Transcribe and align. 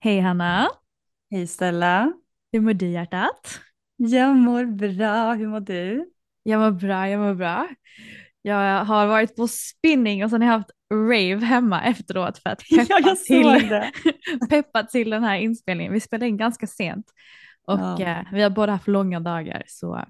Hej 0.00 0.20
Hanna, 0.20 0.68
Hej 1.30 1.46
Stella. 1.46 2.12
hur 2.52 2.60
mår 2.60 2.72
du 2.74 2.86
hjärtat? 2.88 3.60
Jag 3.96 4.36
mår 4.36 4.64
bra, 4.64 5.32
hur 5.34 5.46
mår 5.48 5.60
du? 5.60 6.10
Jag 6.42 6.60
mår 6.60 6.70
bra, 6.70 7.08
jag 7.08 7.20
mår 7.20 7.34
bra. 7.34 7.68
Jag 8.42 8.84
har 8.84 9.06
varit 9.06 9.36
på 9.36 9.48
spinning 9.48 10.24
och 10.24 10.30
sen 10.30 10.42
har 10.42 10.48
jag 10.48 10.58
haft 10.58 10.70
rave 10.92 11.44
hemma 11.46 11.82
efteråt 11.84 12.38
för 12.38 12.50
att 12.50 12.58
peppa, 12.76 13.00
Ja, 13.04 13.16
till, 13.26 13.68
det. 13.68 13.92
peppa 14.50 14.82
till 14.82 15.10
den 15.10 15.24
här 15.24 15.36
inspelningen. 15.38 15.92
Vi 15.92 16.00
spelade 16.00 16.26
in 16.28 16.36
ganska 16.36 16.66
sent 16.66 17.06
och 17.66 17.78
Ja. 17.78 18.00
eh, 18.02 18.18
vi 18.32 18.42
har 18.42 18.50
båda 18.50 18.72
haft 18.72 18.88
långa 18.88 19.20
dagar 19.20 19.62
så 19.66 20.04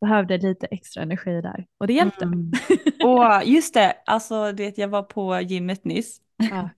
behövde 0.00 0.38
lite 0.38 0.66
extra 0.66 1.02
energi 1.02 1.40
där 1.40 1.66
och 1.78 1.86
det 1.86 1.92
hjälpte. 1.92 2.24
Mm. 2.24 2.52
Och 3.04 3.44
just 3.44 3.74
det, 3.74 3.96
alltså 4.06 4.52
du 4.52 4.62
vet 4.64 4.78
jag 4.78 4.88
var 4.88 5.02
på 5.02 5.40
gymmet 5.40 5.84
nyss 5.84 6.20
Ja. 6.36 6.70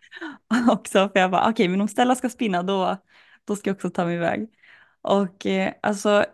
också 0.72 1.08
för 1.08 1.20
jag 1.20 1.30
bara 1.30 1.50
okej 1.50 1.68
men 1.68 1.80
om 1.80 1.88
Stella 1.88 2.14
ska 2.14 2.28
spinna 2.28 2.62
då, 2.62 2.96
då 3.44 3.56
ska 3.56 3.70
jag 3.70 3.74
också 3.74 3.90
ta 3.90 4.04
mig 4.04 4.14
iväg. 4.14 4.48
Och 5.02 5.46
eh, 5.46 5.72
alltså 5.82 6.24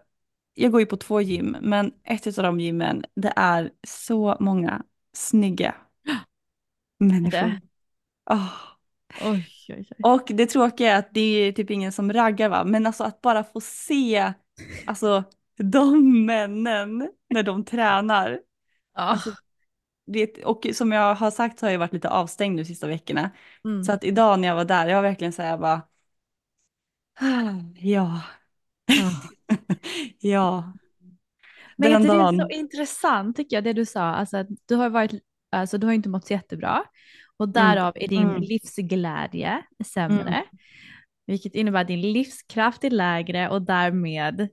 jag 0.55 0.73
går 0.73 0.81
ju 0.81 0.87
på 0.87 0.97
två 0.97 1.21
gym 1.21 1.57
men 1.61 1.93
ett 2.05 2.39
av 2.39 2.45
de 2.45 2.61
gymmen 2.61 3.05
det 3.15 3.33
är 3.37 3.71
så 3.87 4.37
många 4.41 4.83
snygga 5.13 5.75
människor. 6.99 7.61
Åh. 8.31 8.53
Oj, 9.21 9.47
oj, 9.69 9.87
oj. 9.91 9.97
Och 10.03 10.23
det 10.27 10.47
tråkiga 10.47 10.93
är 10.93 10.99
att 10.99 11.15
det 11.15 11.21
är 11.21 11.53
typ 11.53 11.71
ingen 11.71 11.93
som 11.93 12.13
raggar 12.13 12.49
va, 12.49 12.65
men 12.65 12.87
alltså 12.87 13.05
att 13.05 13.21
bara 13.21 13.45
få 13.45 13.61
se 13.61 14.33
alltså 14.87 15.25
de 15.57 16.27
männen 16.27 17.09
när 17.31 17.43
de 17.43 17.65
tränar. 17.65 18.41
Ja. 18.95 19.01
Alltså, 19.01 19.31
det, 20.07 20.45
och 20.45 20.67
som 20.75 20.93
jag 20.93 21.15
har 21.15 21.31
sagt 21.31 21.59
så 21.59 21.67
har 21.67 21.71
jag 21.71 21.79
varit 21.79 21.93
lite 21.93 22.09
avstängd 22.11 22.59
de 22.59 22.65
sista 22.65 22.87
veckorna. 22.87 23.31
Mm. 23.65 23.83
Så 23.85 23.93
att 23.93 24.05
idag 24.05 24.41
när 24.41 24.49
jag 24.49 24.55
var 24.55 24.65
där, 24.65 24.87
jag 24.89 24.97
var 24.97 25.03
verkligen 25.03 25.33
så 25.33 25.43
här 25.43 25.51
jag 25.51 25.61
bara, 25.61 25.83
"Ah, 27.21 27.53
ja, 27.81 28.21
Ja. 28.87 29.11
ja. 30.21 30.73
Men 31.77 31.93
Den 31.93 32.03
det 32.03 32.09
är 32.09 32.33
så 32.41 32.49
intressant 32.51 33.37
tycker 33.37 33.57
jag 33.57 33.65
det 33.65 33.73
du 33.73 33.85
sa, 33.87 34.03
alltså 34.03 34.37
att 34.37 34.47
du 34.67 34.75
har 34.75 34.91
varit, 34.91 35.23
alltså 35.53 35.79
du 35.79 35.87
har 35.87 35.95
inte 35.95 36.09
mått 36.09 36.27
så 36.27 36.33
jättebra 36.33 36.85
och 37.37 37.49
därav 37.49 37.93
är 37.97 38.09
din 38.09 38.23
Mm. 38.23 38.43
livsglädje 38.43 39.63
sämre, 39.85 40.21
Mm. 40.35 40.45
vilket 41.27 41.55
innebär 41.55 41.81
att 41.81 41.87
din 41.89 42.01
livskraft 42.01 42.85
är 42.85 42.91
lägre 42.91 43.49
och 43.49 43.63
därmed 43.63 44.49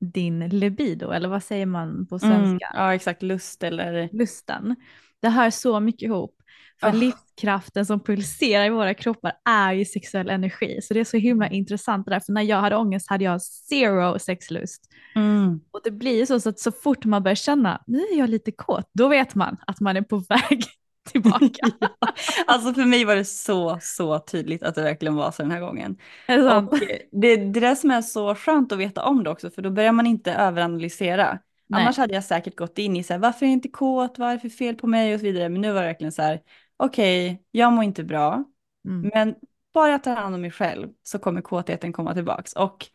din 0.00 0.48
libido, 0.48 1.10
eller 1.10 1.28
vad 1.28 1.42
säger 1.42 1.66
man 1.66 2.06
på 2.06 2.18
Mm, 2.22 2.30
svenska? 2.30 2.70
ja 2.74 2.94
exakt, 2.94 3.22
lust 3.22 3.62
eller, 3.62 4.08
Lusten. 4.12 4.76
Det 5.22 5.28
hör 5.28 5.50
så 5.50 5.80
mycket 5.80 6.02
ihop. 6.02 6.36
För 6.80 6.86
Ah. 6.88 6.92
livskraften 6.92 7.86
som 7.86 8.00
pulserar 8.00 8.64
i 8.66 8.70
våra 8.70 8.94
kroppar 8.94 9.32
är 9.48 9.72
ju 9.72 9.84
sexuell 9.84 10.30
energi. 10.30 10.80
Så 10.82 10.94
det 10.94 11.00
är 11.00 11.04
så 11.04 11.16
himla 11.16 11.46
Mm. 11.46 11.56
intressant 11.58 12.06
det 12.06 12.10
där. 12.12 12.20
För 12.20 12.32
när 12.32 12.42
jag 12.42 12.60
hade 12.60 12.76
ångest 12.76 13.10
hade 13.10 13.24
jag 13.24 13.42
zero 13.42 14.18
sexlust. 14.18 14.82
mm. 15.14 15.60
Och 15.70 15.80
det 15.84 15.90
blir 15.90 16.16
ju 16.18 16.26
så, 16.26 16.40
så 16.40 16.48
att 16.48 16.58
så 16.58 16.72
fort 16.72 17.04
man 17.04 17.22
börjar 17.22 17.34
känna, 17.34 17.82
nu 17.86 17.98
är 17.98 18.18
jag 18.18 18.30
lite 18.30 18.50
kåt, 18.52 18.90
då 18.92 19.08
vet 19.08 19.34
man 19.34 19.56
att 19.66 19.80
man 19.80 19.96
är 19.96 20.02
på 20.02 20.16
väg 20.28 20.64
tillbaka. 21.12 21.66
Alltså 22.46 22.74
för 22.74 22.84
mig 22.84 23.04
var 23.04 23.16
det 23.16 23.24
så, 23.24 23.78
så 23.82 24.18
tydligt 24.18 24.62
att 24.62 24.74
det 24.74 24.82
verkligen 24.82 25.14
var 25.14 25.30
så 25.30 25.42
den 25.42 25.50
här 25.50 25.60
gången. 25.60 25.98
Det? 26.26 26.54
Och 26.56 26.78
det, 27.10 27.36
det 27.36 27.60
där 27.60 27.74
som 27.74 27.90
är 27.90 28.02
så 28.02 28.34
skönt 28.34 28.72
att 28.72 28.78
veta 28.78 29.04
om 29.04 29.24
det 29.24 29.30
också, 29.30 29.50
för 29.50 29.62
då 29.62 29.70
börjar 29.70 29.92
man 29.92 30.06
inte 30.06 30.32
överanalysera. 30.32 31.38
Nej. 31.66 31.82
Annars 31.82 31.96
hade 31.98 32.14
jag 32.14 32.24
säkert 32.24 32.56
gått 32.56 32.78
in 32.78 32.96
i 32.96 33.02
så 33.04 33.12
här, 33.12 33.20
varför 33.20 33.46
är 33.46 33.50
jag 33.50 33.52
inte 33.52 33.68
kåt, 33.68 34.18
vad 34.18 34.28
är 34.30 34.34
det 34.34 34.40
för 34.40 34.48
fel 34.48 34.74
på 34.74 34.86
mig 34.86 35.14
och 35.14 35.20
så 35.20 35.26
vidare. 35.26 35.48
Men 35.48 35.60
nu 35.60 35.72
var 35.72 35.80
det 35.80 35.86
verkligen 35.88 36.12
så 36.12 36.22
här, 36.22 36.40
okej, 36.76 37.42
jag 37.50 37.72
mår 37.72 37.84
inte 37.84 38.04
bra, 38.04 38.44
Mm. 38.84 39.10
men 39.14 39.34
bara 39.74 39.90
jag 39.90 40.02
tar 40.02 40.16
hand 40.16 40.34
om 40.34 40.40
mig 40.40 40.50
själv 40.50 40.88
så 41.02 41.18
kommer 41.18 41.40
kåtheten 41.40 41.92
komma 41.92 42.14
tillbaks. 42.14 42.52
Och 42.52 42.86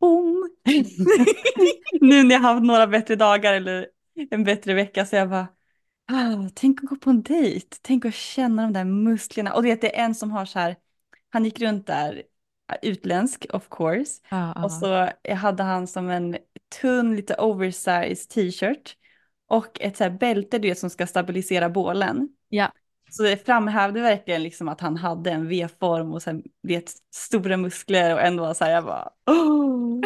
boom! 0.00 0.50
nu 2.00 2.22
när 2.22 2.34
jag 2.34 2.40
har 2.40 2.54
haft 2.54 2.66
några 2.66 2.86
bättre 2.86 3.16
dagar 3.16 3.54
eller 3.54 3.86
en 4.30 4.44
bättre 4.44 4.74
vecka 4.74 5.06
så 5.06 5.16
jag 5.16 5.30
bara, 5.30 5.46
ah, 6.12 6.50
tänk 6.54 6.82
att 6.82 6.88
gå 6.88 6.96
på 6.96 7.10
en 7.10 7.22
dejt, 7.22 7.76
tänk 7.82 8.04
att 8.04 8.14
känna 8.14 8.62
de 8.62 8.72
där 8.72 8.84
musklerna. 8.84 9.54
Och 9.54 9.62
du 9.62 9.68
vet, 9.68 9.80
det 9.80 9.96
är 9.96 10.04
en 10.04 10.14
som 10.14 10.30
har 10.30 10.44
så 10.44 10.58
här, 10.58 10.76
han 11.30 11.44
gick 11.44 11.60
runt 11.60 11.86
där, 11.86 12.22
utländsk 12.82 13.46
of 13.52 13.68
course. 13.70 14.20
Ja, 14.28 14.52
ja. 14.54 14.64
Och 14.64 14.72
så 14.72 15.08
hade 15.34 15.62
han 15.62 15.86
som 15.86 16.10
en 16.10 16.36
tunn, 16.80 17.16
lite 17.16 17.34
oversized 17.34 18.28
t-shirt. 18.28 18.96
Och 19.48 19.80
ett 19.80 19.96
så 19.96 20.04
här 20.04 20.10
bälte 20.10 20.58
du 20.58 20.68
vet 20.68 20.78
som 20.78 20.90
ska 20.90 21.06
stabilisera 21.06 21.70
bålen. 21.70 22.28
ja. 22.48 22.72
Så 23.10 23.22
det 23.22 23.46
framhävde 23.46 24.00
verkligen 24.00 24.42
liksom 24.42 24.68
att 24.68 24.80
han 24.80 24.96
hade 24.96 25.30
en 25.30 25.48
V-form 25.48 26.12
och 26.12 26.22
sen 26.22 26.42
vet, 26.62 26.92
stora 27.14 27.56
muskler 27.56 28.14
och 28.14 28.20
ändå 28.20 28.54
så 28.54 28.64
här, 28.64 28.72
jag 28.72 28.84
bara 28.84 29.08
oh, 29.26 30.00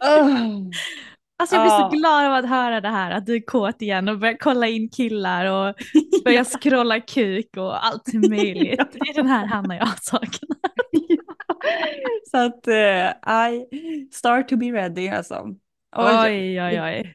oh. 0.00 0.70
Alltså 1.44 1.56
jag 1.56 1.64
blir 1.64 1.72
Ja. 1.72 1.90
så 1.90 1.96
glad 1.96 2.26
av 2.26 2.32
att 2.32 2.48
höra 2.48 2.80
det 2.80 2.88
här, 2.88 3.10
att 3.10 3.26
du 3.26 3.34
är 3.34 3.40
kåt 3.46 3.82
igen 3.82 4.08
och 4.08 4.18
börjar 4.18 4.36
kolla 4.40 4.68
in 4.68 4.88
killar 4.88 5.46
och 5.46 5.74
börjar 6.24 6.44
scrolla 6.60 7.00
kuk 7.00 7.56
och 7.56 7.86
allt 7.86 8.12
möjligt. 8.30 8.80
Det 8.92 8.98
är 8.98 9.14
den 9.14 9.26
här 9.26 9.46
Hanna 9.46 9.76
jag 9.76 10.02
saknar. 10.02 10.58
Så 12.30 12.36
att 12.38 12.68
eh, 12.68 13.08
I 13.50 13.66
start 14.12 14.48
to 14.48 14.56
be 14.56 14.66
ready 14.66 15.08
alltså. 15.08 15.34
Oj, 15.96 16.60
Oj, 16.62 16.80
oj, 16.82 17.14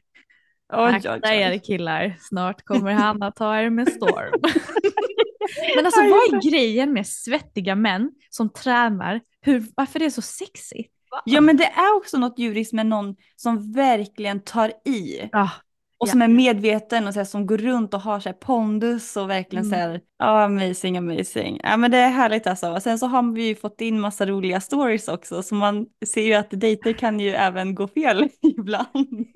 Akta 0.72 1.34
er 1.34 1.58
killar, 1.58 2.16
snart 2.20 2.62
kommer 2.64 2.92
Hanna 2.92 3.30
ta 3.32 3.56
er 3.60 3.70
med 3.70 3.88
storm. 3.92 4.40
Men 5.76 5.86
alltså 5.86 6.00
Ja, 6.00 6.10
vad 6.10 6.34
är 6.44 6.50
grejen 6.50 6.92
med 6.92 7.06
svettiga 7.06 7.74
män 7.74 8.10
som 8.30 8.52
tränar? 8.52 9.20
Hur, 9.40 9.64
varför 9.76 9.98
det 9.98 10.04
är 10.04 10.10
så 10.10 10.22
sexigt? 10.22 10.92
Ja 11.24 11.40
men 11.40 11.56
det 11.56 11.64
är 11.64 11.96
också 11.96 12.18
något 12.18 12.38
djuriskt 12.38 12.72
med 12.72 12.86
någon 12.86 13.16
som 13.36 13.72
verkligen 13.72 14.40
tar 14.40 14.72
i. 14.84 15.28
Ja, 15.32 15.50
Och 15.98 16.08
Ja. 16.08 16.10
som 16.12 16.22
är 16.22 16.28
medveten 16.28 17.06
och 17.06 17.14
så 17.14 17.20
här, 17.20 17.24
som 17.24 17.46
går 17.46 17.58
runt 17.58 17.94
och 17.94 18.00
har 18.00 18.20
så 18.20 18.28
här 18.28 18.36
pondus 18.36 19.16
och 19.16 19.30
verkligen 19.30 19.64
Mm. 19.64 19.78
så 19.78 19.86
här, 19.86 20.00
ja 20.18 20.44
amazing, 20.44 20.96
amazing. 20.98 21.60
Ja 21.62 21.76
men 21.76 21.90
det 21.90 21.98
är 21.98 22.08
härligt 22.10 22.46
alltså. 22.46 22.70
Och 22.70 22.82
sen 22.82 22.98
så 22.98 23.06
har 23.06 23.32
vi 23.34 23.46
ju 23.46 23.54
fått 23.54 23.80
in 23.80 24.00
massa 24.00 24.26
roliga 24.26 24.60
stories 24.60 25.08
också, 25.08 25.42
så 25.42 25.54
man 25.54 25.86
ser 26.06 26.22
ju 26.22 26.34
att 26.34 26.50
dejter 26.50 26.92
kan 26.92 27.20
ju 27.20 27.28
även 27.30 27.74
gå 27.74 27.88
fel 27.88 28.28
ibland. 28.58 29.26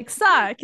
exakt. 0.00 0.60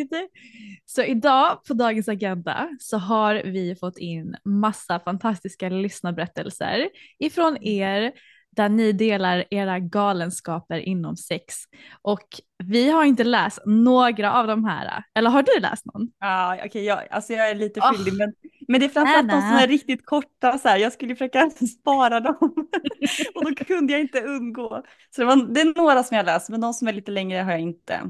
Så 0.87 1.03
idag 1.03 1.65
på 1.65 1.75
dagens 1.75 2.09
agenda 2.09 2.69
så 2.81 2.99
har 2.99 3.35
vi 3.45 3.75
fått 3.77 3.99
in 3.99 4.37
massa 4.45 5.01
fantastiska 5.01 5.69
lyssnarberättelser 5.69 6.89
ifrån 7.19 7.57
er 7.63 8.13
där 8.57 8.69
ni 8.69 8.93
delar 8.93 9.45
era 9.51 9.79
galenskaper 9.79 10.79
inom 10.79 11.17
sex. 11.17 11.55
Och 12.03 12.29
vi 12.65 12.91
har 12.91 13.05
inte 13.05 13.25
läst 13.25 13.59
några 13.67 14.33
av 14.33 14.47
de 14.47 14.65
här, 14.65 15.05
eller 15.15 15.31
har 15.31 15.43
du 15.43 15.61
läst 15.61 15.85
någon? 15.87 16.09
Ja 16.21 16.59
okej, 16.67 16.85
jag, 16.85 17.09
alltså 17.11 17.33
jag 17.33 17.51
är 17.51 17.55
lite 17.55 17.81
Åh. 17.81 17.93
skyldig 17.93 18.13
men, 18.19 18.35
men 18.69 18.81
det 18.81 18.87
är 18.87 18.91
framförallt 18.91 19.29
de 19.31 19.41
som 19.41 19.57
är 19.57 19.67
riktigt 19.67 20.07
korta 20.07 20.59
så 20.59 20.69
här, 20.69 20.77
jag 20.79 20.93
skulle 20.93 21.15
försöka 21.15 21.51
spara 21.81 22.21
dem. 22.21 22.37
och 23.35 23.45
då 23.45 23.65
kunde 23.65 23.93
jag 23.93 24.01
inte 24.01 24.21
undgå. 24.21 24.83
Så 25.15 25.21
det, 25.21 25.27
var, 25.27 25.37
det 25.55 25.61
är 25.61 25.75
några 25.77 26.03
som 26.03 26.17
jag 26.17 26.27
läst 26.27 26.49
men 26.51 26.61
de 26.61 26.75
som 26.75 26.89
är 26.89 26.93
lite 26.93 27.11
längre 27.11 27.39
har 27.43 27.51
jag 27.53 27.61
inte 27.61 28.01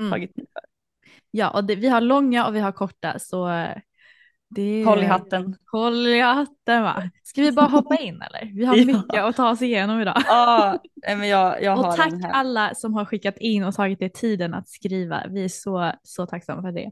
Mm. 0.00 0.10
tagit 0.10 0.36
med. 0.36 0.46
Ja, 1.30 1.50
och 1.50 1.64
det, 1.64 1.74
vi 1.76 1.88
har 1.88 2.00
långa 2.00 2.46
och 2.46 2.54
vi 2.54 2.60
har 2.60 2.72
korta 2.72 3.18
så 3.18 3.66
det... 4.54 4.84
Håll 4.84 5.02
i 5.02 5.06
hatten. 5.06 5.56
Håll 5.72 6.06
i 6.06 6.20
hatten 6.20 6.82
va. 6.82 7.10
Ska 7.22 7.42
vi 7.42 7.52
bara 7.52 7.66
hoppa 7.66 7.96
in 7.96 8.22
eller? 8.22 8.52
Vi 8.54 8.64
har 8.64 8.76
Ja. 8.78 8.84
mycket 8.86 9.22
att 9.24 9.36
ta 9.36 9.50
oss 9.50 9.62
igenom 9.62 10.00
idag. 10.00 10.22
Ja, 10.26 10.78
men 11.06 11.28
jag, 11.28 11.62
jag 11.62 11.76
har 11.76 11.88
Och 11.88 11.96
tack 11.96 12.10
den 12.10 12.24
här. 12.24 12.30
alla 12.32 12.74
som 12.74 12.94
har 12.94 13.04
skickat 13.04 13.38
in 13.38 13.64
och 13.64 13.74
tagit 13.74 14.02
er 14.02 14.08
tiden 14.08 14.54
att 14.54 14.68
skriva. 14.68 15.22
Vi 15.28 15.44
är 15.44 15.48
så, 15.48 15.92
så 16.02 16.26
tacksamma 16.26 16.62
för 16.62 16.72
det. 16.72 16.90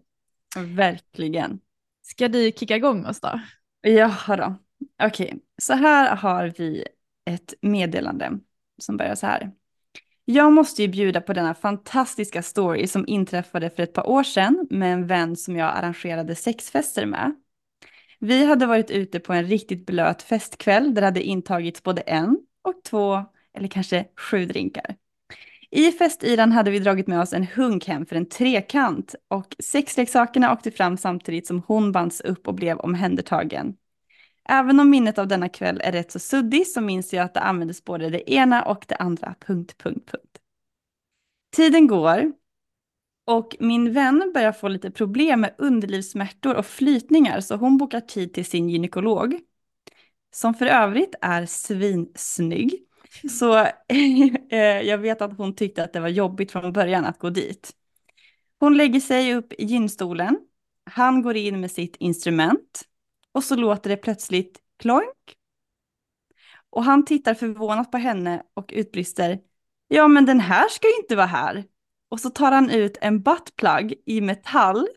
Verkligen. 0.56 1.60
Ska 2.02 2.28
du 2.28 2.52
kicka 2.56 2.76
igång 2.76 3.06
oss 3.06 3.20
då? 3.20 3.40
Jaha 3.82 4.36
då. 4.36 4.54
Okej, 5.06 5.34
så 5.62 5.72
här 5.72 6.16
har 6.16 6.52
vi 6.58 6.84
ett 7.30 7.54
meddelande 7.62 8.30
som 8.82 8.96
börjar 8.96 9.14
så 9.14 9.26
här. 9.26 9.50
Jag 10.24 10.52
måste 10.52 10.82
ju 10.82 10.88
bjuda 10.88 11.20
på 11.20 11.32
denna 11.32 11.54
fantastiska 11.54 12.42
story 12.42 12.86
som 12.86 13.04
inträffade 13.08 13.70
för 13.70 13.82
ett 13.82 13.92
par 13.92 14.08
år 14.08 14.22
sedan 14.22 14.66
med 14.70 14.92
en 14.92 15.06
vän 15.06 15.36
som 15.36 15.56
jag 15.56 15.76
arrangerade 15.76 16.34
sexfester 16.34 17.06
med. 17.06 17.32
Vi 18.24 18.44
hade 18.44 18.66
varit 18.66 18.90
ute 18.90 19.20
på 19.20 19.32
en 19.32 19.44
riktigt 19.44 19.86
blöt 19.86 20.22
festkväll 20.22 20.94
där 20.94 21.02
det 21.02 21.06
hade 21.06 21.22
intagits 21.22 21.82
både 21.82 22.00
en 22.00 22.38
och 22.62 22.84
två 22.84 23.24
eller 23.54 23.68
kanske 23.68 24.04
sju 24.16 24.46
drinkar. 24.46 24.96
I 25.70 25.92
festyran 25.92 26.52
hade 26.52 26.70
vi 26.70 26.78
dragit 26.78 27.06
med 27.06 27.20
oss 27.20 27.32
en 27.32 27.46
hunk 27.46 27.88
hem 27.88 28.06
för 28.06 28.16
en 28.16 28.28
trekant 28.28 29.14
och 29.28 29.56
sexleksakerna 29.58 30.52
åkte 30.52 30.70
fram 30.70 30.96
samtidigt 30.96 31.46
som 31.46 31.62
hon 31.66 31.92
bands 31.92 32.20
upp 32.20 32.48
och 32.48 32.54
blev 32.54 32.78
omhändertagen. 32.78 33.76
Även 34.48 34.80
om 34.80 34.90
minnet 34.90 35.18
av 35.18 35.28
denna 35.28 35.48
kväll 35.48 35.80
är 35.84 35.92
rätt 35.92 36.12
så 36.12 36.18
suddig 36.18 36.66
så 36.66 36.80
minns 36.80 37.12
jag 37.12 37.24
att 37.24 37.34
det 37.34 37.40
användes 37.40 37.84
både 37.84 38.10
det 38.10 38.32
ena 38.32 38.62
och 38.62 38.84
det 38.88 38.96
andra. 38.96 39.34
Punkt, 39.46 39.74
punkt, 39.78 40.10
punkt. 40.10 40.38
Tiden 41.56 41.86
går 41.86 42.32
och 43.24 43.56
min 43.60 43.92
vän 43.92 44.30
börjar 44.34 44.52
få 44.52 44.68
lite 44.68 44.90
problem 44.90 45.40
med 45.40 45.54
underlivssmärtor 45.58 46.54
och 46.54 46.66
flytningar 46.66 47.40
så 47.40 47.56
hon 47.56 47.78
bokar 47.78 48.00
tid 48.00 48.34
till 48.34 48.44
sin 48.44 48.68
gynekolog. 48.68 49.40
Som 50.34 50.54
för 50.54 50.66
övrigt 50.66 51.14
är 51.20 51.46
svinsnygg. 51.46 52.86
Så 53.30 53.58
eh, 54.48 54.58
jag 54.60 54.98
vet 54.98 55.22
att 55.22 55.36
hon 55.36 55.54
tyckte 55.54 55.84
att 55.84 55.92
det 55.92 56.00
var 56.00 56.08
jobbigt 56.08 56.52
från 56.52 56.72
början 56.72 57.04
att 57.04 57.18
gå 57.18 57.30
dit. 57.30 57.72
Hon 58.58 58.76
lägger 58.76 59.00
sig 59.00 59.34
upp 59.34 59.52
i 59.52 59.64
gynstolen. 59.64 60.38
Han 60.90 61.22
går 61.22 61.36
in 61.36 61.60
med 61.60 61.70
sitt 61.70 61.96
instrument. 61.96 62.82
Och 63.32 63.44
så 63.44 63.56
låter 63.56 63.90
det 63.90 63.96
plötsligt 63.96 64.60
kloink. 64.78 65.36
Och 66.70 66.84
han 66.84 67.04
tittar 67.04 67.34
förvånat 67.34 67.90
på 67.90 67.98
henne 67.98 68.42
och 68.54 68.70
utbrister. 68.74 69.40
Ja 69.88 70.08
men 70.08 70.26
den 70.26 70.40
här 70.40 70.68
ska 70.68 70.88
ju 70.88 70.96
inte 70.96 71.16
vara 71.16 71.26
här. 71.26 71.64
Och 72.12 72.20
så 72.20 72.30
tar 72.30 72.52
han 72.52 72.70
ut 72.70 72.98
en 73.00 73.22
buttplug 73.22 73.94
i 74.06 74.20
metall 74.20 74.88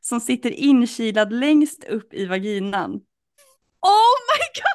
som 0.00 0.20
sitter 0.20 0.50
inkilad 0.50 1.32
längst 1.32 1.84
upp 1.84 2.14
i 2.14 2.26
vaginan. 2.26 2.90
Oh 3.80 4.16
my 4.30 4.44
god! 4.60 4.70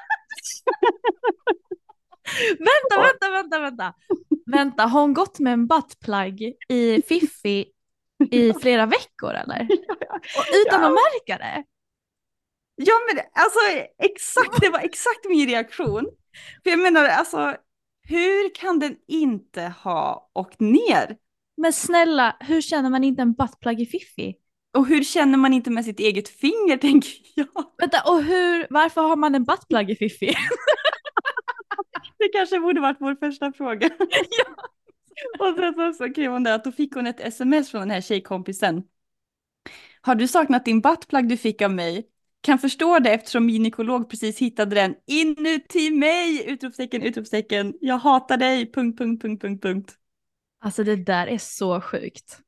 vänta, 2.60 3.02
vänta, 3.02 3.30
vänta, 3.30 3.60
vänta. 3.60 3.94
Vänta, 4.46 4.84
har 4.86 5.02
hon 5.02 5.14
gått 5.14 5.40
med 5.40 5.54
en 5.54 5.68
buttplug 5.68 6.42
i 6.70 7.02
Fiffi 7.02 7.66
i 8.32 8.54
flera 8.62 8.86
veckor 8.86 9.34
eller? 9.34 9.62
Och 10.38 10.46
utan 10.66 10.82
Ja. 10.82 10.88
att 10.88 10.94
märka 10.94 11.38
det? 11.38 11.64
Ja 12.76 12.94
men 13.08 13.24
alltså 13.34 13.60
exakt, 14.04 14.62
det 14.62 14.70
var 14.70 14.80
exakt 14.80 15.26
min 15.30 15.50
reaktion. 15.50 16.06
För 16.64 16.70
jag 16.70 16.80
menar 16.80 17.06
alltså, 17.06 17.58
hur 18.08 18.56
kan 18.56 18.80
den 18.80 18.98
inte 19.08 19.62
ha 19.84 20.32
åkt 20.34 20.60
ner? 20.60 21.18
Men 21.58 21.74
snälla, 21.74 22.38
hur 22.40 22.62
känner 22.62 22.90
man 22.90 23.04
inte 23.04 23.22
en 23.22 23.34
buttplug 23.34 23.82
i 23.82 23.86
Fiffi? 23.86 24.36
Och 24.74 24.88
hur 24.88 25.04
känner 25.04 25.38
man 25.38 25.54
inte 25.54 25.70
med 25.70 25.86
sitt 25.86 26.00
eget 26.00 26.30
finger 26.30 26.78
tänker 26.82 27.12
jag. 27.36 27.48
Vänta, 27.78 28.02
och 28.12 28.24
hur, 28.24 28.68
varför 28.70 29.02
har 29.02 29.16
man 29.16 29.36
en 29.36 29.44
buttplug 29.44 29.92
i 29.92 29.96
Fiffi? 29.96 30.34
Det 32.18 32.30
kanske 32.34 32.60
borde 32.60 32.82
varit 32.82 32.98
vår 33.00 33.16
första 33.16 33.52
fråga. 33.54 33.90
Och 35.40 35.56
sen 35.56 35.74
så, 35.74 35.94
så 35.94 36.10
skrev 36.10 36.32
hon 36.32 36.44
det 36.44 36.54
att 36.54 36.64
då 36.64 36.72
fick 36.72 36.96
hon 36.96 37.08
ett 37.08 37.20
sms 37.20 37.72
från 37.72 37.82
den 37.82 37.92
här 37.92 38.02
tjejkompisen. 38.02 38.84
Har 40.02 40.16
du 40.16 40.28
saknat 40.28 40.66
din 40.66 40.82
buttplug 40.82 41.30
du 41.30 41.38
fick 41.38 41.62
av 41.62 41.72
mig? 41.72 42.08
Kan 42.42 42.60
förstå 42.60 43.00
det 43.00 43.10
eftersom 43.14 43.46
min 43.46 43.56
gynekolog 43.56 44.10
precis 44.10 44.40
hittade 44.40 44.76
den 44.76 44.96
inuti 45.08 45.92
mig! 45.92 46.50
Utropstecken, 46.52 47.02
utropstecken. 47.02 47.74
Jag 47.82 47.98
hatar 47.98 48.38
dig! 48.38 48.72
Punkt, 48.72 48.98
punkt, 48.98 49.22
punkt, 49.22 49.42
punkt, 49.42 49.62
punkt. 49.64 49.96
Alltså 50.66 50.84
det 50.84 50.96
där 50.96 51.28
är 51.28 51.38
så 51.38 51.82
sjukt. 51.82 52.40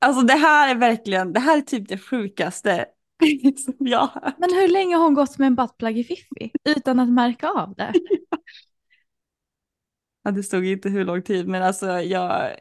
Alltså 0.00 0.22
det 0.22 0.34
här 0.34 0.70
är 0.70 0.74
verkligen, 0.78 1.32
det 1.32 1.40
här 1.40 1.56
är 1.56 1.60
typ 1.60 1.88
det 1.88 1.98
sjukaste 1.98 2.86
som 3.64 3.74
jag 3.78 3.98
har 3.98 4.20
hört. 4.20 4.34
Men 4.38 4.54
hur 4.54 4.68
länge 4.68 4.96
har 4.96 5.04
hon 5.04 5.14
gått 5.14 5.38
med 5.38 5.46
en 5.46 5.54
buttplug 5.54 5.98
i 5.98 6.04
Fiffi 6.04 6.52
utan 6.64 7.00
att 7.00 7.08
märka 7.08 7.48
av 7.48 7.74
det? 7.74 7.92
Ja, 10.26 10.30
det 10.30 10.42
stod 10.42 10.64
inte 10.64 10.88
hur 10.88 11.04
lång 11.04 11.22
tid 11.22 11.48
men 11.48 11.62
alltså 11.62 11.86
jag... 11.86 12.56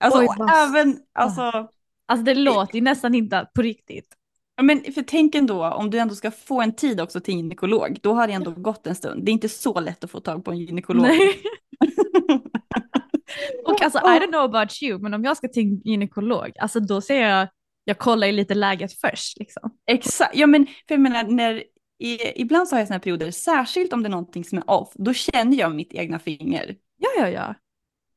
Alltså 0.00 0.20
Oj, 0.20 0.28
även, 0.52 0.98
alltså... 1.12 1.68
Alltså 2.06 2.24
det 2.24 2.34
låter 2.34 2.74
ju 2.74 2.80
nästan 2.80 3.14
inte 3.14 3.48
på 3.54 3.62
riktigt. 3.62 4.14
Men 4.62 4.92
för 4.92 5.02
tänk 5.02 5.34
ändå, 5.34 5.64
om 5.64 5.90
du 5.90 5.98
ändå 5.98 6.14
ska 6.14 6.30
få 6.30 6.60
en 6.60 6.74
tid 6.74 7.00
också 7.00 7.20
till 7.20 7.34
gynekolog, 7.34 7.98
då 8.02 8.14
har 8.14 8.26
det 8.26 8.32
ändå 8.32 8.50
gått 8.50 8.86
en 8.86 8.94
stund. 8.94 9.24
Det 9.24 9.30
är 9.30 9.32
inte 9.32 9.48
så 9.48 9.80
lätt 9.80 10.04
att 10.04 10.10
få 10.10 10.20
tag 10.20 10.44
på 10.44 10.50
en 10.50 10.58
gynekolog. 10.58 11.02
Nej. 11.02 11.42
Och 13.64 13.82
alltså 13.82 13.98
I 13.98 14.02
don't 14.02 14.28
know 14.28 14.54
about 14.54 14.82
you, 14.82 14.98
men 14.98 15.14
om 15.14 15.24
jag 15.24 15.36
ska 15.36 15.48
till 15.48 15.80
gynekolog, 15.84 16.52
alltså 16.58 16.80
då 16.80 17.00
ser 17.00 17.28
jag, 17.28 17.48
jag 17.84 17.98
kollar 17.98 18.26
ju 18.26 18.32
lite 18.32 18.54
läget 18.54 19.00
först 19.00 19.38
liksom. 19.38 19.70
Exakt, 19.86 20.36
ja 20.36 20.46
men 20.46 20.66
för 20.66 20.94
jag 20.94 21.00
menar, 21.00 21.24
när, 21.24 21.64
i, 21.98 22.40
ibland 22.40 22.68
så 22.68 22.76
har 22.76 22.80
jag 22.80 22.88
här 22.88 22.98
perioder, 22.98 23.30
särskilt 23.30 23.92
om 23.92 24.02
det 24.02 24.06
är 24.06 24.10
någonting 24.10 24.44
som 24.44 24.58
är 24.58 24.70
off, 24.70 24.92
då 24.94 25.12
känner 25.12 25.56
jag 25.56 25.74
mitt 25.74 25.94
egna 25.94 26.18
finger. 26.18 26.76
Ja, 26.98 27.08
ja, 27.18 27.30
ja. 27.30 27.54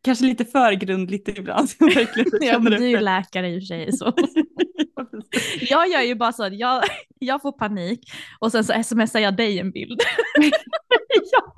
Kanske 0.02 0.26
lite 0.26 0.46
för 0.46 0.72
grundligt 0.72 1.28
ibland. 1.28 1.70
så 1.70 1.86
verkligen 1.86 2.32
ja 2.42 2.60
men 2.60 2.72
du 2.72 2.86
är 2.86 2.90
ju 2.90 3.00
läkare 3.00 3.50
i 3.50 3.58
och 3.58 3.62
för 3.62 3.66
sig 3.66 3.98
så. 3.98 4.14
Jag 5.70 5.90
gör 5.90 6.02
ju 6.02 6.16
bara 6.16 6.34
så 6.34 6.44
att 6.44 6.58
jag, 6.58 6.84
jag 7.20 7.42
får 7.42 7.52
panik 7.52 8.12
och 8.40 8.52
sen 8.52 8.64
så 8.64 8.84
smsar 8.84 9.20
jag 9.20 9.38
dig 9.38 9.60
en 9.60 9.72
bild. 9.72 10.02
ja, 11.32 11.54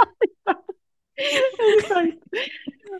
exakt. 1.77 2.17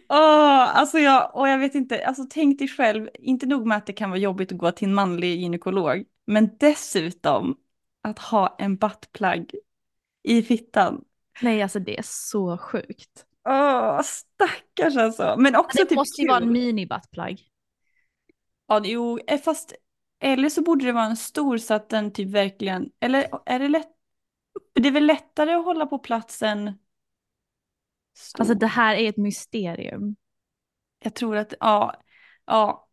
Åh, 0.10 0.78
alltså 0.78 1.00
jag, 1.00 1.36
och 1.36 1.50
jag 1.50 1.60
vet 1.60 1.76
inte, 1.76 2.06
alltså 2.06 2.24
tänk 2.30 2.60
dig 2.60 2.68
själv, 2.68 3.10
inte 3.20 3.46
nog 3.46 3.68
med 3.68 3.78
att 3.78 3.86
det 3.86 3.94
kan 3.94 4.10
vara 4.10 4.20
jobbigt 4.20 4.52
att 4.52 4.58
gå 4.58 4.72
till 4.72 4.88
en 4.88 4.94
manlig 4.94 5.40
gynekolog, 5.40 6.06
men 6.28 6.50
dessutom 6.60 7.58
att 8.02 8.20
ha 8.20 8.56
en 8.60 8.76
buttplug 8.76 9.56
i 10.24 10.42
fittan. 10.42 11.04
Nej 11.42 11.62
alltså 11.62 11.80
det 11.80 11.98
är 11.98 12.04
så 12.06 12.58
sjukt. 12.58 13.26
Åh, 13.50 14.02
stackars 14.02 14.98
alltså. 14.98 15.36
Men 15.38 15.56
också 15.56 15.78
Det 15.78 15.86
typ 15.86 15.96
måste 15.96 16.22
ju 16.22 16.28
vara 16.28 16.38
en 16.38 16.52
mini 16.52 16.86
buttplug. 16.86 17.40
Ja, 18.68 18.82
jo, 18.84 19.20
eh, 19.28 19.42
fast 19.42 19.74
eller 20.22 20.50
så 20.50 20.62
borde 20.62 20.86
det 20.86 20.92
vara 20.92 21.06
en 21.06 21.18
stor 21.18 21.58
så 21.58 21.74
att 21.74 21.90
den 21.90 22.14
typ 22.14 22.30
verkligen, 22.30 22.90
eller 23.00 23.28
är 23.46 23.60
det 23.60 23.68
lätt? 23.68 23.90
Det 24.74 24.88
är 24.88 24.92
väl 24.92 25.06
lättare 25.06 25.54
att 25.54 25.66
hålla 25.66 25.86
på 25.86 26.00
platsen 26.00 26.74
stor. 28.18 28.42
Alltså 28.42 28.54
det 28.54 28.68
här 28.68 28.96
är 28.96 29.10
ett 29.10 29.18
mysterium. 29.18 30.16
Jag 31.04 31.16
tror 31.16 31.38
att, 31.38 31.54
ja, 31.60 31.96
ja. 32.46 32.88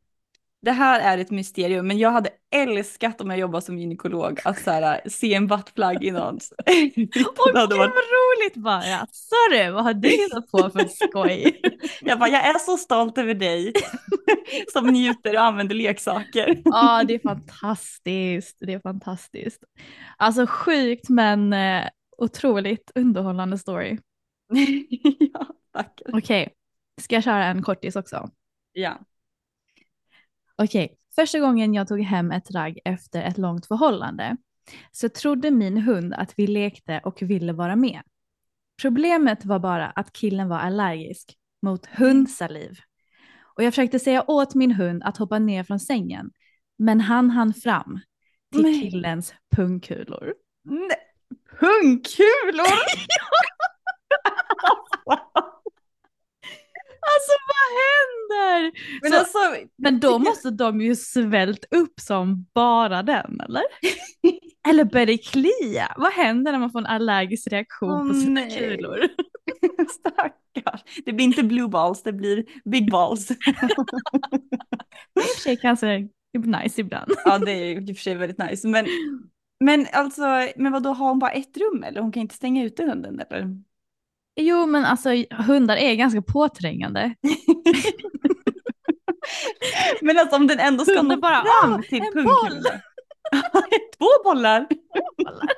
det 0.63 0.73
här 0.73 1.01
är 1.01 1.19
ett 1.19 1.31
mysterium, 1.31 1.87
men 1.87 1.99
jag 1.99 2.11
hade 2.11 2.31
älskat 2.55 3.21
om 3.21 3.31
jag 3.31 3.39
jobbade 3.39 3.65
som 3.65 3.79
gynekolog 3.79 4.41
att 4.45 4.63
så 4.63 4.71
här, 4.71 5.01
se 5.09 5.35
en 5.35 5.47
buttplug 5.47 6.05
i 6.05 6.11
någons. 6.11 6.53
Åh 6.67 6.89
gud 6.95 7.27
vad 7.57 7.73
roligt 7.73 8.55
bara! 8.55 9.07
Sorry, 9.13 9.71
vad 9.71 9.85
har 9.85 9.95
du 9.95 10.09
hittat 10.09 10.51
på 10.51 10.71
för 10.71 10.89
skoj? 10.89 11.61
jag 12.01 12.19
bara, 12.19 12.29
jag 12.29 12.47
är 12.47 12.59
så 12.59 12.77
stolt 12.77 13.19
över 13.19 13.35
dig 13.35 13.73
som 14.73 14.87
njuter 14.87 15.35
och 15.35 15.43
använder 15.43 15.75
leksaker. 15.75 16.63
Ja, 16.65 17.05
det 17.05 17.15
är 17.15 17.19
fantastiskt. 17.19 18.57
Det 18.61 18.73
är 18.73 18.81
fantastiskt. 18.81 19.65
Alltså 20.17 20.47
sjukt 20.47 21.09
men 21.09 21.53
eh, 21.53 21.85
otroligt 22.19 22.93
underhållande 22.95 23.59
story. 23.59 23.99
ja, 25.33 25.47
tack. 25.73 26.01
Okej, 26.07 26.43
okay. 26.43 26.55
ska 27.01 27.15
jag 27.15 27.25
köra 27.25 27.45
en 27.45 27.63
kortis 27.63 27.97
också? 27.97 28.31
Ja. 28.73 28.99
Okej, 30.57 30.85
okay. 30.85 30.97
första 31.15 31.39
gången 31.39 31.75
jag 31.75 31.89
tog 31.89 32.01
hem 32.01 32.33
ett 32.33 32.51
ragg 32.51 32.79
efter 32.85 33.23
ett 33.23 33.39
långt 33.39 33.67
förhållande 33.67 34.37
så 34.93 35.09
trodde 35.09 35.51
min 35.51 35.79
hund 35.79 36.15
att 36.15 36.35
vi 36.37 36.47
lekte 36.47 37.01
och 37.05 37.23
ville 37.23 37.53
vara 37.53 37.77
med. 37.77 38.03
Problemet 38.83 39.45
var 39.45 39.59
bara 39.59 39.87
att 39.87 40.13
killen 40.13 40.49
var 40.49 40.59
allergisk 40.59 41.37
mot 41.63 41.87
hundsaliv. 41.87 42.79
Och 43.57 43.63
jag 43.63 43.73
försökte 43.73 43.99
säga 43.99 44.25
åt 44.31 44.55
min 44.55 44.73
hund 44.73 45.03
att 45.03 45.17
hoppa 45.17 45.39
ner 45.39 45.65
från 45.65 45.81
sängen, 45.81 46.31
men 46.79 47.01
han 47.01 47.31
hann 47.31 47.55
fram 47.55 48.01
till 48.53 48.63
Nej. 48.63 48.91
killens 48.91 49.35
pungkulor. 49.57 50.35
Nej. 50.65 50.99
Pungkulor? 51.61 52.67
Alltså 57.09 57.33
vad 57.49 57.69
händer? 57.85 58.73
Men, 59.03 59.13
så, 59.13 59.19
alltså, 59.19 59.39
men 59.77 60.01
då 60.01 60.19
måste 60.19 60.51
de 60.51 60.81
ju 60.81 60.97
svält 60.97 61.65
upp 61.71 62.01
som 62.01 62.47
bara 62.55 63.03
den 63.03 63.41
eller? 63.41 63.63
eller 64.69 64.85
börjar 64.85 65.07
det 65.07 65.19
klia? 65.19 65.95
Vad 65.97 66.13
händer 66.13 66.53
när 66.53 66.59
man 66.59 66.71
får 66.71 66.79
en 66.79 66.87
allergisk 66.87 67.47
reaktion 67.53 67.91
oh, 67.91 68.09
på 68.09 68.15
sina 68.15 68.41
nej. 68.41 68.59
kulor? 68.59 69.09
Stackars. 69.99 71.03
Det 71.05 71.13
blir 71.13 71.25
inte 71.25 71.43
blue 71.43 71.69
balls, 71.69 72.03
det 72.03 72.13
blir 72.13 72.45
big 72.65 72.91
balls. 72.91 73.29
det 75.15 75.21
är 75.21 75.21
i 75.21 75.21
och 75.21 75.23
för 75.23 75.41
sig 75.41 75.57
kanske 75.57 76.09
nice 76.39 76.81
ibland. 76.81 77.13
ja 77.25 77.39
det 77.39 77.53
är 77.53 77.81
i 77.81 77.93
och 77.93 77.97
för 77.97 78.03
sig 78.03 78.15
väldigt 78.15 78.39
nice. 78.39 78.69
Men, 78.69 78.87
men 79.65 79.87
alltså, 79.93 80.23
men 80.57 80.73
vad 80.73 80.83
då 80.83 80.93
har 80.93 81.09
hon 81.09 81.19
bara 81.19 81.31
ett 81.31 81.57
rum 81.57 81.83
eller? 81.83 82.01
Hon 82.01 82.13
kan 82.13 82.21
inte 82.21 82.35
stänga 82.35 82.65
ute 82.65 82.85
hunden 82.85 83.21
eller? 83.21 83.68
Jo, 84.41 84.67
men 84.67 84.85
alltså 84.85 85.09
hundar 85.31 85.77
är 85.77 85.95
ganska 85.95 86.23
påträngande. 86.23 87.15
men 90.01 90.19
alltså 90.19 90.37
om 90.37 90.47
den 90.47 90.59
ändå 90.59 90.85
ska 90.85 91.03
nå 91.03 91.17
bara 91.17 91.45
fram 91.45 91.83
till 91.83 92.01
pungkulan. 92.01 92.63
Två 93.99 94.09
bollar. 94.25 94.65
Två 94.65 95.25
bollar. 95.25 95.49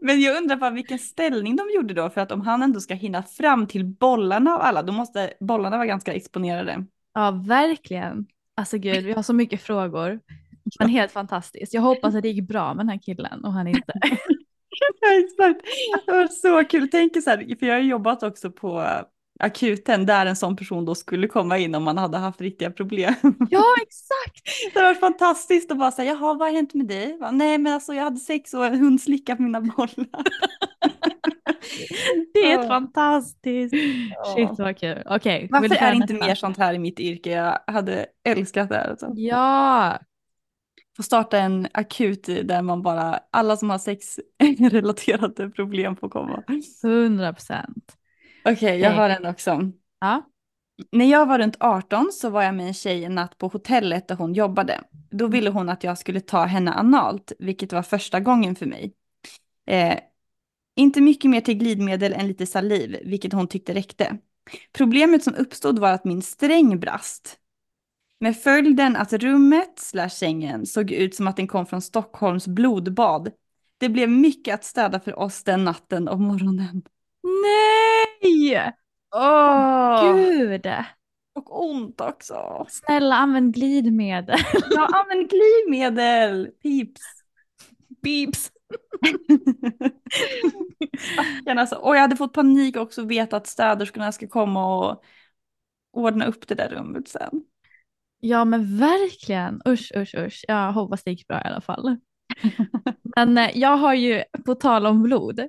men 0.00 0.20
jag 0.20 0.36
undrar 0.36 0.56
bara 0.56 0.70
vilken 0.70 0.98
ställning 0.98 1.56
de 1.56 1.70
gjorde 1.74 1.94
då, 1.94 2.10
för 2.10 2.20
att 2.20 2.32
om 2.32 2.40
han 2.40 2.62
ändå 2.62 2.80
ska 2.80 2.94
hinna 2.94 3.22
fram 3.22 3.66
till 3.66 3.86
bollarna 3.86 4.54
av 4.54 4.60
alla, 4.60 4.82
då 4.82 4.92
måste 4.92 5.32
bollarna 5.40 5.76
vara 5.76 5.86
ganska 5.86 6.12
exponerade. 6.12 6.86
Ja, 7.14 7.30
verkligen. 7.30 8.26
Alltså 8.56 8.78
gud, 8.78 9.04
vi 9.04 9.12
har 9.12 9.22
så 9.22 9.32
mycket 9.32 9.62
frågor. 9.62 10.20
Men 10.78 10.88
helt 10.88 11.12
fantastiskt. 11.12 11.74
Jag 11.74 11.82
hoppas 11.82 12.14
att 12.14 12.22
det 12.22 12.28
gick 12.28 12.48
bra 12.48 12.74
med 12.74 12.86
den 12.86 12.90
här 12.90 13.00
killen 13.02 13.44
och 13.44 13.52
han 13.52 13.66
inte. 13.66 13.92
Exakt. 15.20 15.60
Det 16.06 16.12
var 16.12 16.26
så 16.26 16.64
kul. 16.64 16.88
Tänk 16.90 17.22
så 17.22 17.30
här, 17.30 17.56
för 17.58 17.66
jag 17.66 17.74
har 17.74 17.80
jobbat 17.80 18.22
också 18.22 18.50
på 18.50 18.86
akuten 19.40 20.06
där 20.06 20.26
en 20.26 20.36
sån 20.36 20.56
person 20.56 20.84
då 20.84 20.94
skulle 20.94 21.28
komma 21.28 21.58
in 21.58 21.74
om 21.74 21.82
man 21.82 21.98
hade 21.98 22.18
haft 22.18 22.40
riktiga 22.40 22.70
problem. 22.70 23.14
Ja, 23.50 23.64
exakt. 23.82 24.74
Det 24.74 24.82
var 24.82 24.94
fantastiskt 24.94 25.70
att 25.70 25.78
bara 25.78 25.92
säga, 25.92 26.12
jaha, 26.12 26.34
vad 26.34 26.48
har 26.48 26.54
hänt 26.54 26.74
med 26.74 26.86
dig? 26.86 27.16
Bara, 27.20 27.30
Nej, 27.30 27.58
men 27.58 27.72
alltså 27.72 27.94
jag 27.94 28.04
hade 28.04 28.20
sex 28.20 28.54
och 28.54 28.66
en 28.66 28.78
hund 28.80 29.00
slickade 29.00 29.36
på 29.36 29.42
mina 29.42 29.60
bollar. 29.60 30.24
Det 32.34 32.52
är 32.52 32.58
oh. 32.58 32.68
fantastiskt. 32.68 33.74
Oh. 33.74 34.34
Shit 34.34 34.58
vad 34.58 34.78
kul. 34.78 35.02
Okej. 35.06 35.36
Okay, 35.36 35.48
Varför 35.50 35.84
är 35.84 35.90
det 35.90 35.96
inte 35.96 36.14
mer 36.14 36.34
sånt 36.34 36.58
här 36.58 36.74
i 36.74 36.78
mitt 36.78 37.00
yrke? 37.00 37.30
Jag 37.30 37.72
hade 37.72 38.06
älskat 38.24 38.68
det 38.68 38.74
här. 38.74 38.90
Alltså. 38.90 39.12
Ja, 39.14 39.98
få 41.00 41.04
starta 41.04 41.38
en 41.38 41.68
akut 41.72 42.26
där 42.26 42.62
man 42.62 42.82
bara, 42.82 43.20
alla 43.30 43.56
som 43.56 43.70
har 43.70 43.78
sexrelaterade 43.78 45.50
problem 45.56 45.96
får 45.96 46.08
komma. 46.08 46.42
100 46.84 47.32
procent. 47.32 47.96
Okej, 48.44 48.54
okay, 48.54 48.78
jag 48.78 48.90
har 48.90 49.10
en 49.10 49.26
också. 49.26 49.70
Ja. 50.00 50.26
När 50.92 51.04
jag 51.04 51.26
var 51.26 51.38
runt 51.38 51.56
18 51.60 52.12
så 52.12 52.30
var 52.30 52.42
jag 52.42 52.54
med 52.54 52.66
en 52.66 52.74
tjej 52.74 53.04
en 53.04 53.14
natt 53.14 53.38
på 53.38 53.48
hotellet 53.48 54.08
där 54.08 54.16
hon 54.16 54.34
jobbade. 54.34 54.80
Då 55.10 55.24
mm. 55.24 55.30
ville 55.30 55.50
hon 55.50 55.68
att 55.68 55.84
jag 55.84 55.98
skulle 55.98 56.20
ta 56.20 56.44
henne 56.44 56.72
analt, 56.72 57.32
vilket 57.38 57.72
var 57.72 57.82
första 57.82 58.20
gången 58.20 58.56
för 58.56 58.66
mig. 58.66 58.92
Eh, 59.66 59.98
inte 60.76 61.00
mycket 61.00 61.30
mer 61.30 61.40
till 61.40 61.58
glidmedel 61.58 62.12
än 62.12 62.28
lite 62.28 62.46
saliv, 62.46 62.96
vilket 63.04 63.32
hon 63.32 63.48
tyckte 63.48 63.74
räckte. 63.74 64.18
Problemet 64.72 65.24
som 65.24 65.34
uppstod 65.34 65.78
var 65.78 65.92
att 65.92 66.04
min 66.04 66.22
sträng 66.22 66.80
brast. 66.80 67.39
Med 68.22 68.36
följden 68.36 68.96
att 68.96 69.12
rummet 69.12 69.78
slash 69.78 70.08
sängen 70.08 70.66
såg 70.66 70.90
ut 70.90 71.14
som 71.14 71.26
att 71.28 71.36
den 71.36 71.46
kom 71.48 71.66
från 71.66 71.82
Stockholms 71.82 72.48
blodbad. 72.48 73.30
Det 73.78 73.88
blev 73.88 74.10
mycket 74.10 74.54
att 74.54 74.64
städa 74.64 75.00
för 75.00 75.18
oss 75.18 75.42
den 75.42 75.64
natten 75.64 76.08
och 76.08 76.20
morgonen. 76.20 76.82
Nej! 77.22 78.72
Åh! 79.14 79.20
Oh, 79.20 80.16
Gud! 80.16 80.66
Och 81.34 81.64
ont 81.70 82.00
också. 82.00 82.66
Snälla 82.68 83.14
använd 83.14 83.54
glidmedel. 83.54 84.38
Ja, 84.70 84.88
använd 84.92 85.30
glidmedel. 85.30 86.50
Pips. 86.62 87.00
Pips. 88.02 88.52
alltså. 91.46 91.76
Och 91.76 91.96
jag 91.96 92.00
hade 92.00 92.16
fått 92.16 92.32
panik 92.32 92.76
också 92.76 93.04
veta 93.04 93.36
att 93.36 93.46
städerskorna 93.46 94.12
ska 94.12 94.28
komma 94.28 94.76
och 94.78 95.04
ordna 95.92 96.26
upp 96.26 96.48
det 96.48 96.54
där 96.54 96.68
rummet 96.68 97.08
sen. 97.08 97.44
Ja 98.20 98.44
men 98.44 98.78
verkligen, 98.78 99.62
usch 99.68 99.92
usch 99.96 100.14
usch. 100.14 100.44
Jag 100.48 100.72
hoppas 100.72 101.02
det 101.02 101.10
gick 101.10 101.28
bra 101.28 101.42
i 101.44 101.48
alla 101.48 101.60
fall. 101.60 101.96
men 103.16 103.38
eh, 103.38 103.50
jag 103.54 103.76
har 103.76 103.94
ju, 103.94 104.24
på 104.44 104.54
tal 104.54 104.86
om 104.86 105.02
blod, 105.02 105.40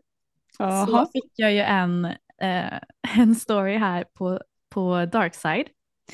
Aha. 0.60 0.86
så 0.86 1.06
fick 1.14 1.32
jag 1.36 1.54
ju 1.54 1.60
en, 1.60 2.06
eh, 2.42 2.80
en 3.18 3.36
story 3.36 3.78
här 3.78 4.06
på, 4.14 4.42
på 4.70 5.06
Darkside 5.06 5.68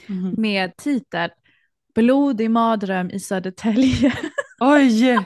mm. 0.10 0.36
med 0.38 0.78
titel 0.78 1.30
Blodig 1.96 2.52
mardröm 2.52 3.10
i 3.10 3.20
Södertälje. 3.20 4.14
Oj! 4.60 5.26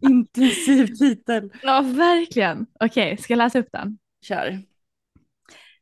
Intensiv 0.00 0.86
titel. 0.86 1.52
Ja 1.62 1.80
verkligen. 1.80 2.66
Okej, 2.80 3.12
okay, 3.12 3.16
ska 3.16 3.32
jag 3.32 3.38
läsa 3.38 3.58
upp 3.58 3.68
den? 3.72 3.98
Kör. 4.22 4.62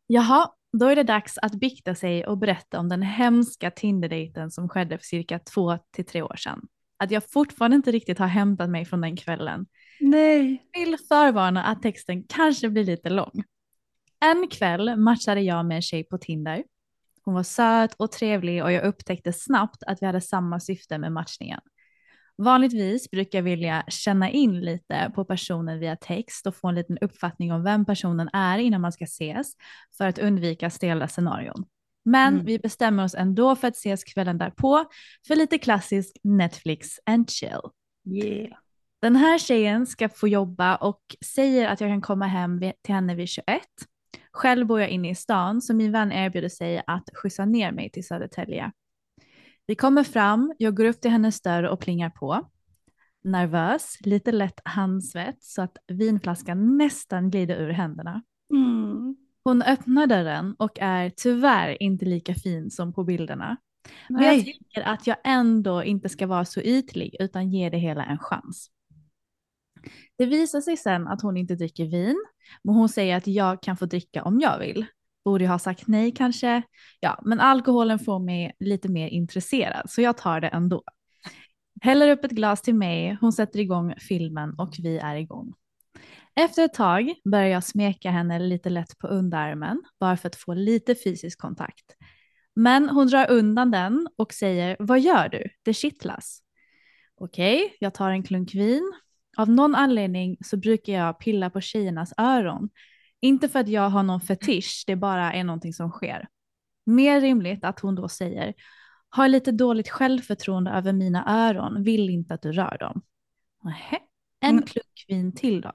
Jaha, 0.07 0.51
då 0.79 0.87
är 0.87 0.97
det 0.97 1.03
dags 1.03 1.39
att 1.39 1.55
bikta 1.55 1.95
sig 1.95 2.27
och 2.27 2.39
berätta 2.39 2.81
om 2.81 2.89
den 2.89 3.03
hemska 3.03 3.71
Tinder-dejten 3.71 4.51
som 4.51 4.69
skedde 4.69 4.99
för 4.99 5.05
cirka 5.05 5.39
två 5.39 5.79
till 5.93 6.05
tre 6.05 6.23
år 6.23 6.37
sedan. 6.37 6.61
Att 6.99 7.11
jag 7.11 7.31
fortfarande 7.31 7.77
inte 7.77 7.91
riktigt 7.91 8.19
har 8.19 8.27
hämtat 8.27 8.71
mig 8.71 8.85
från 8.85 9.01
den 9.01 9.17
kvällen. 9.17 9.67
Nej. 10.01 10.67
Vill 10.73 10.97
förvarna 11.09 11.65
att 11.65 11.83
texten 11.83 12.25
kanske 12.29 12.69
blir 12.69 12.85
lite 12.85 13.11
lång. 13.11 13.45
En 14.21 14.49
kväll 14.49 14.97
matchade 14.97 15.41
jag 15.41 15.67
med 15.67 15.77
en 15.77 15.83
tjej 15.83 16.05
på 16.05 16.19
Tinder. 16.19 16.65
Hon 17.23 17.35
var 17.35 17.43
söt 17.43 17.95
och 17.95 18.13
trevlig 18.13 18.65
och 18.65 18.73
jag 18.73 18.85
upptäckte 18.85 19.33
snabbt 19.33 19.83
att 19.83 20.03
vi 20.03 20.07
hade 20.07 20.21
samma 20.21 20.61
syfte 20.61 20.99
med 20.99 21.13
matchningen. 21.13 21.61
Vanligtvis 22.39 23.11
brukar 23.11 23.39
jag 23.39 23.43
vilja 23.43 23.85
känna 23.89 24.31
in 24.31 24.61
lite 24.61 25.13
på 25.15 25.25
personen 25.25 25.79
via 25.79 25.97
text 25.97 26.47
och 26.47 26.57
få 26.57 26.69
en 26.69 26.75
liten 26.75 26.99
uppfattning 26.99 27.53
om 27.53 27.65
vem 27.65 27.85
personen 27.85 28.29
är 28.33 28.59
innan 28.59 28.81
man 28.81 28.93
ska 28.93 29.05
ses 29.05 29.53
för 29.99 30.07
att 30.07 30.19
undvika 30.19 30.71
stela 30.71 31.09
scenarion. 31.09 31.65
Men 32.05 32.35
mm. 32.35 32.47
vi 32.47 32.59
bestämmer 32.59 33.05
oss 33.05 33.15
ändå 33.15 33.57
för 33.57 33.69
att 33.69 33.77
ses 33.77 34.05
kvällen 34.05 34.39
därpå 34.39 34.85
för 35.27 35.37
lite 35.37 35.59
klassisk 35.59 36.17
Netflix 36.23 36.89
and 37.07 37.31
chill. 37.31 37.61
Yeah. 38.07 38.59
Den 39.03 39.17
här 39.17 39.39
tjejen 39.39 39.87
ska 39.87 40.09
få 40.09 40.29
jobba 40.29 40.77
och 40.77 41.01
säger 41.25 41.69
att 41.69 41.81
jag 41.81 41.91
kan 41.91 42.01
komma 42.01 42.27
hem 42.27 42.61
till 42.61 42.95
henne 42.95 43.15
vid 43.15 43.29
21. 43.29 43.47
Själv 44.33 44.67
bor 44.67 44.81
jag 44.81 44.89
inne 44.89 45.11
i 45.11 45.15
stan 45.15 45.63
så 45.63 45.75
min 45.75 45.93
vän 45.93 46.13
erbjuder 46.13 46.49
sig 46.49 46.83
att 46.87 47.11
skjutsa 47.15 47.45
ner 47.45 47.73
mig 47.73 47.91
till 47.91 48.07
Södertälje. 48.07 48.73
Vi 49.67 49.75
kommer 49.75 50.05
fram, 50.05 50.55
jag 50.59 50.77
går 50.77 50.85
upp 50.85 51.01
till 51.01 51.11
hennes 51.11 51.43
dörr 51.43 51.63
och 51.63 51.81
plingar 51.81 52.11
på. 52.11 52.49
Nervös, 53.25 53.99
lite 54.01 54.33
lätt 54.33 54.61
handsvett 54.65 55.43
så 55.43 55.63
att 55.63 55.77
vinflaskan 55.89 56.79
nästan 56.79 57.31
glider 57.31 57.57
ur 57.57 57.71
händerna. 57.71 58.23
Mm. 58.55 59.17
Hon 59.45 59.63
öppnar 59.63 60.07
dörren 60.07 60.55
och 60.59 60.79
är 60.81 61.11
tyvärr 61.17 61.83
inte 61.83 62.05
lika 62.05 62.35
fin 62.35 62.71
som 62.71 62.93
på 62.93 63.05
bilderna. 63.05 63.57
Men 64.09 64.25
jag 64.25 64.45
tänker 64.45 64.83
att 64.83 65.07
jag 65.07 65.17
ändå 65.25 65.85
inte 65.85 66.09
ska 66.09 66.27
vara 66.27 66.45
så 66.45 66.61
ytlig 66.61 67.17
utan 67.21 67.51
ge 67.51 67.71
det 67.71 67.79
hela 67.79 68.05
en 68.05 68.19
chans. 68.19 68.71
Det 70.19 70.27
visar 70.27 70.61
sig 70.61 70.77
sen 70.77 71.09
att 71.09 71.23
hon 71.23 71.37
inte 71.37 71.55
dricker 71.55 71.85
vin, 71.85 72.25
men 72.63 72.75
hon 72.75 72.89
säger 72.89 73.17
att 73.17 73.27
jag 73.27 73.63
kan 73.63 73.77
få 73.77 73.87
dricka 73.87 74.23
om 74.23 74.41
jag 74.41 74.59
vill. 74.59 74.87
Borde 75.27 75.45
jag 75.45 75.51
ha 75.51 75.59
sagt 75.59 75.87
nej 75.87 76.13
kanske? 76.13 76.63
Ja, 77.01 77.19
men 77.25 77.41
alkoholen 77.41 77.99
får 77.99 78.19
mig 78.19 78.53
lite 78.61 78.89
mer 78.89 79.09
intresserad 79.09 79.91
så 79.91 80.01
jag 80.01 80.17
tar 80.17 80.41
det 80.41 80.49
ändå. 80.49 80.83
Häller 81.83 82.09
upp 82.09 82.25
ett 82.25 82.31
glas 82.31 82.63
till 82.63 82.75
mig, 82.75 83.17
hon 83.21 83.33
sätter 83.33 83.59
igång 83.59 83.95
filmen 83.99 84.55
och 84.59 84.75
vi 84.79 84.99
är 84.99 85.17
igång. 85.17 85.55
Efter 86.37 86.65
ett 86.65 86.75
tag 86.75 87.15
börjar 87.25 87.49
jag 87.49 87.65
smeka 87.65 88.11
henne 88.11 88.39
lite 88.39 88.71
lätt 88.71 88.99
på 88.99 89.07
underarmen 89.07 89.83
bara 90.01 90.17
för 90.17 90.29
att 90.29 90.37
få 90.37 90.55
lite 90.55 90.95
fysisk 90.95 91.41
kontakt. 91.41 91.97
Men 92.55 92.89
hon 92.89 93.07
drar 93.07 93.31
undan 93.31 93.71
den 93.71 94.09
och 94.17 94.33
säger 94.33 94.77
vad 94.79 95.01
gör 95.01 95.29
du? 95.29 95.49
Det 95.63 95.75
kittlas. 95.75 96.41
Okej, 97.21 97.77
jag 97.81 97.95
tar 97.95 98.11
en 98.11 98.23
klunk 98.23 98.55
vin. 98.55 98.93
Av 99.37 99.51
någon 99.51 99.75
anledning 99.75 100.37
så 100.45 100.57
brukar 100.57 100.93
jag 100.93 101.19
pilla 101.19 101.51
på 101.51 101.61
tjejernas 101.61 102.13
öron. 102.19 102.69
Inte 103.27 103.49
för 103.49 103.59
att 103.59 103.69
jag 103.69 103.91
har 103.91 104.03
någon 104.03 104.21
fetisch, 104.21 104.85
det 104.87 104.97
bara 104.97 105.33
är 105.33 105.45
någonting 105.45 105.73
som 105.73 105.91
sker. 105.91 106.29
Mer 106.87 107.21
rimligt 107.21 107.65
att 107.65 107.81
hon 107.81 107.95
då 107.95 108.09
säger 108.09 108.55
har 109.09 109.29
lite 109.29 109.53
dåligt 109.53 109.89
självförtroende 109.89 110.71
över 110.71 110.93
mina 110.93 111.25
öron, 111.49 111.83
vill 111.83 112.11
inte 112.11 112.35
att 112.35 112.43
du 112.43 112.53
rör 112.53 112.77
dem. 112.81 113.03
Nähä, 113.65 113.99
en 114.41 114.51
Mm. 114.51 114.63
klunk 114.63 115.05
vin 115.09 115.33
till 115.35 115.61
då. 115.61 115.73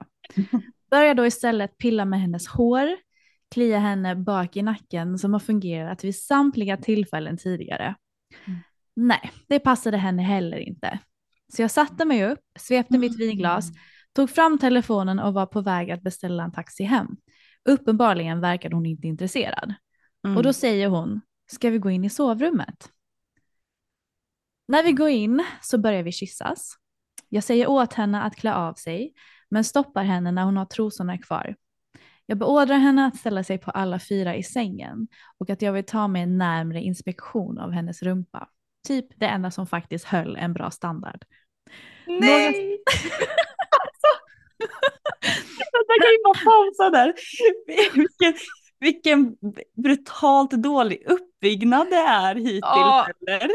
Börjar 0.90 1.14
då 1.14 1.26
istället 1.26 1.78
pilla 1.78 2.04
med 2.04 2.20
hennes 2.20 2.48
hår, 2.48 2.88
klia 3.50 3.78
henne 3.78 4.16
bak 4.16 4.56
i 4.56 4.62
nacken 4.62 5.18
som 5.18 5.32
har 5.32 5.40
fungerat 5.40 6.04
vid 6.04 6.16
samtliga 6.16 6.76
tillfällen 6.76 7.36
tidigare. 7.36 7.94
Mm. 8.46 8.60
Nej, 8.96 9.30
det 9.48 9.58
passade 9.58 9.96
henne 9.96 10.22
heller 10.22 10.56
inte. 10.56 10.98
Så 11.56 11.62
jag 11.62 11.70
satte 11.70 12.04
mig 12.04 12.24
upp, 12.24 12.40
svepte 12.58 12.98
mitt 12.98 13.20
vinglas, 13.20 13.68
tog 14.12 14.30
fram 14.30 14.58
telefonen 14.58 15.18
och 15.18 15.34
var 15.34 15.46
på 15.46 15.60
väg 15.60 15.90
att 15.90 16.02
beställa 16.02 16.44
en 16.44 16.52
taxi 16.52 16.84
hem. 16.84 17.16
Uppenbarligen 17.64 18.40
verkade 18.40 18.76
hon 18.76 18.86
inte 18.86 19.06
intresserad. 19.06 19.74
Mm. 20.26 20.36
Och 20.36 20.42
då 20.42 20.52
säger 20.52 20.88
hon, 20.88 21.20
ska 21.46 21.70
vi 21.70 21.78
gå 21.78 21.90
in 21.90 22.04
i 22.04 22.10
sovrummet? 22.10 22.92
När 24.68 24.82
vi 24.82 24.92
går 24.92 25.08
in 25.08 25.44
så 25.62 25.78
börjar 25.78 26.02
vi 26.02 26.12
kyssas. 26.12 26.76
Jag 27.28 27.44
säger 27.44 27.66
åt 27.66 27.92
henne 27.92 28.22
att 28.22 28.36
klä 28.36 28.54
av 28.54 28.74
sig, 28.74 29.12
men 29.48 29.64
stoppar 29.64 30.04
henne 30.04 30.32
när 30.32 30.44
hon 30.44 30.56
har 30.56 30.64
trosorna 30.64 31.18
kvar. 31.18 31.56
Jag 32.26 32.38
beordrar 32.38 32.78
henne 32.78 33.06
att 33.06 33.16
ställa 33.16 33.44
sig 33.44 33.58
på 33.58 33.70
alla 33.70 33.98
fyra 33.98 34.36
i 34.36 34.42
sängen 34.42 35.08
och 35.38 35.50
att 35.50 35.62
jag 35.62 35.72
vill 35.72 35.84
ta 35.84 36.08
mig 36.08 36.22
en 36.22 36.38
närmre 36.38 36.80
inspektion 36.80 37.58
av 37.58 37.70
hennes 37.70 38.02
rumpa. 38.02 38.48
Typ 38.88 39.06
det 39.16 39.26
enda 39.26 39.50
som 39.50 39.66
faktiskt 39.66 40.04
höll 40.04 40.36
en 40.36 40.52
bra 40.52 40.70
standard. 40.70 41.24
Nej! 42.06 42.78
Jag 45.72 46.02
kan 46.02 46.10
ju 46.12 46.18
bara 46.24 46.44
pausa 46.44 46.90
där. 46.90 47.14
Vilken, 47.94 48.34
vilken 48.80 49.36
brutalt 49.82 50.50
dålig 50.50 51.04
uppbyggnad 51.06 51.86
det 51.90 51.96
är 51.96 52.34
hittills. 52.34 52.60
Ja. 52.62 53.06
Eller? 53.26 53.50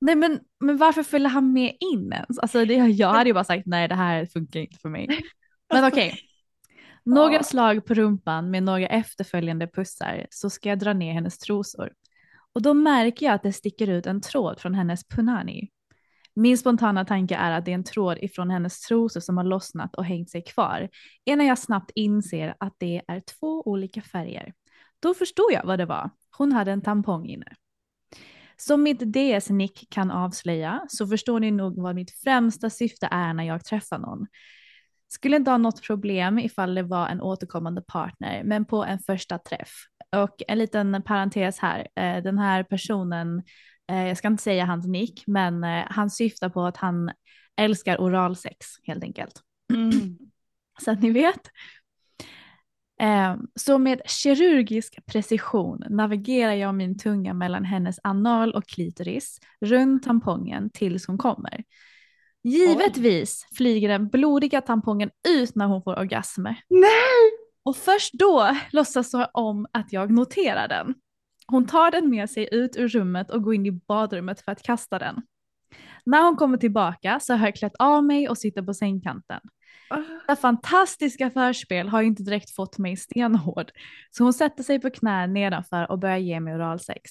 Nej 0.00 0.14
men, 0.14 0.40
men 0.60 0.76
varför 0.76 1.02
följer 1.02 1.28
han 1.28 1.52
med 1.52 1.76
in 1.80 2.12
ens? 2.12 2.38
Alltså 2.38 2.64
det, 2.64 2.74
jag 2.74 3.08
hade 3.08 3.30
ju 3.30 3.34
bara 3.34 3.44
sagt 3.44 3.66
nej 3.66 3.88
det 3.88 3.94
här 3.94 4.26
funkar 4.26 4.60
inte 4.60 4.78
för 4.78 4.88
mig. 4.88 5.20
Men 5.74 5.84
okej. 5.84 6.20
Några 7.04 7.34
Ja. 7.34 7.42
slag 7.42 7.86
på 7.86 7.94
rumpan 7.94 8.50
med 8.50 8.62
några 8.62 8.86
efterföljande 8.86 9.66
pussar 9.66 10.26
så 10.30 10.50
ska 10.50 10.68
jag 10.68 10.78
dra 10.78 10.92
ner 10.92 11.12
hennes 11.12 11.38
trosor. 11.38 11.92
Och 12.52 12.62
då 12.62 12.74
märker 12.74 13.26
jag 13.26 13.34
att 13.34 13.42
det 13.42 13.52
sticker 13.52 13.88
ut 13.90 14.06
en 14.06 14.20
tråd 14.20 14.60
från 14.60 14.74
hennes 14.74 15.08
punani. 15.08 15.68
Min 16.38 16.58
spontana 16.58 17.04
tanke 17.04 17.34
är 17.34 17.50
att 17.50 17.64
det 17.64 17.70
är 17.70 17.74
en 17.74 17.84
tråd 17.84 18.18
ifrån 18.20 18.50
hennes 18.50 18.80
trosor 18.80 19.20
som 19.20 19.36
har 19.36 19.44
lossnat 19.44 19.94
och 19.94 20.04
hängt 20.04 20.30
sig 20.30 20.42
kvar 20.42 20.88
innan 21.24 21.46
jag 21.46 21.58
snabbt 21.58 21.90
inser 21.94 22.54
att 22.60 22.74
det 22.78 23.02
är 23.08 23.20
två 23.20 23.62
olika 23.62 24.02
färger. 24.02 24.52
Då 25.00 25.14
förstår 25.14 25.52
jag 25.52 25.64
vad 25.64 25.78
det 25.78 25.86
var. 25.86 26.10
Hon 26.36 26.52
hade 26.52 26.72
en 26.72 26.82
tampong 26.82 27.26
inne. 27.26 27.46
Som 28.56 28.82
mitt 28.82 29.00
DS-nick 29.00 29.86
kan 29.90 30.10
avslöja 30.10 30.86
så 30.88 31.06
förstår 31.06 31.40
ni 31.40 31.50
nog 31.50 31.82
vad 31.82 31.94
mitt 31.94 32.10
främsta 32.10 32.70
syfte 32.70 33.08
är 33.10 33.34
när 33.34 33.44
jag 33.44 33.64
träffar 33.64 33.98
någon. 33.98 34.26
Skulle 35.08 35.36
inte 35.36 35.50
ha 35.50 35.58
något 35.58 35.82
problem 35.82 36.38
ifall 36.38 36.74
det 36.74 36.82
var 36.82 37.08
en 37.08 37.20
återkommande 37.20 37.82
partner, 37.82 38.42
men 38.44 38.64
på 38.64 38.84
en 38.84 38.98
första 38.98 39.38
träff. 39.38 39.72
Och 40.16 40.42
en 40.48 40.58
liten 40.58 41.02
parentes 41.02 41.58
här, 41.58 41.88
eh, 41.96 42.22
den 42.22 42.38
här 42.38 42.62
personen, 42.62 43.42
jag 43.94 44.16
ska 44.16 44.28
inte 44.28 44.42
säga 44.42 44.64
hans 44.64 44.86
nick, 44.86 45.26
men 45.26 45.64
eh, 45.64 45.84
han 45.90 46.10
syftar 46.10 46.48
på 46.48 46.62
att 46.62 46.76
han 46.76 47.10
älskar 47.56 47.96
oralsex 47.96 48.66
helt 48.82 49.04
enkelt. 49.04 49.42
Mm. 49.74 49.90
Så 50.84 50.90
att 50.90 51.02
ni 51.02 51.10
vet. 51.10 51.50
Eh, 53.00 53.36
Så 53.54 53.78
med 53.78 54.00
kirurgisk 54.06 55.06
precision 55.06 55.84
navigerar 55.90 56.52
jag 56.52 56.74
min 56.74 56.98
tunga 56.98 57.34
mellan 57.34 57.64
hennes 57.64 57.98
anal 58.02 58.54
och 58.54 58.66
klitoris 58.66 59.40
runt 59.60 60.02
tampongen 60.02 60.70
tills 60.70 61.06
hon 61.06 61.18
kommer. 61.18 61.64
Givetvis 62.42 63.46
flyger 63.56 63.88
den 63.88 64.08
blodiga 64.08 64.60
tampongen 64.60 65.10
ut 65.28 65.54
när 65.54 65.66
hon 65.66 65.82
får 65.82 65.98
orgasmer. 65.98 66.60
Nej! 66.68 67.30
Och 67.62 67.76
först 67.76 68.12
då 68.12 68.56
låtsas 68.72 69.12
hon 69.12 69.26
om 69.32 69.66
att 69.72 69.92
jag 69.92 70.10
noterar 70.10 70.68
den. 70.68 70.94
Hon 71.50 71.66
tar 71.66 71.90
den 71.90 72.10
med 72.10 72.30
sig 72.30 72.48
ut 72.52 72.76
ur 72.76 72.88
rummet 72.88 73.30
och 73.30 73.42
går 73.42 73.54
in 73.54 73.66
i 73.66 73.72
badrummet 73.72 74.40
för 74.40 74.52
att 74.52 74.62
kasta 74.62 74.98
den. 74.98 75.22
När 76.06 76.22
hon 76.22 76.36
kommer 76.36 76.56
tillbaka 76.56 77.20
så 77.20 77.34
har 77.34 77.46
jag 77.46 77.56
klätt 77.56 77.76
av 77.78 78.04
mig 78.04 78.28
och 78.28 78.38
sitter 78.38 78.62
på 78.62 78.74
sängkanten. 78.74 79.40
Det 80.26 80.36
fantastiska 80.36 81.30
förspel 81.30 81.88
har 81.88 82.02
inte 82.02 82.22
direkt 82.22 82.54
fått 82.54 82.78
mig 82.78 82.96
stenhård, 82.96 83.70
så 84.10 84.24
hon 84.24 84.32
sätter 84.32 84.62
sig 84.62 84.80
på 84.80 84.90
knä 84.90 85.26
nedanför 85.26 85.90
och 85.90 85.98
börjar 85.98 86.16
ge 86.16 86.40
mig 86.40 86.54
oralsex. 86.54 87.10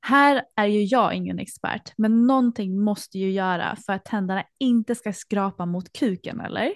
Här 0.00 0.42
är 0.56 0.66
ju 0.66 0.84
jag 0.84 1.14
ingen 1.14 1.38
expert, 1.38 1.92
men 1.96 2.26
någonting 2.26 2.80
måste 2.80 3.18
ju 3.18 3.30
göra 3.30 3.76
för 3.86 3.92
att 3.92 4.04
tänderna 4.04 4.44
inte 4.58 4.94
ska 4.94 5.12
skrapa 5.12 5.66
mot 5.66 5.92
kuken, 5.92 6.40
eller? 6.40 6.72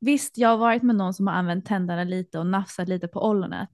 Visst, 0.00 0.38
jag 0.38 0.48
har 0.48 0.56
varit 0.56 0.82
med 0.82 0.96
någon 0.96 1.14
som 1.14 1.26
har 1.26 1.34
använt 1.34 1.66
tänderna 1.66 2.04
lite 2.04 2.38
och 2.38 2.46
nafsat 2.46 2.88
lite 2.88 3.08
på 3.08 3.28
ollonet, 3.28 3.70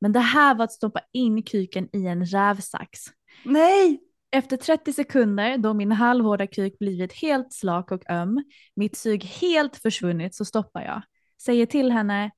men 0.00 0.12
det 0.12 0.20
här 0.20 0.54
var 0.54 0.64
att 0.64 0.72
stoppa 0.72 1.00
in 1.12 1.42
kuken 1.42 1.88
i 1.92 2.06
en 2.06 2.26
rävsax. 2.26 3.00
Nej! 3.44 4.00
Efter 4.30 4.56
30 4.56 4.92
sekunder, 4.92 5.58
då 5.58 5.74
min 5.74 5.92
halvhårda 5.92 6.46
kuk 6.46 6.78
blivit 6.78 7.12
helt 7.12 7.52
slak 7.52 7.92
och 7.92 8.10
öm, 8.10 8.44
mitt 8.76 8.96
sug 8.96 9.24
helt 9.24 9.76
försvunnit, 9.76 10.34
så 10.34 10.44
stoppar 10.44 10.82
jag. 10.82 11.02
Säger 11.42 11.66
till 11.66 11.92
henne, 11.92 12.30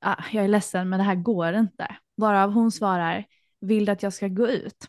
ah, 0.00 0.24
jag 0.32 0.44
är 0.44 0.48
ledsen 0.48 0.88
men 0.88 0.98
det 0.98 1.04
här 1.04 1.14
går 1.14 1.54
inte. 1.54 1.96
Varav 2.16 2.52
hon 2.52 2.72
svarar, 2.72 3.24
vill 3.60 3.84
du 3.84 3.92
att 3.92 4.02
jag 4.02 4.12
ska 4.12 4.28
gå 4.28 4.48
ut? 4.48 4.88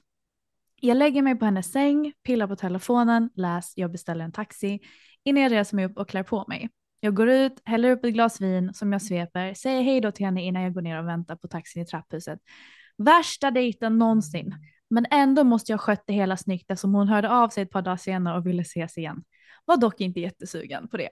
Jag 0.82 0.98
lägger 0.98 1.22
mig 1.22 1.36
på 1.36 1.46
hennes 1.46 1.72
säng, 1.72 2.14
pillar 2.24 2.48
på 2.48 2.56
telefonen, 2.56 3.30
läs, 3.36 3.74
jag 3.76 3.92
beställer 3.92 4.26
en 4.26 4.32
taxi, 4.32 4.80
innan 5.24 5.44
jag 5.44 5.52
reser 5.52 5.76
mig 5.76 5.86
upp 5.86 5.98
och 5.98 6.10
klär 6.10 6.24
på 6.24 6.46
mig. 6.48 6.70
Jag 7.04 7.16
går 7.16 7.30
ut, 7.30 7.62
häller 7.66 7.92
upp 7.92 8.06
ett 8.06 8.14
glas 8.14 8.42
vin 8.42 8.74
som 8.74 8.94
jag 8.94 9.02
sveper, 9.02 9.54
säger 9.54 9.82
hej 9.82 10.02
då 10.02 10.12
till 10.12 10.26
henne 10.26 10.44
innan 10.44 10.62
jag 10.62 10.74
går 10.74 10.82
ner 10.82 11.00
och 11.00 11.08
väntar 11.08 11.36
på 11.36 11.48
taxin 11.48 11.84
i 11.84 11.86
trapphuset. 11.86 12.40
Värsta 12.98 13.52
dejten 13.52 13.98
någonsin. 13.98 14.56
Men 14.90 15.06
ändå 15.12 15.44
måste 15.44 15.72
jag 15.72 15.82
skött 15.82 16.04
det 16.08 16.14
hela 16.14 16.38
snyggt 16.38 16.72
eftersom 16.72 16.94
hon 16.94 17.08
hörde 17.08 17.30
av 17.30 17.50
sig 17.50 17.64
ett 17.64 17.72
par 17.72 17.82
dagar 17.82 17.98
senare 17.98 18.38
och 18.38 18.48
ville 18.48 18.62
ses 18.62 18.98
igen. 18.98 19.24
Var 19.66 19.78
dock 19.78 20.02
inte 20.02 20.20
jättesugen 20.20 20.88
på 20.88 20.98
det. 20.98 21.10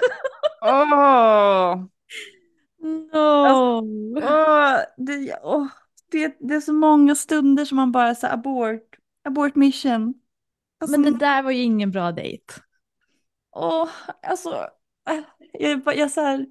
Åh! 0.62 1.76
No. 3.12 3.78
Åh, 4.16 4.78
det, 4.96 5.38
åh, 5.42 5.66
det, 6.10 6.36
det 6.40 6.54
är 6.54 6.60
så 6.60 6.72
många 6.72 7.14
stunder 7.14 7.64
som 7.64 7.76
man 7.76 7.92
bara 7.92 8.14
så 8.14 8.26
abort, 8.26 8.96
abort 9.24 9.54
mission. 9.54 10.14
Alltså, 10.80 11.00
Men 11.00 11.12
det 11.12 11.18
där 11.18 11.42
var 11.42 11.50
ju 11.50 11.62
ingen 11.62 11.90
bra 11.90 12.12
dejt. 12.12 12.54
åh, 13.56 13.88
alltså, 14.22 14.50
äh, 14.50 14.66
jag, 15.52 15.82
bara- 15.82 15.94
jag 15.94 16.10
så 16.10 16.20
här, 16.20 16.46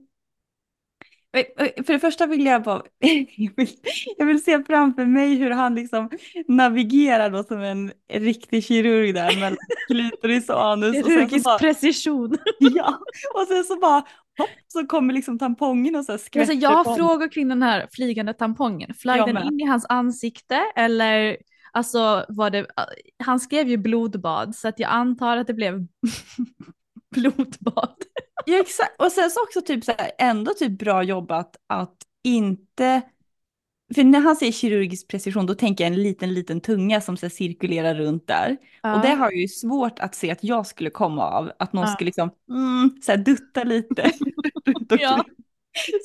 för 1.85 1.93
det 1.93 1.99
första 1.99 2.25
vill 2.25 2.45
jag 2.45 2.63
bara, 2.63 2.81
jag 3.37 3.51
vill, 3.55 3.67
jag 4.17 4.25
vill 4.25 4.43
se 4.43 4.63
framför 4.63 5.05
mig 5.05 5.35
hur 5.35 5.51
han 5.51 5.75
liksom 5.75 6.09
navigerar 6.47 7.29
då 7.29 7.43
som 7.43 7.61
en 7.61 7.91
riktig 8.13 8.63
kirurg 8.63 9.13
där 9.13 9.35
mellan 9.35 9.57
klitoris 9.87 10.49
och 10.49 10.65
anus. 10.65 10.95
Kirurgisk 10.95 11.43
bara, 11.43 11.59
precision. 11.59 12.37
ja, 12.59 12.99
och 13.33 13.47
sen 13.47 13.63
så 13.63 13.79
bara, 13.79 13.99
hopp, 14.37 14.49
så 14.67 14.85
kommer 14.87 15.13
liksom 15.13 15.39
tampongen 15.39 15.95
och 15.95 16.05
så 16.05 16.17
skvätter 16.17 16.39
Alltså, 16.39 16.53
jag 16.53 16.69
har 16.69 16.83
på 16.83 16.95
frågor 16.95 17.31
kring 17.31 17.47
den 17.47 17.63
här 17.63 17.87
flygande 17.91 18.33
tampongen. 18.33 18.93
Flög 18.93 19.19
Jag 19.19 19.27
den 19.27 19.33
med. 19.35 19.45
in 19.45 19.59
i 19.59 19.65
hans 19.65 19.85
ansikte 19.89 20.59
eller 20.75 21.37
alltså 21.71 22.25
var 22.29 22.49
det, 22.49 22.67
han 23.23 23.39
skrev 23.39 23.67
ju 23.67 23.77
blodbad 23.77 24.55
så 24.55 24.67
att 24.67 24.79
jag 24.79 24.91
antar 24.91 25.37
att 25.37 25.47
det 25.47 25.53
blev 25.53 25.87
blodbad. 27.13 27.95
Ja, 28.45 28.59
exakt. 28.59 29.01
Och 29.01 29.11
sen 29.11 29.29
så 29.29 29.43
också 29.43 29.61
typ 29.61 29.83
så 29.83 29.91
här, 29.97 30.11
ändå 30.17 30.53
typ 30.53 30.71
bra 30.79 31.03
jobbat 31.03 31.55
att 31.67 31.97
inte, 32.23 33.01
för 33.95 34.03
när 34.03 34.19
han 34.19 34.35
säger 34.35 34.51
kirurgisk 34.51 35.07
precision 35.07 35.45
då 35.45 35.55
tänker 35.55 35.83
jag 35.83 35.93
en 35.93 36.03
liten, 36.03 36.33
liten 36.33 36.61
tunga 36.61 37.01
som 37.01 37.17
så 37.17 37.29
cirkulerar 37.29 37.95
runt 37.95 38.27
där. 38.27 38.57
Och 38.81 39.01
det 39.01 39.09
har 39.09 39.25
jag 39.31 39.35
ju 39.35 39.47
svårt 39.47 39.99
att 39.99 40.15
se 40.15 40.31
att 40.31 40.43
jag 40.43 40.67
skulle 40.67 40.89
komma 40.89 41.23
av, 41.31 41.51
att 41.59 41.73
någon 41.73 41.85
Ja. 41.85 41.91
skulle 41.93 42.05
liksom, 42.07 42.29
mm, 42.49 43.01
så 43.01 43.11
här, 43.11 43.17
dutta 43.19 43.63
lite. 43.63 44.11
Ja. 44.99 45.25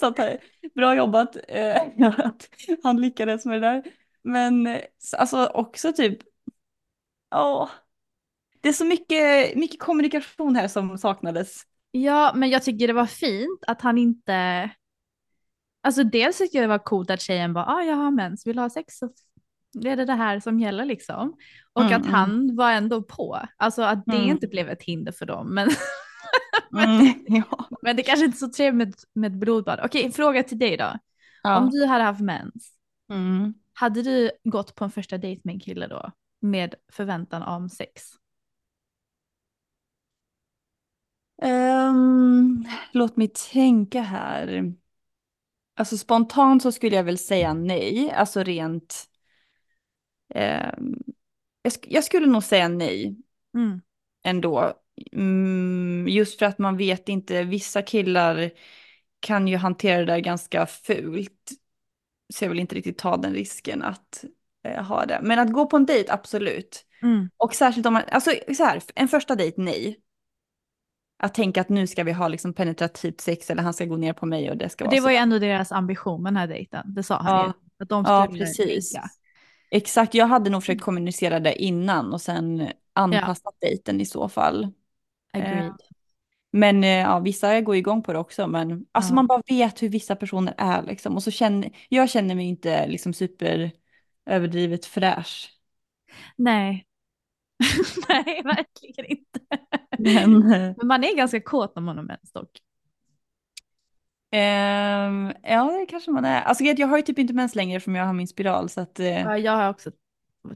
Så 0.00 0.06
att, 0.06 0.18
eh, 0.18 0.32
bra 0.74 0.94
jobbat 0.96 1.36
eh, 1.48 1.82
att 2.18 2.48
han 2.82 3.00
lyckades 3.00 3.44
med 3.46 3.62
det 3.62 3.66
där. 3.68 3.82
Men 4.22 4.66
eh, 4.66 4.80
alltså 5.18 5.46
också 5.46 5.92
typ, 5.92 6.18
åh, 7.34 7.68
det 8.68 8.70
är 8.70 8.74
så 8.74 8.84
mycket, 8.84 9.56
mycket 9.56 9.80
kommunikation 9.80 10.56
här 10.56 10.68
som 10.68 10.98
saknades. 10.98 11.62
Ja, 11.90 12.32
men 12.34 12.50
jag 12.50 12.62
tycker 12.62 12.86
det 12.86 12.92
var 12.92 13.06
fint 13.06 13.64
att 13.66 13.82
han 13.82 13.98
inte... 13.98 14.70
Alltså 15.82 16.04
dels 16.04 16.38
tycker 16.38 16.58
jag 16.58 16.64
det 16.64 16.68
var 16.68 16.84
coolt 16.84 17.10
att 17.10 17.20
tjejen 17.20 17.52
bara, 17.52 17.64
ah, 17.66 17.82
jag 17.82 17.94
har 17.96 18.10
mens, 18.10 18.46
vill 18.46 18.58
ha 18.58 18.70
sex 18.70 18.98
så 18.98 19.06
är 19.84 19.96
det 19.96 20.04
det 20.04 20.14
här 20.14 20.40
som 20.40 20.60
gäller 20.60 20.84
liksom. 20.84 21.36
Och 21.72 21.82
Mm, 21.82 22.00
att 22.00 22.06
han 22.06 22.56
var 22.56 22.72
ändå 22.72 23.02
på. 23.02 23.38
Alltså 23.56 23.82
att 23.82 24.06
det 24.06 24.16
Mm. 24.16 24.28
inte 24.30 24.46
blev 24.48 24.68
ett 24.68 24.82
hinder 24.82 25.12
för 25.12 25.26
dem. 25.26 25.54
Men, 25.54 25.68
Mm, 26.84 27.14
ja. 27.26 27.68
men 27.82 27.96
det 27.96 28.02
kanske 28.02 28.24
inte 28.24 28.36
är 28.36 28.38
så 28.38 28.52
trevligt 28.52 29.04
med, 29.14 29.32
med 29.32 29.38
blodbad. 29.38 29.80
Okej, 29.84 30.12
fråga 30.12 30.42
till 30.42 30.58
dig 30.58 30.76
då. 30.76 30.92
Ja. 31.42 31.58
Om 31.58 31.70
du 31.70 31.84
hade 31.86 32.04
haft 32.04 32.20
mens, 32.20 32.72
Mm. 33.12 33.54
hade 33.72 34.02
du 34.02 34.30
gått 34.44 34.74
på 34.74 34.84
en 34.84 34.90
första 34.90 35.18
dejt 35.18 35.40
med 35.44 35.52
en 35.52 35.60
kille 35.60 35.86
då? 35.86 36.10
Med 36.40 36.74
förväntan 36.92 37.42
om 37.42 37.68
sex? 37.68 38.02
Ehm, 41.42 42.64
låt 42.92 43.16
mig 43.16 43.28
tänka 43.52 44.00
här. 44.00 44.72
Alltså 45.76 45.98
spontant 45.98 46.62
så 46.62 46.72
skulle 46.72 46.96
jag 46.96 47.04
väl 47.04 47.18
säga 47.18 47.54
nej, 47.54 48.10
alltså 48.10 48.42
rent. 48.42 49.04
ehm, 50.34 50.98
jag, 51.62 51.70
sk- 51.72 51.86
jag 51.90 52.04
skulle 52.04 52.26
nog 52.26 52.44
säga 52.44 52.68
nej 52.68 53.16
Mm. 53.54 53.80
ändå. 54.24 54.72
Mm, 55.12 56.06
just 56.08 56.38
för 56.38 56.46
att 56.46 56.58
man 56.58 56.76
vet 56.76 57.08
inte, 57.08 57.42
vissa 57.44 57.82
killar 57.82 58.50
kan 59.20 59.48
ju 59.48 59.56
hantera 59.56 59.98
det 59.98 60.04
där 60.04 60.18
ganska 60.18 60.66
fult. 60.66 61.50
Så 62.34 62.44
jag 62.44 62.50
vill 62.50 62.58
inte 62.58 62.74
riktigt 62.74 62.98
ta 62.98 63.16
den 63.16 63.32
risken 63.32 63.82
att 63.82 64.24
eh, 64.64 64.84
ha 64.84 65.06
det. 65.06 65.20
Men 65.22 65.38
att 65.38 65.52
gå 65.52 65.66
på 65.66 65.76
en 65.76 65.86
dejt, 65.86 66.12
absolut. 66.12 66.86
Mm. 67.02 67.30
Och 67.36 67.54
särskilt 67.54 67.86
om 67.86 67.92
man, 67.92 68.02
alltså 68.08 68.30
så 68.56 68.64
här, 68.64 68.82
en 68.94 69.08
första 69.08 69.34
dejt, 69.36 69.62
nej. 69.62 70.00
Att 71.20 71.34
tänka 71.34 71.60
att 71.60 71.68
nu 71.68 71.86
ska 71.86 72.04
vi 72.04 72.12
ha 72.12 72.28
liksom 72.28 72.52
penetrativt 72.54 73.20
sex 73.20 73.50
eller 73.50 73.62
han 73.62 73.74
ska 73.74 73.84
gå 73.84 73.96
ner 73.96 74.12
på 74.12 74.26
mig 74.26 74.50
och 74.50 74.56
det 74.56 74.68
ska 74.68 74.84
vara 74.84 74.94
Det 74.94 75.00
var 75.00 75.08
så. 75.08 75.12
ju 75.12 75.16
ändå 75.16 75.38
deras 75.38 75.72
ambition 75.72 76.22
med 76.22 76.32
den 76.32 76.36
här 76.36 76.46
dejten. 76.46 76.94
Det 76.94 77.02
sa 77.02 77.16
han 77.18 77.34
Ja. 77.36 77.46
ju. 77.46 77.52
Att 77.82 77.88
de 77.88 78.04
Ja, 78.06 78.26
precis. 78.38 78.92
ligga. 78.92 79.04
Exakt, 79.70 80.14
jag 80.14 80.26
hade 80.26 80.50
nog 80.50 80.62
försökt 80.62 80.82
kommunicera 80.82 81.40
det 81.40 81.62
innan 81.62 82.12
och 82.12 82.20
sen 82.20 82.68
anpassat 82.92 83.54
dejten 83.60 84.00
i 84.00 84.06
så 84.06 84.28
fall. 84.28 84.72
Agreed. 85.32 85.72
Men 86.52 86.84
eh, 86.84 86.90
ja, 86.90 87.18
vissa 87.18 87.60
går 87.60 87.76
igång 87.76 88.02
på 88.02 88.12
det 88.12 88.18
också, 88.18 88.46
men 88.46 88.86
alltså 88.92 89.10
Ja. 89.10 89.14
man 89.14 89.26
bara 89.26 89.42
vet 89.48 89.82
hur 89.82 89.88
vissa 89.88 90.16
personer 90.16 90.54
är 90.58 90.82
liksom. 90.82 91.16
Och 91.16 91.22
så 91.22 91.30
känner, 91.30 91.70
jag 91.88 92.10
känner 92.10 92.34
mig 92.34 92.46
inte 92.46 92.86
liksom 92.86 93.12
super 93.12 93.70
överdrivet 94.26 94.86
fräsch. 94.86 95.50
Nej. 96.36 96.86
Nej, 98.08 98.42
verkligen 98.44 99.04
inte. 99.04 99.40
Men, 100.04 100.52
eh, 100.52 100.74
Men 100.76 100.86
man 100.86 101.04
är 101.04 101.16
ganska 101.16 101.40
kåt 101.40 101.74
när 101.74 101.82
man 101.82 101.96
har 101.96 102.04
mens 102.04 102.32
dock. 102.32 102.50
ehm, 104.30 105.32
ja, 105.42 105.76
det 105.80 105.86
kanske 105.86 106.10
man 106.10 106.24
är. 106.24 106.42
Alltså 106.42 106.64
jag 106.64 106.86
har 106.86 106.96
ju 106.96 107.02
typ 107.02 107.18
inte 107.18 107.34
mens 107.34 107.54
längre 107.54 107.76
eftersom 107.76 107.94
jag 107.94 108.06
har 108.06 108.12
min 108.12 108.28
spiral 108.28 108.68
så 108.68 108.80
att... 108.80 109.00
Eh, 109.00 109.06
Ja, 109.08 109.38
jag 109.38 109.52
har 109.52 109.70
också 109.70 109.90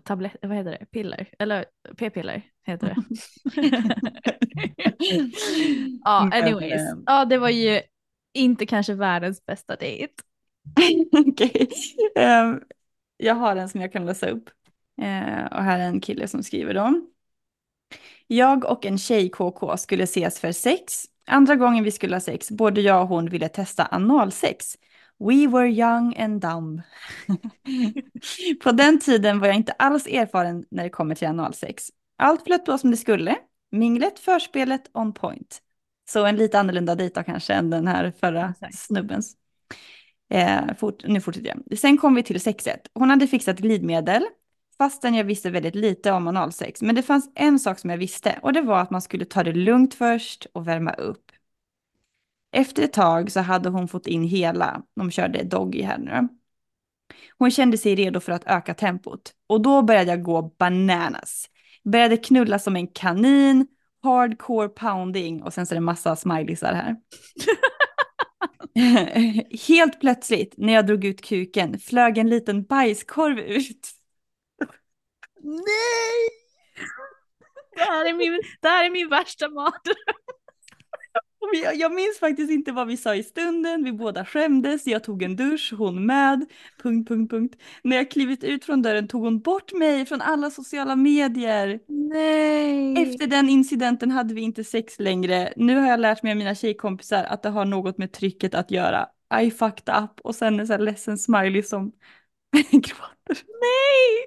tablett, 0.05 0.37
vad 0.42 0.57
heter 0.57 0.70
det, 0.70 0.87
piller, 0.87 1.28
eller 1.38 1.64
p-piller 1.96 2.42
heter 2.66 2.87
det. 2.87 2.96
ja, 6.05 6.24
Men, 6.31 6.44
anyways. 6.44 6.72
eh, 6.72 6.96
Ja, 7.07 7.24
det 7.24 7.38
var 7.38 7.48
ju 7.48 7.81
inte 8.35 8.66
kanske 8.66 8.94
världens 8.94 9.46
bästa 9.46 9.76
dejt. 9.76 10.14
Okej. 11.28 11.68
Ehm, 12.16 12.61
jag 13.16 13.35
har 13.35 13.57
en 13.57 13.68
som 13.68 13.81
jag 13.81 13.92
kan 13.92 14.07
läsa 14.07 14.28
upp. 14.31 14.50
Eh, 15.02 15.44
och 15.52 15.62
här 15.62 15.78
är 15.78 15.85
en 15.87 16.00
kille 16.00 16.28
som 16.28 16.42
skriver 16.42 16.74
då. 16.74 17.00
Jag 18.27 18.65
och 18.65 18.87
en 18.87 18.99
tjej 18.99 19.31
KK 19.31 19.77
skulle 19.77 20.05
ses 20.05 20.41
för 20.41 20.53
sex. 20.53 21.05
Andra 21.27 21.57
gången 21.57 21.85
vi 21.85 21.91
skulle 21.91 22.17
ha 22.17 22.21
sex, 22.21 22.51
både 22.51 22.81
jag 22.81 23.03
och 23.03 23.09
hon 23.09 23.29
ville 23.29 23.49
testa 23.49 23.89
analsex. 23.91 24.77
We 25.19 25.47
were 25.47 25.69
young 25.69 26.17
and 26.19 26.41
dumb. 26.41 26.83
På 28.63 28.73
den 28.73 29.01
tiden 29.01 29.41
var 29.41 29.47
jag 29.47 29.57
inte 29.57 29.73
alls 29.73 30.07
erfaren 30.07 30.65
när 30.71 30.83
det 30.85 30.91
kommer 30.91 31.15
till 31.15 31.29
analsex. 31.29 31.89
Allt 32.19 32.45
flöt 32.45 32.65
på 32.65 32.79
som 32.79 32.91
det 32.91 32.97
skulle. 32.97 33.37
Minglet, 33.71 34.19
förspelet, 34.19 34.91
on 34.95 35.13
point. 35.13 35.63
Så 36.11 36.25
en 36.25 36.37
lite 36.37 36.61
annorlunda 36.61 36.95
dejt 36.95 37.23
kanske 37.23 37.55
än 37.55 37.71
den 37.71 37.87
här 37.87 38.13
förra 38.21 38.49
Exakt. 38.51 38.79
snubbens. 38.79 39.37
Eh, 40.31 40.75
fort, 40.79 41.05
nu 41.07 41.21
fortsätter 41.21 41.49
jag. 41.49 41.79
Sen 41.79 41.99
kom 41.99 42.15
vi 42.15 42.23
till 42.23 42.41
sexet. 42.41 42.81
Hon 42.95 43.11
hade 43.11 43.27
fixat 43.27 43.59
glidmedel, 43.59 44.23
fastän 44.79 45.15
jag 45.15 45.25
visste 45.25 45.51
väldigt 45.51 45.75
lite 45.75 46.13
om 46.13 46.29
analsex. 46.29 46.83
Men 46.83 46.95
det 46.95 47.03
fanns 47.03 47.31
en 47.35 47.59
sak 47.59 47.79
som 47.79 47.91
jag 47.91 47.99
visste 47.99 48.39
och 48.43 48.53
det 48.53 48.61
var 48.61 48.81
att 48.81 48.91
man 48.91 49.03
skulle 49.03 49.25
ta 49.25 49.43
det 49.43 49.53
lugnt 49.53 49.95
först 49.95 50.47
och 50.53 50.69
värma 50.69 50.93
upp. 50.93 51.33
Efter 52.53 52.83
ett 52.83 52.93
tag 52.93 53.33
så 53.33 53.41
hade 53.41 53.69
hon 53.69 53.89
fått 53.89 54.07
in 54.07 54.23
hela, 54.23 54.83
de 54.97 55.11
körde 55.11 55.43
doggy 55.43 55.83
här 55.83 55.99
nu. 55.99 56.29
Hon 57.39 57.51
kände 57.51 57.79
sig 57.79 57.95
redo 57.95 58.21
för 58.21 58.33
att 58.33 58.47
öka 58.47 58.75
tempot 58.75 59.33
och 59.47 59.63
då 59.63 59.83
började 59.83 60.11
jag 60.11 60.23
gå 60.23 60.43
bananas. 60.43 61.47
Började 61.85 62.17
knulla 62.17 62.59
som 62.59 62.77
en 62.77 62.87
kanin, 62.87 63.67
hardcore 64.03 64.69
pounding 64.69 65.43
och 65.43 65.55
sen 65.55 65.67
så 65.67 65.75
är 65.75 65.77
det 65.77 65.81
massa 65.81 66.17
smileysar 66.17 66.75
här. 66.75 66.97
Helt 69.69 70.01
plötsligt 70.01 70.55
när 70.57 70.73
jag 70.73 70.87
drog 70.87 71.05
ut 71.05 71.23
kuken 71.23 71.79
flög 71.79 72.19
en 72.19 72.29
liten 72.29 72.63
bajskorv 72.63 73.39
ut. 73.39 73.89
Nej! 75.42 76.28
Det 77.76 77.81
här 77.83 78.09
är 78.09 78.12
min, 78.12 78.42
det 78.61 78.68
här 78.68 78.85
är 78.85 78.90
min 78.90 79.09
värsta 79.09 79.48
mardröm. 79.48 79.96
Jag 81.74 81.94
minns 81.94 82.18
faktiskt 82.18 82.50
inte 82.50 82.72
vad 82.72 82.87
vi 82.87 82.96
sa 82.96 83.14
i 83.14 83.22
stunden, 83.22 83.85
vi 83.85 83.92
båda 83.92 84.24
skämdes, 84.24 84.87
jag 84.87 85.05
tog 85.05 85.22
en 85.22 85.37
dusch, 85.37 85.72
hon 85.78 86.07
med, 86.07 86.44
punkt, 86.83 87.09
punkt, 87.09 87.31
punkt. 87.31 87.57
När 87.85 87.96
jag 87.96 88.11
klivit 88.11 88.44
ut 88.44 88.64
från 88.64 88.83
dörren 88.83 89.09
tog 89.09 89.22
hon 89.24 89.40
bort 89.40 89.72
mig 89.72 90.07
från 90.07 90.20
alla 90.20 90.50
sociala 90.50 90.96
medier. 90.96 91.81
Nej. 91.88 93.02
Efter 93.02 93.26
den 93.26 93.48
incidenten 93.48 94.11
hade 94.11 94.35
vi 94.35 94.40
inte 94.40 94.64
sex 94.64 94.98
längre. 94.98 95.52
Nu 95.57 95.76
har 95.76 95.88
jag 95.88 96.00
lärt 96.00 96.22
mig 96.22 96.33
av 96.33 96.38
mina 96.38 96.55
tjejkompisar 96.55 97.24
att 97.24 97.42
det 97.42 97.48
har 97.48 97.64
något 97.64 97.98
med 97.98 98.12
trycket 98.12 98.55
att 98.55 98.70
göra. 98.70 99.07
I 99.42 99.50
fucked 99.50 99.94
up 100.05 100.20
och 100.24 100.35
sen 100.35 100.61
en 100.61 100.66
sån 100.66 100.74
här 100.74 100.85
ledsen 100.85 101.18
smiley 101.18 101.62
som 101.62 101.92
gråter. 102.72 103.44
Nej! 103.61 104.26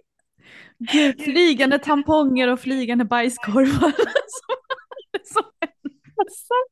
Gud, 0.80 1.22
flygande 1.22 1.80
tamponger 1.80 2.48
och 2.48 2.60
flygande 2.60 3.06
bajskorvar. 3.06 3.92
Som- 5.24 5.44
som- 6.28 6.66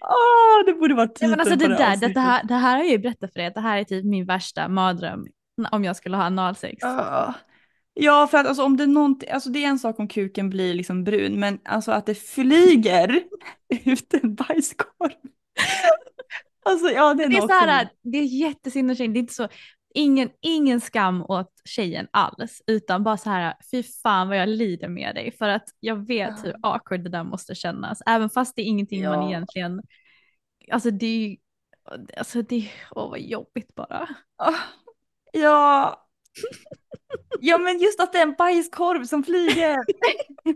Åh, 0.00 0.66
det 0.66 0.72
borde 0.72 0.94
vara 0.94 1.06
titeln 1.08 1.30
men 1.30 1.40
alltså 1.40 1.54
på 1.54 1.60
det, 1.60 1.68
där, 1.68 1.78
det, 1.78 1.86
avsnittet. 1.86 2.14
det, 2.14 2.20
här, 2.20 2.44
det 2.44 2.54
här 2.54 2.76
har 2.76 2.84
jag 2.84 2.92
ju 2.92 2.98
berättat 2.98 3.32
för 3.32 3.40
er, 3.40 3.50
det 3.54 3.60
här 3.60 3.78
är 3.78 3.84
typ 3.84 4.04
min 4.04 4.26
värsta 4.26 4.68
mardröm 4.68 5.26
om 5.70 5.84
jag 5.84 5.96
skulle 5.96 6.16
ha 6.16 6.24
analsex. 6.24 6.78
Ja. 6.80 7.34
Ja, 7.94 8.26
för 8.26 8.38
att 8.38 8.46
alltså, 8.46 8.62
om 8.64 8.76
det 8.76 8.82
är 8.82 8.86
någonting, 8.86 9.30
alltså 9.30 9.50
det 9.50 9.64
är 9.64 9.68
en 9.68 9.78
sak 9.78 9.98
om 9.98 10.08
kuken 10.08 10.50
blir 10.50 10.74
liksom 10.74 11.04
brun, 11.04 11.40
men 11.40 11.58
alltså 11.64 11.92
att 11.92 12.06
det 12.06 12.14
flyger 12.14 13.22
ut 13.84 14.14
en 14.14 14.34
bajskorv. 14.34 15.12
Alltså 16.62 16.90
ja, 16.90 17.14
det 17.14 17.24
är 17.24 17.28
Det 17.28 17.36
är 17.36 17.40
nog 17.40 17.50
så 17.50 17.54
här, 17.54 17.88
det 18.02 18.18
är 18.18 18.22
jättesynd 18.22 18.88
det 18.98 19.00
är 19.04 19.16
inte 19.16 19.34
så, 19.34 19.48
ingen, 19.94 20.30
ingen 20.40 20.80
skam 20.80 21.22
åt 21.22 21.52
tjejen 21.64 22.08
alls, 22.10 22.62
utan 22.66 23.04
bara 23.04 23.16
så 23.16 23.30
här, 23.30 23.54
fy 23.70 23.82
fan 23.82 24.28
vad 24.28 24.38
jag 24.38 24.48
lider 24.48 24.88
med 24.88 25.14
dig, 25.14 25.32
för 25.32 25.48
att 25.48 25.64
jag 25.80 26.06
vet 26.06 26.44
hur 26.44 26.54
awkward 26.62 27.00
det 27.00 27.10
där 27.10 27.24
måste 27.24 27.54
kännas, 27.54 28.02
även 28.06 28.30
fast 28.30 28.56
det 28.56 28.62
är 28.62 28.66
ingenting 28.66 29.04
man 29.04 29.22
Ja. 29.22 29.28
egentligen, 29.28 29.82
alltså 30.72 30.90
det 30.90 31.06
är 31.06 31.28
ju, 31.28 31.36
alltså 32.16 32.42
det, 32.42 32.70
åh 32.90 33.10
vad 33.10 33.20
jobbigt 33.20 33.74
bara. 33.74 34.08
Ah, 34.36 34.54
Ja. 35.32 36.06
Ja, 37.40 37.58
men 37.58 37.78
just 37.78 38.00
att 38.00 38.12
det 38.12 38.18
är 38.18 38.22
en 38.22 38.34
bajskorv 38.38 39.04
som 39.04 39.24
flyger. 39.24 39.76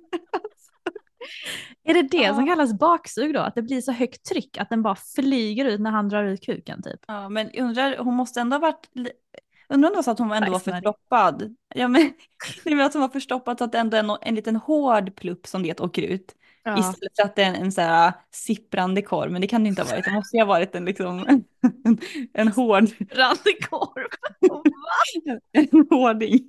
Är 1.84 1.94
det 1.94 2.02
det 2.02 2.16
Ja. 2.22 2.34
som 2.34 2.46
kallas 2.46 2.72
baksug 2.78 3.34
då? 3.34 3.40
Att 3.40 3.54
det 3.54 3.62
blir 3.62 3.80
så 3.80 3.92
högt 3.92 4.24
tryck 4.24 4.58
att 4.58 4.70
den 4.70 4.82
bara 4.82 4.96
flyger 5.14 5.64
ut 5.64 5.80
när 5.80 5.90
han 5.90 6.08
drar 6.08 6.24
ut 6.24 6.44
kuken 6.46 6.82
typ? 6.82 7.00
Ja, 7.06 7.28
men 7.28 7.50
undrar, 7.50 7.96
hon 7.96 8.14
måste 8.14 8.40
ändå 8.40 8.54
ha 8.54 8.60
varit, 8.60 8.90
undrar 9.68 9.88
om 9.88 9.92
det 9.92 9.96
var 9.96 10.02
så 10.02 10.10
att 10.10 10.18
hon 10.18 10.32
ändå 10.32 10.52
var 10.52 10.58
förstoppad. 10.58 11.56
Ja, 11.74 11.88
men, 11.88 12.02
nej, 12.64 12.74
men 12.74 12.80
att 12.86 12.92
hon 12.92 13.02
var 13.02 13.08
förstoppad 13.08 13.58
så 13.58 13.64
att 13.64 13.72
det 13.72 13.78
ändå 13.78 13.96
är 13.96 14.00
en, 14.00 14.10
en 14.22 14.34
liten 14.34 14.56
hård 14.56 15.16
plupp 15.16 15.46
som 15.46 15.62
det 15.62 15.80
åker 15.80 16.02
ut. 16.02 16.34
Istället 16.78 17.16
för 17.16 17.22
att 17.22 17.36
det 17.36 17.42
är 17.42 17.46
en, 17.48 17.54
en 17.54 17.72
så 17.72 17.80
här 17.80 18.12
sipprande 18.30 19.02
korv, 19.02 19.32
men 19.32 19.40
det 19.40 19.46
kan 19.46 19.62
det 19.64 19.68
inte 19.68 19.82
ha 19.82 19.90
varit. 19.90 20.04
Det 20.04 20.10
måste 20.10 20.36
ju 20.36 20.42
ha 20.42 20.46
varit 20.48 20.74
en 20.74 20.84
liksom, 20.84 21.26
en, 21.28 21.44
en 22.32 22.48
hård, 22.48 22.84
Randekorv. 23.10 24.08
en 25.52 25.86
hårding. 25.90 26.46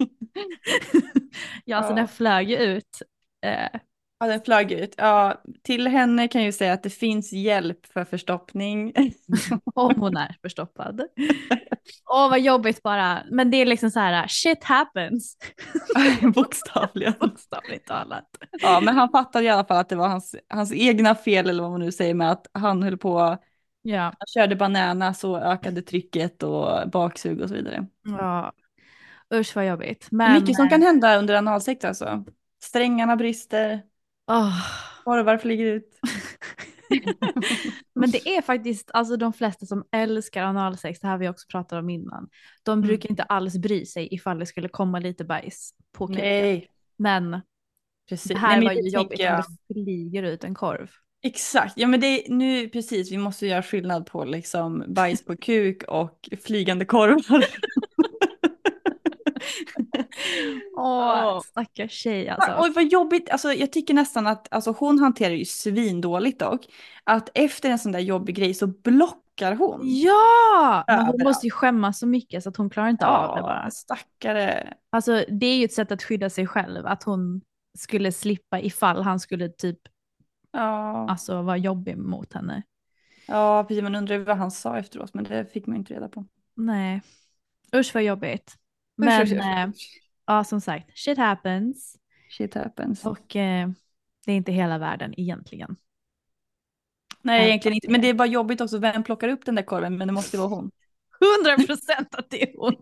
ja, 1.65 1.83
så 1.83 1.89
Ja. 1.91 1.95
den 1.95 2.07
flög 2.07 2.49
ju 2.49 2.57
ut 2.57 3.01
eh, 3.45 3.79
Ja, 4.19 4.27
den 4.27 4.41
flög 4.41 4.71
ut. 4.71 4.95
Ja, 4.97 5.41
till 5.63 5.87
henne 5.87 6.27
kan 6.27 6.41
jag 6.41 6.45
ju 6.45 6.51
säga 6.51 6.73
att 6.73 6.83
det 6.83 6.89
finns 6.89 7.33
hjälp 7.33 7.85
för 7.93 8.03
förstoppning. 8.03 8.93
Om 9.75 9.93
hon 9.99 10.17
är 10.17 10.37
förstoppad. 10.41 11.01
Åh 12.11 12.29
vad 12.29 12.39
jobbigt 12.39 12.83
bara. 12.83 13.23
Men 13.31 13.51
det 13.51 13.57
är 13.57 13.65
liksom 13.65 13.91
så 13.91 13.99
här, 13.99 14.27
shit 14.27 14.63
happens. 14.63 15.37
Bokstavligen. 16.35 17.13
Bokstavligt 17.19 17.87
talat. 17.87 18.29
Ja, 18.61 18.79
men 18.83 18.95
han 18.95 19.09
fattade 19.09 19.45
i 19.45 19.49
alla 19.49 19.65
fall 19.65 19.77
att 19.77 19.89
det 19.89 19.95
var 19.95 20.07
hans, 20.07 20.35
hans 20.49 20.73
egna 20.73 21.15
fel 21.15 21.49
eller 21.49 21.61
vad 21.63 21.71
man 21.71 21.79
nu 21.79 21.91
säger 21.91 22.13
med 22.13 22.31
att 22.31 22.47
han 22.53 22.83
höll 22.83 22.97
på, 22.97 23.37
Ja. 23.81 24.01
han 24.01 24.27
körde 24.33 24.55
banana 24.55 25.13
så 25.13 25.37
ökade 25.37 25.81
trycket 25.81 26.43
och 26.43 26.89
baksug 26.89 27.41
och 27.41 27.49
så 27.49 27.55
vidare. 27.55 27.87
ja. 28.03 28.53
Usch 29.33 29.55
vad 29.55 29.67
jobbigt. 29.67 30.07
Men, 30.11 30.33
Mycket 30.41 30.55
som 30.55 30.69
kan 30.69 30.81
hända 30.81 31.17
under 31.17 31.35
analsex 31.35 31.85
alltså. 31.85 32.25
Strängarna 32.63 33.15
brister, 33.15 33.81
åh. 34.27 34.61
korvar 35.03 35.37
flyger 35.37 35.65
ut. 35.65 35.99
Men 37.95 38.11
det 38.11 38.27
är 38.37 38.41
faktiskt, 38.41 38.91
alltså 38.93 39.17
de 39.17 39.33
flesta 39.33 39.65
som 39.65 39.83
älskar 39.91 40.43
analsex, 40.43 40.99
det 40.99 41.07
här 41.07 41.17
vi 41.17 41.29
också 41.29 41.47
pratat 41.51 41.79
om 41.79 41.89
innan, 41.89 42.29
de 42.63 42.71
Mm. 42.79 42.87
brukar 42.87 43.09
inte 43.09 43.23
alls 43.23 43.57
bry 43.57 43.85
sig 43.85 44.07
ifall 44.13 44.39
det 44.39 44.45
skulle 44.45 44.67
komma 44.69 44.99
lite 44.99 45.25
bajs 45.25 45.71
på 45.91 46.07
kuken. 46.07 46.23
Nej, 46.23 46.67
Men 46.97 47.41
precis. 48.09 48.31
det 48.31 48.37
här 48.37 48.57
Nej, 48.57 48.65
var 48.67 48.73
ju 48.73 48.89
jobbigt 48.89 49.19
jag. 49.19 49.37
det 49.67 49.73
flyger 49.73 50.23
ut 50.23 50.43
en 50.43 50.53
korv. 50.55 50.89
Exakt, 51.23 51.73
ja 51.77 51.87
men 51.87 51.99
det 51.99 52.07
är 52.07 52.31
nu 52.33 52.69
precis, 52.69 53.11
vi 53.11 53.17
måste 53.17 53.47
göra 53.47 53.63
skillnad 53.63 54.05
på 54.05 54.25
liksom 54.25 54.83
bajs 54.87 55.25
på 55.25 55.37
kuk 55.37 55.83
och 55.83 56.29
flygande 56.45 56.85
korvar. 56.85 57.45
Åh, 60.77 61.39
stackars 61.41 61.91
tjej 61.91 62.29
alltså. 62.29 62.55
Oj 62.59 62.71
vad 62.75 62.83
jobbigt, 62.83 63.29
alltså 63.29 63.53
jag 63.53 63.71
tycker 63.71 63.93
nästan 63.93 64.27
att 64.27 64.53
alltså, 64.53 64.71
hon 64.71 64.99
hanterar 64.99 65.33
ju 65.33 65.45
svindåligt 65.45 66.39
dock. 66.39 66.65
Att 67.03 67.29
efter 67.33 67.69
en 67.69 67.79
sån 67.79 67.91
där 67.91 67.99
jobbig 67.99 68.35
grej 68.35 68.53
så 68.53 68.67
blockar 68.67 69.55
hon. 69.55 69.79
Ja! 69.83 70.83
Men 70.87 71.05
hon 71.05 71.23
måste 71.23 71.47
ju 71.47 71.51
skämmas 71.51 71.99
så 71.99 72.07
mycket 72.07 72.43
så 72.43 72.49
att 72.49 72.57
hon 72.57 72.69
klarar 72.69 72.89
inte 72.89 73.07
av 73.07 73.35
det 73.35 73.41
bara. 73.41 73.71
stackare. 73.71 74.73
Alltså 74.89 75.25
det 75.29 75.45
är 75.45 75.57
ju 75.57 75.65
ett 75.65 75.73
sätt 75.73 75.91
att 75.91 76.03
skydda 76.03 76.29
sig 76.29 76.47
själv, 76.47 76.85
att 76.85 77.03
hon 77.03 77.41
skulle 77.77 78.11
slippa 78.11 78.59
ifall 78.61 79.01
han 79.03 79.19
skulle 79.19 79.49
typ 79.49 79.79
Ja. 80.51 81.09
alltså 81.09 81.41
vara 81.41 81.57
jobbig 81.57 81.97
mot 81.97 82.33
henne. 82.33 82.63
ja, 83.27 83.63
precis 83.67 83.83
man 83.83 83.95
undrar 83.95 84.17
vad 84.17 84.37
han 84.37 84.51
sa 84.51 84.77
efteråt 84.77 85.13
men 85.13 85.23
det 85.23 85.45
fick 85.53 85.67
man 85.67 85.77
inte 85.77 85.93
reda 85.93 86.09
på. 86.09 86.25
Nej. 86.55 87.01
Usch 87.75 87.93
vad 87.93 88.03
jobbigt. 88.03 88.53
Men 88.97 89.21
usch, 89.21 89.31
usch, 89.31 89.37
eh, 89.45 89.69
usch. 89.69 90.01
Ja 90.27 90.43
som 90.43 90.61
sagt, 90.61 90.97
shit 90.97 91.17
happens. 91.17 91.95
Shit 92.29 92.53
happens. 92.53 93.05
Och 93.05 93.35
eh, 93.35 93.69
det 94.25 94.31
är 94.31 94.35
inte 94.35 94.51
hela 94.51 94.77
världen 94.77 95.19
egentligen. 95.19 95.75
Nej 97.21 97.41
äh, 97.41 97.47
egentligen 97.47 97.75
inte, 97.75 97.91
men 97.91 98.01
det 98.01 98.07
är 98.07 98.13
bara 98.13 98.27
jobbigt 98.27 98.61
också 98.61 98.77
vem 98.77 99.03
plockar 99.03 99.29
upp 99.29 99.45
den 99.45 99.55
där 99.55 99.63
korven 99.63 99.97
men 99.97 100.07
det 100.07 100.13
måste 100.13 100.37
vara 100.37 100.47
hon. 100.47 100.71
100 101.47 101.65
procent 101.67 102.15
att 102.15 102.29
det 102.29 102.43
är 102.43 102.57
hon. 102.57 102.75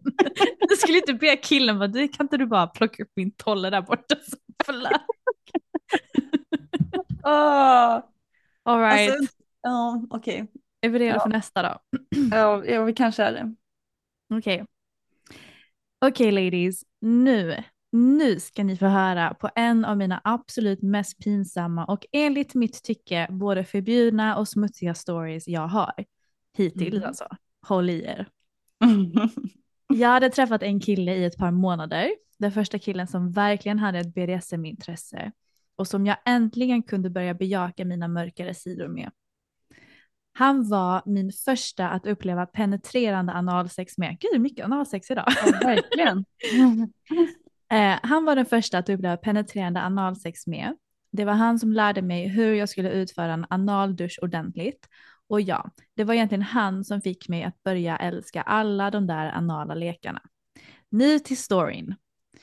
Du 0.70 0.76
skulle 0.76 0.98
inte 0.98 1.14
be 1.14 1.38
killen 1.38 1.80
bara, 1.80 1.88
du 1.88 2.08
kan 2.08 2.26
inte 2.26 2.38
du 2.38 2.46
bara 2.46 2.68
plocka 2.68 3.04
upp 3.04 3.12
min 3.16 3.32
tolle 3.32 3.70
där 3.70 3.82
borta 3.82 4.16
som. 4.30 4.40
Oh, 7.24 8.04
All 8.64 8.80
right. 8.80 9.12
alltså, 9.14 9.36
ja 9.62 10.04
okej. 10.10 10.48
är 10.82 10.90
vi 10.90 11.00
redo 11.00 11.16
ja. 11.16 11.24
för 11.24 11.30
nästa 11.30 11.62
då? 11.62 11.80
Ja, 12.32 12.84
vi 12.84 12.94
kanske 12.94 13.24
är 13.24 13.32
det. 13.32 13.56
Okej. 14.38 14.66
Okej 16.06 16.32
ladies, 16.32 16.84
nu, 17.04 17.64
nu 17.92 18.40
ska 18.40 18.64
ni 18.64 18.78
få 18.78 18.86
höra 18.86 19.34
på 19.34 19.50
en 19.56 19.86
av 19.86 19.98
mina 19.98 20.22
absolut 20.24 20.82
mest 20.82 21.24
pinsamma 21.24 21.86
och 21.86 22.06
enligt 22.12 22.56
mitt 22.56 22.84
tycke 22.84 23.28
både 23.30 23.64
förbjudna 23.64 24.38
och 24.38 24.48
smutsiga 24.48 24.94
stories 24.94 25.48
jag 25.48 25.68
har. 25.68 25.94
Hittills 26.58 26.94
Mhm. 26.94 27.04
alltså. 27.04 27.28
Håll 27.68 27.90
i 27.90 28.04
er. 28.04 28.28
Jag 29.94 30.10
hade 30.10 30.30
träffat 30.30 30.64
en 30.64 30.80
kille 30.80 31.16
i 31.16 31.26
ett 31.26 31.38
par 31.38 31.52
månader. 31.52 32.10
Den 32.40 32.52
första 32.52 32.80
killen 32.80 33.08
som 33.08 33.32
verkligen 33.32 33.80
hade 33.80 34.00
ett 34.00 34.14
BDSM-intresse 34.14 35.32
och 35.76 35.88
som 35.88 36.06
jag 36.06 36.18
äntligen 36.26 36.84
kunde 36.84 37.10
börja 37.10 37.34
bejaka 37.34 37.86
mina 37.86 38.08
mörkare 38.08 38.54
sidor 38.54 38.88
med. 38.88 39.12
Han 40.34 40.70
var 40.70 41.02
min 41.06 41.32
första 41.32 41.90
att 41.90 42.06
uppleva 42.06 42.46
penetrerande 42.46 43.34
analsex 43.34 43.98
med. 43.98 44.18
Gud, 44.20 44.32
det 44.32 44.38
är 44.38 44.40
mycket 44.40 44.66
analsex 44.66 45.12
idag. 45.12 45.26
Ja, 45.46 45.60
verkligen. 45.68 46.26
Eh, 47.72 48.00
han 48.04 48.26
var 48.26 48.36
den 48.36 48.46
första 48.46 48.78
att 48.78 48.90
uppleva 48.90 49.18
penetrerande 49.18 49.82
analsex 49.82 50.48
med. 50.48 50.76
Det 51.12 51.26
var 51.26 51.34
han 51.34 51.60
som 51.60 51.74
lärde 51.74 52.02
mig 52.02 52.28
hur 52.28 52.54
jag 52.54 52.70
skulle 52.70 52.92
utföra 52.92 53.34
en 53.34 53.46
analdusch 53.50 54.20
ordentligt. 54.22 54.88
Och 55.28 55.42
ja, 55.42 55.70
det 55.96 56.04
var 56.04 56.14
egentligen 56.14 56.42
han 56.42 56.84
som 56.84 57.02
fick 57.02 57.30
mig 57.30 57.44
att 57.44 57.64
börja 57.64 57.98
älska 57.98 58.42
alla 58.42 58.92
de 58.92 59.08
där 59.08 59.32
anala 59.32 59.76
lekarna. 59.76 60.22
Nu 60.90 61.20
till 61.20 61.38
storyn. 61.38 61.96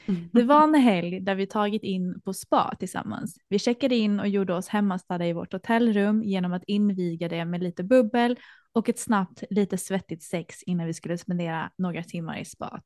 Mm. 0.07 0.31
Det 0.33 0.43
var 0.43 0.63
en 0.63 0.75
helg 0.75 1.21
där 1.21 1.35
vi 1.35 1.47
tagit 1.47 1.83
in 1.83 2.21
på 2.21 2.33
spa 2.33 2.77
tillsammans. 2.79 3.37
Vi 3.49 3.59
checkade 3.59 3.97
in 3.97 4.21
och 4.21 4.29
gjorde 4.29 4.55
oss 4.55 4.69
hemmastadda 4.69 5.27
i 5.27 5.33
vårt 5.33 5.53
hotellrum 5.53 6.23
genom 6.23 6.53
att 6.53 6.65
inviga 6.67 7.29
det 7.29 7.45
med 7.45 7.63
lite 7.63 7.85
bubbel 7.85 8.39
och 8.73 8.89
ett 8.89 8.99
snabbt, 8.99 9.45
lite 9.51 9.79
svettigt 9.79 10.23
sex 10.23 10.63
innan 10.63 10.87
vi 10.87 10.95
skulle 10.95 11.19
spendera 11.19 11.71
några 11.79 12.03
timmar 12.03 12.39
i 12.39 12.45
spat. 12.45 12.85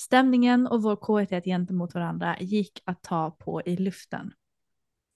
Stämningen 0.00 0.66
och 0.66 0.82
vår 0.82 0.96
kåthet 0.96 1.44
gentemot 1.44 1.94
varandra 1.94 2.36
gick 2.40 2.82
att 2.84 3.02
ta 3.02 3.30
på 3.30 3.62
i 3.66 3.76
luften. 3.76 4.32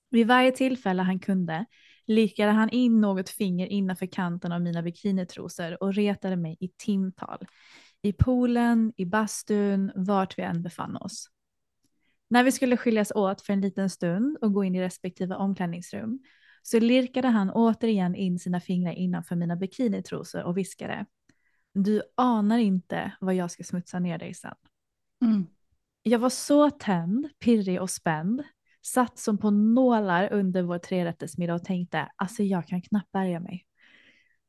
Vid 0.09 0.27
varje 0.27 0.51
tillfälle 0.51 1.01
han 1.01 1.19
kunde 1.19 1.65
likade 2.07 2.51
han 2.51 2.69
in 2.69 3.01
något 3.01 3.29
finger 3.29 3.67
innanför 3.67 4.05
kanten 4.05 4.51
av 4.51 4.61
mina 4.61 4.81
bikinitrosor 4.81 5.83
och 5.83 5.93
retade 5.93 6.35
mig 6.35 6.57
i 6.59 6.67
timtal. 6.67 7.45
I 8.05 8.13
poolen, 8.13 8.93
i 8.97 9.05
bastun, 9.05 9.91
vart 9.95 10.37
vi 10.37 10.43
än 10.43 10.63
befann 10.63 10.95
oss. 10.95 11.29
När 12.29 12.43
vi 12.43 12.51
skulle 12.51 12.77
skiljas 12.77 13.11
åt 13.11 13.41
för 13.41 13.53
en 13.53 13.61
liten 13.61 13.89
stund 13.89 14.37
och 14.41 14.53
gå 14.53 14.63
in 14.63 14.75
i 14.75 14.81
respektive 14.81 15.35
omklädningsrum 15.35 16.19
så 16.61 16.79
lirkade 16.79 17.27
han 17.27 17.51
återigen 17.51 18.15
in 18.15 18.39
sina 18.39 18.59
fingrar 18.59 18.91
innanför 18.91 19.35
mina 19.35 19.55
bikinitrosor 19.55 20.43
och 20.43 20.57
viskade. 20.57 21.05
Du 21.73 22.01
anar 22.17 22.57
inte 22.57 23.11
vad 23.19 23.35
jag 23.35 23.51
ska 23.51 23.63
smutsa 23.63 23.99
ner 23.99 24.17
dig 24.17 24.33
sen. 24.33 24.55
Mm. 25.21 25.47
Jag 26.03 26.19
var 26.19 26.29
så 26.29 26.69
tänd, 26.69 27.29
pirrig 27.39 27.81
och 27.81 27.89
spänd. 27.89 28.43
Satt 28.81 29.19
som 29.19 29.37
på 29.37 29.51
nålar 29.51 30.33
under 30.33 30.63
vår 30.63 30.77
trerättersmiddag 30.77 31.55
och 31.55 31.63
tänkte, 31.63 32.09
alltså 32.15 32.43
jag 32.43 32.67
kan 32.67 32.81
knappt 32.81 33.11
bärga 33.11 33.39
mig. 33.39 33.65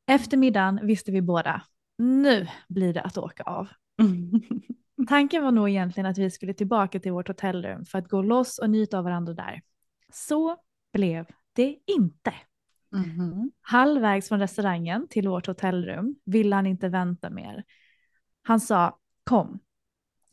Efter 0.07 0.37
middagen 0.37 0.79
visste 0.83 1.11
vi 1.11 1.21
båda, 1.21 1.61
nu 1.97 2.47
blir 2.67 2.93
det 2.93 3.01
att 3.01 3.17
åka 3.17 3.43
av. 3.43 3.67
Tanken 5.07 5.43
var 5.43 5.51
nog 5.51 5.69
egentligen 5.69 6.05
att 6.05 6.17
vi 6.17 6.31
skulle 6.31 6.53
tillbaka 6.53 6.99
till 6.99 7.11
vårt 7.11 7.27
hotellrum 7.27 7.85
för 7.85 7.97
att 7.97 8.09
gå 8.09 8.21
loss 8.21 8.59
och 8.59 8.69
njuta 8.69 8.97
av 8.97 9.03
varandra 9.03 9.33
där. 9.33 9.61
Så 10.13 10.57
blev 10.93 11.25
det 11.53 11.75
inte. 11.85 12.33
Mhm. 12.91 13.51
Halvvägs 13.61 14.27
från 14.27 14.39
restaurangen 14.39 15.07
till 15.09 15.27
vårt 15.27 15.47
hotellrum 15.47 16.15
ville 16.25 16.55
han 16.55 16.67
inte 16.67 16.89
vänta 16.89 17.29
mer. 17.29 17.63
Han 18.43 18.59
sa 18.59 18.99
kom 19.23 19.59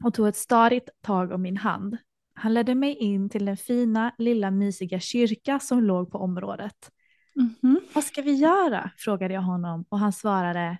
och 0.04 0.14
tog 0.14 0.28
ett 0.28 0.36
stadigt 0.36 0.88
tag 1.00 1.32
om 1.32 1.42
min 1.42 1.56
hand. 1.56 1.96
Han 2.34 2.54
ledde 2.54 2.74
mig 2.74 2.94
in 2.94 3.28
till 3.28 3.44
den 3.44 3.56
fina 3.56 4.14
lilla 4.18 4.50
mysiga 4.50 5.00
kyrka 5.00 5.60
som 5.60 5.82
låg 5.82 6.12
på 6.12 6.18
området. 6.18 6.90
Mhm. 7.34 7.80
Vad 7.94 8.04
ska 8.04 8.22
vi 8.22 8.34
göra? 8.34 8.90
frågade 8.96 9.34
jag 9.34 9.42
honom 9.42 9.84
och 9.88 9.98
han 9.98 10.12
svarade 10.12 10.78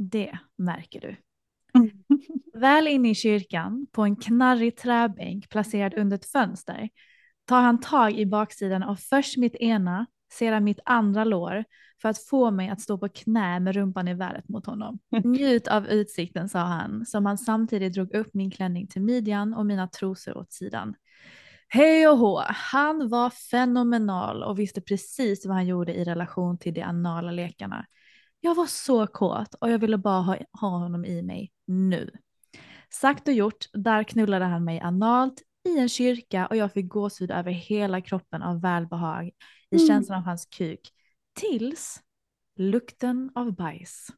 det 0.00 0.38
märker 0.58 1.00
du. 1.00 1.16
Väl 2.60 2.88
inne 2.88 3.10
i 3.10 3.14
kyrkan, 3.14 3.86
på 3.92 4.02
en 4.02 4.16
knarrig 4.16 4.76
träbänk 4.76 5.48
placerad 5.48 5.94
under 5.94 6.16
ett 6.16 6.26
fönster, 6.26 6.88
tar 7.44 7.60
han 7.60 7.80
tag 7.80 8.18
i 8.18 8.26
baksidan 8.26 8.82
av 8.82 8.96
först 8.96 9.36
mitt 9.36 9.54
ena, 9.54 10.06
sedan 10.32 10.64
mitt 10.64 10.80
andra 10.84 11.24
lår 11.24 11.64
för 12.02 12.08
att 12.08 12.18
få 12.18 12.50
mig 12.50 12.68
att 12.68 12.80
stå 12.80 12.98
på 12.98 13.08
knä 13.08 13.60
med 13.60 13.74
rumpan 13.74 14.08
i 14.08 14.14
vädret 14.14 14.48
mot 14.48 14.66
honom. 14.66 14.98
Njut 15.24 15.68
av 15.68 15.86
utsikten, 15.86 16.48
sa 16.48 16.58
han, 16.58 17.06
som 17.06 17.26
han 17.26 17.38
samtidigt 17.38 17.92
drog 17.92 18.14
upp 18.14 18.34
min 18.34 18.50
klänning 18.50 18.86
till 18.86 19.02
midjan 19.02 19.54
och 19.54 19.66
mina 19.66 19.88
trosor 19.88 20.36
åt 20.36 20.52
sidan. 20.52 20.94
Hej 21.68 22.08
och 22.08 22.18
hå, 22.18 22.42
han 22.46 23.08
var 23.08 23.30
fenomenal 23.30 24.42
och 24.42 24.58
visste 24.58 24.80
precis 24.80 25.46
vad 25.46 25.54
han 25.54 25.66
gjorde 25.66 25.94
i 25.94 26.04
relation 26.04 26.58
till 26.58 26.74
de 26.74 26.82
anala 26.82 27.30
lekarna. 27.30 27.86
Jag 28.40 28.54
var 28.54 28.66
så 28.66 29.06
kåt 29.06 29.54
och 29.54 29.70
jag 29.70 29.78
ville 29.78 29.98
bara 29.98 30.20
ha, 30.20 30.36
ha 30.60 30.68
honom 30.68 31.04
i 31.04 31.22
mig 31.22 31.52
nu. 31.66 32.10
Sagt 32.90 33.28
och 33.28 33.34
gjort, 33.34 33.64
där 33.72 34.02
knullade 34.02 34.44
han 34.44 34.64
mig 34.64 34.80
analt 34.80 35.42
i 35.68 35.78
en 35.78 35.88
kyrka 35.88 36.46
och 36.46 36.56
jag 36.56 36.72
fick 36.72 36.88
gåshud 36.88 37.30
över 37.30 37.50
hela 37.52 38.00
kroppen 38.00 38.42
av 38.42 38.60
välbehag 38.60 39.30
i 39.70 39.76
Mm. 39.76 39.88
känslan 39.88 40.18
av 40.18 40.24
hans 40.24 40.46
kuk. 40.46 40.80
Tills 41.34 42.00
lukten 42.56 43.30
av 43.34 43.54
bajs. 43.54 44.08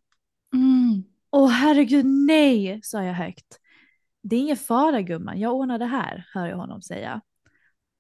Mm. 0.55 1.05
Åh 1.31 1.49
herregud 1.51 2.07
nej, 2.07 2.81
sa 2.83 3.03
jag 3.05 3.15
högt. 3.15 3.59
Det 4.23 4.37
är 4.37 4.41
ingen 4.41 4.57
fara 4.57 5.03
gumman, 5.03 5.41
jag 5.41 5.55
ordnar 5.55 5.79
det 5.79 5.87
här, 5.87 6.27
hör 6.35 6.47
jag 6.47 6.57
honom 6.57 6.83
säga. 6.83 7.21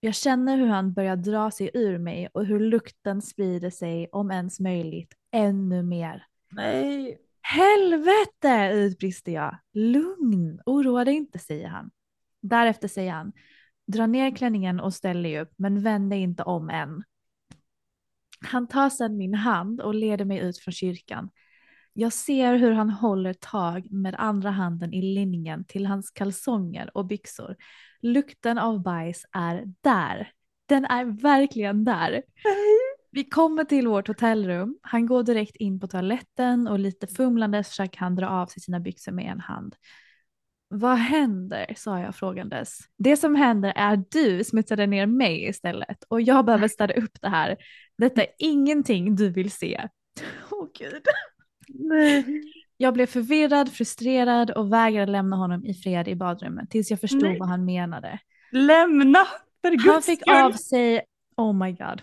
Jag 0.00 0.14
känner 0.14 0.56
hur 0.56 0.66
han 0.66 0.92
börjar 0.92 1.16
dra 1.16 1.50
sig 1.50 1.70
ur 1.74 1.98
mig 1.98 2.28
och 2.34 2.46
hur 2.46 2.60
lukten 2.60 3.22
sprider 3.22 3.70
sig, 3.70 4.08
om 4.12 4.30
ens 4.30 4.60
möjligt, 4.60 5.14
ännu 5.32 5.82
mer. 5.82 6.26
Nej. 6.50 7.18
Helvete, 7.42 8.70
utbrister 8.74 9.32
jag. 9.32 9.58
Lugn, 9.72 10.60
oroa 10.66 11.04
dig 11.04 11.14
inte, 11.14 11.38
säger 11.38 11.68
han. 11.68 11.90
Därefter 12.40 12.88
säger 12.88 13.12
han, 13.12 13.32
dra 13.86 14.06
ner 14.06 14.36
klänningen 14.36 14.80
och 14.80 14.94
ställ 14.94 15.22
dig 15.22 15.40
upp, 15.40 15.52
men 15.56 15.82
vänd 15.82 16.10
dig 16.10 16.20
inte 16.20 16.42
om 16.42 16.70
än. 16.70 17.02
Han 18.46 18.66
tar 18.66 18.90
sedan 18.90 19.16
min 19.16 19.34
hand 19.34 19.80
och 19.80 19.94
leder 19.94 20.24
mig 20.24 20.38
ut 20.38 20.58
från 20.58 20.72
kyrkan. 20.72 21.30
Jag 21.92 22.12
ser 22.12 22.54
hur 22.56 22.72
han 22.72 22.90
håller 22.90 23.32
tag 23.32 23.92
med 23.92 24.14
andra 24.18 24.50
handen 24.50 24.92
i 24.92 25.02
linningen 25.02 25.64
till 25.64 25.86
hans 25.86 26.10
kalsonger 26.10 26.90
och 26.96 27.06
byxor. 27.06 27.56
Lukten 28.00 28.58
av 28.58 28.82
bajs 28.82 29.26
är 29.32 29.64
där. 29.80 30.32
Den 30.66 30.84
är 30.84 31.04
verkligen 31.04 31.84
där. 31.84 32.22
Vi 33.14 33.24
kommer 33.24 33.64
till 33.64 33.88
vårt 33.88 34.08
hotellrum. 34.08 34.78
Han 34.82 35.06
går 35.06 35.22
direkt 35.22 35.56
in 35.56 35.80
på 35.80 35.86
toaletten 35.88 36.68
och 36.68 36.78
lite 36.78 37.06
fumlandes 37.06 37.68
försöker 37.68 37.98
han 37.98 38.14
dra 38.14 38.28
av 38.28 38.46
sig 38.46 38.62
sina 38.62 38.80
byxor 38.80 39.12
med 39.12 39.32
en 39.32 39.40
hand. 39.40 39.76
Vad 40.68 40.96
händer? 40.96 41.74
sa 41.76 41.98
jag 42.00 42.14
frågandes. 42.14 42.78
Det 42.98 43.16
som 43.16 43.34
händer 43.34 43.72
är 43.76 43.92
att 43.94 44.10
du 44.10 44.44
smutsade 44.44 44.86
ner 44.86 45.06
mig 45.06 45.48
istället 45.48 46.04
och 46.08 46.20
jag 46.20 46.44
behöver 46.44 46.68
städa 46.68 46.94
upp 46.94 47.20
det 47.20 47.28
här. 47.28 47.56
Detta 47.98 48.22
är 48.22 48.28
ingenting 48.38 49.16
du 49.16 49.30
vill 49.30 49.50
se. 49.50 49.88
Åh 50.50 50.58
oh, 50.58 50.68
gud. 50.78 51.02
Jag 52.76 52.94
blev 52.94 53.06
förvirrad, 53.06 53.72
frustrerad 53.72 54.50
och 54.50 54.72
vägrade 54.72 55.12
lämna 55.12 55.36
honom 55.36 55.64
i 55.64 55.74
fred 55.74 56.08
i 56.08 56.14
badrummet 56.14 56.70
tills 56.70 56.90
jag 56.90 57.00
förstod 57.00 57.22
Nej. 57.22 57.38
vad 57.38 57.48
han 57.48 57.64
menade. 57.64 58.18
Lämna! 58.52 59.26
För 59.62 59.68
Han 59.68 59.76
guds 59.76 60.06
fick 60.06 60.20
skull. 60.20 60.34
av 60.34 60.52
sig, 60.52 61.02
oh 61.36 61.52
my 61.52 61.72
god. 61.72 62.02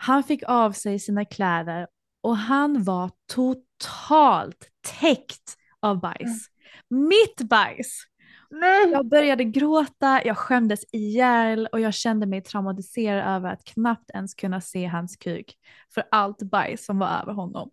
Han 0.00 0.22
fick 0.22 0.42
av 0.46 0.72
sig 0.72 0.98
sina 0.98 1.24
kläder 1.24 1.86
och 2.20 2.36
han 2.36 2.84
var 2.84 3.10
totalt 3.32 4.70
täckt 5.00 5.56
av 5.80 6.00
bajs. 6.00 6.48
Mitt 6.90 7.48
bajs! 7.50 8.04
Nej. 8.50 8.90
Jag 8.90 9.08
började 9.08 9.44
gråta, 9.44 10.24
jag 10.24 10.38
skämdes 10.38 10.84
ihjäl 10.92 11.68
och 11.72 11.80
jag 11.80 11.94
kände 11.94 12.26
mig 12.26 12.42
traumatiserad 12.42 13.36
över 13.36 13.52
att 13.52 13.64
knappt 13.64 14.10
ens 14.10 14.34
kunna 14.34 14.60
se 14.60 14.86
hans 14.86 15.16
kuk 15.16 15.54
för 15.94 16.04
allt 16.10 16.42
bajs 16.42 16.84
som 16.84 16.98
var 16.98 17.08
över 17.22 17.32
honom. 17.32 17.70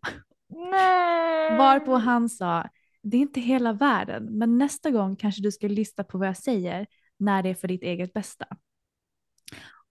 Nej. 0.71 1.57
Varpå 1.57 1.95
han 1.95 2.29
sa, 2.29 2.69
det 3.03 3.17
är 3.17 3.21
inte 3.21 3.39
hela 3.39 3.73
världen, 3.73 4.37
men 4.37 4.57
nästa 4.57 4.91
gång 4.91 5.15
kanske 5.15 5.41
du 5.41 5.51
ska 5.51 5.67
lyssna 5.67 6.03
på 6.03 6.17
vad 6.17 6.27
jag 6.27 6.37
säger 6.37 6.87
när 7.17 7.43
det 7.43 7.49
är 7.49 7.55
för 7.55 7.67
ditt 7.67 7.83
eget 7.83 8.13
bästa. 8.13 8.45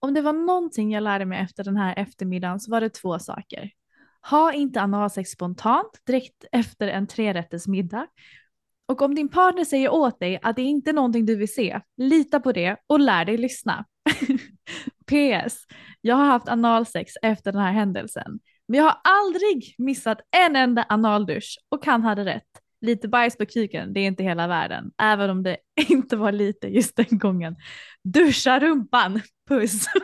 Om 0.05 0.13
det 0.13 0.21
var 0.21 0.33
någonting 0.33 0.91
jag 0.91 1.03
lärde 1.03 1.25
mig 1.25 1.39
efter 1.39 1.63
den 1.63 1.77
här 1.77 1.93
eftermiddagen 1.97 2.59
så 2.59 2.71
var 2.71 2.81
det 2.81 2.89
två 2.89 3.19
saker. 3.19 3.71
Ha 4.29 4.53
inte 4.53 4.81
analsex 4.81 5.29
spontant 5.29 6.01
direkt 6.07 6.45
efter 6.51 6.87
en 6.87 7.07
trerättersmiddag. 7.07 8.07
Och 8.87 9.01
om 9.01 9.15
din 9.15 9.29
partner 9.29 9.63
säger 9.63 9.93
åt 9.93 10.19
dig 10.19 10.39
att 10.43 10.55
det 10.55 10.61
inte 10.61 10.91
är 10.91 10.93
någonting 10.93 11.25
du 11.25 11.35
vill 11.35 11.53
se, 11.53 11.81
lita 11.97 12.39
på 12.39 12.51
det 12.51 12.77
och 12.87 12.99
lär 12.99 13.25
dig 13.25 13.37
lyssna. 13.37 13.85
PS. 15.05 15.55
Jag 16.01 16.15
har 16.15 16.25
haft 16.25 16.49
analsex 16.49 17.13
efter 17.21 17.51
den 17.51 17.61
här 17.61 17.71
händelsen. 17.71 18.39
Men 18.67 18.77
jag 18.77 18.83
har 18.83 18.97
aldrig 19.03 19.75
missat 19.77 20.21
en 20.37 20.55
enda 20.55 20.85
analdusch 20.89 21.57
och 21.69 21.85
han 21.85 22.03
hade 22.03 22.25
rätt. 22.25 22.49
Lite 22.81 23.07
bajs 23.07 23.37
på 23.37 23.45
kuken, 23.45 23.93
det 23.93 23.99
är 23.99 24.07
inte 24.07 24.23
hela 24.23 24.47
världen. 24.47 24.91
Även 25.01 25.29
om 25.29 25.43
det 25.43 25.57
inte 25.89 26.17
var 26.17 26.31
lite 26.31 26.67
just 26.67 26.95
den 26.95 27.17
gången. 27.19 27.55
Duscha 28.03 28.59
rumpan, 28.59 29.21
puss. 29.47 29.85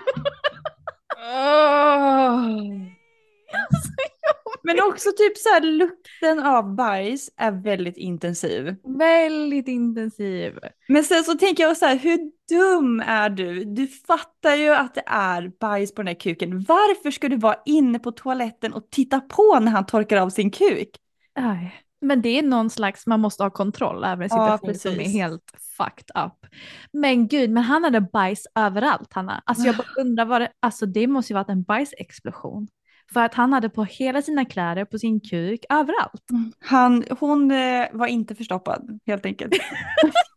Men 4.64 4.80
också 4.80 5.10
typ 5.18 5.38
så 5.38 5.50
här 5.50 5.62
lukten 5.62 6.40
av 6.40 6.76
bajs 6.76 7.30
är 7.38 7.52
väldigt 7.52 7.98
intensiv. 7.98 8.76
Väldigt 8.84 9.68
intensiv. 9.68 10.60
Men 10.88 11.04
sen 11.04 11.24
så 11.24 11.34
tänker 11.36 11.64
jag 11.64 11.78
så 11.78 11.86
här, 11.86 11.96
hur 11.96 12.20
dum 12.50 13.00
är 13.06 13.30
du? 13.30 13.64
Du 13.64 13.88
fattar 13.88 14.56
ju 14.56 14.70
att 14.70 14.96
det 14.96 15.04
är 15.06 15.52
bajs 15.60 15.94
på 15.94 16.02
den 16.02 16.08
här 16.08 16.20
kuken. 16.20 16.66
Varför 16.68 17.12
ska 17.12 17.30
du 17.30 17.38
vara 17.38 17.58
inne 17.66 18.00
på 18.00 18.12
toaletten 18.12 18.74
och 18.74 18.90
titta 18.92 19.20
på 19.20 19.60
när 19.62 19.72
han 19.72 19.86
torkar 19.86 20.18
av 20.18 20.30
sin 20.30 20.52
kuk? 20.52 20.90
Aj. 21.36 21.76
Men 22.02 22.22
det 22.22 22.40
är 22.40 22.44
någon 22.44 22.70
slags, 22.70 23.08
man 23.08 23.20
måste 23.20 23.44
ha 23.44 23.50
kontroll 23.50 24.04
över 24.04 24.24
en 24.24 24.30
Ja, 24.32 24.58
situation 24.58 24.76
som 24.76 25.00
är 25.00 25.10
helt 25.10 25.52
fucked 25.78 26.24
up. 26.26 26.46
Men 26.94 27.28
gud, 27.28 27.50
men 27.50 27.64
han 27.64 27.84
hade 27.84 28.02
bajs 28.02 28.48
överallt 28.56 29.14
Hanna. 29.14 29.42
Alltså 29.46 29.66
jag 29.66 29.78
bara 29.78 29.88
undrar 29.98 30.26
vad 30.26 30.42
det, 30.42 30.52
alltså 30.60 30.86
det 30.86 31.08
måste 31.08 31.34
ju 31.34 31.36
varit 31.36 31.50
en 31.50 31.64
bajsexplosion. 31.64 32.68
För 33.14 33.22
att 33.22 33.34
han 33.34 33.54
hade 33.54 33.70
på 33.70 33.84
hela 33.84 34.22
sina 34.22 34.46
kläder, 34.46 34.86
på 34.86 35.00
sin 35.00 35.20
kuk, 35.20 35.66
överallt. 35.70 36.24
Han, 36.60 37.04
hon 37.20 37.52
eh, 37.52 37.88
var 37.92 38.08
inte 38.08 38.36
förstoppad 38.36 39.00
helt 39.06 39.26
enkelt. 39.26 39.54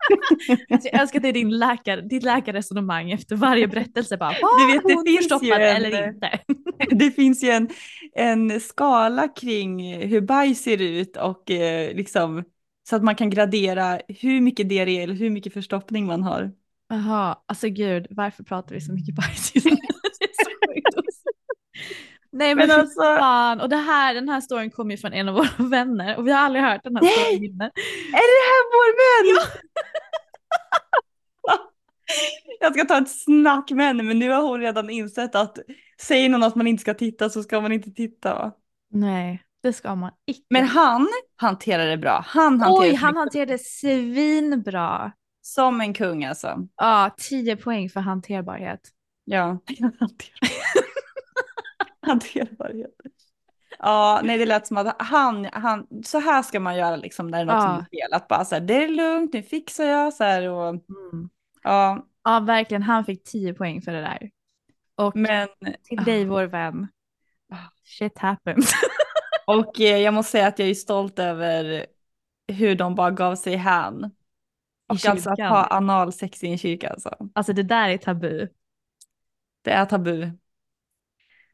Alltså 0.71 0.88
jag 0.93 1.01
älskar 1.01 1.19
att 1.19 1.23
det 1.23 1.29
är 1.29 1.33
din 1.33 1.59
läkare, 1.59 2.01
ditt 2.01 2.23
läkarresonemang 2.23 3.11
efter 3.11 3.37
varje 3.37 3.69
berättelse. 3.69 4.17
Bara, 4.17 4.33
Du 4.59 4.73
vet, 4.73 4.83
det 5.05 5.11
finns 5.11 5.43
ju 5.43 5.51
en- 5.53 5.77
eller 5.77 6.09
inte? 6.09 6.38
Det 6.90 7.11
finns 7.11 7.45
ju 7.45 7.49
en, 7.49 7.69
en 8.14 8.61
skala 8.61 9.29
kring 9.29 9.95
hur 10.07 10.21
bajs 10.21 10.62
ser 10.62 10.83
ut 10.83 11.17
och 11.17 11.51
eh, 11.51 11.97
liksom 11.97 12.45
så 12.88 12.97
att 12.97 13.03
man 13.05 13.14
kan 13.17 13.31
gradera 13.31 14.01
hur 14.09 14.40
mycket 14.40 14.69
diarré 14.69 15.03
eller 15.03 15.14
hur 15.14 15.31
mycket 15.31 15.53
förstoppning 15.53 16.07
man 16.07 16.23
har. 16.23 16.53
Jaha, 16.88 17.38
alltså 17.47 17.69
gud, 17.69 18.07
varför 18.11 18.45
pratar 18.45 18.75
vi 18.75 18.81
så 18.81 18.93
mycket 18.93 19.14
bajs 19.14 19.55
just 19.55 19.67
nu? 19.71 19.77
Det. 22.35 22.38
Nej 22.38 22.55
men, 22.55 22.68
Men 22.68 22.81
alltså... 22.81 23.03
fan, 23.03 23.61
och 23.61 23.68
det 23.68 23.77
här, 23.77 24.14
den 24.14 24.29
här 24.29 24.40
storyn 24.40 24.70
kommer 24.70 24.90
ju 24.90 24.97
från 24.97 25.12
en 25.12 25.29
av 25.29 25.35
våra 25.35 25.49
vänner 25.68 26.16
och 26.16 26.27
vi 26.27 26.33
har 26.33 26.38
aldrig 26.38 26.64
hört 26.64 26.81
den 26.85 26.97
här 26.97 27.03
Nej! 27.03 27.12
storyn 27.12 27.44
innan. 27.44 27.66
Är 27.66 28.27
det 28.35 28.44
här 28.51 28.62
vår 28.75 28.90
vän? 29.01 29.47
Jag 32.61 32.75
ska 32.75 32.85
ta 32.85 32.99
ett 32.99 33.11
snack 33.11 33.70
med 33.70 33.87
henne 33.87 34.03
men 34.03 34.18
nu 34.18 34.31
har 34.31 34.42
hon 34.42 34.61
redan 34.61 34.90
insett 34.90 35.35
att 35.35 35.59
säger 36.01 36.29
någon 36.29 36.42
att 36.42 36.55
man 36.55 36.66
inte 36.66 36.81
ska 36.81 36.94
titta 36.94 37.31
så 37.31 37.42
ska 37.42 37.61
man 37.61 37.73
inte 37.73 37.90
titta. 37.90 38.35
Va? 38.35 38.53
Nej, 38.90 39.42
det 39.62 39.73
ska 39.73 39.94
man 39.94 40.11
icke. 40.27 40.47
Men 40.51 40.64
han 40.64 41.09
hanterar 41.37 41.87
det 41.87 41.97
bra. 41.97 42.25
Han 42.27 42.61
hanterar 42.61 42.83
Oj, 42.83 42.90
det 42.90 42.97
han 42.97 43.16
hanterade 43.16 43.59
svinbra. 43.59 45.12
som 45.42 45.81
en 45.81 45.94
kung 45.94 46.25
alltså. 46.25 46.59
Ja, 46.77 47.14
10 47.18 47.57
poäng 47.57 47.90
för 47.90 48.01
hanterbarhet. 48.01 48.81
Ja, 49.25 49.59
hanterbarhet. 52.07 52.90
Ja, 53.79 54.21
nej 54.25 54.38
det 54.38 54.47
lät 54.47 54.67
som 54.67 54.77
att 54.77 55.03
han, 55.03 55.49
han, 55.53 55.87
så 56.05 56.19
här 56.21 56.43
ska 56.43 56.61
man 56.61 56.77
göra 56.77 56.97
liksom 56.97 57.27
när 57.29 57.45
det 57.45 57.53
är 57.53 57.55
något 57.55 57.62
som 57.62 57.71
Ja. 57.71 57.79
är 57.79 58.09
fel. 58.09 58.12
Att 58.12 58.29
bara 58.29 58.45
så 58.45 58.55
här, 58.55 58.62
det 58.62 58.85
är 58.85 58.88
lugnt, 58.88 59.33
nu 59.33 59.43
fixar 59.43 59.85
jag 59.85 60.12
så 60.14 60.25
här 60.25 60.49
och 60.49 60.69
Mm. 60.69 61.31
ja, 61.62 62.07
Ja, 62.25 62.40
verkligen. 62.40 62.83
Han 62.83 63.05
fick 63.05 63.25
10 63.25 63.55
poäng 63.55 63.83
för 63.83 63.93
det 63.93 64.01
där. 64.01 64.31
Och 64.97 65.17
men 65.17 65.49
till 65.83 66.05
dig, 66.05 66.25
vår 66.25 66.45
vän. 66.45 66.88
Shit 67.85 68.19
happens. 68.19 68.73
och 69.47 69.81
eh, 69.81 69.99
jag 69.99 70.14
måste 70.14 70.33
säga 70.33 70.47
att 70.47 70.59
jag 70.59 70.69
är 70.69 70.75
stolt 70.75 71.19
över 71.19 71.87
hur 72.49 72.75
de 72.75 72.95
bara 72.95 73.11
gav 73.11 73.35
sig 73.37 73.57
hän. 73.57 74.05
Och 74.88 75.07
alltså 75.07 75.31
att 75.31 75.38
ha 75.38 75.67
analsex 75.71 76.45
i 76.45 76.47
en 76.47 76.59
kyrka 76.59 76.90
alltså. 76.90 77.17
Alltså 77.35 77.53
det 77.53 77.62
där 77.62 77.88
är 77.88 77.99
tabu. 77.99 78.49
Det 79.62 79.71
är 79.71 79.87
tabu. 79.87 80.31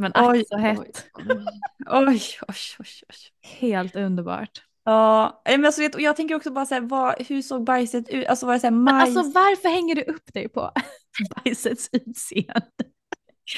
Men 0.00 0.12
ack 0.14 0.28
Oj, 0.30 0.44
så 0.48 0.56
hett. 0.56 0.78
Oj, 1.90 2.22
oj, 2.48 2.56
oj, 2.78 2.86
oj. 3.08 3.16
Helt 3.60 3.96
underbart. 3.96 4.62
Ja, 4.84 5.42
men 5.46 5.64
alltså, 5.64 5.80
vet, 5.80 5.94
och 5.94 6.00
jag 6.00 6.16
tänker 6.16 6.34
också 6.34 6.50
bara 6.50 6.66
så 6.66 6.74
här, 6.74 6.80
vad, 6.80 7.22
hur 7.22 7.42
såg 7.42 7.64
bajset 7.64 8.08
ut? 8.08 8.26
Alltså 8.26 8.46
var 8.46 8.54
det 8.54 8.60
så 8.60 8.66
här 8.66 8.70
Men 8.70 8.94
majs? 8.94 9.16
alltså 9.16 9.32
varför 9.32 9.68
hänger 9.68 9.94
du 9.94 10.02
upp 10.02 10.32
dig 10.34 10.48
på 10.48 10.72
bajsets 11.44 11.88
utseende? 11.92 12.66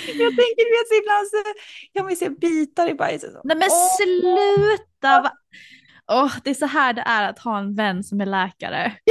Jag 0.06 0.16
tänker 0.16 0.64
du 0.64 0.70
vet 0.78 0.88
så 0.88 0.94
ibland 1.02 1.28
så 1.28 1.36
kan 1.94 2.04
man 2.04 2.16
se 2.16 2.28
bitar 2.30 2.88
i 2.90 2.94
bajset. 2.94 3.30
Nej 3.44 3.56
men 3.56 3.68
Åh! 3.70 3.96
sluta! 3.96 5.22
va- 5.22 5.32
Åh, 6.12 6.32
det 6.44 6.50
är 6.50 6.54
så 6.54 6.66
här 6.66 6.92
det 6.92 7.02
är 7.06 7.28
att 7.30 7.38
ha 7.38 7.58
en 7.58 7.74
vän 7.74 8.04
som 8.04 8.20
är 8.20 8.26
läkare. 8.26 8.92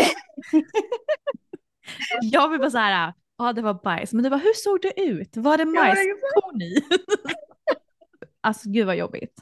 jag 2.22 2.50
vill 2.50 2.60
bara 2.60 2.72
så 2.72 2.78
här, 2.78 3.14
ja 3.46 3.54
det 3.54 3.62
var 3.62 3.74
bajs, 3.74 4.14
men 4.14 4.24
det 4.24 4.30
var 4.30 4.38
hur 4.38 4.54
såg 4.54 4.82
det 4.82 5.02
ut? 5.02 5.38
Var 5.38 5.58
det 5.58 5.66
majskorn 5.66 6.62
i? 6.62 6.84
alltså 8.42 8.70
gud 8.70 8.86
vad 8.86 8.96
jobbigt. 8.96 9.34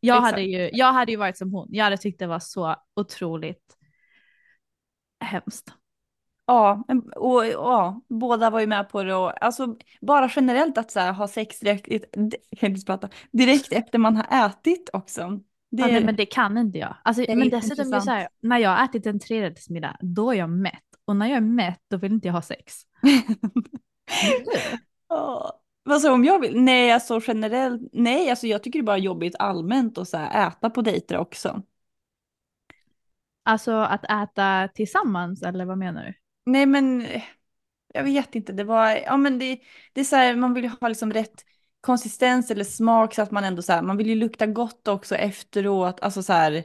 Jag 0.00 0.16
Exakt. 0.16 0.30
hade, 0.30 0.42
ju, 0.42 0.70
jag 0.72 0.92
hade 0.92 1.12
ju 1.12 1.18
varit 1.18 1.36
som 1.36 1.52
hon, 1.52 1.68
jag 1.70 1.84
hade 1.84 1.96
tyckt 1.96 2.18
det 2.18 2.26
var 2.26 2.38
så 2.38 2.76
otroligt 2.96 3.76
hemskt. 5.20 5.72
Ja, 6.46 6.84
och, 7.16 7.46
ja, 7.46 8.00
båda 8.08 8.50
var 8.50 8.60
ju 8.60 8.66
med 8.66 8.88
på 8.88 9.02
det 9.02 9.14
och 9.14 9.44
alltså 9.44 9.76
bara 10.00 10.30
generellt 10.36 10.78
att 10.78 10.90
så 10.90 11.00
här, 11.00 11.12
ha 11.12 11.28
sex 11.28 11.60
direkt, 11.60 11.88
prata, 12.86 13.08
direkt 13.32 13.72
efter 13.72 13.98
man 13.98 14.16
har 14.16 14.46
ätit 14.46 14.90
också. 14.92 15.40
Det, 15.70 15.82
Ja, 15.82 15.86
nej, 15.86 16.04
men 16.04 16.16
det 16.16 16.26
kan 16.26 16.58
inte 16.58 16.78
jag. 16.78 16.96
Alltså, 17.04 17.24
men 17.28 17.48
dessutom 17.48 18.00
så 18.00 18.10
här, 18.10 18.28
när 18.40 18.58
jag 18.58 18.70
har 18.70 18.84
ätit 18.84 19.06
en 19.06 19.20
trerättersmiddag, 19.20 19.96
då 20.00 20.30
är 20.32 20.36
jag 20.36 20.50
mätt. 20.50 20.87
Och 21.08 21.16
när 21.16 21.26
jag 21.26 21.36
är 21.36 21.40
mätt, 21.40 21.82
då 21.90 21.96
vill 21.96 22.12
inte 22.12 22.28
jag 22.28 22.32
ha 22.32 22.42
sex. 22.42 22.74
Vad 25.82 26.00
sa 26.02 26.12
om 26.12 26.24
jag 26.24 26.40
vill? 26.40 26.60
Nej, 26.60 26.92
alltså 26.92 27.20
generellt. 27.26 27.82
Nej, 27.92 28.30
alltså 28.30 28.46
jag 28.46 28.62
tycker 28.62 28.78
det 28.78 28.82
är 28.82 28.86
bara 28.86 28.98
jobbigt 28.98 29.34
allmänt 29.38 29.98
att 29.98 30.08
så 30.08 30.16
här, 30.16 30.48
äta 30.48 30.70
på 30.70 30.82
dejter 30.82 31.16
också. 31.16 31.62
Alltså 33.42 33.72
att 33.72 34.04
äta 34.04 34.68
tillsammans 34.74 35.42
eller 35.42 35.64
vad 35.64 35.78
menar 35.78 36.04
du? 36.04 36.14
Nej, 36.52 36.66
men 36.66 37.00
eh, 37.00 37.22
jag 37.94 38.04
vet 38.04 38.34
inte. 38.34 38.52
Det 38.52 38.64
var, 38.64 38.90
ja 38.90 39.16
men 39.16 39.38
det, 39.38 39.60
det 39.92 40.00
är 40.00 40.04
så 40.04 40.16
här, 40.16 40.36
man 40.36 40.54
vill 40.54 40.64
ju 40.64 40.70
ha 40.80 40.88
liksom 40.88 41.12
rätt 41.12 41.44
konsistens 41.80 42.50
eller 42.50 42.64
smak 42.64 43.14
så 43.14 43.22
att 43.22 43.30
man 43.30 43.44
ändå 43.44 43.62
så 43.62 43.72
här, 43.72 43.82
man 43.82 43.96
vill 43.96 44.08
ju 44.08 44.14
lukta 44.14 44.46
gott 44.46 44.88
också 44.88 45.14
efteråt. 45.16 46.00
Alltså 46.00 46.22
så 46.22 46.32
här, 46.32 46.64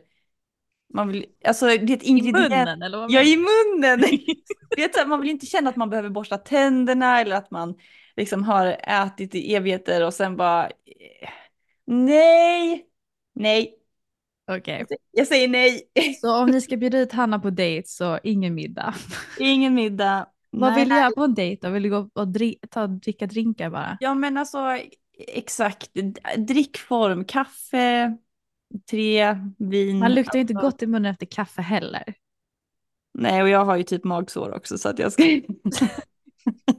man 0.93 1.07
vill, 1.07 1.25
alltså 1.45 1.65
det 1.65 1.73
är 1.73 1.93
ett 1.93 2.03
I 2.03 2.07
ingrediens. 2.07 2.49
munnen 2.49 2.81
eller 2.81 2.97
vad 2.97 3.11
Ja, 3.11 3.21
i 3.21 3.37
munnen. 3.37 3.99
Det 4.75 4.83
är 4.83 5.05
man 5.05 5.21
vill 5.21 5.29
inte 5.29 5.45
känna 5.45 5.69
att 5.69 5.75
man 5.75 5.89
behöver 5.89 6.09
borsta 6.09 6.37
tänderna 6.37 7.21
eller 7.21 7.35
att 7.35 7.51
man 7.51 7.75
liksom 8.15 8.43
har 8.43 8.65
ätit 8.87 9.35
i 9.35 9.55
evigheter 9.55 10.05
och 10.05 10.13
sen 10.13 10.37
bara 10.37 10.65
eh, 10.65 11.29
nej, 11.85 12.85
nej? 13.35 13.75
Okej. 14.51 14.85
jag 15.11 15.27
säger 15.27 15.47
nej. 15.47 15.81
Så 16.21 16.41
om 16.41 16.49
ni 16.49 16.61
ska 16.61 16.77
bjuda 16.77 16.99
ut 16.99 17.11
Hanna 17.11 17.39
på 17.39 17.49
dejt 17.49 17.87
så 17.87 18.19
ingen 18.23 18.55
middag. 18.55 18.95
Ingen 19.39 19.73
middag. 19.73 20.27
Vad 20.49 20.71
Nej. 20.71 20.79
vill 20.79 20.89
du 20.89 20.95
göra 20.95 21.11
på 21.11 21.23
en 21.23 21.33
dejt 21.33 21.67
då? 21.67 21.73
Vill 21.73 21.83
du 21.83 21.89
gå 21.89 22.09
och 22.13 22.27
dri- 22.27 22.59
ta, 22.69 22.87
dricka 22.87 23.25
drinkar 23.27 23.69
bara? 23.69 23.97
Ja 23.99 24.13
men 24.13 24.37
alltså 24.37 24.59
exakt, 25.27 25.89
drickform, 26.37 27.25
kaffe, 27.25 28.17
tre, 28.89 29.37
vin. 29.57 29.99
Man 29.99 30.13
luktar 30.13 30.35
ju 30.35 30.41
inte 30.41 30.53
Alltså, 30.53 30.67
gott 30.67 30.83
i 30.83 30.87
munnen 30.87 31.11
efter 31.11 31.25
kaffe 31.25 31.61
heller. 31.61 32.13
Nej 33.13 33.41
och 33.41 33.49
jag 33.49 33.65
har 33.65 33.77
ju 33.77 33.83
typ 33.83 34.03
magsår 34.03 34.55
också 34.55 34.77
så 34.77 34.89
att 34.89 34.99
jag 34.99 35.11
ska... 35.13 35.23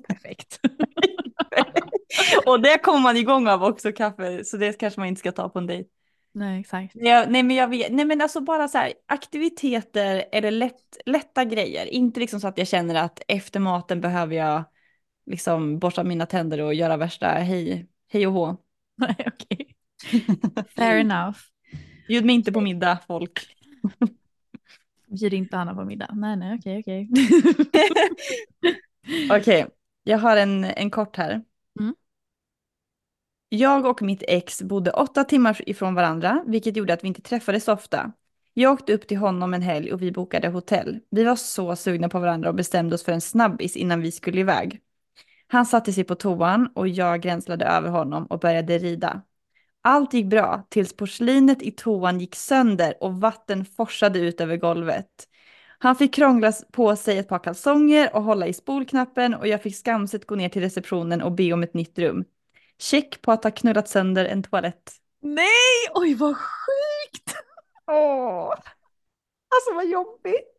Perfekt. 0.09 0.61
och 2.47 2.61
det 2.61 2.79
kommer 2.79 3.01
man 3.01 3.17
igång 3.17 3.49
av 3.49 3.65
också 3.65 3.93
kaffe 3.93 4.45
så 4.45 4.57
det 4.57 4.73
kanske 4.73 5.01
man 5.01 5.09
inte 5.09 5.19
ska 5.19 5.33
ta 5.33 5.49
på 5.49 5.59
en 5.59 5.67
dejt. 5.67 5.89
Nej 6.33 6.61
exakt. 6.61 6.93
Jag, 6.95 7.31
nej 7.31 7.43
men 7.43 7.57
jag 7.57 7.69
vet, 7.69 7.93
nej 7.93 8.05
men 8.05 8.21
alltså 8.21 8.41
bara 8.41 8.69
så 8.69 8.79
här 8.79 8.93
aktiviteter 9.07 10.25
eller 10.33 10.51
lätt, 10.51 10.97
lätta 11.07 11.45
grejer. 11.45 11.87
Inte 11.87 12.21
liksom 12.21 12.41
så 12.41 12.49
att 12.49 12.59
jag 12.59 12.69
känner 12.69 12.95
att 12.95 13.23
efter 13.29 13.61
maten 13.61 14.01
behöver 14.01 14.37
jag 14.37 14.65
liksom 15.27 15.79
borsta 15.79 16.05
mina 16.05 16.27
tänder 16.27 16.61
och 16.61 16.75
göra 16.75 16.97
värsta 16.97 17.27
hej, 17.27 17.89
hej 18.09 18.27
och 18.27 18.33
hå. 18.33 18.57
Nej 18.97 19.17
okej. 19.27 19.75
Fair 20.77 20.97
enough. 20.97 21.39
Bjud 22.07 22.25
mig 22.25 22.35
inte 22.35 22.53
på 22.53 22.61
middag 22.61 22.99
folk. 23.07 23.57
Bjud 25.07 25.35
inte 25.35 25.57
Hanna 25.57 25.75
på 25.75 25.85
middag. 25.85 26.11
Nej 26.13 26.37
nej 26.37 26.59
okej 26.59 26.81
okej. 26.81 27.09
Okej, 29.31 29.67
jag 30.03 30.19
har 30.19 30.37
en, 30.37 30.65
en 30.65 30.91
kort 30.91 31.17
här. 31.17 31.43
Mm. 31.81 31.95
Jag 33.49 33.87
och 33.87 34.03
mitt 34.03 34.23
ex 34.29 34.63
bodde 34.63 34.91
åtta 34.91 35.25
timmar 35.25 35.69
ifrån 35.69 35.95
varandra, 35.95 36.45
vilket 36.47 36.77
gjorde 36.77 36.93
att 36.93 37.05
vi 37.05 37.09
inte 37.09 37.23
träffades 37.23 37.65
så 37.65 37.73
ofta. 37.73 38.13
Jag 38.55 38.73
åkte 38.73 38.95
upp 38.95 39.07
till 39.07 39.17
honom 39.17 39.55
en 39.55 39.63
helg 39.63 39.93
och 39.93 40.03
vi 40.03 40.13
bokade 40.13 40.49
hotell. 40.49 41.01
Vi 41.11 41.25
var 41.25 41.37
så 41.37 41.77
sugna 41.77 42.09
på 42.09 42.19
varandra 42.19 42.49
och 42.49 42.55
bestämde 42.55 42.95
oss 42.95 43.05
för 43.05 43.13
en 43.13 43.21
snabbis 43.21 43.77
innan 43.77 44.01
vi 44.01 44.13
skulle 44.13 44.41
iväg. 44.41 44.81
Han 45.47 45.67
satte 45.67 45.93
sig 45.93 46.05
på 46.05 46.15
toan 46.15 46.69
och 46.75 46.89
jag 46.89 47.21
gränslade 47.23 47.65
över 47.65 47.89
honom 47.89 48.27
och 48.27 48.39
började 48.39 48.79
rida. 48.79 49.23
Allt 49.87 50.15
gick 50.15 50.27
bra 50.27 50.67
tills 50.69 50.97
porslinet 50.97 51.63
i 51.63 51.71
toan 51.71 52.21
gick 52.21 52.35
sönder 52.35 52.95
och 53.01 53.21
vatten 53.21 53.65
forsade 53.65 54.19
ut 54.19 54.41
över 54.41 54.57
golvet. 54.57 55.29
Han 55.79 55.97
fick 55.97 56.15
krångla 56.15 56.53
på 56.73 56.97
sig 56.97 57.19
ett 57.19 57.29
par 57.29 57.39
kalsonger 57.39 58.17
och 58.17 58.23
hålla 58.23 58.47
i 58.47 58.53
spolknappen 58.53 59.35
och 59.35 59.47
jag 59.47 59.63
fick 59.63 59.77
skamset 59.77 60.27
gå 60.27 60.35
ner 60.35 60.49
till 60.49 60.63
receptionen 60.63 61.23
och 61.23 61.33
be 61.33 61.53
om 61.53 61.63
ett 61.63 61.75
nytt 61.75 61.99
rum. 61.99 62.25
Check 62.79 63.23
på 63.23 63.33
att 63.33 63.45
ha 63.45 63.51
knullat 63.51 63.89
sönder 63.89 64.25
en 64.25 64.43
toalett. 64.43 64.93
Nej! 65.21 65.49
Oj 65.95 66.15
vad 66.15 66.37
sjukt! 66.37 67.37
Åh! 67.87 68.51
Alltså 69.55 69.75
vad 69.75 69.87
jobbigt. 69.87 70.51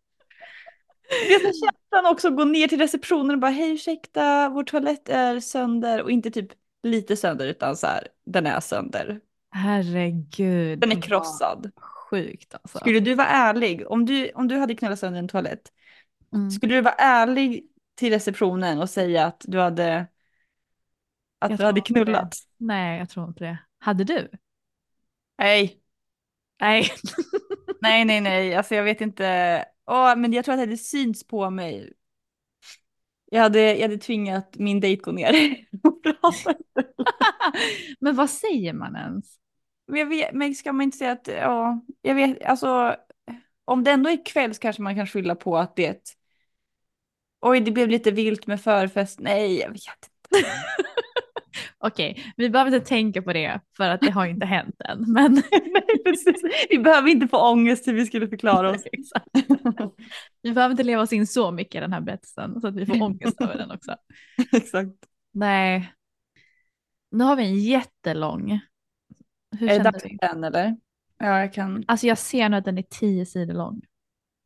Är 1.10 1.40
så 1.40 1.60
känslan 1.66 2.14
också 2.14 2.28
att 2.28 2.38
gå 2.38 2.44
ner 2.44 2.68
till 2.68 2.80
receptionen 2.80 3.32
och 3.32 3.40
bara 3.40 3.52
hej 3.52 3.74
ursäkta, 3.74 4.50
vår 4.50 4.64
toalett 4.64 5.10
är 5.10 5.40
sönder 5.40 6.02
och 6.02 6.12
inte 6.12 6.32
typ 6.32 6.52
lite 6.86 7.18
sönder 7.18 7.48
utan 7.48 7.78
så 7.78 7.88
här, 7.88 8.08
den 8.26 8.48
är 8.48 8.60
sönder. 8.60 9.20
Herregud. 9.52 10.80
Den 10.80 10.92
är 10.92 11.02
krossad. 11.02 11.72
Sjukt 12.10 12.54
alltså. 12.56 12.78
Skulle 12.80 13.00
du 13.00 13.14
vara 13.16 13.28
ärlig, 13.28 13.92
om 13.92 14.06
du, 14.06 14.32
om 14.32 14.48
du 14.48 14.58
hade 14.58 14.76
knullat 14.76 15.00
sönder 15.00 15.20
en 15.20 15.28
toalett, 15.28 15.72
Mm. 16.34 16.52
skulle 16.52 16.76
du 16.76 16.82
vara 16.82 16.94
ärlig 16.94 17.68
till 17.96 18.10
receptionen 18.14 18.80
och 18.80 18.90
säga 18.90 19.26
att 19.26 19.42
du 19.48 19.60
hade, 19.60 20.08
att 21.40 21.50
Jag 21.52 21.60
du 21.60 21.64
hade 21.66 21.80
inte 21.80 21.94
det. 21.94 22.06
knullat? 22.06 22.34
Nej 22.58 23.00
jag 23.00 23.10
tror 23.10 23.28
inte 23.28 23.44
det. 23.44 23.58
Hade 23.80 24.04
du? 24.04 24.30
Nej, 25.38 25.82
Nej. 26.62 26.92
nej, 27.82 28.06
nej, 28.06 28.22
nej, 28.22 28.56
alltså 28.56 28.76
jag 28.76 28.84
vet 28.84 29.02
inte. 29.02 29.66
Åh, 29.86 30.16
men 30.16 30.34
jag 30.34 30.46
tror 30.46 30.54
att 30.54 30.58
det 30.60 30.62
hade 30.66 30.78
synts 30.78 31.28
på 31.28 31.50
mig. 31.50 31.94
Jag 33.36 33.42
hade, 33.42 33.76
jag 33.76 33.82
hade 33.82 33.98
tvingat 33.98 34.56
min 34.56 34.80
dejt 34.80 35.02
gå 35.02 35.12
ner. 35.12 35.56
och 35.84 36.04
prata. 36.22 36.56
Men 38.00 38.16
vad 38.16 38.30
säger 38.30 38.74
man 38.74 38.96
ens? 38.96 39.38
men, 39.88 40.00
jag 40.00 40.08
vet, 40.08 40.34
men 40.34 40.56
ska 40.56 40.74
man 40.74 40.84
inte 40.84 40.98
säga 40.98 41.12
att, 41.12 41.28
ja, 41.28 41.82
jag 42.02 42.16
vet, 42.16 42.44
alltså, 42.44 42.96
om 43.66 43.84
det 43.84 43.92
ändå 43.92 44.10
är 44.10 44.26
kväll 44.26 44.54
så 44.54 44.60
kanske 44.60 44.82
man 44.82 44.96
kan 44.96 45.08
skylla 45.08 45.36
på 45.36 45.58
att 45.58 45.76
det 45.76 46.02
oj, 47.42 47.60
det 47.60 47.72
blev 47.72 47.90
lite 47.90 48.12
vilt 48.12 48.48
med 48.48 48.62
förfest. 48.62 49.20
Nej, 49.20 49.60
jag 49.60 49.70
vet 49.70 49.84
inte. 50.32 50.50
Okej, 51.78 52.34
vi 52.38 52.50
behöver 52.50 52.76
inte 52.76 52.88
tänka 52.88 53.22
på 53.22 53.34
det 53.34 53.60
för 53.78 53.90
att 53.90 54.02
det 54.02 54.12
har 54.12 54.26
inte 54.26 54.46
hänt 54.46 54.82
än. 54.82 55.06
Men. 55.08 55.44
Vi 56.70 56.80
behöver 56.80 57.10
inte 57.10 57.28
få 57.28 57.52
ångest 57.52 57.88
hur 57.88 57.94
vi 57.94 58.06
skulle 58.06 58.28
förklara 58.28 58.72
oss. 58.72 58.84
Vi 60.42 60.52
behöver 60.52 60.72
inte 60.72 60.84
leva 60.84 61.02
oss 61.02 61.14
in 61.14 61.28
så 61.28 61.52
mycket 61.52 61.76
i 61.76 61.80
den 61.80 61.94
här 61.94 62.02
berättelsen 62.02 62.62
så 62.62 62.68
att 62.68 62.76
vi 62.76 62.86
får 62.86 63.02
ångest 63.02 63.42
över 63.42 63.58
den 63.58 63.72
också. 63.72 63.96
Exakt. 64.54 64.92
Nej. 65.34 65.94
Nu 67.12 67.24
har 67.24 67.36
vi 67.36 67.44
en 67.44 67.60
jättelång. 67.60 68.60
Hur 69.60 69.70
Är 69.70 69.78
det 69.78 69.84
dags 69.84 70.04
för 70.04 70.18
den 70.22 70.44
eller? 70.44 70.76
Ja, 71.20 71.40
jag 71.40 71.54
kan. 71.54 71.84
Alltså 71.88 72.08
jag 72.08 72.18
ser 72.18 72.50
nu 72.50 72.58
att 72.58 72.66
den 72.66 72.78
är 72.78 72.86
tio 72.90 73.26
sidor 73.26 73.54
lång. 73.54 73.82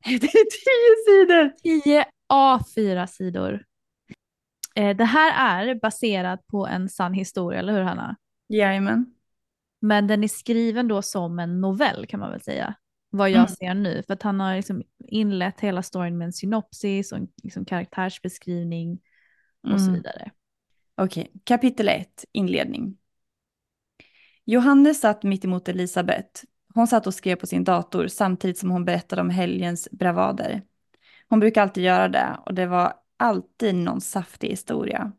Det 0.05 0.13
är 0.13 0.19
tio 0.49 1.05
sidor! 1.05 1.53
10 1.63 2.05
A4-sidor. 2.33 3.53
Eh, 3.53 3.59
det 4.97 5.05
här 5.05 5.67
är 5.67 5.75
baserat 5.75 6.47
på 6.47 6.67
en 6.67 6.89
sann 6.89 7.13
historia, 7.13 7.59
eller 7.59 7.73
hur 7.73 7.81
Hanna? 7.81 8.15
Jajamän. 8.47 9.13
Men 9.81 10.07
den 10.07 10.23
är 10.23 10.27
skriven 10.27 10.87
då 10.87 11.01
som 11.01 11.39
en 11.39 11.61
novell 11.61 12.05
kan 12.07 12.19
man 12.19 12.31
väl 12.31 12.41
säga. 12.41 12.73
Vad 13.09 13.29
jag 13.29 13.35
Mm. 13.39 13.47
ser 13.49 13.73
nu. 13.73 14.03
För 14.07 14.13
att 14.13 14.23
han 14.23 14.39
har 14.39 14.55
liksom 14.55 14.83
inlett 14.99 15.59
hela 15.59 15.83
storyn 15.83 16.17
med 16.17 16.25
en 16.25 16.33
synopsis 16.33 17.11
och 17.11 17.17
en 17.17 17.27
liksom 17.43 17.65
karaktärsbeskrivning 17.65 18.99
och 19.63 19.79
så 19.81 19.87
Mm. 19.87 19.93
vidare. 19.93 20.31
Okej, 20.95 21.31
kapitel 21.43 21.87
1, 21.89 22.25
inledning. 22.31 22.97
Johannes 24.45 24.99
satt 25.01 25.23
mitt 25.23 25.45
emot 25.45 25.69
Elisabeth. 25.69 26.43
Hon 26.73 26.87
satt 26.87 27.07
och 27.07 27.13
skrev 27.13 27.35
på 27.35 27.47
sin 27.47 27.63
dator 27.63 28.07
samtidigt 28.07 28.57
som 28.57 28.71
hon 28.71 28.85
berättade 28.85 29.21
om 29.21 29.29
helgens 29.29 29.87
bravader. 29.91 30.61
Hon 31.29 31.39
brukar 31.39 31.61
alltid 31.61 31.83
göra 31.83 32.07
det 32.07 32.37
och 32.45 32.53
det 32.53 32.65
var 32.65 32.93
alltid 33.19 33.75
någon 33.75 34.01
saftig 34.01 34.49
historia. 34.49 35.11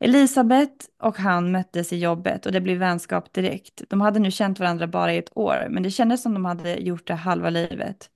Elisabeth 0.00 0.86
och 1.02 1.16
han 1.18 1.52
möttes 1.52 1.92
i 1.92 1.98
jobbet 1.98 2.46
och 2.46 2.52
det 2.52 2.60
blev 2.60 2.78
vänskap 2.78 3.32
direkt. 3.32 3.82
De 3.88 4.00
hade 4.00 4.18
nu 4.18 4.30
känt 4.30 4.60
varandra 4.60 4.86
bara 4.86 5.14
i 5.14 5.18
ett 5.18 5.36
år, 5.36 5.66
men 5.70 5.82
det 5.82 5.90
kändes 5.90 6.22
som 6.22 6.34
de 6.34 6.44
hade 6.44 6.74
gjort 6.74 7.06
det 7.06 7.14
halva 7.14 7.50
livet. 7.50 8.10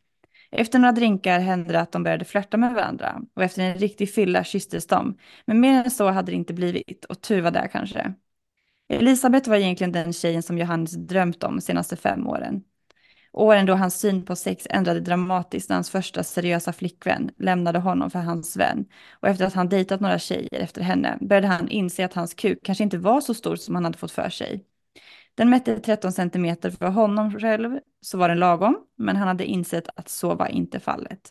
Efter 0.50 0.78
några 0.78 0.92
drinkar 0.92 1.40
hände 1.40 1.72
det 1.72 1.80
att 1.80 1.92
de 1.92 2.02
började 2.02 2.24
flörta 2.24 2.56
med 2.56 2.74
varandra 2.74 3.22
och 3.36 3.42
efter 3.42 3.62
en 3.62 3.74
riktig 3.74 4.14
fylla 4.14 4.44
kysstes 4.44 4.86
de. 4.86 5.18
Men 5.46 5.60
mer 5.60 5.84
än 5.84 5.90
så 5.90 6.10
hade 6.10 6.32
det 6.32 6.36
inte 6.36 6.54
blivit 6.54 7.04
och 7.04 7.20
tur 7.20 7.40
var 7.42 7.50
det 7.50 7.68
kanske. 7.72 8.14
Elisabeth 8.88 9.48
var 9.48 9.56
egentligen 9.56 9.92
den 9.92 10.12
tjejen 10.12 10.42
som 10.42 10.58
Johannes 10.58 10.92
drömt 10.92 11.42
om 11.44 11.56
de 11.56 11.60
senaste 11.60 11.96
fem 11.96 12.26
åren. 12.28 12.62
Åren 13.32 13.66
då 13.66 13.74
hans 13.74 14.00
syn 14.00 14.24
på 14.24 14.36
sex 14.36 14.66
ändrade 14.70 15.00
dramatiskt 15.00 15.68
när 15.68 15.76
hans 15.76 15.90
första 15.90 16.22
seriösa 16.22 16.72
flickvän 16.72 17.30
lämnade 17.38 17.78
honom 17.78 18.10
för 18.10 18.18
hans 18.18 18.56
vän. 18.56 18.84
Och 19.20 19.28
efter 19.28 19.46
att 19.46 19.54
han 19.54 19.68
dejtat 19.68 20.00
några 20.00 20.18
tjejer 20.18 20.60
efter 20.60 20.82
henne 20.82 21.18
började 21.20 21.46
han 21.46 21.68
inse 21.68 22.04
att 22.04 22.14
hans 22.14 22.34
kuk 22.34 22.58
kanske 22.62 22.84
inte 22.84 22.98
var 22.98 23.20
så 23.20 23.34
stor 23.34 23.56
som 23.56 23.74
han 23.74 23.84
hade 23.84 23.98
fått 23.98 24.12
för 24.12 24.28
sig. 24.28 24.64
Den 25.34 25.50
mätte 25.50 25.78
13 25.78 26.12
centimeter 26.12 26.70
för 26.70 26.86
honom 26.86 27.40
själv, 27.40 27.78
så 28.00 28.18
var 28.18 28.28
den 28.28 28.38
lagom, 28.38 28.76
men 28.98 29.16
han 29.16 29.28
hade 29.28 29.44
insett 29.44 29.88
att 29.96 30.08
så 30.08 30.34
var 30.34 30.46
inte 30.46 30.80
fallet. 30.80 31.30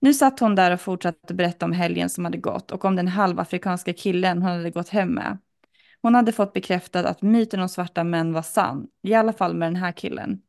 Nu 0.00 0.14
satt 0.14 0.40
hon 0.40 0.54
där 0.54 0.70
och 0.70 0.80
fortsatte 0.80 1.34
berätta 1.34 1.66
om 1.66 1.72
helgen 1.72 2.10
som 2.10 2.24
hade 2.24 2.38
gått 2.38 2.70
och 2.70 2.84
om 2.84 2.96
den 2.96 3.08
halvafrikanska 3.08 3.92
killen 3.92 4.42
hon 4.42 4.50
hade 4.50 4.70
gått 4.70 4.88
hem 4.88 5.08
med. 5.08 5.38
Hon 6.02 6.14
hade 6.14 6.32
fått 6.32 6.52
bekräftat 6.52 7.06
att 7.06 7.22
myten 7.22 7.60
om 7.60 7.68
svarta 7.68 8.04
män 8.04 8.32
var 8.32 8.42
sann, 8.42 8.86
i 9.02 9.14
alla 9.14 9.32
fall 9.32 9.54
med 9.54 9.66
den 9.66 9.76
här 9.76 9.92
killen. 9.92 10.40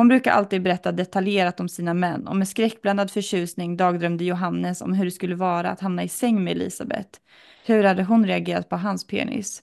Hon 0.00 0.08
brukar 0.08 0.32
alltid 0.32 0.62
berätta 0.62 0.92
detaljerat 0.92 1.60
om 1.60 1.68
sina 1.68 1.94
män 1.94 2.28
och 2.28 2.36
med 2.36 2.48
skräckblandad 2.48 3.10
förtjusning 3.10 3.76
dagdrömde 3.76 4.24
Johannes 4.24 4.82
om 4.82 4.92
hur 4.92 5.04
det 5.04 5.10
skulle 5.10 5.34
vara 5.34 5.70
att 5.70 5.80
hamna 5.80 6.02
i 6.02 6.08
säng 6.08 6.44
med 6.44 6.50
Elisabeth. 6.50 7.18
Hur 7.66 7.84
hade 7.84 8.04
hon 8.04 8.26
reagerat 8.26 8.68
på 8.68 8.76
hans 8.76 9.06
penis? 9.06 9.62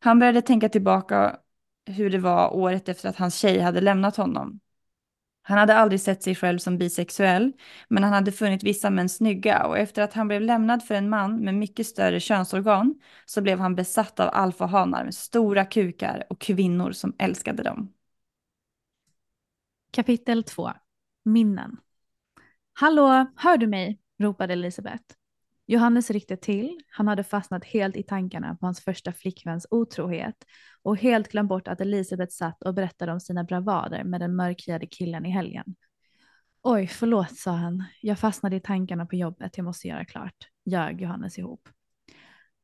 Han 0.00 0.18
började 0.18 0.42
tänka 0.42 0.68
tillbaka 0.68 1.36
hur 1.86 2.10
det 2.10 2.18
var 2.18 2.54
året 2.54 2.88
efter 2.88 3.08
att 3.08 3.16
hans 3.16 3.36
tjej 3.36 3.58
hade 3.58 3.80
lämnat 3.80 4.16
honom. 4.16 4.60
Han 5.42 5.58
hade 5.58 5.74
aldrig 5.74 6.00
sett 6.00 6.22
sig 6.22 6.34
själv 6.34 6.58
som 6.58 6.78
bisexuell, 6.78 7.52
men 7.88 8.02
han 8.02 8.12
hade 8.12 8.32
funnit 8.32 8.62
vissa 8.62 8.90
män 8.90 9.08
snygga 9.08 9.66
och 9.66 9.78
efter 9.78 10.02
att 10.02 10.14
han 10.14 10.28
blev 10.28 10.42
lämnad 10.42 10.84
för 10.84 10.94
en 10.94 11.08
man 11.08 11.44
med 11.44 11.54
mycket 11.54 11.86
större 11.86 12.20
könsorgan 12.20 12.94
så 13.26 13.40
blev 13.40 13.58
han 13.58 13.74
besatt 13.74 14.20
av 14.20 14.30
alfahanar 14.32 15.04
med 15.04 15.14
stora 15.14 15.64
kukar 15.64 16.24
och 16.30 16.40
kvinnor 16.40 16.92
som 16.92 17.16
älskade 17.18 17.62
dem. 17.62 17.92
Kapitel 19.98 20.44
2. 20.44 20.72
Minnen. 21.24 21.76
Hallå, 22.72 23.26
hör 23.36 23.56
du 23.56 23.66
mig? 23.66 24.00
ropade 24.18 24.52
Elisabeth. 24.52 25.04
Johannes 25.66 26.10
ryckte 26.10 26.36
till. 26.36 26.80
Han 26.90 27.08
hade 27.08 27.24
fastnat 27.24 27.64
helt 27.64 27.96
i 27.96 28.02
tankarna 28.02 28.54
på 28.54 28.66
hans 28.66 28.80
första 28.80 29.12
flickväns 29.12 29.66
otrohet 29.70 30.44
och 30.82 30.96
helt 30.96 31.28
glömt 31.28 31.48
bort 31.48 31.68
att 31.68 31.80
Elisabeth 31.80 32.32
satt 32.32 32.62
och 32.62 32.74
berättade 32.74 33.12
om 33.12 33.20
sina 33.20 33.44
bravader 33.44 34.04
med 34.04 34.20
den 34.20 34.36
mörkhyade 34.36 34.86
killen 34.86 35.26
i 35.26 35.30
helgen. 35.30 35.74
Oj, 36.62 36.86
förlåt, 36.86 37.38
sa 37.38 37.50
han. 37.50 37.84
Jag 38.02 38.18
fastnade 38.18 38.56
i 38.56 38.60
tankarna 38.60 39.06
på 39.06 39.16
jobbet. 39.16 39.56
Jag 39.56 39.64
måste 39.64 39.88
göra 39.88 40.04
klart. 40.04 40.48
Ljög 40.64 41.00
Johannes 41.00 41.38
ihop. 41.38 41.68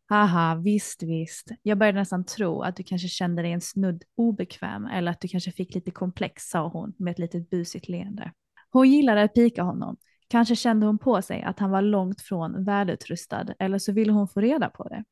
Haha, 0.09 0.55
visst, 0.55 1.03
visst. 1.03 1.51
Jag 1.63 1.79
började 1.79 1.99
nästan 1.99 2.25
tro 2.25 2.63
att 2.63 2.77
du 2.77 2.83
kanske 2.83 3.09
kände 3.09 3.43
dig 3.43 3.53
en 3.53 3.61
snudd 3.61 4.05
obekväm 4.17 4.87
eller 4.87 5.11
att 5.11 5.21
du 5.21 5.29
kanske 5.29 5.53
fick 5.53 5.75
lite 5.75 5.91
komplex, 5.91 6.49
sa 6.49 6.69
hon 6.69 6.95
med 6.99 7.11
ett 7.11 7.19
litet 7.19 7.51
busigt 7.51 7.89
leende. 7.89 8.33
Hon 8.71 8.91
gillade 8.91 9.23
att 9.23 9.35
pika 9.35 9.63
honom. 9.63 9.97
Kanske 10.29 10.57
kände 10.57 10.87
hon 10.87 10.99
på 10.99 11.23
sig 11.23 11.43
att 11.43 11.59
han 11.59 11.71
var 11.71 11.83
långt 11.83 12.21
från 12.21 12.65
välutrustad 12.65 13.47
eller 13.59 13.79
så 13.79 13.93
ville 13.93 14.13
hon 14.13 14.29
få 14.29 14.41
reda 14.41 14.71
på 14.71 14.89
det. 14.89 15.05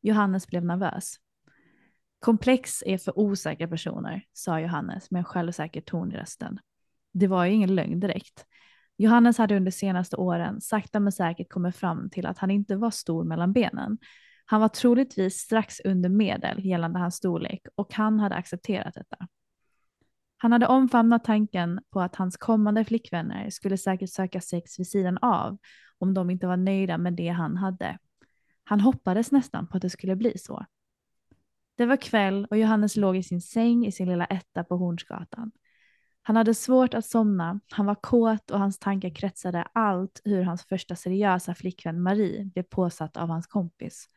Johannes 0.00 0.46
blev 0.46 0.64
nervös. 0.64 1.16
Komplex 2.20 2.82
är 2.86 2.98
för 2.98 3.18
osäkra 3.18 3.68
personer, 3.68 4.24
sa 4.32 4.60
Johannes 4.60 5.10
med 5.10 5.18
en 5.18 5.24
självsäker 5.24 5.80
ton 5.80 6.12
i 6.12 6.16
rösten. 6.16 6.58
Det 7.12 7.26
var 7.26 7.44
ju 7.44 7.52
ingen 7.52 7.74
lögn 7.74 8.00
direkt. 8.00 8.46
Johannes 8.96 9.38
hade 9.38 9.56
under 9.56 9.70
senaste 9.70 10.16
åren 10.16 10.60
sakta 10.60 11.00
men 11.00 11.12
säkert 11.12 11.52
kommit 11.52 11.76
fram 11.76 12.10
till 12.10 12.26
att 12.26 12.38
han 12.38 12.50
inte 12.50 12.76
var 12.76 12.90
stor 12.90 13.24
mellan 13.24 13.52
benen. 13.52 13.98
Han 14.44 14.60
var 14.60 14.68
troligtvis 14.68 15.38
strax 15.38 15.80
under 15.84 16.08
medel 16.08 16.66
gällande 16.66 16.98
hans 16.98 17.14
storlek 17.14 17.66
och 17.74 17.94
han 17.94 18.20
hade 18.20 18.34
accepterat 18.34 18.94
detta. 18.94 19.28
Han 20.36 20.52
hade 20.52 20.66
omfamnat 20.66 21.24
tanken 21.24 21.80
på 21.90 22.00
att 22.00 22.16
hans 22.16 22.36
kommande 22.36 22.84
flickvänner 22.84 23.50
skulle 23.50 23.78
säkert 23.78 24.10
söka 24.10 24.40
sex 24.40 24.78
vid 24.78 24.88
sidan 24.88 25.18
av 25.18 25.58
om 25.98 26.14
de 26.14 26.30
inte 26.30 26.46
var 26.46 26.56
nöjda 26.56 26.98
med 26.98 27.12
det 27.12 27.28
han 27.28 27.56
hade. 27.56 27.98
Han 28.64 28.80
hoppades 28.80 29.32
nästan 29.32 29.66
på 29.66 29.76
att 29.76 29.82
det 29.82 29.90
skulle 29.90 30.16
bli 30.16 30.38
så. 30.38 30.66
Det 31.76 31.86
var 31.86 31.96
kväll 31.96 32.46
och 32.50 32.58
Johannes 32.58 32.96
låg 32.96 33.16
i 33.16 33.22
sin 33.22 33.40
säng 33.40 33.86
i 33.86 33.92
sin 33.92 34.08
lilla 34.08 34.24
etta 34.24 34.64
på 34.64 34.76
Hornsgatan. 34.76 35.52
Han 36.26 36.36
hade 36.36 36.54
svårt 36.54 36.94
att 36.94 37.06
somna, 37.06 37.60
han 37.70 37.86
var 37.86 37.94
kåt 37.94 38.50
och 38.50 38.58
hans 38.58 38.78
tankar 38.78 39.14
kretsade 39.14 39.62
allt 39.72 40.20
hur 40.24 40.42
hans 40.42 40.64
första 40.64 40.96
seriösa 40.96 41.54
flickvän 41.54 42.02
Marie 42.02 42.44
blev 42.44 42.62
påsatt 42.62 43.16
av 43.16 43.28
hans 43.28 43.46
kompis. 43.46 44.08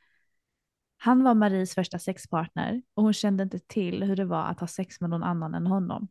Han 0.97 1.23
var 1.23 1.33
Maries 1.33 1.73
första 1.75 1.99
sexpartner 1.99 2.81
och 2.93 3.03
hon 3.03 3.13
kände 3.13 3.43
inte 3.43 3.59
till 3.59 4.03
hur 4.03 4.15
det 4.15 4.25
var 4.25 4.43
att 4.43 4.59
ha 4.59 4.67
sex 4.67 5.01
med 5.01 5.09
någon 5.09 5.23
annan 5.23 5.53
än 5.53 5.67
honom. 5.67 6.07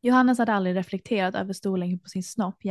Johannes 0.00 0.38
hade 0.38 0.52
aldrig 0.52 0.76
reflekterat 0.76 1.34
över 1.34 1.52
storleken 1.52 1.98
på 1.98 2.08
sin 2.08 2.22
snopp. 2.22 2.62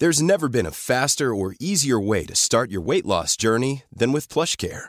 There's 0.00 0.22
never 0.22 0.48
been 0.48 0.66
a 0.66 0.72
faster 0.72 1.24
or 1.24 1.54
easier 1.60 2.08
way 2.08 2.26
to 2.26 2.34
start 2.34 2.70
your 2.70 2.86
weight 2.86 3.06
loss 3.06 3.36
journey 3.42 3.82
than 3.98 4.12
with 4.12 4.32
PlushCare. 4.32 4.88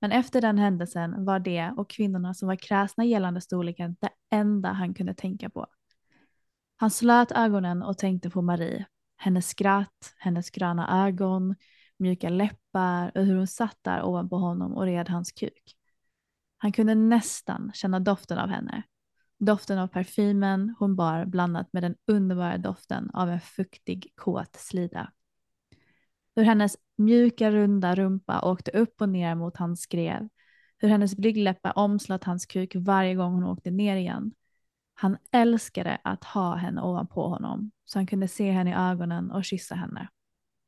Men 0.00 0.12
efter 0.12 0.40
den 0.40 0.58
händelsen 0.58 1.24
var 1.24 1.38
det 1.38 1.72
och 1.76 1.90
kvinnorna 1.90 2.34
som 2.34 2.48
var 2.48 2.56
kräsna 2.56 3.04
gällande 3.04 3.40
storleken 3.40 3.96
det 4.00 4.10
enda 4.30 4.68
han 4.72 4.94
kunde 4.94 5.14
tänka 5.14 5.50
på. 5.50 5.66
Han 6.76 6.90
slöt 6.90 7.32
ögonen 7.32 7.82
och 7.82 7.98
tänkte 7.98 8.30
på 8.30 8.42
Marie, 8.42 8.86
hennes 9.16 9.48
skratt, 9.48 10.14
hennes 10.18 10.50
gröna 10.50 11.06
ögon, 11.06 11.54
mjuka 11.96 12.28
läppar 12.28 13.12
och 13.14 13.24
hur 13.24 13.36
hon 13.36 13.46
satt 13.46 13.78
där 13.82 14.02
ovanpå 14.02 14.36
honom 14.36 14.72
och 14.72 14.84
red 14.84 15.08
hans 15.08 15.32
kuk. 15.32 15.76
Han 16.58 16.72
kunde 16.72 16.94
nästan 16.94 17.70
känna 17.74 18.00
doften 18.00 18.38
av 18.38 18.48
henne. 18.48 18.82
Doften 19.38 19.78
av 19.78 19.86
parfymen 19.86 20.74
hon 20.78 20.96
bar 20.96 21.24
blandat 21.24 21.72
med 21.72 21.82
den 21.82 21.96
underbara 22.06 22.58
doften 22.58 23.10
av 23.10 23.30
en 23.30 23.40
fuktig 23.40 24.12
kåt 24.16 24.56
slida. 24.56 25.12
Hur 26.40 26.44
hennes 26.44 26.76
mjuka 26.96 27.50
runda 27.50 27.94
rumpa 27.94 28.40
åkte 28.40 28.70
upp 28.70 29.00
och 29.00 29.08
ner 29.08 29.34
mot 29.34 29.56
hans 29.56 29.80
skrev. 29.80 30.28
Hur 30.78 30.88
hennes 30.88 31.16
blygdläppar 31.16 31.78
omslöt 31.78 32.24
hans 32.24 32.46
kuk 32.46 32.72
varje 32.76 33.14
gång 33.14 33.34
hon 33.34 33.44
åkte 33.44 33.70
ner 33.70 33.96
igen. 33.96 34.32
Han 34.94 35.16
älskade 35.32 35.98
att 36.04 36.24
ha 36.24 36.54
henne 36.54 36.82
ovanpå 36.82 37.28
honom 37.28 37.70
så 37.84 37.98
han 37.98 38.06
kunde 38.06 38.28
se 38.28 38.50
henne 38.50 38.70
i 38.70 38.74
ögonen 38.74 39.30
och 39.30 39.44
kyssa 39.44 39.74
henne. 39.74 40.08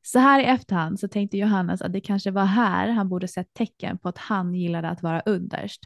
Så 0.03 0.19
här 0.19 0.41
i 0.41 0.45
efterhand 0.45 1.01
så 1.01 1.09
tänkte 1.09 1.39
Johannes 1.39 1.83
att 1.83 1.93
det 1.93 2.01
kanske 2.01 2.31
var 2.31 2.45
här 2.45 2.89
han 2.89 3.09
borde 3.09 3.29
sett 3.29 3.55
tecken 3.55 3.99
på 3.99 4.09
att 4.09 4.19
han 4.19 4.55
gillade 4.55 4.89
att 4.89 5.03
vara 5.03 5.21
underst. 5.21 5.81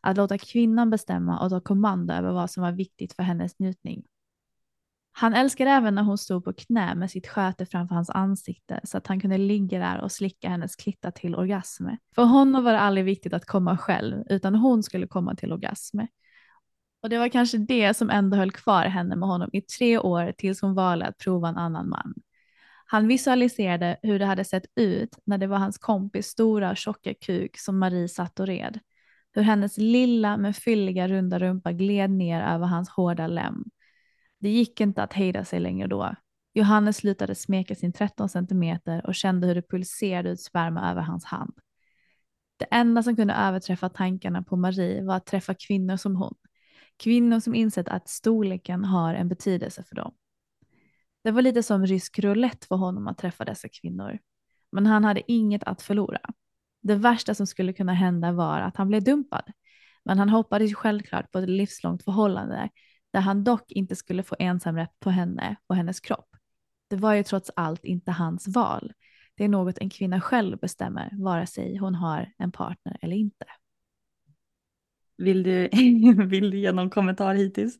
Att 0.00 0.16
låta 0.16 0.38
kvinnan 0.38 0.90
bestämma 0.90 1.40
och 1.40 1.50
ta 1.50 1.60
kommando 1.60 2.14
över 2.14 2.32
vad 2.32 2.50
som 2.50 2.62
var 2.62 2.72
viktigt 2.72 3.12
för 3.12 3.22
hennes 3.22 3.58
njutning. 3.58 4.02
Han 5.12 5.34
älskade 5.34 5.70
även 5.70 5.94
när 5.94 6.02
hon 6.02 6.18
stod 6.18 6.44
på 6.44 6.52
knä 6.52 6.94
med 6.94 7.10
sitt 7.10 7.26
sköte 7.26 7.66
framför 7.66 7.94
hans 7.94 8.10
ansikte 8.10 8.80
så 8.84 8.98
att 8.98 9.06
han 9.06 9.20
kunde 9.20 9.38
ligga 9.38 9.78
där 9.78 10.00
och 10.00 10.12
slicka 10.12 10.48
hennes 10.48 10.76
klitta 10.76 11.10
till 11.10 11.34
orgasm. 11.34 11.88
För 12.14 12.22
honom 12.22 12.64
var 12.64 12.72
det 12.72 12.80
aldrig 12.80 13.04
viktigt 13.04 13.32
att 13.32 13.46
komma 13.46 13.78
själv 13.78 14.22
utan 14.30 14.54
hon 14.54 14.82
skulle 14.82 15.06
komma 15.06 15.34
till 15.34 15.52
orgasm. 15.52 16.00
Och 17.02 17.08
det 17.08 17.18
var 17.18 17.28
kanske 17.28 17.58
det 17.58 17.94
som 17.94 18.10
ändå 18.10 18.36
höll 18.36 18.52
kvar 18.52 18.84
henne 18.84 19.16
med 19.16 19.28
honom 19.28 19.50
i 19.52 19.60
tre 19.60 19.98
år 19.98 20.32
tills 20.38 20.60
hon 20.60 20.74
valde 20.74 21.06
att 21.06 21.18
prova 21.18 21.48
en 21.48 21.56
annan 21.56 21.88
man. 21.88 22.14
Han 22.86 23.08
visualiserade 23.08 23.96
hur 24.02 24.18
det 24.18 24.24
hade 24.24 24.44
sett 24.44 24.64
ut 24.76 25.18
när 25.24 25.38
det 25.38 25.46
var 25.46 25.58
hans 25.58 25.78
kompis 25.78 26.26
stora 26.26 26.74
tjocka 26.74 27.14
kuk 27.14 27.58
som 27.58 27.78
Marie 27.78 28.08
satt 28.08 28.40
och 28.40 28.46
red. 28.46 28.78
Hur 29.32 29.42
hennes 29.42 29.78
lilla 29.78 30.36
men 30.36 30.54
fylliga 30.54 31.08
runda 31.08 31.38
rumpa 31.38 31.72
gled 31.72 32.10
ner 32.10 32.42
över 32.42 32.66
hans 32.66 32.88
hårda 32.88 33.26
lem. 33.26 33.64
Det 34.40 34.48
gick 34.48 34.80
inte 34.80 35.02
att 35.02 35.12
hejda 35.12 35.44
sig 35.44 35.60
längre 35.60 35.86
då. 35.86 36.14
Johannes 36.54 36.96
slutade 36.96 37.34
smeka 37.34 37.74
sin 37.74 37.92
13 37.92 38.28
centimeter 38.28 39.06
och 39.06 39.14
kände 39.14 39.46
hur 39.46 39.54
det 39.54 39.68
pulserade 39.68 40.30
ut 40.30 40.40
sperma 40.40 40.90
över 40.90 41.02
hans 41.02 41.24
hand. 41.24 41.52
Det 42.56 42.64
enda 42.70 43.02
som 43.02 43.16
kunde 43.16 43.34
överträffa 43.34 43.88
tankarna 43.88 44.42
på 44.42 44.56
Marie 44.56 45.04
var 45.04 45.16
att 45.16 45.26
träffa 45.26 45.54
kvinnor 45.54 45.96
som 45.96 46.16
hon. 46.16 46.34
Kvinnor 46.96 47.40
som 47.40 47.54
insett 47.54 47.88
att 47.88 48.08
storleken 48.08 48.84
har 48.84 49.14
en 49.14 49.28
betydelse 49.28 49.84
för 49.88 49.96
dem. 49.96 50.14
Det 51.24 51.30
var 51.30 51.42
lite 51.42 51.62
som 51.62 51.86
rysk 51.86 52.18
roulette 52.18 52.66
för 52.66 52.76
honom 52.76 53.08
att 53.08 53.18
träffa 53.18 53.44
dessa 53.44 53.68
kvinnor. 53.68 54.18
Men 54.72 54.86
han 54.86 55.04
hade 55.04 55.32
inget 55.32 55.64
att 55.64 55.82
förlora. 55.82 56.20
Det 56.82 56.94
värsta 56.94 57.34
som 57.34 57.46
skulle 57.46 57.72
kunna 57.72 57.94
hända 57.94 58.32
var 58.32 58.60
att 58.60 58.76
han 58.76 58.88
blev 58.88 59.04
dumpad. 59.04 59.52
Men 60.04 60.18
han 60.18 60.28
hoppades 60.28 60.74
självklart 60.74 61.32
på 61.32 61.38
ett 61.38 61.48
livslångt 61.48 62.04
förhållande 62.04 62.68
där 63.12 63.20
han 63.20 63.44
dock 63.44 63.72
inte 63.72 63.96
skulle 63.96 64.22
få 64.22 64.36
ensamrätt 64.38 65.00
på 65.00 65.10
henne 65.10 65.56
och 65.66 65.76
hennes 65.76 66.00
kropp. 66.00 66.36
Det 66.88 66.96
var 66.96 67.14
ju 67.14 67.22
trots 67.22 67.50
allt 67.56 67.84
inte 67.84 68.10
hans 68.10 68.48
val. 68.48 68.92
Det 69.34 69.44
är 69.44 69.48
något 69.48 69.78
en 69.78 69.90
kvinna 69.90 70.20
själv 70.20 70.58
bestämmer, 70.58 71.10
vare 71.12 71.46
sig 71.46 71.76
hon 71.76 71.94
har 71.94 72.32
en 72.38 72.52
partner 72.52 72.98
eller 73.02 73.16
inte. 73.16 73.44
Vill 75.18 75.42
du, 75.42 75.68
vill 76.26 76.50
du 76.50 76.58
ge 76.58 76.72
någon 76.72 76.90
kommentar 76.90 77.34
hittills? 77.34 77.78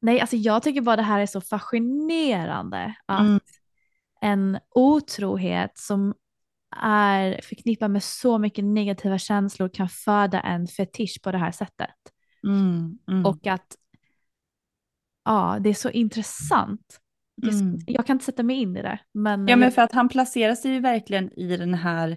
Nej, 0.00 0.20
alltså 0.20 0.36
jag 0.36 0.62
tycker 0.62 0.80
bara 0.80 0.96
det 0.96 1.02
här 1.02 1.20
är 1.20 1.26
så 1.26 1.40
fascinerande 1.40 2.94
att 3.06 3.20
Mm. 3.20 3.40
en 4.20 4.58
otrohet 4.74 5.78
som 5.78 6.14
är 6.76 7.40
förknippad 7.42 7.90
med 7.90 8.02
så 8.02 8.38
mycket 8.38 8.64
negativa 8.64 9.18
känslor 9.18 9.68
kan 9.68 9.88
föda 9.88 10.40
en 10.40 10.66
fetisch 10.66 11.20
på 11.22 11.32
det 11.32 11.38
här 11.38 11.52
sättet. 11.52 11.96
Mm, 12.46 12.98
mm, 13.08 13.26
Och 13.26 13.46
att 13.46 13.76
ja, 15.24 15.58
det 15.60 15.70
är 15.70 15.74
så 15.74 15.90
intressant. 15.90 17.00
Mm. 17.42 17.78
Jag 17.86 18.06
kan 18.06 18.14
inte 18.14 18.24
sätta 18.24 18.42
mig 18.42 18.56
in 18.56 18.76
i 18.76 18.82
det. 18.82 18.98
Men, 19.12 19.48
Ja 19.48 19.56
men 19.56 19.72
för 19.72 19.82
att 19.82 19.92
han 19.92 20.08
placerar 20.08 20.54
sig 20.54 20.72
ju 20.72 20.80
verkligen 20.80 21.32
i 21.38 21.56
den 21.56 21.74
här, 21.74 22.16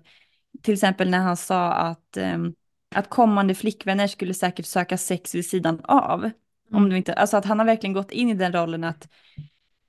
till 0.62 0.74
exempel 0.74 1.10
när 1.10 1.20
han 1.20 1.38
sa 1.38 1.72
att, 1.74 2.18
ehm, 2.18 2.54
att 2.96 3.10
kommande 3.10 3.56
flickvänner 3.56 4.08
skulle 4.08 4.34
säkert 4.34 4.66
söka 4.66 4.98
sex 4.98 5.36
vid 5.36 5.46
sidan 5.46 5.82
av. 5.84 6.24
Om 6.72 6.78
Mm. 6.78 6.90
du 6.90 6.98
inte, 6.98 7.14
alltså 7.14 7.38
att 7.38 7.46
han 7.46 7.60
har 7.60 7.66
verkligen 7.66 7.94
gått 7.94 8.12
in 8.12 8.30
i 8.30 8.34
den 8.34 8.54
rollen 8.54 8.84
att, 8.84 9.08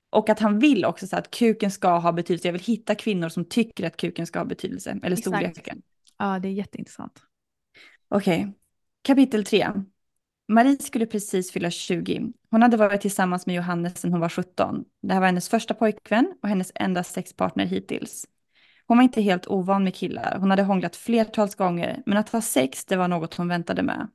och 0.09 0.29
att 0.29 0.39
han 0.39 0.59
vill 0.59 0.85
också 0.85 1.07
så 1.07 1.17
att 1.17 1.31
kuken 1.31 1.71
ska 1.71 1.97
ha 1.97 2.11
betydelse. 2.11 2.47
Jag 2.47 2.53
vill 2.53 2.61
hitta 2.61 2.95
kvinnor 2.95 3.29
som 3.29 3.45
tycker 3.45 3.87
att 3.87 3.97
kuken 3.97 4.27
ska 4.27 4.39
ha 4.39 4.45
betydelse, 4.45 4.99
eller 5.03 5.15
storleken. 5.15 5.81
ja, 6.17 6.39
det 6.39 6.47
är 6.47 6.51
jätteintressant. 6.51 7.21
Okej, 8.09 8.53
kapitel 9.01 9.45
3. 9.45 9.67
Marie 10.47 10.77
skulle 10.77 11.05
precis 11.05 11.51
fylla 11.51 11.69
20. 11.69 12.31
Hon 12.51 12.61
hade 12.61 12.77
varit 12.77 13.01
tillsammans 13.01 13.45
med 13.45 13.55
Johannes 13.55 13.97
sedan 13.97 14.11
hon 14.11 14.21
var 14.21 14.29
17. 14.29 14.85
Det 15.01 15.13
här 15.13 15.19
var 15.19 15.27
hennes 15.27 15.49
första 15.49 15.73
pojkvän 15.73 16.33
och 16.43 16.49
hennes 16.49 16.71
enda 16.75 17.03
sexpartner 17.03 17.65
hittills. 17.65 18.25
Hon 18.87 18.97
var 18.97 19.03
inte 19.03 19.21
helt 19.21 19.47
ovan 19.47 19.83
med 19.83 19.95
killar. 19.95 20.37
Hon 20.39 20.49
hade 20.49 20.63
hånglat 20.63 20.95
flertals 20.95 21.55
gånger, 21.55 22.03
men 22.05 22.17
att 22.17 22.29
ha 22.29 22.41
sex, 22.41 22.85
det 22.85 22.95
var 22.95 23.07
något 23.07 23.33
hon 23.33 23.47
väntade 23.47 23.83
med. 23.83 24.07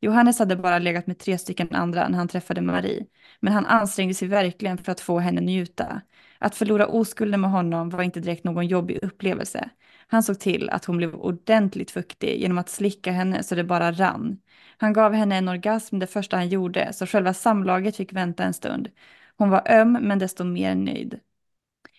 Johannes 0.00 0.38
hade 0.38 0.56
bara 0.56 0.78
legat 0.78 1.06
med 1.06 1.18
tre 1.18 1.38
stycken 1.38 1.68
andra 1.74 2.08
när 2.08 2.18
han 2.18 2.28
träffade 2.28 2.60
Marie, 2.60 3.06
men 3.40 3.52
han 3.52 3.66
ansträngde 3.66 4.14
sig 4.14 4.28
verkligen 4.28 4.78
för 4.78 4.92
att 4.92 5.00
få 5.00 5.18
henne 5.18 5.40
njuta. 5.40 6.00
Att 6.38 6.54
förlora 6.54 6.86
oskulden 6.86 7.40
med 7.40 7.50
honom 7.50 7.90
var 7.90 8.02
inte 8.02 8.20
direkt 8.20 8.44
någon 8.44 8.66
jobbig 8.66 8.98
upplevelse. 9.02 9.70
Han 10.06 10.22
såg 10.22 10.40
till 10.40 10.70
att 10.70 10.84
hon 10.84 10.96
blev 10.96 11.14
ordentligt 11.14 11.90
fuktig 11.90 12.40
genom 12.40 12.58
att 12.58 12.68
slicka 12.68 13.12
henne 13.12 13.42
så 13.42 13.54
det 13.54 13.64
bara 13.64 13.92
rann. 13.92 14.38
Han 14.82 14.92
gav 14.92 15.12
henne 15.12 15.36
en 15.36 15.48
orgasm 15.48 15.98
det 15.98 16.06
första 16.06 16.36
han 16.36 16.48
gjorde, 16.48 16.92
så 16.92 17.06
själva 17.06 17.34
samlaget 17.34 17.96
fick 17.96 18.12
vänta 18.12 18.44
en 18.44 18.54
stund. 18.54 18.90
Hon 19.36 19.50
var 19.50 19.70
öm, 19.70 19.92
men 19.92 20.18
desto 20.18 20.44
mer 20.44 20.74
nöjd. 20.74 21.20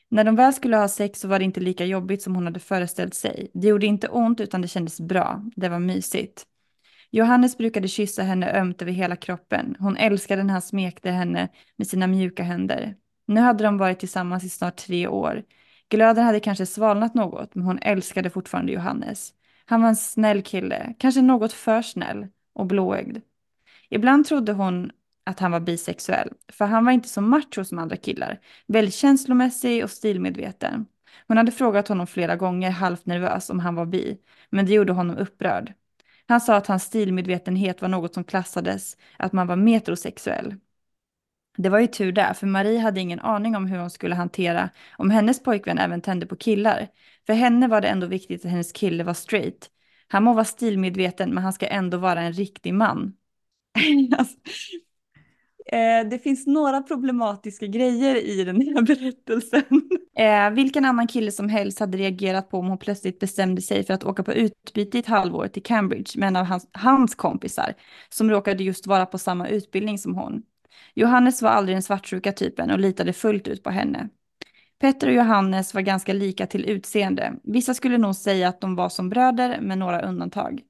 När 0.10 0.24
de 0.24 0.36
väl 0.36 0.54
skulle 0.54 0.78
ha 0.78 0.88
sex 0.88 1.20
så 1.20 1.28
var 1.28 1.40
det 1.40 1.46
inte 1.46 1.60
lika 1.60 1.86
jobbigt 1.86 2.22
som 2.22 2.36
hon 2.36 2.46
hade 2.46 2.60
föreställt 2.60 3.14
sig. 3.14 3.52
Det 3.54 3.68
gjorde 3.68 3.86
inte 3.86 4.08
ont 4.08 4.40
utan 4.40 4.62
det 4.62 4.68
kändes 4.68 5.02
bra. 5.02 5.44
Det 5.56 5.70
var 5.70 5.80
mysigt. 5.80 6.44
Johannes 7.12 7.58
brukade 7.58 7.88
kyssa 7.88 8.24
henne 8.24 8.52
ömt 8.52 8.82
över 8.82 8.92
hela 8.92 9.16
kroppen. 9.16 9.76
Hon 9.80 9.98
älskade 9.98 10.44
när 10.44 10.54
han 10.54 10.62
smekte 10.62 11.12
henne 11.12 11.50
med 11.76 11.88
sina 11.88 12.08
mjuka 12.08 12.44
händer. 12.44 12.96
Nu 13.28 13.42
hade 13.42 13.64
de 13.64 13.78
varit 13.78 14.00
tillsammans 14.00 14.44
i 14.44 14.50
snart 14.50 14.76
tre 14.76 15.08
år. 15.08 15.44
Glöden 15.90 16.26
hade 16.26 16.40
kanske 16.40 16.66
svalnat 16.66 17.14
något, 17.14 17.56
men 17.56 17.66
hon 17.66 17.80
älskade 17.80 18.30
fortfarande 18.30 18.72
Johannes. 18.72 19.34
Han 19.66 19.82
var 19.82 19.90
en 19.90 19.96
snäll 19.96 20.42
kille, 20.42 20.94
kanske 21.00 21.22
något 21.22 21.54
för 21.54 21.82
snäll 21.82 22.28
och 22.54 22.66
blåögd. 22.66 23.18
Ibland 23.90 24.26
trodde 24.26 24.54
hon 24.54 24.92
att 25.24 25.40
han 25.40 25.52
var 25.52 25.60
bisexuell, 25.60 26.30
för 26.52 26.66
han 26.66 26.86
var 26.86 26.92
inte 26.92 27.10
så 27.10 27.22
macho 27.22 27.64
som 27.66 27.80
andra 27.80 27.96
killar. 27.98 28.40
Väldigt 28.68 28.96
känslomässig 28.96 29.84
och 29.84 29.92
stilmedveten. 29.92 30.86
Hon 31.28 31.38
hade 31.38 31.52
frågat 31.52 31.88
honom 31.88 32.08
flera 32.08 32.36
gånger, 32.36 32.72
halvt 32.72 33.06
nervös, 33.06 33.50
om 33.50 33.60
han 33.60 33.76
var 33.76 33.86
bi, 33.86 34.18
men 34.50 34.66
det 34.66 34.74
gjorde 34.74 34.94
honom 34.94 35.18
upprörd. 35.18 35.74
Han 36.28 36.42
sa 36.42 36.56
att 36.56 36.68
hans 36.68 36.84
stilmedvetenhet 36.84 37.82
var 37.82 37.90
något 37.90 38.14
som 38.14 38.24
klassades 38.24 38.98
att 39.18 39.34
man 39.34 39.48
var 39.48 39.56
metrosexuell. 39.56 40.56
Det 41.58 41.70
var 41.70 41.80
ju 41.80 41.88
tur 41.88 42.12
där, 42.12 42.34
för 42.34 42.48
Marie 42.48 42.80
hade 42.80 43.00
ingen 43.00 43.20
aning 43.20 43.56
om 43.56 43.66
hur 43.66 43.78
hon 43.78 43.90
skulle 43.90 44.16
hantera 44.16 44.70
om 44.98 45.12
hennes 45.12 45.44
pojkvän 45.44 45.78
även 45.78 46.02
tände 46.02 46.26
på 46.26 46.36
killar. 46.36 46.88
För 47.26 47.34
henne 47.34 47.68
var 47.68 47.82
det 47.82 47.88
ändå 47.88 48.08
viktigt 48.08 48.46
att 48.46 48.52
hennes 48.52 48.72
kille 48.72 49.04
var 49.04 49.14
straight. 49.14 49.70
Han 50.14 50.24
må 50.24 50.34
vara 50.34 50.46
stilmedveten, 50.46 51.34
men 51.34 51.44
han 51.44 51.54
ska 51.54 51.68
ändå 51.68 51.98
vara 51.98 52.22
en 52.22 52.34
riktig 52.34 52.74
man. 52.74 53.14
alltså, 54.18 54.38
eh, 55.66 56.10
det 56.10 56.20
finns 56.24 56.48
några 56.48 56.82
problematiska 56.82 57.66
grejer 57.66 58.16
i 58.16 58.44
den 58.44 58.62
här 58.62 58.82
berättelsen. 58.96 59.90
Eh, 60.18 60.50
vilken 60.50 60.86
annan 60.86 61.08
kille 61.08 61.32
som 61.32 61.50
helst 61.50 61.80
hade 61.80 61.98
reagerat 61.98 62.50
på 62.50 62.58
om 62.58 62.68
hon 62.68 62.78
plötsligt 62.78 63.20
bestämde 63.20 63.62
sig 63.62 63.84
för 63.84 63.94
att 63.94 64.04
åka 64.04 64.24
på 64.24 64.34
utbyte 64.34 64.98
i 64.98 65.00
ett 65.00 65.08
halvår 65.08 65.48
till 65.48 65.64
Cambridge 65.64 66.20
med 66.20 66.28
en 66.28 66.36
av 66.36 66.46
hans, 66.46 66.68
hans 66.72 67.16
kompisar 67.16 67.74
som 68.10 68.30
råkade 68.30 68.64
just 68.64 68.88
vara 68.88 69.06
på 69.06 69.18
samma 69.18 69.48
utbildning 69.48 69.98
som 69.98 70.16
hon. 70.16 70.44
Johannes 70.94 71.42
var 71.42 71.50
aldrig 71.50 71.76
den 71.76 71.84
svartsjuka 71.84 72.32
typen 72.32 72.72
och 72.72 72.80
litade 72.80 73.14
fullt 73.14 73.48
ut 73.48 73.64
på 73.64 73.70
henne. 73.70 74.10
Petter 74.84 75.08
och 75.08 75.14
Johannes 75.14 75.74
var 75.74 75.82
ganska 75.82 76.14
lika 76.14 76.48
till 76.48 76.66
utseende. 76.66 77.34
Vissa 77.44 77.74
skulle 77.74 77.98
nog 77.98 78.16
säga 78.16 78.48
att 78.48 78.62
de 78.62 78.76
var 78.76 78.90
som 78.90 79.10
bröder 79.10 79.62
med 79.62 79.78
några 79.78 80.02
undantag. 80.02 80.62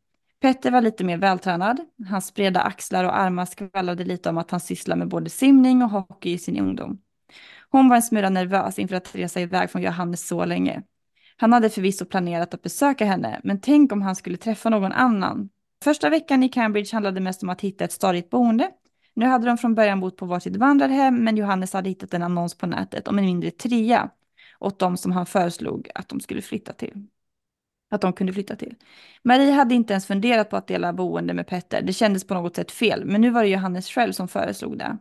Petter 0.42 0.72
var 0.72 0.82
lite 0.82 1.04
mer 1.04 1.18
vältränad. 1.18 1.80
Hans 2.10 2.34
breda 2.34 2.62
axlar 2.62 3.04
och 3.04 3.18
armar 3.18 3.46
skvallrade 3.46 4.04
lite 4.04 4.30
om 4.30 4.38
att 4.38 4.52
han 4.52 4.60
sysslade 4.60 5.00
med 5.00 5.08
både 5.08 5.30
simning 5.30 5.84
och 5.84 5.90
hockey 5.90 6.32
i 6.32 6.38
sin 6.38 6.60
ungdom. 6.60 6.98
Hon 7.70 7.90
var 7.90 7.96
en 7.96 8.02
smula 8.02 8.30
nervös 8.30 8.80
inför 8.80 8.96
att 8.96 9.16
resa 9.16 9.40
iväg 9.42 9.70
från 9.70 9.82
Johannes 9.82 10.28
så 10.28 10.46
länge. 10.46 10.82
Han 11.38 11.54
hade 11.54 11.70
förvisso 11.70 12.06
planerat 12.06 12.54
att 12.54 12.62
besöka 12.62 13.06
henne, 13.06 13.42
men 13.44 13.62
tänk 13.62 13.92
om 13.92 14.02
han 14.02 14.16
skulle 14.16 14.38
träffa 14.38 14.70
någon 14.70 14.92
annan. 14.92 15.50
Första 15.84 16.10
veckan 16.10 16.44
i 16.44 16.50
Cambridge 16.50 16.96
handlade 16.96 17.22
mest 17.22 17.44
om 17.44 17.50
att 17.50 17.62
hitta 17.62 17.84
ett 17.86 17.92
stadigt 17.92 18.30
boende. 18.30 18.72
Nu 19.14 19.26
hade 19.26 19.46
de 19.46 19.58
från 19.58 19.76
början 19.76 20.00
bott 20.00 20.18
på 20.18 20.26
varsitt 20.26 20.56
vandrarhem, 20.56 21.24
men 21.24 21.38
Johannes 21.38 21.74
hade 21.74 21.90
hittat 21.90 22.14
en 22.14 22.24
annons 22.24 22.58
på 22.58 22.66
nätet 22.66 23.08
om 23.08 23.20
en 23.20 23.26
mindre 23.26 23.52
trea 23.52 24.10
åt 24.60 24.80
de 24.80 24.98
som 24.98 25.12
han 25.12 25.26
föreslog 25.26 25.90
att 25.96 26.10
de 26.10 26.20
skulle 26.20 26.42
flytta 26.42 26.74
till. 26.74 27.08
Att 27.92 28.02
de 28.02 28.14
kunde 28.14 28.34
flytta 28.34 28.56
till. 28.56 28.76
Marie 29.24 29.52
hade 29.52 29.76
inte 29.76 29.94
ens 29.94 30.06
funderat 30.08 30.50
på 30.50 30.58
att 30.58 30.68
dela 30.68 30.94
boende 30.94 31.34
med 31.34 31.48
Petter. 31.48 31.82
Det 31.82 31.94
kändes 31.94 32.28
på 32.28 32.34
något 32.34 32.56
sätt 32.56 32.72
fel, 32.72 33.06
men 33.06 33.22
nu 33.22 33.30
var 33.30 33.44
det 33.44 33.50
Johannes 33.50 33.90
själv 33.90 34.12
som 34.12 34.28
föreslog 34.28 34.78
det. 34.78 34.98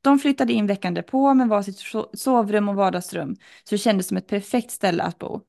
De 0.00 0.18
flyttade 0.18 0.52
in 0.52 0.66
veckan 0.66 0.94
därpå 0.94 1.34
med 1.34 1.48
varsitt 1.48 1.78
sovrum 2.12 2.68
och 2.68 2.74
vardagsrum, 2.74 3.36
så 3.64 3.74
det 3.74 3.78
kändes 3.78 4.08
som 4.08 4.16
ett 4.16 4.26
perfekt 4.26 4.70
ställe 4.70 5.02
att 5.02 5.18
bo. 5.18 5.40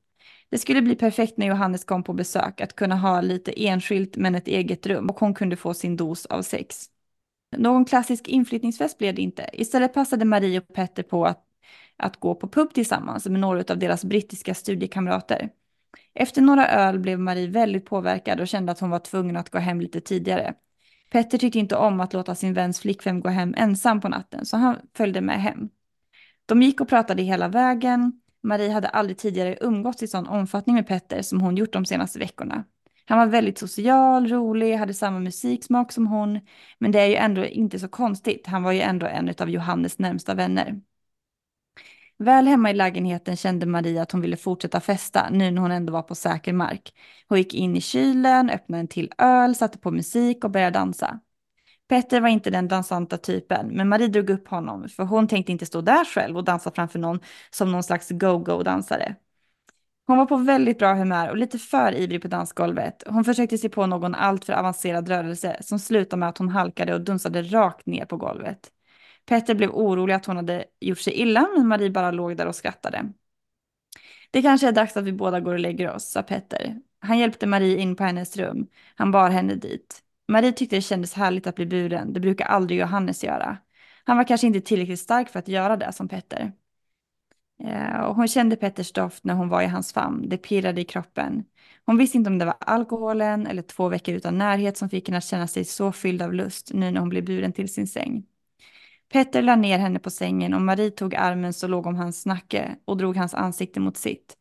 Det 0.50 0.58
skulle 0.58 0.82
bli 0.82 0.94
perfekt 0.96 1.36
när 1.38 1.46
Johannes 1.46 1.84
kom 1.84 2.02
på 2.04 2.12
besök, 2.12 2.60
att 2.60 2.76
kunna 2.76 2.96
ha 2.96 3.20
lite 3.20 3.66
enskilt 3.66 4.16
men 4.16 4.34
ett 4.34 4.48
eget 4.48 4.86
rum 4.86 5.10
och 5.10 5.20
hon 5.20 5.34
kunde 5.34 5.56
få 5.56 5.74
sin 5.74 5.96
dos 5.96 6.26
av 6.26 6.42
sex. 6.42 6.90
Någon 7.56 7.84
klassisk 7.84 8.28
inflyttningsfest 8.28 8.98
blev 8.98 9.14
det 9.14 9.22
inte. 9.22 9.46
Istället 9.52 9.94
passade 9.94 10.24
Marie 10.24 10.60
och 10.60 10.74
Petter 10.74 11.02
på 11.02 11.26
att, 11.26 11.44
att 11.96 12.16
gå 12.16 12.34
på 12.34 12.48
pub 12.48 12.74
tillsammans 12.74 13.26
med 13.26 13.40
några 13.40 13.64
av 13.72 13.78
deras 13.78 14.04
brittiska 14.04 14.54
studiekamrater. 14.54 15.50
Efter 16.14 16.42
några 16.42 16.68
öl 16.68 16.98
blev 16.98 17.20
Marie 17.20 17.48
väldigt 17.48 17.84
påverkad 17.84 18.40
och 18.40 18.48
kände 18.48 18.72
att 18.72 18.80
hon 18.80 18.90
var 18.90 18.98
tvungen 18.98 19.36
att 19.36 19.50
gå 19.50 19.58
hem 19.58 19.80
lite 19.80 20.00
tidigare. 20.00 20.54
Petter 21.10 21.38
tyckte 21.38 21.58
inte 21.58 21.76
om 21.76 22.00
att 22.00 22.12
låta 22.12 22.34
sin 22.34 22.54
väns 22.54 22.80
flickvän 22.80 23.20
gå 23.20 23.28
hem 23.28 23.54
ensam 23.56 24.00
på 24.00 24.08
natten, 24.08 24.46
så 24.46 24.56
han 24.56 24.76
följde 24.94 25.20
med 25.20 25.42
hem. 25.42 25.68
De 26.46 26.62
gick 26.62 26.80
och 26.80 26.88
pratade 26.88 27.22
hela 27.22 27.48
vägen. 27.48 28.20
Marie 28.42 28.70
hade 28.70 28.88
aldrig 28.88 29.18
tidigare 29.18 29.58
umgåtts 29.60 30.02
i 30.02 30.08
sån 30.08 30.26
omfattning 30.26 30.76
med 30.76 30.86
Petter 30.86 31.22
som 31.22 31.40
hon 31.40 31.56
gjort 31.56 31.72
de 31.72 31.84
senaste 31.84 32.18
veckorna. 32.18 32.64
Han 33.08 33.18
var 33.18 33.26
väldigt 33.26 33.58
social, 33.58 34.28
rolig, 34.28 34.76
hade 34.76 34.94
samma 34.94 35.18
musiksmak 35.18 35.92
som 35.92 36.06
hon. 36.06 36.40
Men 36.78 36.92
det 36.92 37.00
är 37.00 37.06
ju 37.06 37.14
ändå 37.14 37.44
inte 37.44 37.78
så 37.78 37.88
konstigt. 37.88 38.46
Han 38.46 38.62
var 38.62 38.72
ju 38.72 38.80
ändå 38.80 39.06
en 39.06 39.34
av 39.38 39.50
Johannes 39.50 39.98
närmsta 39.98 40.34
vänner. 40.34 40.80
Väl 42.18 42.46
hemma 42.46 42.70
i 42.70 42.74
lägenheten 42.74 43.36
kände 43.36 43.66
Maria 43.66 44.02
att 44.02 44.12
hon 44.12 44.20
ville 44.20 44.36
fortsätta 44.36 44.80
festa 44.80 45.28
nu 45.30 45.50
när 45.50 45.62
hon 45.62 45.70
ändå 45.70 45.92
var 45.92 46.02
på 46.02 46.14
säker 46.14 46.52
mark. 46.52 46.94
Hon 47.28 47.38
gick 47.38 47.54
in 47.54 47.76
i 47.76 47.80
kylen, 47.80 48.50
öppnade 48.50 48.80
en 48.80 48.88
till 48.88 49.12
öl, 49.18 49.54
satte 49.54 49.78
på 49.78 49.90
musik 49.90 50.44
och 50.44 50.50
började 50.50 50.78
dansa. 50.78 51.20
Petter 51.88 52.20
var 52.20 52.28
inte 52.28 52.50
den 52.50 52.68
dansanta 52.68 53.18
typen, 53.18 53.68
men 53.68 53.88
Marie 53.88 54.08
drog 54.08 54.30
upp 54.30 54.48
honom 54.48 54.88
för 54.88 55.04
hon 55.04 55.28
tänkte 55.28 55.52
inte 55.52 55.66
stå 55.66 55.80
där 55.80 56.04
själv 56.04 56.36
och 56.36 56.44
dansa 56.44 56.70
framför 56.70 56.98
någon 56.98 57.20
som 57.50 57.72
någon 57.72 57.82
slags 57.82 58.10
go-go-dansare. 58.10 59.16
Hon 60.06 60.18
var 60.18 60.26
på 60.26 60.36
väldigt 60.36 60.78
bra 60.78 60.94
humör 60.94 61.28
och 61.30 61.36
lite 61.36 61.58
för 61.58 61.94
ivrig 61.94 62.22
på 62.22 62.28
dansgolvet. 62.28 63.02
Hon 63.06 63.24
försökte 63.24 63.58
se 63.58 63.68
på 63.68 63.86
någon 63.86 64.14
alltför 64.14 64.52
avancerad 64.52 65.08
rörelse 65.08 65.56
som 65.60 65.78
slutade 65.78 66.20
med 66.20 66.28
att 66.28 66.38
hon 66.38 66.48
halkade 66.48 66.94
och 66.94 67.00
dunsade 67.00 67.42
rakt 67.42 67.86
ner 67.86 68.04
på 68.04 68.16
golvet. 68.16 68.70
Petter 69.26 69.54
blev 69.54 69.70
orolig 69.70 70.14
att 70.14 70.26
hon 70.26 70.36
hade 70.36 70.64
gjort 70.80 70.98
sig 70.98 71.12
illa, 71.12 71.48
men 71.56 71.68
Marie 71.68 71.90
bara 71.90 72.10
låg 72.10 72.36
där 72.36 72.46
och 72.46 72.56
skrattade. 72.56 73.12
Det 74.30 74.42
kanske 74.42 74.68
är 74.68 74.72
dags 74.72 74.96
att 74.96 75.04
vi 75.04 75.12
båda 75.12 75.40
går 75.40 75.52
och 75.52 75.60
lägger 75.60 75.94
oss, 75.94 76.04
sa 76.10 76.22
Petter. 76.22 76.80
Han 77.00 77.18
hjälpte 77.18 77.46
Marie 77.46 77.78
in 77.78 77.96
på 77.96 78.04
hennes 78.04 78.36
rum. 78.36 78.66
Han 78.94 79.10
bar 79.10 79.30
henne 79.30 79.54
dit. 79.54 80.02
Marie 80.28 80.52
tyckte 80.52 80.76
det 80.76 80.82
kändes 80.82 81.14
härligt 81.14 81.46
att 81.46 81.54
bli 81.54 81.66
buren, 81.66 82.12
det 82.12 82.20
brukar 82.20 82.46
aldrig 82.46 82.80
Johannes 82.80 83.24
göra. 83.24 83.58
Han 84.04 84.16
var 84.16 84.24
kanske 84.24 84.46
inte 84.46 84.60
tillräckligt 84.60 85.00
stark 85.00 85.28
för 85.28 85.38
att 85.38 85.48
göra 85.48 85.76
det 85.76 85.92
som 85.92 86.08
Petter. 86.08 86.52
Eh, 87.64 88.00
och 88.00 88.14
hon 88.14 88.28
kände 88.28 88.56
Petters 88.56 88.92
doft 88.92 89.24
när 89.24 89.34
hon 89.34 89.48
var 89.48 89.62
i 89.62 89.66
hans 89.66 89.92
famn, 89.92 90.28
det 90.28 90.36
pirrade 90.36 90.80
i 90.80 90.84
kroppen. 90.84 91.44
Hon 91.86 91.98
visste 91.98 92.18
inte 92.18 92.30
om 92.30 92.38
det 92.38 92.44
var 92.44 92.56
alkoholen 92.60 93.46
eller 93.46 93.62
två 93.62 93.88
veckor 93.88 94.14
utan 94.14 94.38
närhet 94.38 94.76
som 94.76 94.88
fick 94.88 95.08
henne 95.08 95.18
att 95.18 95.24
känna 95.24 95.46
sig 95.46 95.64
så 95.64 95.92
fylld 95.92 96.22
av 96.22 96.34
lust 96.34 96.70
nu 96.74 96.90
när 96.90 97.00
hon 97.00 97.08
blev 97.08 97.24
buren 97.24 97.52
till 97.52 97.68
sin 97.72 97.86
säng. 97.86 98.24
Petter 99.12 99.42
lade 99.42 99.62
ner 99.62 99.78
henne 99.78 99.98
på 99.98 100.10
sängen 100.10 100.54
och 100.54 100.60
Marie 100.62 100.90
tog 100.90 101.14
armen 101.14 101.52
så 101.52 101.66
låg 101.66 101.86
om 101.86 101.96
hans 101.96 102.26
nacke 102.26 102.76
och 102.84 102.96
drog 102.96 103.16
hans 103.16 103.34
ansikte 103.34 103.80
mot 103.80 103.96
sitt. 103.96 104.36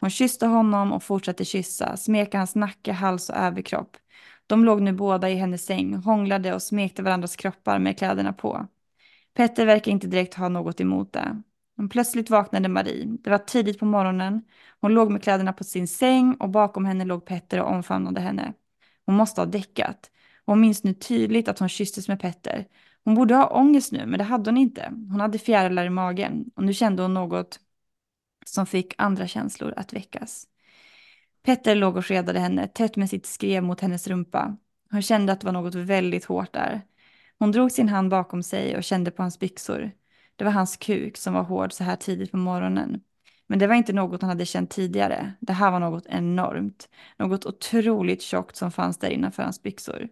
Hon 0.00 0.10
kysste 0.10 0.46
honom 0.46 0.92
och 0.92 1.02
fortsatte 1.02 1.44
kyssa, 1.44 1.96
smeka 1.96 2.38
hans 2.38 2.54
nacke, 2.54 2.92
hals 2.92 3.30
och 3.30 3.36
överkropp. 3.36 3.96
De 4.46 4.64
låg 4.64 4.82
nu 4.82 4.92
båda 4.92 5.30
i 5.30 5.34
hennes 5.34 5.64
säng, 5.64 5.94
hånglade 5.94 6.54
och 6.54 6.62
smekte 6.62 7.02
varandras 7.02 7.36
kroppar 7.36 7.78
med 7.78 7.98
kläderna 7.98 8.32
på. 8.32 8.66
Petter 9.34 9.66
verkar 9.66 9.92
inte 9.92 10.06
direkt 10.06 10.34
ha 10.34 10.48
något 10.48 10.80
emot 10.80 11.12
det. 11.12 11.42
Men 11.80 11.88
plötsligt 11.88 12.30
vaknade 12.30 12.68
Marie. 12.68 13.04
Det 13.06 13.30
var 13.30 13.38
tidigt 13.38 13.78
på 13.78 13.84
morgonen. 13.84 14.42
Hon 14.80 14.94
låg 14.94 15.10
med 15.10 15.22
kläderna 15.22 15.52
på 15.52 15.64
sin 15.64 15.88
säng 15.88 16.34
och 16.34 16.48
bakom 16.48 16.84
henne 16.84 17.04
låg 17.04 17.24
Petter 17.24 17.60
och 17.60 17.70
omfamnade 17.70 18.20
henne. 18.20 18.52
Hon 19.06 19.14
måste 19.14 19.40
ha 19.40 19.46
däckat. 19.46 20.10
Hon 20.46 20.60
minns 20.60 20.84
nu 20.84 20.94
tydligt 20.94 21.48
att 21.48 21.58
hon 21.58 21.68
kysstes 21.68 22.08
med 22.08 22.20
Petter. 22.20 22.66
Hon 23.04 23.14
borde 23.14 23.34
ha 23.34 23.46
ångest 23.46 23.92
nu, 23.92 24.06
men 24.06 24.18
det 24.18 24.24
hade 24.24 24.50
hon 24.50 24.56
inte. 24.56 24.92
Hon 25.10 25.20
hade 25.20 25.38
fjärilar 25.38 25.84
i 25.84 25.90
magen 25.90 26.44
och 26.56 26.64
nu 26.64 26.72
kände 26.72 27.02
hon 27.02 27.14
något 27.14 27.60
som 28.46 28.66
fick 28.66 28.94
andra 28.98 29.26
känslor 29.26 29.74
att 29.76 29.92
väckas. 29.92 30.46
Petter 31.42 31.74
låg 31.74 31.96
och 31.96 32.06
skedade 32.06 32.40
henne 32.40 32.68
tätt 32.68 32.96
med 32.96 33.10
sitt 33.10 33.26
skrev 33.26 33.62
mot 33.62 33.80
hennes 33.80 34.08
rumpa. 34.08 34.56
Hon 34.90 35.02
kände 35.02 35.32
att 35.32 35.40
det 35.40 35.46
var 35.46 35.52
något 35.52 35.74
väldigt 35.74 36.24
hårt 36.24 36.52
där. 36.52 36.82
Hon 37.38 37.52
drog 37.52 37.72
sin 37.72 37.88
hand 37.88 38.10
bakom 38.10 38.42
sig 38.42 38.76
och 38.76 38.84
kände 38.84 39.10
på 39.10 39.22
hans 39.22 39.38
byxor. 39.38 39.92
Det 40.40 40.44
var 40.44 40.52
hans 40.52 40.76
kuk 40.76 41.16
som 41.16 41.34
var 41.34 41.42
hård 41.42 41.72
så 41.72 41.84
här 41.84 41.96
tidigt 41.96 42.30
på 42.30 42.36
morgonen. 42.36 43.00
Men 43.46 43.58
det 43.58 43.66
var 43.66 43.74
inte 43.74 43.92
något 43.92 44.22
han 44.22 44.28
hade 44.28 44.46
känt 44.46 44.70
tidigare. 44.70 45.32
Det 45.40 45.52
här 45.52 45.70
var 45.70 45.80
något 45.80 46.06
enormt. 46.06 46.88
Något 47.18 47.46
otroligt 47.46 48.22
tjockt 48.22 48.56
som 48.56 48.72
fanns 48.72 48.98
där 48.98 49.10
innanför 49.10 49.42
hans 49.42 49.62
byxor. 49.62 50.08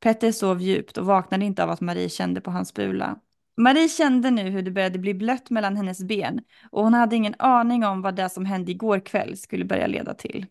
Petter 0.00 0.32
sov 0.32 0.62
djupt 0.62 0.98
och 0.98 1.06
vaknade 1.06 1.44
inte 1.44 1.64
av 1.64 1.70
att 1.70 1.80
Marie 1.80 2.08
kände 2.08 2.40
på 2.40 2.50
hans 2.50 2.74
bula. 2.74 3.20
Marie 3.56 3.88
kände 3.88 4.30
nu 4.30 4.42
hur 4.42 4.62
det 4.62 4.70
började 4.70 4.98
bli 4.98 5.14
blött 5.14 5.50
mellan 5.50 5.76
hennes 5.76 6.02
ben 6.04 6.40
och 6.70 6.84
hon 6.84 6.94
hade 6.94 7.16
ingen 7.16 7.34
aning 7.38 7.84
om 7.84 8.02
vad 8.02 8.16
det 8.16 8.28
som 8.28 8.44
hände 8.44 8.70
igår 8.70 9.00
kväll 9.00 9.36
skulle 9.36 9.64
börja 9.64 9.86
leda 9.86 10.14
till. 10.14 10.46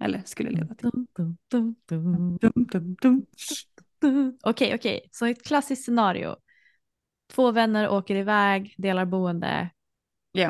Eller 0.00 0.22
skulle 0.24 0.50
leda 0.50 0.74
till. 0.74 0.90
Okej, 4.42 4.74
okej, 4.74 5.08
så 5.10 5.26
ett 5.26 5.44
klassiskt 5.44 5.84
scenario. 5.84 6.36
Två 7.34 7.50
vänner 7.52 7.88
åker 7.88 8.16
iväg, 8.16 8.74
delar 8.78 9.04
boende. 9.04 9.68
Ja. 10.32 10.48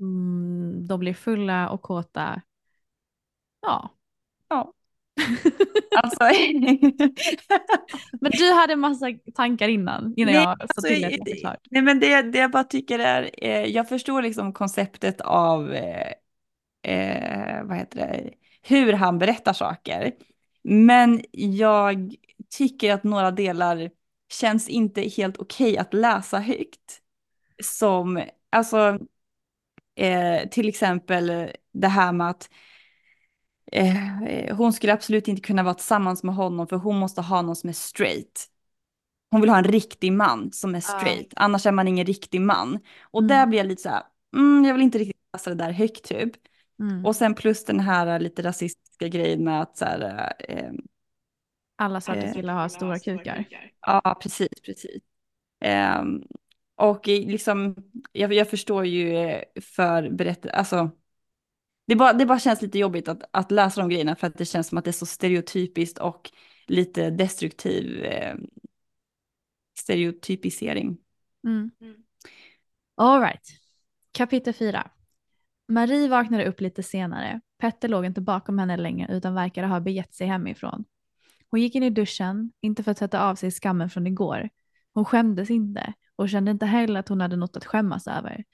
Mm, 0.00 0.86
de 0.86 1.00
blir 1.00 1.14
fulla 1.14 1.68
och 1.68 1.82
kåta. 1.82 2.42
Ja. 3.62 3.90
Ja. 4.48 4.72
Alltså, 6.02 6.24
Men 8.20 8.30
du 8.32 8.52
hade 8.52 8.76
massa 8.76 9.06
tankar 9.34 9.68
innan, 9.68 10.14
innan 10.16 10.34
Nej, 10.34 10.42
jag 10.42 10.56
sa 10.58 10.62
alltså, 10.62 10.80
till 10.82 11.04
att 11.04 11.10
det- 11.24 11.36
klart. 11.40 11.58
nej 11.70 11.82
men 11.82 12.00
det, 12.00 12.22
det 12.22 12.38
jag 12.38 12.50
bara 12.50 12.64
tycker 12.64 12.98
är, 12.98 13.30
eh, 13.38 13.64
jag 13.64 13.88
förstår 13.88 14.22
liksom 14.22 14.52
konceptet 14.52 15.20
av, 15.20 15.72
eh, 15.74 16.12
eh, 16.82 17.64
vad 17.64 17.76
heter 17.76 17.98
det, 17.98 18.30
hur 18.62 18.92
han 18.92 19.18
berättar 19.18 19.52
saker. 19.52 20.12
Men 20.62 21.20
jag 21.32 22.14
tycker 22.50 22.92
att 22.94 23.04
några 23.04 23.30
delar 23.30 23.90
känns 24.32 24.68
inte 24.68 25.02
helt 25.02 25.38
okej 25.38 25.78
att 25.78 25.94
läsa 25.94 26.38
högt. 26.38 27.00
Som, 27.62 28.22
alltså, 28.50 28.98
eh, 29.96 30.48
till 30.48 30.68
exempel 30.68 31.52
det 31.72 31.88
här 31.88 32.12
med 32.12 32.30
att 32.30 32.50
eh, 33.72 34.56
hon 34.56 34.72
skulle 34.72 34.92
absolut 34.92 35.28
inte 35.28 35.42
kunna 35.42 35.62
vara 35.62 35.74
tillsammans 35.74 36.22
med 36.22 36.34
honom 36.34 36.66
för 36.66 36.76
hon 36.76 36.96
måste 36.96 37.20
ha 37.20 37.42
någon 37.42 37.56
som 37.56 37.68
är 37.68 37.74
straight. 37.74 38.46
Hon 39.30 39.40
vill 39.40 39.50
ha 39.50 39.58
en 39.58 39.64
riktig 39.64 40.12
man 40.12 40.52
som 40.52 40.74
är 40.74 40.80
straight, 40.80 41.32
annars 41.36 41.66
är 41.66 41.72
man 41.72 41.88
ingen 41.88 42.06
riktig 42.06 42.40
man. 42.40 42.78
Och 43.00 43.24
där 43.24 43.46
blir 43.46 43.58
jag 43.58 43.66
lite 43.66 43.82
så 43.82 43.88
här, 43.88 44.02
mm, 44.36 44.64
jag 44.64 44.74
vill 44.74 44.82
inte 44.82 44.98
riktigt 44.98 45.16
läsa 45.32 45.50
det 45.50 45.56
där 45.56 45.72
högt 45.72 46.04
typ. 46.04 46.32
Mm. 46.80 47.06
Och 47.06 47.16
sen 47.16 47.34
plus 47.34 47.64
den 47.64 47.80
här 47.80 48.20
lite 48.20 48.42
rasistiska 48.42 49.08
grejen 49.08 49.44
med 49.44 49.62
att 49.62 49.76
så 49.76 49.84
här, 49.84 50.32
eh, 50.48 50.72
Alla 51.80 52.00
svarta 52.00 52.20
eh, 52.20 52.32
killar 52.32 52.54
har 52.54 52.68
stora 52.68 52.98
kukar. 52.98 53.48
ja 53.80 54.18
precis, 54.22 54.48
precis. 54.64 55.02
Ehm, 55.60 56.22
och 56.76 57.06
liksom, 57.06 57.76
jag, 58.12 58.32
jag 58.32 58.50
förstår 58.50 58.86
ju 58.86 59.16
eh, 59.16 59.42
för 59.60 60.10
berättelsen, 60.10 60.58
alltså 60.58 60.90
det 61.86 61.96
bara, 61.96 62.12
det 62.12 62.26
bara 62.26 62.38
känns 62.38 62.62
lite 62.62 62.78
jobbigt 62.78 63.08
att, 63.08 63.22
att 63.30 63.50
läsa 63.50 63.80
de 63.80 63.90
grejerna 63.90 64.16
för 64.16 64.26
att 64.26 64.38
det 64.38 64.44
känns 64.44 64.68
som 64.68 64.78
att 64.78 64.84
det 64.84 64.90
är 64.90 64.92
så 64.92 65.06
stereotypiskt 65.06 65.98
och 65.98 66.30
lite 66.66 67.10
destruktiv 67.10 68.04
eh, 68.04 68.36
stereotypisering. 69.78 70.98
Mm. 71.44 71.70
All 72.94 73.20
right. 73.20 73.48
Kapitel 74.12 74.54
4. 74.54 74.90
Marie 75.68 76.08
vaknade 76.08 76.46
upp 76.46 76.60
lite 76.60 76.82
senare. 76.82 77.40
Petter 77.58 77.88
låg 77.88 78.06
inte 78.06 78.20
bakom 78.20 78.58
henne 78.58 78.76
längre 78.76 79.12
utan 79.12 79.34
verkade 79.34 79.66
ha 79.66 79.80
begett 79.80 80.14
sig 80.14 80.26
hemifrån. 80.26 80.84
Hon 81.50 81.60
gick 81.60 81.74
in 81.74 81.82
i 81.82 81.90
duschen, 81.90 82.52
inte 82.60 82.82
för 82.82 82.90
att 82.90 82.98
sätta 82.98 83.22
av 83.24 83.34
sig 83.34 83.50
skammen 83.50 83.90
från 83.90 84.06
igår. 84.06 84.48
Hon 84.94 85.04
skämdes 85.04 85.50
inte 85.50 85.92
och 86.16 86.28
kände 86.28 86.50
inte 86.50 86.66
heller 86.66 87.00
att 87.00 87.08
hon 87.08 87.20
hade 87.20 87.36
något 87.36 87.56
att 87.56 87.64
skämmas 87.64 88.06
över, 88.06 88.44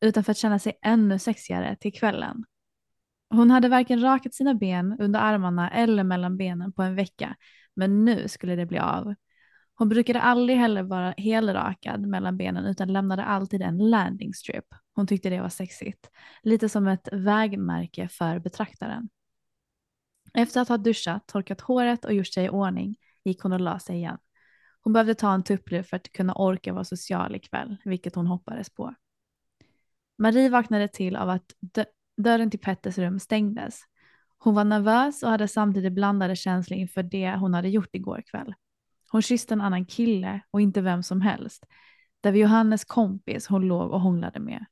utan 0.00 0.24
för 0.24 0.30
att 0.30 0.38
känna 0.38 0.58
sig 0.58 0.78
ännu 0.82 1.18
sexigare 1.18 1.76
till 1.76 1.92
kvällen. 1.92 2.44
Hon 3.30 3.50
hade 3.50 3.68
varken 3.68 4.00
rakat 4.02 4.34
sina 4.34 4.54
ben 4.54 4.96
under 5.00 5.20
armarna 5.20 5.70
eller 5.70 6.04
mellan 6.04 6.36
benen 6.36 6.72
på 6.72 6.82
en 6.82 6.94
vecka, 6.94 7.36
men 7.76 8.04
nu 8.04 8.28
skulle 8.28 8.56
det 8.56 8.66
bli 8.66 8.78
av. 8.78 9.14
Hon 9.74 9.88
brukade 9.88 10.20
aldrig 10.20 10.58
heller 10.58 10.82
vara 10.82 11.14
helrakad 11.16 12.06
mellan 12.06 12.36
benen 12.36 12.66
utan 12.66 12.92
lämnade 12.92 13.24
alltid 13.24 13.62
en 13.62 13.90
landing 13.90 14.34
strip. 14.34 14.64
Hon 14.94 15.06
tyckte 15.06 15.30
det 15.30 15.40
var 15.40 15.48
sexigt. 15.48 16.10
Lite 16.42 16.68
som 16.68 16.86
ett 16.86 17.08
vägmärke 17.12 18.08
för 18.08 18.38
betraktaren. 18.38 19.08
Efter 20.34 20.60
att 20.60 20.68
ha 20.68 20.76
duschat, 20.76 21.26
torkat 21.26 21.60
håret 21.60 22.04
och 22.04 22.12
gjort 22.12 22.26
sig 22.32 22.44
i 22.44 22.48
ordning 22.48 22.96
gick 23.24 23.40
hon 23.40 23.52
och 23.52 23.60
la 23.60 23.78
sig 23.78 23.96
igen. 23.96 24.18
Hon 24.82 24.92
behövde 24.92 25.14
ta 25.14 25.34
en 25.34 25.42
tupplur 25.42 25.82
för 25.82 25.96
att 25.96 26.12
kunna 26.12 26.34
orka 26.34 26.72
vara 26.72 26.84
social 26.84 27.34
ikväll, 27.34 27.76
vilket 27.84 28.14
hon 28.14 28.26
hoppades 28.26 28.70
på. 28.70 28.94
Marie 30.18 30.48
vaknade 30.48 30.88
till 30.88 31.16
av 31.16 31.30
att 31.30 31.52
dö- 31.60 31.84
dörren 32.16 32.50
till 32.50 32.60
Petters 32.60 32.98
rum 32.98 33.18
stängdes. 33.18 33.80
Hon 34.38 34.54
var 34.54 34.64
nervös 34.64 35.22
och 35.22 35.30
hade 35.30 35.48
samtidigt 35.48 35.92
blandade 35.92 36.36
känslor 36.36 36.78
inför 36.78 37.02
det 37.02 37.36
hon 37.36 37.54
hade 37.54 37.68
gjort 37.68 37.94
igår 37.94 38.22
kväll. 38.26 38.54
Hon 39.10 39.22
kysste 39.22 39.54
en 39.54 39.60
annan 39.60 39.86
kille 39.86 40.40
och 40.50 40.60
inte 40.60 40.80
vem 40.80 41.02
som 41.02 41.20
helst. 41.20 41.66
Det 42.20 42.30
var 42.30 42.38
Johannes 42.38 42.84
kompis 42.84 43.46
hon 43.46 43.62
låg 43.62 43.90
och 43.90 44.00
hånglade 44.00 44.40
med. 44.40 44.64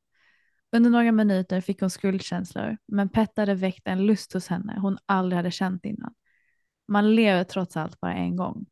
Under 0.72 0.90
några 0.90 1.12
minuter 1.12 1.60
fick 1.60 1.80
hon 1.80 1.90
skuldkänslor, 1.90 2.76
men 2.86 3.08
Petter 3.08 3.42
hade 3.42 3.54
väckt 3.54 3.88
en 3.88 4.06
lust 4.06 4.32
hos 4.32 4.48
henne 4.48 4.78
hon 4.80 4.98
aldrig 5.06 5.36
hade 5.36 5.50
känt 5.50 5.84
innan. 5.84 6.14
Man 6.88 7.14
lever 7.14 7.44
trots 7.44 7.76
allt 7.76 8.00
bara 8.00 8.14
en 8.14 8.36
gång. 8.36 8.66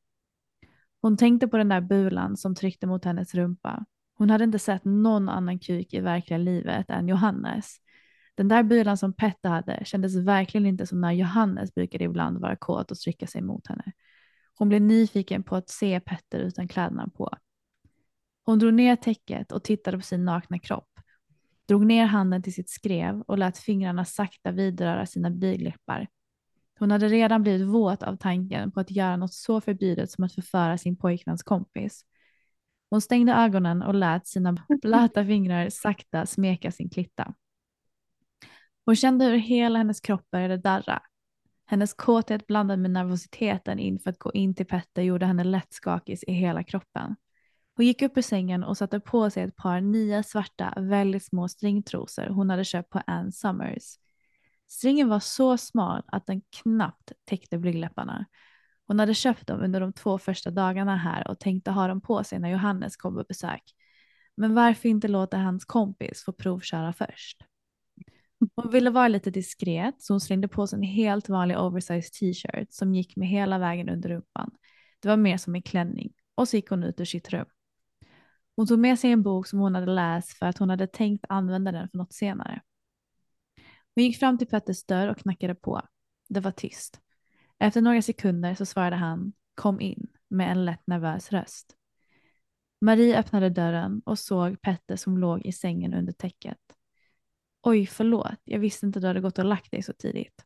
Hon 1.01 1.17
tänkte 1.17 1.49
på 1.49 1.57
den 1.57 1.69
där 1.69 1.81
bulan 1.81 2.37
som 2.37 2.55
tryckte 2.55 2.87
mot 2.87 3.05
hennes 3.05 3.35
rumpa. 3.35 3.85
Hon 4.15 4.31
hade 4.31 4.45
inte 4.45 4.59
sett 4.59 4.85
någon 4.85 5.29
annan 5.29 5.59
kuk 5.59 5.95
i 5.95 6.01
verkliga 6.01 6.39
livet 6.39 6.91
än 6.91 7.09
Johannes. 7.09 7.77
Den 8.35 8.49
där 8.49 8.63
bulan 8.63 8.97
som 8.97 9.13
Petter 9.13 9.49
hade 9.49 9.85
kändes 9.85 10.17
verkligen 10.17 10.67
inte 10.67 10.87
som 10.87 11.01
när 11.01 11.13
Johannes 11.13 11.75
brukade 11.75 12.05
ibland 12.05 12.39
vara 12.39 12.57
kåt 12.57 12.91
och 12.91 12.99
trycka 12.99 13.27
sig 13.27 13.43
mot 13.43 13.67
henne. 13.67 13.93
Hon 14.55 14.69
blev 14.69 14.83
nyfiken 14.83 15.43
på 15.43 15.57
att 15.57 15.69
se 15.69 16.01
Petter 16.01 16.39
utan 16.39 16.69
kläderna 16.69 17.09
på. 17.09 17.31
Hon 18.45 18.59
drog 18.59 18.75
ner 18.75 18.97
täcket 18.97 19.53
och 19.53 19.65
tittade 19.65 19.97
på 19.97 20.03
sin 20.03 20.25
nakna 20.25 20.59
kropp. 20.59 20.98
Drog 21.69 21.87
ner 21.87 22.07
handen 22.07 22.43
till 22.43 22.55
sitt 22.55 22.71
skrev 22.71 23.21
och 23.21 23.39
lät 23.39 23.59
fingrarna 23.59 24.05
sakta 24.05 24.51
vidröra 24.51 25.07
sina 25.07 25.31
blygdläppar. 25.31 26.09
Hon 26.79 26.91
hade 26.91 27.09
redan 27.09 27.43
blivit 27.43 27.67
våt 27.67 28.03
av 28.03 28.17
tanken 28.17 28.71
på 28.73 28.81
att 28.81 28.91
göra 28.91 29.17
något 29.17 29.35
så 29.35 29.61
förbjudet 29.61 30.11
som 30.11 30.25
att 30.25 30.35
förföra 30.35 30.79
sin 30.79 30.97
pojkväns 30.97 31.43
kompis. 31.43 32.05
Hon 32.91 33.01
stängde 33.01 33.33
ögonen 33.33 33.83
och 33.83 33.95
lät 33.95 34.27
sina 34.27 34.57
blöta 34.83 35.25
fingrar 35.25 35.69
sakta 35.71 36.27
smeka 36.27 36.71
sin 36.71 36.91
klitta. 36.91 37.35
Hon 38.85 38.97
kände 38.97 39.25
hur 39.25 39.37
hela 39.37 39.79
hennes 39.79 40.01
kropp 40.01 40.31
började 40.31 40.57
darra. 40.57 41.03
Hennes 41.67 41.95
kåthet 41.95 42.47
blandad 42.47 42.79
med 42.79 42.91
nervositeten 42.91 43.79
inför 43.79 44.11
att 44.11 44.19
gå 44.19 44.33
in 44.33 44.55
till 44.55 44.67
Petter 44.67 45.03
gjorde 45.03 45.27
henne 45.27 45.45
lätt 45.45 45.73
skakig 45.73 46.19
i 46.27 46.33
hela 46.33 46.63
kroppen. 46.63 47.17
Hon 47.79 47.87
gick 47.87 48.03
upp 48.03 48.19
ur 48.19 48.23
sängen 48.23 48.65
och 48.65 48.77
satte 48.77 49.01
på 49.01 49.31
sig 49.31 49.43
ett 49.43 49.57
par 49.57 49.81
nya 49.81 50.23
svarta, 50.23 50.75
väldigt 50.77 51.25
små 51.25 51.49
stringtrosor 51.49 52.27
hon 52.27 52.51
hade 52.51 52.65
köpt 52.65 52.91
på 52.91 53.03
Ann 53.07 53.33
Summers. 53.33 53.99
Stringen 54.69 55.09
var 55.09 55.21
så 55.21 55.57
smal 55.57 56.03
att 56.07 56.27
den 56.27 56.43
knappt 56.63 57.13
täckte 57.25 57.59
blygdläpparna. 57.59 58.27
Hon 58.87 58.99
hade 58.99 59.15
köpt 59.15 59.47
dem 59.47 59.61
under 59.61 59.81
de 59.81 59.93
två 59.93 60.19
första 60.19 60.51
dagarna 60.51 60.97
här 60.97 61.29
och 61.29 61.41
tänkte 61.41 61.71
ha 61.71 61.89
dem 61.89 62.01
på 62.01 62.25
sig 62.25 62.39
när 62.39 62.51
Johannes 62.51 62.97
kom 62.97 63.15
på 63.15 63.25
besök. 63.29 63.63
Men 64.37 64.55
varför 64.55 64.89
inte 64.89 65.09
låta 65.09 65.37
hans 65.37 65.65
kompis 65.65 66.25
få 66.25 66.33
provköra 66.33 66.93
först? 66.93 67.45
Hon 68.57 68.71
ville 68.71 68.91
vara 68.91 69.09
lite 69.09 69.31
diskret 69.31 70.03
så 70.03 70.13
hon 70.13 70.21
slängde 70.21 70.49
på 70.49 70.67
sig 70.67 70.77
en 70.77 70.83
helt 70.83 71.29
vanlig 71.29 71.59
oversized 71.59 72.13
t-shirt 72.13 72.73
som 72.73 72.95
gick 72.95 73.17
med 73.17 73.29
hela 73.29 73.59
vägen 73.59 73.89
under 73.89 74.09
rumpan. 74.09 74.51
Det 75.01 75.09
var 75.09 75.17
mer 75.17 75.37
som 75.37 75.55
en 75.55 75.63
klänning 75.63 76.13
och 76.35 76.49
så 76.49 76.57
gick 76.57 76.71
hon 76.71 76.85
ut 76.85 77.01
ur 77.01 77.05
sitt 77.05 77.31
rum. 77.31 77.47
Hon 78.59 78.67
tog 78.67 78.79
med 78.79 78.99
sig 78.99 79.13
en 79.13 79.23
bok 79.23 79.47
som 79.47 79.59
hon 79.59 79.75
hade 79.75 79.93
läst 79.93 80.33
för 80.33 80.47
att 80.47 80.59
hon 80.59 80.71
hade 80.71 80.87
tänkt 80.87 81.25
använda 81.29 81.73
den 81.73 81.89
för 81.89 81.99
något 81.99 82.13
senare. 82.13 82.63
Hon 83.95 84.05
gick 84.05 84.19
fram 84.19 84.39
till 84.39 84.47
Petters 84.47 84.85
dörr 84.85 85.09
och 85.09 85.19
knackade 85.19 85.55
på. 85.55 85.83
Det 86.29 86.41
var 86.41 86.51
tyst. 86.51 87.01
Efter 87.59 87.81
några 87.81 88.03
sekunder 88.03 88.55
så 88.55 88.67
svarade 88.67 88.97
han 88.97 89.33
kom 89.55 89.81
in 89.81 90.07
med 90.29 90.51
en 90.51 90.65
lätt 90.65 90.87
nervös 90.87 91.33
röst. 91.33 91.77
Marie 92.81 93.19
öppnade 93.19 93.51
dörren 93.51 94.03
och 94.05 94.19
såg 94.19 94.63
Petter 94.63 94.97
som 94.97 95.19
låg 95.19 95.47
i 95.47 95.53
sängen 95.53 95.95
under 95.95 96.13
täcket. 96.13 96.59
Oj, 97.63 97.87
förlåt, 97.87 98.41
jag 98.45 98.59
visste 98.59 98.87
inte 98.87 98.99
att 98.99 99.03
du 99.03 99.07
hade 99.07 99.21
gått 99.21 99.39
och 99.39 99.45
lagt 99.45 99.71
dig 99.71 99.83
så 99.83 99.93
tidigt. 99.93 100.45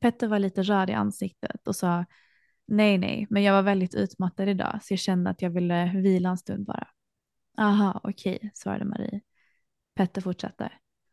Petter 0.00 0.28
var 0.28 0.38
lite 0.38 0.62
röd 0.62 0.90
i 0.90 0.92
ansiktet 0.92 1.68
och 1.68 1.76
sa 1.76 2.04
nej, 2.66 2.98
nej, 2.98 3.26
men 3.30 3.42
jag 3.42 3.52
var 3.52 3.62
väldigt 3.62 3.94
utmattad 3.94 4.48
idag 4.48 4.78
så 4.82 4.92
jag 4.92 4.98
kände 4.98 5.30
att 5.30 5.42
jag 5.42 5.50
ville 5.50 5.92
vila 5.94 6.28
en 6.28 6.38
stund 6.38 6.66
bara. 6.66 6.88
Aha, 7.58 8.00
okej, 8.04 8.50
svarade 8.54 8.84
Marie. 8.84 9.20
Petter 9.94 10.20
fortsatte. 10.20 10.72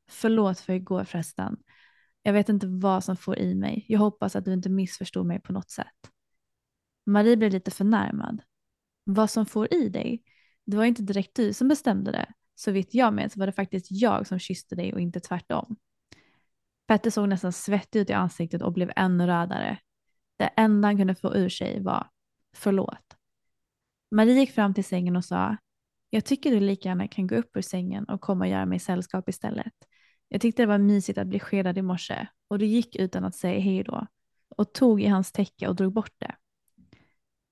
Förlåt 0.09 0.59
för 0.59 0.73
igår 0.73 1.03
förresten. 1.03 1.57
Jag 2.23 2.33
vet 2.33 2.49
inte 2.49 2.67
vad 2.67 3.03
som 3.03 3.17
får 3.17 3.39
i 3.39 3.55
mig. 3.55 3.85
Jag 3.87 3.99
hoppas 3.99 4.35
att 4.35 4.45
du 4.45 4.53
inte 4.53 4.69
missförstod 4.69 5.25
mig 5.25 5.39
på 5.39 5.53
något 5.53 5.71
sätt. 5.71 6.11
Marie 7.05 7.37
blev 7.37 7.51
lite 7.51 7.71
förnärmad. 7.71 8.41
Vad 9.03 9.29
som 9.29 9.45
får 9.45 9.73
i 9.73 9.89
dig? 9.89 10.23
Det 10.65 10.77
var 10.77 10.85
inte 10.85 11.01
direkt 11.01 11.35
du 11.35 11.53
som 11.53 11.67
bestämde 11.67 12.11
det. 12.11 12.33
Så 12.55 12.71
vitt 12.71 12.93
jag 12.93 13.13
minns 13.13 13.37
var 13.37 13.45
det 13.45 13.51
faktiskt 13.51 13.87
jag 13.89 14.27
som 14.27 14.39
kysste 14.39 14.75
dig 14.75 14.93
och 14.93 15.01
inte 15.01 15.19
tvärtom. 15.19 15.75
Petter 16.87 17.09
såg 17.09 17.29
nästan 17.29 17.53
svettig 17.53 17.99
ut 17.99 18.09
i 18.09 18.13
ansiktet 18.13 18.61
och 18.61 18.73
blev 18.73 18.91
ännu 18.95 19.27
rödare. 19.27 19.77
Det 20.41 20.49
enda 20.57 20.87
han 20.87 20.97
kunde 20.97 21.15
få 21.15 21.35
ur 21.35 21.49
sig 21.49 21.81
var 21.81 22.07
förlåt. 22.55 23.17
Marie 24.11 24.39
gick 24.39 24.51
fram 24.51 24.73
till 24.73 24.83
sängen 24.83 25.15
och 25.15 25.25
sa 25.25 25.57
jag 26.09 26.25
tycker 26.25 26.51
du 26.51 26.59
lika 26.59 26.89
gärna 26.89 27.07
kan 27.07 27.27
gå 27.27 27.35
upp 27.35 27.57
ur 27.57 27.61
sängen 27.61 28.05
och 28.05 28.21
komma 28.21 28.45
och 28.45 28.51
göra 28.51 28.65
mig 28.65 28.79
sällskap 28.79 29.29
istället. 29.29 29.73
Jag 30.27 30.41
tyckte 30.41 30.61
det 30.61 30.67
var 30.67 30.77
mysigt 30.77 31.17
att 31.17 31.27
bli 31.27 31.39
skedad 31.39 31.77
i 31.77 31.81
morse 31.81 32.27
och 32.47 32.59
du 32.59 32.65
gick 32.65 32.95
utan 32.95 33.25
att 33.25 33.35
säga 33.35 33.59
hej 33.59 33.83
då 33.83 34.07
och 34.57 34.73
tog 34.73 35.01
i 35.01 35.07
hans 35.07 35.31
täcke 35.31 35.67
och 35.67 35.75
drog 35.75 35.93
bort 35.93 36.13
det. 36.17 36.35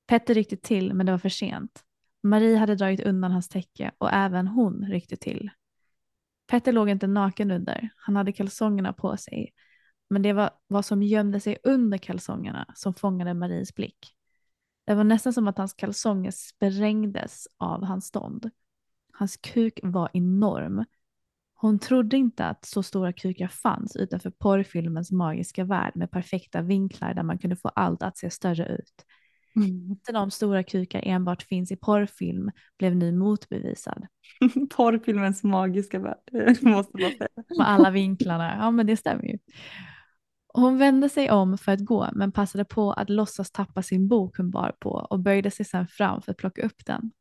Petter 0.08 0.34
ryckte 0.34 0.58
till 0.58 0.94
men 0.94 1.06
det 1.06 1.12
var 1.12 1.20
för 1.20 1.30
sent. 1.30 1.84
Marie 2.24 2.58
hade 2.58 2.76
dragit 2.76 3.02
undan 3.02 3.32
hans 3.32 3.50
täcke 3.50 3.92
och 3.98 4.14
även 4.14 4.48
hon 4.48 4.86
ryckte 4.86 5.16
till. 5.16 5.50
Petter 6.48 6.72
låg 6.72 6.90
inte 6.90 7.08
naken 7.08 7.52
under, 7.52 7.90
han 7.96 8.16
hade 8.16 8.32
kalsongerna 8.32 8.94
på 8.94 9.18
sig. 9.18 9.54
Men 10.10 10.22
det 10.22 10.34
var 10.34 10.49
vad 10.68 10.86
som 10.86 11.03
gömde 11.03 11.39
sig 11.39 11.57
under 11.64 11.97
kalsongerna 11.97 12.66
som 12.76 12.93
fångade 12.93 13.34
Maries 13.34 13.76
blick. 13.76 14.16
Det 14.86 14.95
var 14.95 15.03
nästan 15.03 15.34
som 15.34 15.47
att 15.47 15.57
hans 15.57 15.74
kalsonger 15.74 16.32
sprängdes 16.32 17.47
av 17.57 17.84
hans 17.84 18.05
stånd. 18.05 18.49
Hans 19.14 19.38
kuk 19.38 19.80
var 19.84 20.10
enorm. 20.14 20.86
Hon 21.53 21.80
trodde 21.80 22.18
inte 22.18 22.45
att 22.45 22.66
så 22.66 22.84
stora 22.84 23.14
kukar 23.14 23.47
fanns 23.47 23.95
utanför 23.95 24.30
porrfilmens 24.30 25.12
magiska 25.12 25.64
värld 25.64 25.91
med 25.95 26.12
perfekta 26.12 26.62
vinklar 26.62 27.14
där 27.14 27.24
man 27.24 27.38
kunde 27.38 27.55
få 27.55 27.68
allt 27.68 28.03
att 28.03 28.18
se 28.18 28.30
större 28.30 28.66
ut. 28.66 29.05
Mm. 29.55 29.91
Att 29.91 30.14
de 30.14 30.32
stora 30.32 30.64
kukar 30.64 31.01
enbart 31.05 31.43
finns 31.43 31.72
i 31.72 31.76
porrfilm 31.76 32.51
blev 32.78 32.95
nu 32.95 33.12
motbevisad. 33.12 34.07
Porrfilmens 34.76 35.43
magiska 35.43 35.99
värld, 35.99 36.18
måste 36.62 36.97
man 36.97 37.12
säga. 37.12 37.30
Med 37.57 37.70
alla 37.70 37.91
vinklarna, 37.91 38.55
ja 38.60 38.72
men 38.72 38.88
det 38.88 38.97
stämmer 38.97 39.24
ju. 39.24 39.38
Hon 40.54 40.78
vände 40.78 41.10
sig 41.10 41.32
om 41.32 41.58
för 41.58 41.72
att 41.72 41.86
gå 41.86 42.10
men 42.14 42.32
passade 42.32 42.66
på 42.66 42.91
att 42.91 43.10
låtsas 43.10 43.52
tappa 43.52 43.84
sin 43.84 44.08
bok 44.08 44.38
hon 44.38 44.52
bar 44.52 44.76
på 44.80 44.89
och 44.89 45.20
böjde 45.20 45.52
sig 45.52 45.66
sedan 45.66 45.88
fram 45.88 46.22
för 46.22 46.32
att 46.32 46.38
plocka 46.38 46.62
upp 46.62 46.86
den. 46.86 47.12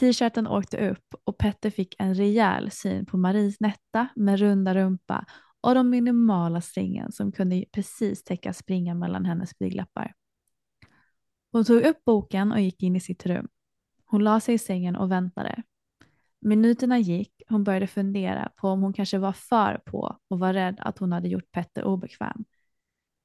T-shirten 0.00 0.46
åkte 0.46 0.90
upp 0.90 1.14
och 1.24 1.38
Petter 1.38 1.70
fick 1.70 1.94
en 1.98 2.14
rejäl 2.14 2.70
syn 2.70 3.06
på 3.06 3.16
Maries 3.16 3.60
nätta 3.60 4.08
med 4.16 4.38
runda 4.38 4.74
rumpa 4.74 5.24
och 5.60 5.74
de 5.74 5.90
minimala 5.90 6.60
strängen 6.60 7.12
som 7.12 7.32
kunde 7.32 7.64
precis 7.72 8.24
täcka 8.24 8.52
springan 8.52 8.98
mellan 8.98 9.24
hennes 9.24 9.58
blygdläppar. 9.58 10.14
Hon 11.52 11.64
tog 11.64 11.82
upp 11.82 12.04
boken 12.04 12.52
och 12.52 12.60
gick 12.60 12.82
in 12.82 12.96
i 12.96 13.00
sitt 13.00 13.26
rum. 13.26 13.48
Hon 14.04 14.24
la 14.24 14.40
sig 14.40 14.54
i 14.54 14.58
sängen 14.58 14.96
och 14.96 15.10
väntade. 15.10 15.62
Minuterna 16.46 16.98
gick, 16.98 17.42
hon 17.48 17.64
började 17.64 17.86
fundera 17.86 18.52
på 18.56 18.68
om 18.68 18.82
hon 18.82 18.92
kanske 18.92 19.18
var 19.18 19.32
för 19.32 19.82
på 19.86 20.18
och 20.28 20.38
var 20.38 20.52
rädd 20.52 20.76
att 20.80 20.98
hon 20.98 21.12
hade 21.12 21.28
gjort 21.28 21.52
Petter 21.52 21.84
obekväm. 21.84 22.44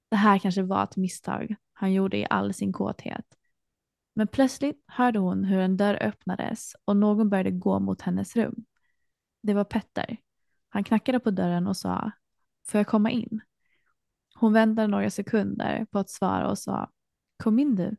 Det 0.10 0.16
här 0.16 0.40
kanske 0.40 0.62
var 0.62 0.84
ett 0.84 0.98
misstag 0.98 1.56
han 1.74 1.94
gjorde 1.94 2.18
i 2.18 2.28
all 2.30 2.54
sin 2.54 2.74
kåthet. 2.74 3.26
Men 4.16 4.28
plötsligt 4.28 4.84
hörde 4.88 5.20
hon 5.20 5.44
hur 5.44 5.60
en 5.60 5.78
dörr 5.78 6.04
öppnades 6.04 6.76
och 6.86 6.98
någon 6.98 7.30
började 7.30 7.52
gå 7.52 7.80
mot 7.80 8.02
hennes 8.02 8.36
rum. 8.36 8.66
Det 9.44 9.54
var 9.54 9.64
Petter. 9.64 10.18
Han 10.70 10.84
knackade 10.84 11.20
på 11.20 11.32
dörren 11.32 11.68
och 11.68 11.78
sa 11.78 12.12
Får 12.68 12.80
jag 12.80 12.88
komma 12.88 13.12
in? 13.12 13.42
Hon 14.36 14.54
väntade 14.54 14.88
några 14.88 15.10
sekunder 15.10 15.86
på 15.92 16.00
att 16.00 16.10
svara 16.10 16.50
och 16.50 16.58
sa 16.58 16.92
Kom 17.38 17.60
in 17.60 17.76
du. 17.76 17.96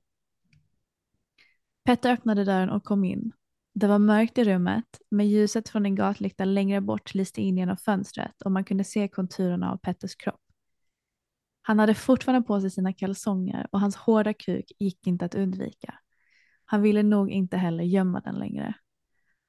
Petter 1.85 2.13
öppnade 2.13 2.45
dörren 2.45 2.71
och 2.71 2.85
kom 2.85 3.05
in. 3.05 3.33
Det 3.81 3.87
var 3.87 3.99
mörkt 3.99 4.39
i 4.39 4.45
rummet, 4.45 5.01
men 5.11 5.29
ljuset 5.29 5.69
från 5.69 5.87
en 5.87 5.95
gatlykta 5.95 6.45
längre 6.45 6.81
bort 6.81 7.15
lyste 7.15 7.43
in 7.43 7.59
genom 7.59 7.77
fönstret 7.77 8.43
och 8.43 8.53
man 8.53 8.65
kunde 8.65 8.85
se 8.85 9.09
konturerna 9.09 9.73
av 9.73 9.77
Petters 9.77 10.15
kropp. 10.15 10.41
Han 11.63 11.79
hade 11.79 11.95
fortfarande 11.95 12.47
på 12.47 12.61
sig 12.61 12.71
sina 12.71 12.93
kalsonger 12.93 13.69
och 13.73 13.81
hans 13.81 13.97
hårda 13.97 14.35
kuk 14.35 14.73
gick 14.79 15.07
inte 15.07 15.25
att 15.25 15.35
undvika. 15.35 15.95
Han 16.65 16.83
ville 16.83 17.03
nog 17.03 17.31
inte 17.31 17.57
heller 17.57 17.85
gömma 17.85 18.21
den 18.21 18.35
längre. 18.35 18.75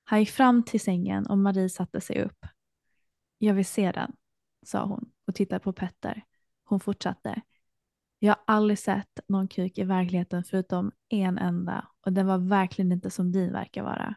Han 0.04 0.20
gick 0.20 0.30
fram 0.32 0.64
till 0.64 0.82
sängen 0.82 1.28
och 1.28 1.38
Marie 1.38 1.70
satte 1.70 2.02
sig 2.02 2.24
upp. 2.24 2.46
Jag 3.38 3.54
vill 3.54 3.66
se 3.66 3.92
den, 3.92 4.12
sa 4.66 4.86
hon 4.86 5.12
och 5.28 5.36
tittade 5.36 5.60
på 5.60 5.74
Petter. 5.74 6.24
Hon 6.64 6.80
fortsatte. 6.80 7.42
Jag 8.20 8.32
har 8.32 8.44
aldrig 8.48 8.80
sett 8.80 9.20
någon 9.28 9.48
kuk 9.48 9.78
i 9.78 9.84
verkligheten 9.84 10.44
förutom 10.44 10.92
en 11.10 11.38
enda 11.38 11.88
och 12.06 12.14
den 12.14 12.28
var 12.28 12.38
verkligen 12.38 12.92
inte 12.92 13.10
som 13.10 13.32
din 13.32 13.52
verkar 13.52 13.84
vara. 13.84 14.16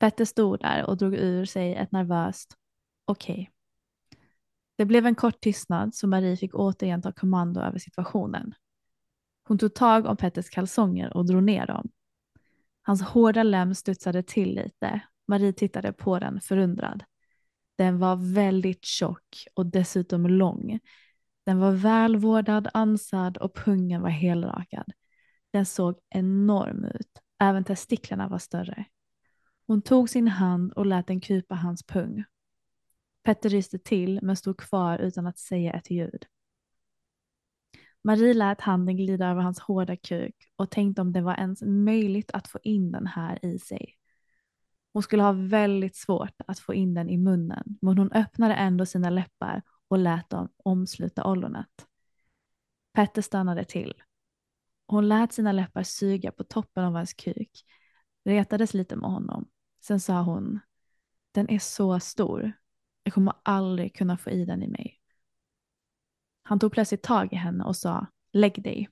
Petter 0.00 0.24
stod 0.24 0.60
där 0.60 0.86
och 0.86 0.96
drog 0.96 1.14
ur 1.14 1.44
sig 1.44 1.74
ett 1.74 1.92
nervöst 1.92 2.56
okej. 3.04 3.32
Okay. 3.34 3.46
Det 4.76 4.84
blev 4.84 5.06
en 5.06 5.14
kort 5.14 5.40
tystnad 5.40 5.94
så 5.94 6.06
Marie 6.06 6.36
fick 6.36 6.54
återigen 6.54 7.02
ta 7.02 7.12
kommando 7.12 7.60
över 7.60 7.78
situationen. 7.78 8.54
Hon 9.48 9.58
tog 9.58 9.74
tag 9.74 10.06
om 10.06 10.16
Petters 10.16 10.50
kalsonger 10.50 11.16
och 11.16 11.26
drog 11.26 11.42
ner 11.42 11.66
dem. 11.66 11.90
Hans 12.82 13.02
hårda 13.02 13.42
lem 13.42 13.74
studsade 13.74 14.22
till 14.22 14.54
lite. 14.54 15.00
Marie 15.28 15.52
tittade 15.52 15.92
på 15.92 16.18
den 16.18 16.40
förundrad. 16.40 17.04
Den 17.78 17.98
var 17.98 18.34
väldigt 18.34 18.84
tjock 18.84 19.46
och 19.54 19.66
dessutom 19.66 20.26
lång. 20.26 20.80
Den 21.46 21.58
var 21.58 21.72
välvårdad, 21.72 22.68
ansad 22.74 23.36
och 23.36 23.54
pungen 23.54 24.02
var 24.02 24.08
helrakad. 24.08 24.92
Den 25.52 25.66
såg 25.66 25.98
enorm 26.10 26.84
ut. 26.84 27.10
Även 27.38 27.64
testiklarna 27.64 28.28
var 28.28 28.38
större. 28.38 28.84
Hon 29.70 29.82
tog 29.82 30.10
sin 30.10 30.28
hand 30.28 30.72
och 30.72 30.86
lät 30.86 31.06
den 31.06 31.20
krypa 31.20 31.54
hans 31.54 31.82
pung. 31.82 32.24
Petter 33.22 33.48
ryste 33.48 33.78
till 33.78 34.20
men 34.22 34.36
stod 34.36 34.58
kvar 34.58 34.98
utan 34.98 35.26
att 35.26 35.38
säga 35.38 35.72
ett 35.72 35.90
ljud. 35.90 36.26
Marie 38.04 38.34
lät 38.34 38.60
handen 38.60 38.96
glida 38.96 39.28
över 39.28 39.42
hans 39.42 39.60
hårda 39.60 39.96
kuk 39.96 40.34
och 40.56 40.70
tänkte 40.70 41.02
om 41.02 41.12
det 41.12 41.20
var 41.20 41.34
ens 41.34 41.62
möjligt 41.62 42.30
att 42.30 42.48
få 42.48 42.58
in 42.62 42.92
den 42.92 43.06
här 43.06 43.44
i 43.44 43.58
sig. 43.58 43.96
Hon 44.92 45.02
skulle 45.02 45.22
ha 45.22 45.32
väldigt 45.32 45.96
svårt 45.96 46.40
att 46.46 46.58
få 46.58 46.74
in 46.74 46.94
den 46.94 47.10
i 47.10 47.16
munnen 47.16 47.78
men 47.80 47.98
hon 47.98 48.12
öppnade 48.12 48.54
ändå 48.54 48.86
sina 48.86 49.10
läppar 49.10 49.62
och 49.88 49.98
lät 49.98 50.30
dem 50.30 50.48
omsluta 50.56 51.24
ollonet. 51.24 51.86
Petter 52.92 53.22
stannade 53.22 53.64
till. 53.64 53.94
Hon 54.86 55.08
lät 55.08 55.32
sina 55.32 55.52
läppar 55.52 55.82
suga 55.82 56.32
på 56.32 56.44
toppen 56.44 56.84
av 56.84 56.92
hans 56.92 57.14
kuk, 57.14 57.50
retades 58.24 58.74
lite 58.74 58.96
med 58.96 59.10
honom. 59.10 59.48
Sen 59.80 60.00
sa 60.00 60.22
hon, 60.22 60.60
den 61.32 61.50
är 61.50 61.58
så 61.58 62.00
stor. 62.00 62.52
Jag 63.02 63.14
kommer 63.14 63.34
aldrig 63.42 63.96
kunna 63.96 64.16
få 64.16 64.30
i 64.30 64.44
den 64.44 64.62
i 64.62 64.68
mig. 64.68 65.00
Han 66.42 66.58
tog 66.58 66.72
plötsligt 66.72 67.02
tag 67.02 67.32
i 67.32 67.36
henne 67.36 67.64
och 67.64 67.76
sa, 67.76 68.06
lägg 68.32 68.62
dig. 68.62 68.88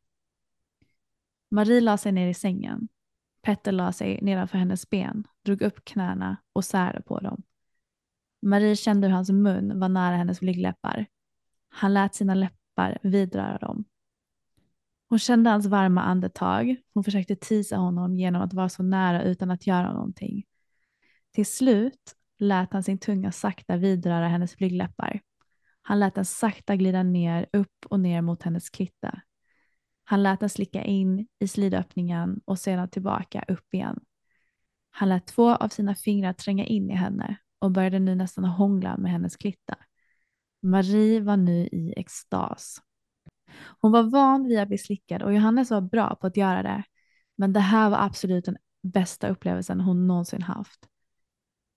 Marie 1.51 1.81
la 1.81 1.99
sig 1.99 2.13
ner 2.13 2.29
i 2.29 2.35
sängen. 2.35 2.89
Petter 3.43 3.73
la 3.73 3.93
sig 3.93 4.19
nedanför 4.23 4.59
hennes 4.59 4.91
ben, 4.91 5.27
drog 5.45 5.63
upp 5.63 5.85
knäna 5.85 6.37
och 6.53 6.65
särade 6.65 7.03
på 7.03 7.21
dem. 7.21 7.43
Marie 8.43 8.77
kände 8.77 9.07
hur 9.07 9.15
hans 9.15 9.31
mun 9.31 9.81
var 9.81 9.89
nära 9.89 10.17
hennes 10.17 10.41
blygdläppar. 10.41 11.07
Han 11.69 11.95
lät 11.95 12.15
sina 12.15 12.35
läppar 12.35 12.99
vidröra 13.03 13.59
dem. 13.59 13.85
Hon 15.09 15.19
kände 15.19 15.51
hans 15.51 15.67
varma 15.67 16.03
andetag. 16.03 16.77
Hon 16.95 17.05
försökte 17.05 17.37
tisa 17.37 17.77
honom 17.77 18.17
genom 18.17 18.43
att 18.43 18.53
vara 18.55 18.69
så 18.69 18.83
nära 18.83 19.23
utan 19.23 19.51
att 19.51 19.67
göra 19.67 19.93
någonting. 19.93 20.45
Till 21.35 21.47
slut 21.47 22.15
lät 22.39 22.73
han 22.73 22.83
sin 22.83 22.99
tunga 22.99 23.33
sakta 23.33 23.77
vidröra 23.77 24.29
hennes 24.29 24.57
blygdläppar. 24.57 25.21
Han 25.83 26.01
lät 26.01 26.15
den 26.15 26.25
sakta 26.25 26.77
glida 26.77 27.03
ner, 27.03 27.47
upp 27.53 27.87
och 27.89 28.01
ner 28.01 28.23
mot 28.23 28.43
hennes 28.43 28.71
klitta. 28.71 29.21
Han 30.05 30.23
lät 30.23 30.41
den 30.41 30.51
slicka 30.51 30.85
in 30.85 31.27
i 31.39 31.49
slidöppningen 31.49 32.41
och 32.45 32.59
sedan 32.59 32.89
tillbaka 32.89 33.45
upp 33.49 33.75
igen. 33.75 34.01
Han 34.91 35.09
lät 35.09 35.27
två 35.27 35.55
av 35.55 35.69
sina 35.69 35.95
fingrar 35.95 36.33
tränga 36.33 36.65
in 36.65 36.91
i 36.91 36.95
henne 36.95 37.37
och 37.59 37.71
började 37.71 37.99
nu 37.99 38.15
nästan 38.15 38.45
hångla 38.45 38.97
med 38.97 39.13
hennes 39.13 39.37
klitta. 39.37 39.77
Marie 40.63 41.21
var 41.21 41.37
nu 41.37 41.67
i 41.67 41.95
extas. 41.97 42.83
Hon 43.81 43.93
var 43.93 44.03
van 44.03 44.45
vid 44.45 44.59
att 44.59 44.69
bli 44.69 44.79
slickad 44.79 45.23
och 45.23 45.35
Johannes 45.35 45.71
var 45.71 45.81
bra 45.81 46.15
på 46.15 46.27
att 46.27 46.37
göra 46.37 46.63
det. 46.63 46.83
Men 47.37 47.53
det 47.53 47.61
här 47.61 47.91
var 47.91 47.99
absolut 47.99 48.45
den 48.45 48.57
bästa 48.83 49.29
upplevelsen 49.29 49.81
hon 49.81 50.07
någonsin 50.07 50.43
haft. 50.43 50.89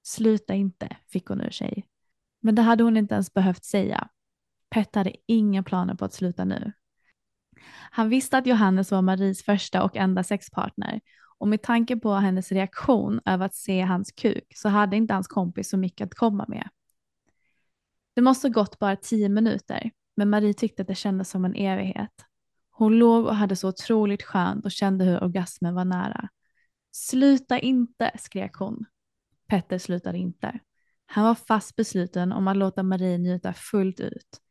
Sluta 0.04 0.54
inte, 0.54 0.98
fick 1.08 1.26
hon 1.26 1.42
ur 1.42 1.50
sig. 1.50 1.88
Men 2.40 2.56
det 2.56 2.62
hade 2.62 2.84
hon 2.84 2.98
inte 2.98 3.14
ens 3.14 3.34
behövt 3.34 3.66
säga. 3.66 4.08
Pet 4.70 4.96
hade 4.96 5.16
inga 5.26 5.64
planer 5.64 5.96
på 5.96 6.06
att 6.06 6.14
sluta 6.14 6.46
nu. 6.46 6.72
Han 7.92 8.10
visste 8.10 8.38
att 8.38 8.48
Johannes 8.48 8.92
var 8.92 9.02
Maries 9.02 9.44
första 9.44 9.84
och 9.84 9.98
enda 9.98 10.24
sexpartner 10.24 11.02
och 11.38 11.48
med 11.48 11.62
tanke 11.62 11.96
på 11.96 12.14
hennes 12.14 12.52
reaktion 12.52 13.22
över 13.26 13.46
att 13.46 13.56
se 13.56 13.82
hans 13.82 14.12
kuk 14.12 14.54
så 14.56 14.70
hade 14.70 14.98
inte 14.98 15.14
hans 15.14 15.28
kompis 15.28 15.70
så 15.70 15.78
mycket 15.78 16.06
att 16.06 16.16
komma 16.16 16.46
med. 16.48 16.70
Det 18.16 18.22
måste 18.22 18.50
gått 18.50 18.80
bara 18.80 18.96
tio 18.96 19.30
minuter, 19.30 19.92
men 20.16 20.30
Marie 20.30 20.54
tyckte 20.54 20.82
att 20.82 20.88
det 20.88 20.96
kändes 20.96 21.30
som 21.30 21.46
en 21.46 21.56
evighet. 21.56 22.26
Hon 22.72 23.00
låg 23.00 23.26
och 23.26 23.36
hade 23.36 23.56
så 23.56 23.70
otroligt 23.70 24.24
skönt 24.24 24.66
och 24.66 24.72
kände 24.72 25.06
hur 25.06 25.24
orgasmen 25.24 25.76
var 25.76 25.86
nära. 25.86 26.30
Sluta 26.92 27.60
inte, 27.60 28.12
skrek 28.20 28.56
hon. 28.56 28.86
Petter 29.52 29.78
slutade 29.78 30.18
inte. 30.18 30.60
Han 31.06 31.24
var 31.26 31.36
fast 31.36 31.76
besluten 31.76 32.32
om 32.32 32.48
att 32.48 32.58
låta 32.58 32.84
Marie 32.84 33.18
njuta 33.18 33.54
fullt 33.54 34.00
ut. 34.00 34.42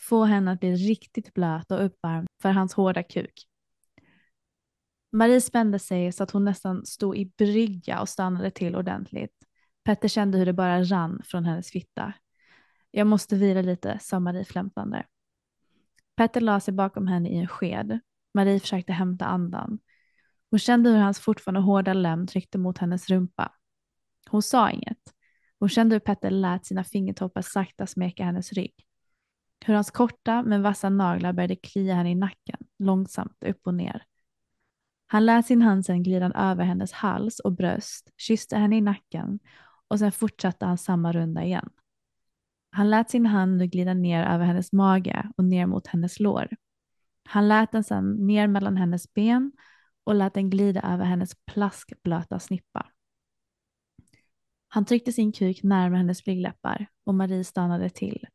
Få 0.00 0.24
henne 0.24 0.52
att 0.52 0.60
bli 0.60 0.74
riktigt 0.74 1.34
blöt 1.34 1.70
och 1.70 1.84
uppvärmd 1.84 2.28
för 2.42 2.48
hans 2.48 2.74
hårda 2.74 3.02
kuk. 3.02 3.46
Marie 5.12 5.40
spände 5.40 5.78
sig 5.78 6.12
så 6.12 6.22
att 6.22 6.30
hon 6.30 6.44
nästan 6.44 6.86
stod 6.86 7.16
i 7.16 7.32
brygga 7.38 8.00
och 8.00 8.08
stannade 8.08 8.50
till 8.50 8.76
ordentligt. 8.76 9.34
Petter 9.84 10.08
kände 10.08 10.38
hur 10.38 10.46
det 10.46 10.52
bara 10.52 10.82
rann 10.82 11.22
från 11.24 11.44
hennes 11.44 11.70
fitta. 11.70 12.12
Jag 12.90 13.06
måste 13.06 13.36
vila 13.36 13.62
lite, 13.62 13.98
sa 14.00 14.20
Marie 14.20 14.44
flämtande. 14.44 15.06
Petter 16.16 16.40
la 16.40 16.60
sig 16.60 16.74
bakom 16.74 17.06
henne 17.06 17.28
i 17.28 17.36
en 17.36 17.48
sked. 17.48 18.00
Marie 18.34 18.60
försökte 18.60 18.92
hämta 18.92 19.24
andan. 19.24 19.78
Hon 20.50 20.58
kände 20.58 20.90
hur 20.90 20.98
hans 20.98 21.20
fortfarande 21.20 21.60
hårda 21.60 21.92
lem 21.92 22.26
tryckte 22.26 22.58
mot 22.58 22.78
hennes 22.78 23.08
rumpa. 23.08 23.52
Hon 24.28 24.42
sa 24.42 24.70
inget. 24.70 24.98
Hon 25.58 25.68
kände 25.68 25.94
hur 25.94 26.00
Petter 26.00 26.30
lät 26.30 26.66
sina 26.66 26.84
fingertoppar 26.84 27.42
sakta 27.42 27.86
smeka 27.86 28.24
hennes 28.24 28.52
rygg. 28.52 28.74
Hur 29.64 29.74
hans 29.74 29.90
korta 29.90 30.42
men 30.42 30.62
vassa 30.62 30.88
naglar 30.88 31.32
började 31.32 31.56
klia 31.56 31.94
henne 31.94 32.10
i 32.10 32.14
nacken, 32.14 32.58
långsamt 32.78 33.44
upp 33.44 33.66
och 33.66 33.74
ner. 33.74 34.04
Han 35.06 35.26
lät 35.26 35.46
sin 35.46 35.62
hand 35.62 35.86
sen 35.86 36.02
glida 36.02 36.32
över 36.34 36.64
hennes 36.64 36.92
hals 36.92 37.40
och 37.40 37.52
bröst, 37.52 38.10
kysste 38.16 38.56
henne 38.56 38.76
i 38.76 38.80
nacken 38.80 39.38
och 39.88 39.98
sen 39.98 40.12
fortsatte 40.12 40.66
han 40.66 40.78
samma 40.78 41.12
runda 41.12 41.44
igen. 41.44 41.68
Han 42.70 42.90
lät 42.90 43.10
sin 43.10 43.26
hand 43.26 43.56
nu 43.56 43.66
glida 43.66 43.94
ner 43.94 44.24
över 44.24 44.44
hennes 44.44 44.72
mage 44.72 45.30
och 45.36 45.44
ner 45.44 45.66
mot 45.66 45.86
hennes 45.86 46.20
lår. 46.20 46.48
Han 47.24 47.48
lät 47.48 47.72
den 47.72 47.84
sedan 47.84 48.26
ner 48.26 48.46
mellan 48.46 48.76
hennes 48.76 49.14
ben 49.14 49.52
och 50.04 50.14
lät 50.14 50.34
den 50.34 50.50
glida 50.50 50.80
över 50.80 51.04
hennes 51.04 51.34
plaskblöta 51.46 52.38
snippa. 52.38 52.86
Han 54.72 54.84
tryckte 54.84 55.12
sin 55.12 55.32
kuk 55.32 55.62
närmare 55.62 55.98
hennes 55.98 56.24
blygdläppar 56.24 56.86
och 57.04 57.14
Marie 57.14 57.44
stannade 57.44 57.90
till. 57.90 58.26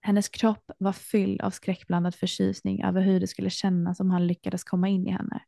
Hennes 0.00 0.28
kropp 0.28 0.70
var 0.78 0.92
fylld 0.92 1.40
av 1.40 1.50
skräckblandad 1.50 2.14
förtjusning 2.14 2.84
över 2.84 3.00
hur 3.00 3.20
det 3.20 3.26
skulle 3.26 3.50
kännas 3.50 4.00
om 4.00 4.10
han 4.10 4.26
lyckades 4.26 4.64
komma 4.64 4.88
in 4.88 5.06
i 5.06 5.10
henne. 5.10 5.42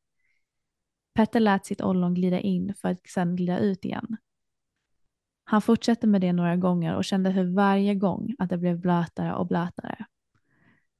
Petter 1.14 1.40
lät 1.40 1.66
sitt 1.66 1.80
ollon 1.80 2.14
glida 2.14 2.40
in 2.40 2.74
för 2.74 2.88
att 2.88 3.06
sedan 3.06 3.36
glida 3.36 3.58
ut 3.58 3.84
igen. 3.84 4.16
Han 5.44 5.62
fortsatte 5.62 6.06
med 6.06 6.20
det 6.20 6.32
några 6.32 6.56
gånger 6.56 6.94
och 6.94 7.04
kände 7.04 7.30
hur 7.30 7.54
varje 7.54 7.94
gång 7.94 8.34
att 8.38 8.50
det 8.50 8.58
blev 8.58 8.78
blötare 8.78 9.34
och 9.34 9.46
blötare. 9.46 10.06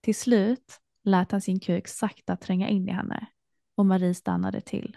Till 0.01 0.15
slut 0.15 0.81
lät 1.05 1.33
han 1.33 1.41
sin 1.41 1.61
kuk 1.61 1.89
sakta 1.89 2.37
tränga 2.37 2.69
in 2.69 2.89
i 2.89 2.93
henne 2.93 3.27
och 3.75 3.87
Marie 3.87 4.15
stannade 4.15 4.61
till. 4.61 4.97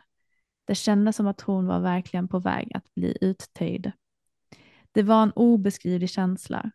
Det 0.69 0.75
kändes 0.75 1.15
som 1.15 1.27
att 1.27 1.41
hon 1.41 1.67
var 1.67 1.79
verkligen 1.79 2.27
på 2.27 2.39
väg 2.39 2.71
att 2.73 2.93
bli 2.95 3.17
uttöjd. 3.21 3.91
Det 4.91 5.03
var 5.03 5.23
en 5.23 5.31
obeskrivlig 5.31 6.09
känsla. 6.09 6.71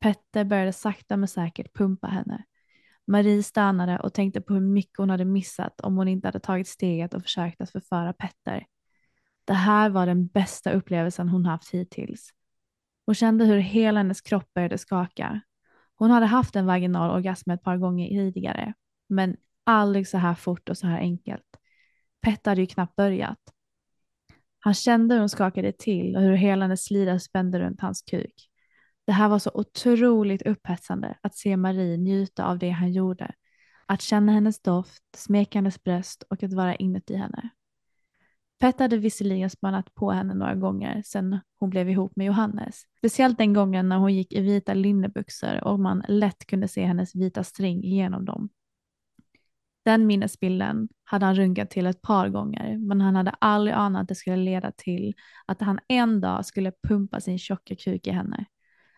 Petter 0.00 0.44
började 0.44 0.72
sakta 0.72 1.16
men 1.16 1.28
säkert 1.28 1.74
pumpa 1.74 2.06
henne. 2.06 2.44
Marie 3.06 3.42
stannade 3.42 3.98
och 3.98 4.14
tänkte 4.14 4.40
på 4.40 4.54
hur 4.54 4.60
mycket 4.60 4.98
hon 4.98 5.10
hade 5.10 5.24
missat 5.24 5.80
om 5.80 5.96
hon 5.96 6.08
inte 6.08 6.28
hade 6.28 6.40
tagit 6.40 6.68
steget 6.68 7.14
och 7.14 7.22
försökt 7.22 7.60
att 7.60 7.70
förföra 7.70 8.12
Petter. 8.12 8.66
Det 9.44 9.54
här 9.54 9.90
var 9.90 10.06
den 10.06 10.26
bästa 10.26 10.72
upplevelsen 10.72 11.28
hon 11.28 11.46
haft 11.46 11.70
hittills. 11.70 12.30
Hon 13.06 13.14
kände 13.14 13.44
hur 13.44 13.58
hela 13.58 14.00
hennes 14.00 14.20
kropp 14.20 14.54
började 14.54 14.78
skaka. 14.78 15.40
Hon 15.94 16.10
hade 16.10 16.26
haft 16.26 16.56
en 16.56 16.66
vaginal 16.66 17.10
orgasm 17.10 17.50
ett 17.50 17.62
par 17.62 17.76
gånger 17.76 18.08
tidigare, 18.08 18.74
men 19.08 19.36
aldrig 19.64 20.08
så 20.08 20.18
här 20.18 20.34
fort 20.34 20.68
och 20.68 20.78
så 20.78 20.86
här 20.86 20.98
enkelt. 20.98 21.56
Petter 22.24 22.50
hade 22.50 22.60
ju 22.60 22.66
knappt 22.66 22.96
börjat. 22.96 23.38
Han 24.58 24.74
kände 24.74 25.14
hur 25.14 25.20
hon 25.20 25.28
skakade 25.28 25.72
till 25.72 26.16
och 26.16 26.22
hur 26.22 26.34
hela 26.34 26.64
hennes 26.64 26.84
slida 26.84 27.18
spände 27.18 27.58
runt 27.58 27.80
hans 27.80 28.02
kuk. 28.02 28.50
Det 29.06 29.12
här 29.12 29.28
var 29.28 29.38
så 29.38 29.50
otroligt 29.54 30.42
upphetsande 30.42 31.18
att 31.20 31.36
se 31.36 31.56
Marie 31.56 31.96
njuta 31.96 32.44
av 32.44 32.58
det 32.58 32.70
han 32.70 32.92
gjorde. 32.92 33.34
Att 33.86 34.02
känna 34.02 34.32
hennes 34.32 34.62
doft, 34.62 35.02
smeka 35.16 35.58
hennes 35.58 35.82
bröst 35.82 36.22
och 36.30 36.42
att 36.42 36.52
vara 36.52 36.74
inuti 36.74 37.16
henne. 37.16 37.48
Pet 38.60 38.78
hade 38.78 38.96
visserligen 38.96 39.50
spannat 39.50 39.94
på 39.94 40.10
henne 40.12 40.34
några 40.34 40.54
gånger 40.54 41.02
sedan 41.02 41.40
hon 41.58 41.70
blev 41.70 41.90
ihop 41.90 42.16
med 42.16 42.26
Johannes. 42.26 42.82
Speciellt 42.98 43.38
den 43.38 43.52
gången 43.52 43.88
när 43.88 43.98
hon 43.98 44.14
gick 44.14 44.32
i 44.32 44.40
vita 44.40 44.74
linnebyxor 44.74 45.64
och 45.64 45.80
man 45.80 46.04
lätt 46.08 46.46
kunde 46.46 46.68
se 46.68 46.84
hennes 46.84 47.14
vita 47.14 47.44
string 47.44 47.82
genom 47.82 48.24
dem. 48.24 48.48
Den 49.84 50.06
minnesbilden 50.06 50.88
hade 51.04 51.26
han 51.26 51.34
runkat 51.34 51.70
till 51.70 51.86
ett 51.86 52.02
par 52.02 52.28
gånger, 52.28 52.78
men 52.78 53.00
han 53.00 53.16
hade 53.16 53.30
aldrig 53.30 53.74
anat 53.74 54.02
att 54.02 54.08
det 54.08 54.14
skulle 54.14 54.36
leda 54.36 54.72
till 54.72 55.14
att 55.46 55.60
han 55.60 55.78
en 55.88 56.20
dag 56.20 56.46
skulle 56.46 56.72
pumpa 56.88 57.20
sin 57.20 57.38
tjocka 57.38 57.76
kuk 57.76 58.06
i 58.06 58.10
henne. 58.10 58.44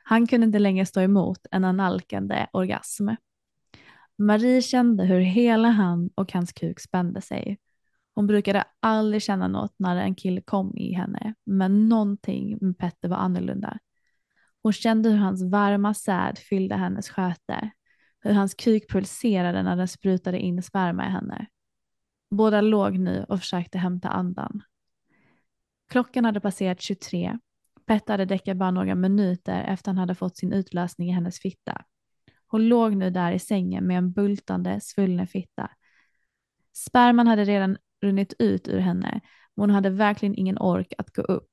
Han 0.04 0.26
kunde 0.26 0.46
inte 0.46 0.58
längre 0.58 0.86
stå 0.86 1.00
emot 1.00 1.46
en 1.50 1.64
analkande 1.64 2.46
orgasm. 2.52 3.08
Marie 4.18 4.62
kände 4.62 5.04
hur 5.04 5.20
hela 5.20 5.68
han 5.68 6.10
och 6.14 6.32
hans 6.32 6.52
kuk 6.52 6.80
spände 6.80 7.20
sig. 7.20 7.58
Hon 8.14 8.26
brukade 8.26 8.64
aldrig 8.80 9.22
känna 9.22 9.48
något 9.48 9.74
när 9.76 9.96
en 9.96 10.14
kille 10.14 10.40
kom 10.40 10.76
i 10.76 10.92
henne, 10.92 11.34
men 11.44 11.88
någonting 11.88 12.58
med 12.60 12.78
Petter 12.78 13.08
var 13.08 13.16
annorlunda. 13.16 13.78
Hon 14.62 14.72
kände 14.72 15.10
hur 15.10 15.16
hans 15.16 15.42
varma 15.42 15.94
säd 15.94 16.38
fyllde 16.38 16.74
hennes 16.74 17.08
sköte, 17.08 17.70
hur 18.26 18.34
hans 18.34 18.54
kuk 18.54 18.90
pulserade 18.90 19.62
när 19.62 19.76
den 19.76 19.88
sprutade 19.88 20.38
in 20.38 20.62
sperma 20.62 21.06
i 21.06 21.10
henne. 21.10 21.46
Båda 22.30 22.60
låg 22.60 22.98
nu 22.98 23.26
och 23.28 23.40
försökte 23.40 23.78
hämta 23.78 24.08
andan. 24.08 24.62
Klockan 25.88 26.24
hade 26.24 26.40
passerat 26.40 26.80
23 26.80 27.38
Petter 27.86 28.12
hade 28.12 28.24
däckat 28.24 28.56
bara 28.56 28.70
några 28.70 28.94
minuter 28.94 29.64
efter 29.64 29.90
han 29.90 29.98
hade 29.98 30.14
fått 30.14 30.36
sin 30.36 30.52
utlösning 30.52 31.08
i 31.08 31.12
hennes 31.12 31.38
fitta. 31.38 31.82
Hon 32.46 32.68
låg 32.68 32.96
nu 32.96 33.10
där 33.10 33.32
i 33.32 33.38
sängen 33.38 33.86
med 33.86 33.98
en 33.98 34.12
bultande, 34.12 34.80
svullen 34.80 35.26
fitta. 35.26 35.70
Sperman 36.72 37.26
hade 37.26 37.44
redan 37.44 37.76
runnit 38.02 38.34
ut 38.38 38.68
ur 38.68 38.78
henne, 38.78 39.20
men 39.54 39.62
hon 39.62 39.70
hade 39.70 39.90
verkligen 39.90 40.34
ingen 40.34 40.58
ork 40.58 40.92
att 40.98 41.14
gå 41.14 41.22
upp. 41.22 41.50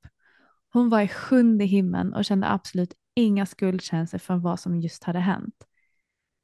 Hon 0.70 0.90
var 0.90 1.02
i 1.02 1.08
sjunde 1.08 1.66
himlen 1.66 2.14
och 2.14 2.26
kände 2.26 2.50
absolut 2.50 2.94
inga 3.16 3.46
skuldkänslor 3.46 4.20
för 4.20 4.36
vad 4.36 4.60
som 4.60 4.80
just 4.80 5.04
hade 5.04 5.20
hänt. 5.20 5.56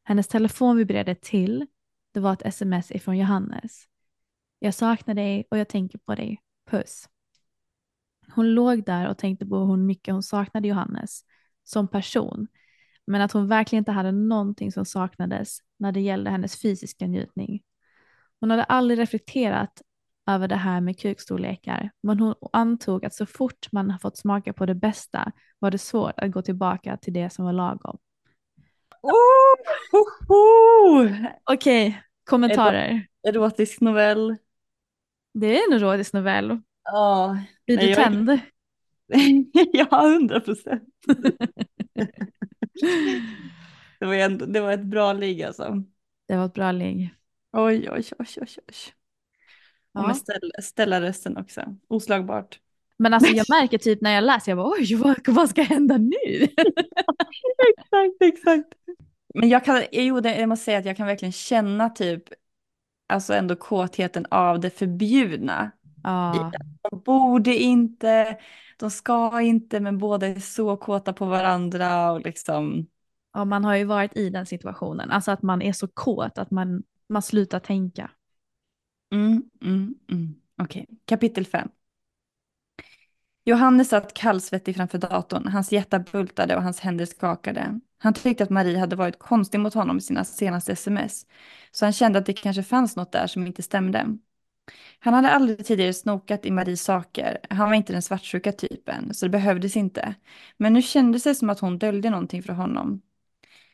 Hennes 0.09 0.27
telefon 0.27 0.77
vibrerade 0.77 1.15
till. 1.15 1.65
Det 2.13 2.19
var 2.19 2.33
ett 2.33 2.45
sms 2.45 2.91
ifrån 2.91 3.17
Johannes. 3.17 3.83
Jag 4.59 4.73
saknar 4.73 5.13
dig 5.13 5.47
och 5.51 5.57
jag 5.57 5.69
tänker 5.69 5.99
på 5.99 6.15
dig. 6.15 6.41
Puss. 6.69 7.09
Hon 8.35 8.53
låg 8.53 8.85
där 8.85 9.09
och 9.09 9.17
tänkte 9.17 9.45
på 9.45 9.57
hur 9.65 9.77
mycket 9.77 10.13
hon 10.13 10.23
saknade 10.23 10.67
Johannes 10.67 11.21
som 11.63 11.87
person, 11.87 12.47
men 13.07 13.21
att 13.21 13.31
hon 13.31 13.47
verkligen 13.47 13.81
inte 13.81 13.91
hade 13.91 14.11
någonting 14.11 14.71
som 14.71 14.85
saknades 14.85 15.59
när 15.77 15.91
det 15.91 16.01
gällde 16.01 16.29
hennes 16.29 16.61
fysiska 16.61 17.07
njutning. 17.07 17.63
Hon 18.39 18.51
hade 18.51 18.63
aldrig 18.63 18.99
reflekterat 18.99 19.81
över 20.27 20.47
det 20.47 20.55
här 20.55 20.81
med 20.81 20.99
kukstorlekar, 20.99 21.91
men 22.03 22.19
hon 22.19 22.35
antog 22.53 23.05
att 23.05 23.13
så 23.13 23.25
fort 23.25 23.71
man 23.71 23.91
har 23.91 23.99
fått 23.99 24.17
smaka 24.17 24.53
på 24.53 24.65
det 24.65 24.75
bästa 24.75 25.31
var 25.59 25.71
det 25.71 25.77
svårt 25.77 26.19
att 26.19 26.31
gå 26.31 26.41
tillbaka 26.41 26.97
till 26.97 27.13
det 27.13 27.29
som 27.29 27.45
var 27.45 27.53
lagom. 27.53 27.97
Oh. 29.01 29.38
Okej, 31.43 31.87
okay, 31.87 31.93
kommentarer. 32.23 33.07
erotisk 33.27 33.81
novell. 33.81 34.35
Det 35.33 35.59
är 35.59 35.67
en 35.67 35.73
erotisk 35.77 36.13
novell. 36.13 36.59
Ja, 36.83 37.37
Blir 37.65 37.77
du 37.77 37.95
tänd? 37.95 38.39
ja, 39.73 39.87
hundra 39.91 40.39
procent. 40.39 40.83
Det 43.99 44.05
var, 44.05 44.13
ändå, 44.13 44.45
det 44.45 44.61
var 44.61 44.71
ett 44.71 44.85
bra 44.85 45.13
ligg 45.13 45.43
alltså. 45.43 45.83
Det 46.27 46.37
var 46.37 46.45
ett 46.45 46.53
bra 46.53 46.71
ligg. 46.71 47.09
Oj, 47.51 47.89
oj, 47.91 48.03
oj, 48.19 48.27
oj, 48.37 48.47
oj. 48.67 48.75
Ja. 49.93 50.07
med 50.07 50.17
ställ, 50.17 50.51
ställa 50.61 51.01
rösten 51.01 51.37
också. 51.37 51.61
Oslagbart. 51.87 52.59
Men 52.97 53.13
alltså 53.13 53.31
jag 53.31 53.45
märker 53.61 53.77
typ 53.77 54.01
när 54.01 54.11
jag 54.11 54.23
läser, 54.23 54.51
jag 54.51 54.57
bara 54.57 54.71
oj 54.71 54.95
vad, 54.95 55.27
vad 55.27 55.49
ska 55.49 55.61
hända 55.61 55.97
nu? 55.97 56.43
exakt, 57.77 58.21
exakt. 58.21 58.73
Men 59.33 59.49
jag 59.49 59.65
kan, 59.65 59.83
jo, 59.91 60.19
det, 60.19 60.39
jag 60.39 60.49
måste 60.49 60.65
säga 60.65 60.77
att 60.79 60.85
jag 60.85 60.97
kan 60.97 61.07
verkligen 61.07 61.31
känna 61.31 61.89
typ, 61.89 62.23
alltså 63.07 63.33
ändå 63.33 63.55
kåtheten 63.55 64.25
av 64.31 64.59
det 64.59 64.69
förbjudna. 64.69 65.71
Ja, 66.03 66.51
De 66.91 67.01
borde 67.05 67.55
inte, 67.55 68.37
de 68.77 68.91
ska 68.91 69.41
inte, 69.41 69.79
men 69.79 69.97
båda 69.97 70.27
är 70.27 70.39
så 70.39 70.77
kåta 70.77 71.13
på 71.13 71.25
varandra 71.25 72.11
och 72.11 72.21
liksom. 72.21 72.87
ja, 73.33 73.45
man 73.45 73.65
har 73.65 73.75
ju 73.75 73.83
varit 73.83 74.17
i 74.17 74.29
den 74.29 74.45
situationen. 74.45 75.11
Alltså 75.11 75.31
att 75.31 75.41
man 75.41 75.61
är 75.61 75.73
så 75.73 75.87
kåt 75.87 76.37
att 76.37 76.51
man, 76.51 76.83
man 77.09 77.21
slutar 77.21 77.59
tänka. 77.59 78.11
Mm, 79.11 79.49
mm, 79.61 79.95
mm. 80.11 80.41
Okej, 80.61 80.85
kapitel 81.05 81.45
5. 81.45 81.69
Johannes 83.49 83.89
satt 83.89 84.13
kallsvettig 84.13 84.75
framför 84.75 84.97
datorn. 84.97 85.47
Hans 85.47 85.71
hjärta 85.71 85.99
bultade 85.99 86.55
och 86.55 86.63
hans 86.63 86.79
händer 86.79 87.05
skakade. 87.05 87.79
Han 87.97 88.13
tyckte 88.13 88.43
att 88.43 88.49
Marie 88.49 88.79
hade 88.79 88.95
varit 88.95 89.19
konstig 89.19 89.59
mot 89.59 89.73
honom 89.73 89.97
i 89.97 90.01
sina 90.01 90.23
senaste 90.25 90.71
sms. 90.71 91.25
Så 91.71 91.85
han 91.85 91.93
kände 91.93 92.19
att 92.19 92.25
det 92.25 92.33
kanske 92.33 92.63
fanns 92.63 92.95
något 92.95 93.11
där 93.11 93.27
som 93.27 93.47
inte 93.47 93.63
stämde. 93.63 94.17
Han 94.99 95.13
hade 95.13 95.29
aldrig 95.29 95.65
tidigare 95.65 95.93
snokat 95.93 96.45
i 96.45 96.51
Maries 96.51 96.83
saker. 96.83 97.37
Han 97.49 97.69
var 97.69 97.75
inte 97.75 97.93
den 97.93 98.01
svartsjuka 98.01 98.51
typen, 98.51 99.13
så 99.13 99.25
det 99.25 99.29
behövdes 99.29 99.77
inte. 99.77 100.15
Men 100.57 100.73
nu 100.73 100.81
kändes 100.81 101.23
det 101.23 101.35
som 101.35 101.49
att 101.49 101.59
hon 101.59 101.77
döljde 101.77 102.09
någonting 102.09 102.43
för 102.43 102.53
honom. 102.53 103.01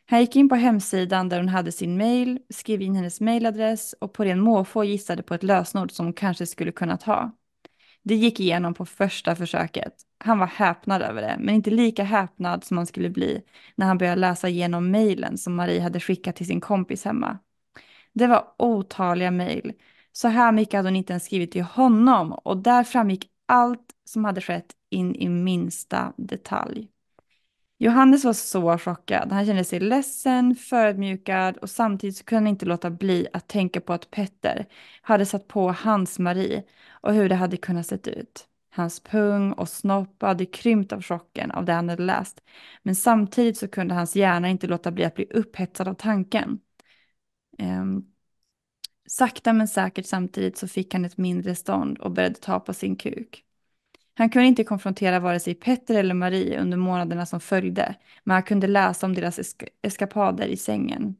Han 0.06 0.20
gick 0.20 0.36
in 0.36 0.50
på 0.50 0.56
hemsidan 0.56 1.30
där 1.30 1.38
hon 1.38 1.50
hade 1.50 1.72
sin 1.72 1.98
mail, 1.98 2.40
skrev 2.50 2.82
in 2.82 2.96
hennes 2.96 3.22
mailadress 3.22 3.94
och 3.94 4.14
på 4.14 4.24
ren 4.24 4.40
måfå 4.40 4.84
gissade 4.84 5.24
på 5.24 5.34
ett 5.34 5.44
lösenord 5.44 5.92
som 5.92 6.06
hon 6.06 6.14
kanske 6.14 6.46
skulle 6.46 6.72
kunnat 6.72 7.04
ha. 7.04 7.32
Det 8.08 8.16
gick 8.16 8.40
igenom 8.40 8.74
på 8.74 8.86
första 8.86 9.36
försöket. 9.36 9.94
Han 10.18 10.40
var 10.40 10.48
häpnad 10.48 11.02
över 11.02 11.22
det, 11.22 11.38
men 11.40 11.56
inte 11.56 11.70
lika 11.70 12.04
häpnad 12.04 12.64
som 12.64 12.78
han 12.78 12.86
skulle 12.86 13.10
bli 13.10 13.42
när 13.76 13.86
han 13.86 13.98
började 13.98 14.22
läsa 14.22 14.50
igenom 14.50 14.92
mejlen 14.92 15.38
som 15.38 15.56
Marie 15.56 15.82
hade 15.82 16.00
skickat 16.00 16.36
till 16.36 16.48
sin 16.48 16.62
kompis 16.62 17.06
hemma. 17.06 17.40
Det 18.14 18.28
var 18.28 18.48
otaliga 18.58 19.32
mejl. 19.32 19.74
Så 20.12 20.28
här 20.28 20.52
mycket 20.52 20.74
hade 20.74 20.90
hon 20.90 20.96
inte 20.96 21.14
ens 21.14 21.26
skrivit 21.26 21.52
till 21.52 21.64
honom 21.64 22.32
och 22.34 22.58
där 22.58 22.84
framgick 22.84 23.30
allt 23.46 23.88
som 24.06 24.26
hade 24.26 24.42
skett 24.42 24.74
in 24.90 25.16
i 25.16 25.30
minsta 25.30 26.14
detalj. 26.18 26.88
Johannes 27.86 28.26
var 28.26 28.34
så 28.34 28.78
chockad. 28.78 29.32
Han 29.32 29.46
kände 29.46 29.64
sig 29.64 29.80
ledsen, 29.80 30.56
förödmjukad 30.56 31.58
och 31.58 31.70
samtidigt 31.70 32.18
så 32.18 32.24
kunde 32.24 32.40
han 32.40 32.48
inte 32.48 32.66
låta 32.66 32.90
bli 32.90 33.28
att 33.34 33.48
tänka 33.48 33.82
på 33.82 33.94
att 33.94 34.12
Petter 34.12 34.66
hade 35.02 35.26
satt 35.26 35.48
på 35.48 35.72
hans 35.72 36.20
Marie 36.20 36.64
och 36.90 37.14
hur 37.14 37.30
det 37.30 37.36
hade 37.36 37.58
kunnat 37.58 37.88
sett 37.88 38.08
ut. 38.08 38.48
Hans 38.70 39.00
pung 39.00 39.52
och 39.52 39.70
snopp 39.70 40.22
hade 40.22 40.46
krympt 40.46 40.92
av 40.94 41.02
chocken 41.02 41.52
av 41.52 41.66
det 41.66 41.74
han 41.74 41.90
hade 41.90 42.04
läst. 42.04 42.42
Men 42.84 42.96
samtidigt 42.96 43.58
så 43.58 43.68
kunde 43.68 43.94
hans 43.94 44.16
hjärna 44.16 44.50
inte 44.50 44.68
låta 44.68 44.92
bli 44.92 45.06
att 45.06 45.16
bli 45.16 45.26
upphetsad 45.26 45.88
av 45.88 45.94
tanken. 45.94 46.60
Um, 47.60 48.06
sakta 49.08 49.54
men 49.54 49.68
säkert 49.68 50.06
samtidigt 50.06 50.58
så 50.58 50.68
fick 50.68 50.94
han 50.94 51.06
ett 51.06 51.18
mindre 51.18 51.56
stånd 51.56 51.98
och 51.98 52.12
började 52.12 52.36
ta 52.36 52.60
på 52.60 52.74
sin 52.74 52.96
kuk. 52.96 53.45
Han 54.18 54.30
kunde 54.30 54.48
inte 54.48 54.64
konfrontera 54.64 55.20
vare 55.20 55.40
sig 55.40 55.56
Petter 55.56 55.96
eller 55.96 56.14
Marie 56.14 56.60
under 56.62 56.78
månaderna 56.78 57.26
som 57.26 57.40
följde, 57.40 57.96
men 58.24 58.34
han 58.34 58.44
kunde 58.44 58.68
läsa 58.68 59.06
om 59.06 59.14
deras 59.16 59.40
esk- 59.40 59.68
eskapader 59.82 60.48
i 60.48 60.58
sängen. 60.58 61.16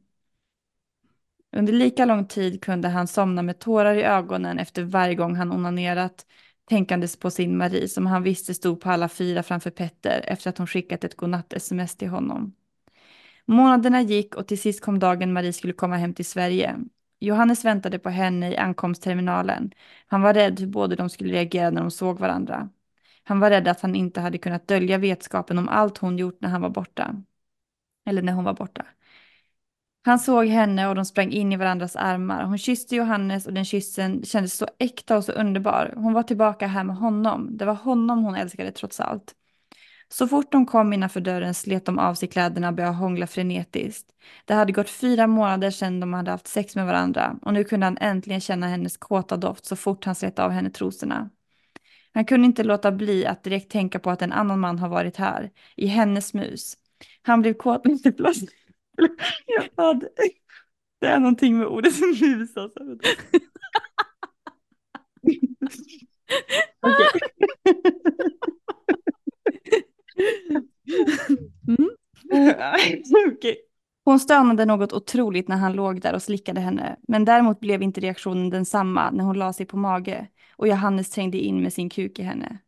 Under 1.56 1.72
lika 1.72 2.04
lång 2.04 2.26
tid 2.26 2.64
kunde 2.64 2.88
han 2.88 3.06
somna 3.06 3.42
med 3.42 3.58
tårar 3.58 3.94
i 3.94 4.02
ögonen 4.02 4.58
efter 4.58 4.84
varje 4.84 5.14
gång 5.14 5.36
han 5.36 5.52
onanerat, 5.52 6.26
tänkandes 6.68 7.16
på 7.16 7.30
sin 7.30 7.56
Marie 7.58 7.88
som 7.88 8.06
han 8.06 8.22
visste 8.22 8.54
stod 8.54 8.80
på 8.80 8.90
alla 8.90 9.08
fyra 9.08 9.42
framför 9.42 9.70
Petter 9.70 10.24
efter 10.28 10.50
att 10.50 10.58
hon 10.58 10.66
skickat 10.66 11.04
ett 11.04 11.16
godnatt-sms 11.16 11.96
till 11.96 12.08
honom. 12.08 12.54
Månaderna 13.44 14.02
gick 14.02 14.34
och 14.34 14.46
till 14.48 14.60
sist 14.60 14.80
kom 14.80 14.98
dagen 14.98 15.32
Marie 15.32 15.52
skulle 15.52 15.72
komma 15.72 15.96
hem 15.96 16.14
till 16.14 16.26
Sverige. 16.26 16.76
Johannes 17.20 17.64
väntade 17.64 17.98
på 17.98 18.10
henne 18.10 18.52
i 18.52 18.56
ankomstterminalen. 18.56 19.72
Han 20.06 20.22
var 20.22 20.34
rädd 20.34 20.60
hur 20.60 20.66
båda 20.66 20.96
de 20.96 21.10
skulle 21.10 21.32
reagera 21.32 21.70
när 21.70 21.80
de 21.80 21.90
såg 21.90 22.18
varandra. 22.18 22.68
Han 23.28 23.40
var 23.40 23.50
rädd 23.50 23.68
att 23.68 23.80
han 23.80 23.94
inte 23.94 24.20
hade 24.20 24.38
kunnat 24.38 24.68
dölja 24.68 24.98
vetskapen 24.98 25.58
om 25.58 25.68
allt 25.68 25.98
hon 25.98 26.18
gjort 26.18 26.38
när 26.40 26.48
han 26.48 26.60
var 26.60 26.70
borta. 26.70 27.22
Eller 28.06 28.22
när 28.22 28.32
hon 28.32 28.44
var 28.44 28.54
borta. 28.54 28.86
Han 30.04 30.18
såg 30.18 30.46
henne 30.46 30.88
och 30.88 30.94
de 30.94 31.04
sprang 31.04 31.30
in 31.30 31.52
i 31.52 31.56
varandras 31.56 31.96
armar. 31.96 32.44
Hon 32.44 32.58
kysste 32.58 32.96
Johannes 32.96 33.46
och 33.46 33.52
den 33.52 33.64
kyssen 33.64 34.22
kändes 34.24 34.56
så 34.56 34.66
äkta 34.78 35.16
och 35.16 35.24
så 35.24 35.32
underbar. 35.32 35.94
Hon 35.96 36.12
var 36.12 36.22
tillbaka 36.22 36.66
här 36.66 36.84
med 36.84 36.96
honom. 36.96 37.56
Det 37.56 37.64
var 37.64 37.74
honom 37.74 38.24
hon 38.24 38.34
älskade 38.34 38.72
trots 38.72 39.00
allt. 39.00 39.34
Så 40.08 40.28
fort 40.28 40.52
de 40.52 40.66
kom 40.66 40.92
innanför 40.92 41.20
dörren 41.20 41.54
slet 41.54 41.86
de 41.86 41.98
av 41.98 42.14
sig 42.14 42.28
kläderna 42.28 42.68
och 42.68 42.74
började 42.74 42.96
hångla 42.96 43.26
frenetiskt. 43.26 44.10
Det 44.44 44.54
hade 44.54 44.72
gått 44.72 44.90
fyra 44.90 45.26
månader 45.26 45.70
sedan 45.70 46.00
de 46.00 46.12
hade 46.14 46.30
haft 46.30 46.46
sex 46.46 46.76
med 46.76 46.86
varandra 46.86 47.36
och 47.42 47.54
nu 47.54 47.64
kunde 47.64 47.86
han 47.86 47.98
äntligen 47.98 48.40
känna 48.40 48.68
hennes 48.68 48.96
kåta 48.96 49.36
doft 49.36 49.64
så 49.66 49.76
fort 49.76 50.04
han 50.04 50.14
slet 50.14 50.38
av 50.38 50.50
henne 50.50 50.70
trosorna. 50.70 51.30
Han 52.16 52.24
kunde 52.24 52.46
inte 52.46 52.62
låta 52.64 52.92
bli 52.92 53.26
att 53.26 53.44
direkt 53.44 53.70
tänka 53.70 53.98
på 53.98 54.10
att 54.10 54.22
en 54.22 54.32
annan 54.32 54.60
man 54.60 54.78
har 54.78 54.88
varit 54.88 55.16
här, 55.16 55.50
i 55.76 55.86
hennes 55.86 56.34
mus. 56.34 56.76
Han 57.22 57.40
blev 57.42 57.54
kåt 57.54 57.86
lite 57.86 58.12
plötsligt. 58.12 58.54
Ja, 59.76 59.94
det- 61.00 61.06
är 61.06 61.18
någonting 61.18 61.58
med 61.58 61.66
ordet 61.66 61.92
mus 62.20 62.56
alltså. 62.56 62.80
Okej. 66.80 67.20
Mm. 71.68 71.90
Okej. 73.36 73.56
Hon 74.04 74.20
stönade 74.20 74.64
något 74.64 74.92
otroligt 74.92 75.48
när 75.48 75.56
han 75.56 75.72
låg 75.72 76.00
där 76.00 76.14
och 76.14 76.22
slickade 76.22 76.60
henne, 76.60 76.96
men 77.08 77.24
däremot 77.24 77.60
blev 77.60 77.82
inte 77.82 78.00
reaktionen 78.00 78.50
densamma 78.50 79.10
när 79.10 79.24
hon 79.24 79.38
la 79.38 79.52
sig 79.52 79.66
på 79.66 79.76
mage 79.76 80.28
och 80.56 80.68
Johannes 80.68 81.10
trängde 81.10 81.38
in 81.38 81.62
med 81.62 81.72
sin 81.72 81.88
kuk 81.90 82.18
i 82.18 82.22
henne. 82.22 82.58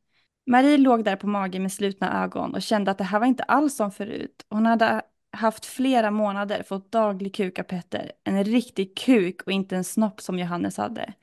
Marie 0.46 0.78
låg 0.78 1.04
där 1.04 1.16
på 1.16 1.26
mage 1.26 1.58
med 1.58 1.72
slutna 1.72 2.24
ögon 2.24 2.54
och 2.54 2.62
kände 2.62 2.90
att 2.90 2.98
det 2.98 3.04
här 3.04 3.18
var 3.18 3.26
inte 3.26 3.42
alls 3.42 3.76
som 3.76 3.90
förut. 3.92 4.46
Hon 4.50 4.66
hade 4.66 5.02
haft 5.32 5.66
flera 5.66 6.10
månader 6.10 6.62
fått 6.62 6.92
daglig 6.92 7.34
kuk 7.34 7.58
av 7.58 7.62
Petter, 7.62 8.12
en 8.24 8.44
riktig 8.44 8.96
kuk 8.96 9.42
och 9.42 9.52
inte 9.52 9.76
en 9.76 9.84
snopp 9.84 10.20
som 10.20 10.38
Johannes 10.38 10.76
hade. 10.76 11.14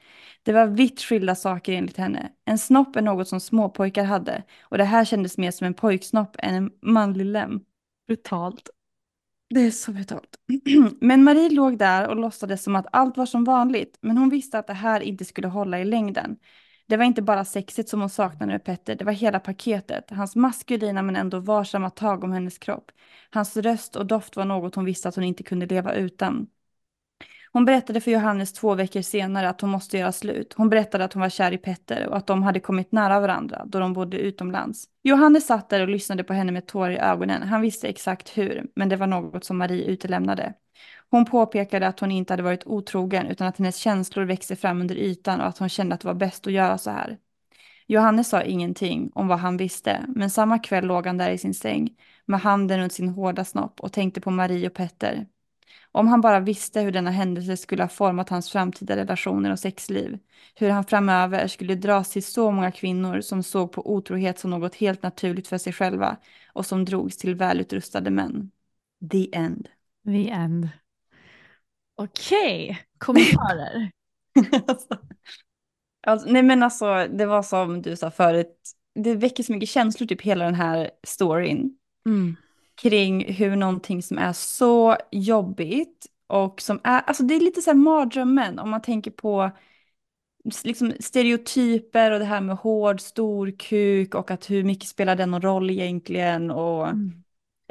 Det 0.44 0.54
var 0.54 0.68
vitt 0.68 1.02
skilda 1.02 1.36
saker 1.36 1.74
enligt 1.74 1.98
henne. 1.98 2.32
En 2.46 2.58
snopp 2.58 2.96
är 2.96 3.02
något 3.02 3.28
som 3.28 3.40
småpojkar 3.40 4.04
hade 4.04 4.44
och 4.62 4.78
det 4.78 4.84
här 4.84 5.06
kändes 5.06 5.38
mer 5.38 5.52
som 5.52 5.68
en 5.68 5.74
pojksnopp 5.74 6.36
än 6.40 6.56
en 6.56 6.72
manlig 6.82 7.26
lem. 7.26 7.62
Brutalt. 8.08 8.70
Det 9.50 9.60
är 9.60 9.72
så 9.72 9.92
brutalt. 9.92 10.40
Men 11.02 11.24
Marie 11.24 11.50
låg 11.50 11.78
där 11.78 12.08
och 12.08 12.16
låtsades 12.16 12.64
som 12.64 12.76
att 12.76 12.86
allt 12.92 13.18
var 13.18 13.26
som 13.26 13.44
vanligt, 13.44 13.98
men 14.02 14.18
hon 14.18 14.30
visste 14.30 14.60
att 14.60 14.68
det 14.68 14.74
här 14.74 15.02
inte 15.02 15.26
skulle 15.26 15.48
hålla 15.48 15.80
i 15.80 15.86
längden. 15.86 16.38
Det 16.88 16.98
var 16.98 17.06
inte 17.06 17.22
bara 17.22 17.46
sexet 17.46 17.90
som 17.90 18.00
hon 18.00 18.10
saknade 18.10 18.52
med 18.52 18.64
Petter, 18.64 18.96
det 18.96 19.06
var 19.06 19.12
hela 19.12 19.40
paketet. 19.40 20.12
Hans 20.12 20.36
maskulina 20.36 21.02
men 21.02 21.16
ändå 21.16 21.40
varsamma 21.40 21.90
tag 21.90 22.24
om 22.24 22.32
hennes 22.32 22.58
kropp. 22.58 22.92
Hans 23.30 23.58
röst 23.58 23.96
och 23.96 24.06
doft 24.06 24.36
var 24.36 24.46
något 24.46 24.76
hon 24.76 24.86
visste 24.86 25.10
att 25.10 25.16
hon 25.16 25.24
inte 25.24 25.44
kunde 25.44 25.66
leva 25.66 25.94
utan. 25.94 26.48
Hon 27.56 27.66
berättade 27.66 28.02
för 28.02 28.12
Johannes 28.12 28.54
två 28.54 28.76
veckor 28.76 29.02
senare 29.02 29.50
att 29.50 29.62
hon 29.62 29.70
måste 29.70 29.98
göra 29.98 30.12
slut. 30.12 30.54
Hon 30.58 30.70
berättade 30.70 31.06
att 31.06 31.14
hon 31.14 31.22
var 31.22 31.30
kär 31.30 31.52
i 31.52 31.58
Petter 31.58 32.08
och 32.08 32.18
att 32.18 32.28
de 32.28 32.44
hade 32.44 32.60
kommit 32.60 32.92
nära 32.92 33.20
varandra 33.20 33.64
då 33.66 33.80
de 33.80 33.94
bodde 33.94 34.18
utomlands. 34.18 34.86
Johannes 35.04 35.46
satt 35.46 35.70
där 35.70 35.82
och 35.82 35.90
lyssnade 35.90 36.24
på 36.24 36.34
henne 36.34 36.52
med 36.52 36.68
tårar 36.68 36.92
i 36.92 36.98
ögonen. 36.98 37.44
Han 37.44 37.62
visste 37.62 37.88
exakt 37.88 38.38
hur, 38.38 38.66
men 38.76 38.90
det 38.90 38.96
var 38.96 39.08
något 39.08 39.46
som 39.46 39.58
Marie 39.58 39.86
utelämnade. 39.86 40.54
Hon 41.10 41.26
påpekade 41.26 41.88
att 41.88 42.00
hon 42.00 42.12
inte 42.12 42.34
hade 42.34 42.44
varit 42.44 42.66
otrogen 42.66 43.28
utan 43.28 43.48
att 43.48 43.58
hennes 43.58 43.78
känslor 43.78 44.24
växte 44.24 44.56
fram 44.56 44.82
under 44.82 44.96
ytan 44.96 45.42
och 45.42 45.48
att 45.48 45.58
hon 45.58 45.70
kände 45.70 45.96
att 45.96 46.02
det 46.02 46.08
var 46.08 46.16
bäst 46.16 46.48
att 46.48 46.54
göra 46.54 46.78
så 46.78 46.92
här. 46.92 47.18
Johannes 47.88 48.30
sa 48.30 48.42
ingenting 48.42 49.12
om 49.14 49.28
vad 49.28 49.40
han 49.40 49.58
visste, 49.58 50.06
men 50.08 50.30
samma 50.30 50.60
kväll 50.60 50.86
låg 50.86 51.08
han 51.08 51.18
där 51.18 51.30
i 51.30 51.38
sin 51.38 51.54
säng 51.54 51.90
med 52.26 52.40
handen 52.40 52.80
runt 52.80 52.94
sin 52.94 53.10
hårda 53.10 53.46
snopp 53.46 53.80
och 53.80 53.94
tänkte 53.94 54.22
på 54.22 54.32
Marie 54.32 54.68
och 54.68 54.74
Petter. 54.74 55.26
Om 55.96 56.08
han 56.08 56.22
bara 56.22 56.40
visste 56.40 56.82
hur 56.82 56.92
denna 56.92 57.12
händelse 57.12 57.58
skulle 57.58 57.84
ha 57.84 57.88
format 57.88 58.30
hans 58.30 58.52
framtida 58.52 58.96
relationer 58.96 59.52
och 59.52 59.60
sexliv. 59.60 60.20
Hur 60.56 60.70
han 60.70 60.86
framöver 60.86 61.48
skulle 61.48 61.76
dras 61.76 62.10
till 62.10 62.24
så 62.24 62.52
många 62.52 62.72
kvinnor 62.72 63.22
som 63.22 63.44
såg 63.44 63.72
på 63.72 63.92
otrohet 63.92 64.40
som 64.40 64.52
något 64.52 64.76
helt 64.76 65.04
naturligt 65.04 65.48
för 65.48 65.58
sig 65.58 65.74
själva 65.74 66.18
och 66.54 66.66
som 66.66 66.86
drogs 66.86 67.18
till 67.18 67.36
välutrustade 67.36 68.10
män. 68.10 68.52
The 69.12 69.36
end. 69.36 69.70
The 70.06 70.30
end. 70.30 70.70
Okej, 71.96 72.80
kommentarer. 72.98 73.92
alltså, 74.68 74.98
alltså, 76.08 76.30
nej 76.30 76.44
men 76.44 76.64
alltså 76.64 77.08
det 77.08 77.26
var 77.26 77.44
som 77.44 77.82
du 77.82 77.96
sa 77.96 78.12
förut, 78.12 78.58
det 78.96 79.16
väcker 79.16 79.44
så 79.44 79.54
mycket 79.54 79.70
känslor 79.70 80.08
typ 80.08 80.22
hela 80.22 80.46
den 80.46 80.56
här 80.56 80.92
storyn. 81.04 81.78
Mm. 82.06 82.36
Kring 82.76 83.34
hur 83.34 83.56
någonting 83.56 84.04
som 84.04 84.18
är 84.18 84.34
så 84.34 84.98
jobbigt 85.12 86.06
och 86.28 86.62
som 86.62 86.80
är, 86.84 87.02
alltså 87.02 87.24
det 87.24 87.36
är 87.36 87.40
lite 87.40 87.62
så 87.62 87.70
här 87.70 87.78
mardrömmen 87.78 88.60
om 88.60 88.70
man 88.70 88.82
tänker 88.82 89.12
på 89.12 89.52
liksom 90.64 90.94
stereotyper 91.00 92.12
och 92.12 92.20
det 92.20 92.26
här 92.26 92.42
med 92.42 92.56
hård, 92.56 93.02
stor 93.02 93.52
kuk 93.60 94.16
och 94.16 94.32
att 94.32 94.50
hur 94.50 94.64
mycket 94.64 94.90
spelar 94.90 95.16
den 95.16 95.32
någon 95.32 95.42
roll 95.42 95.70
egentligen 95.70 96.52
och... 96.52 96.88
Mm. 96.88 97.24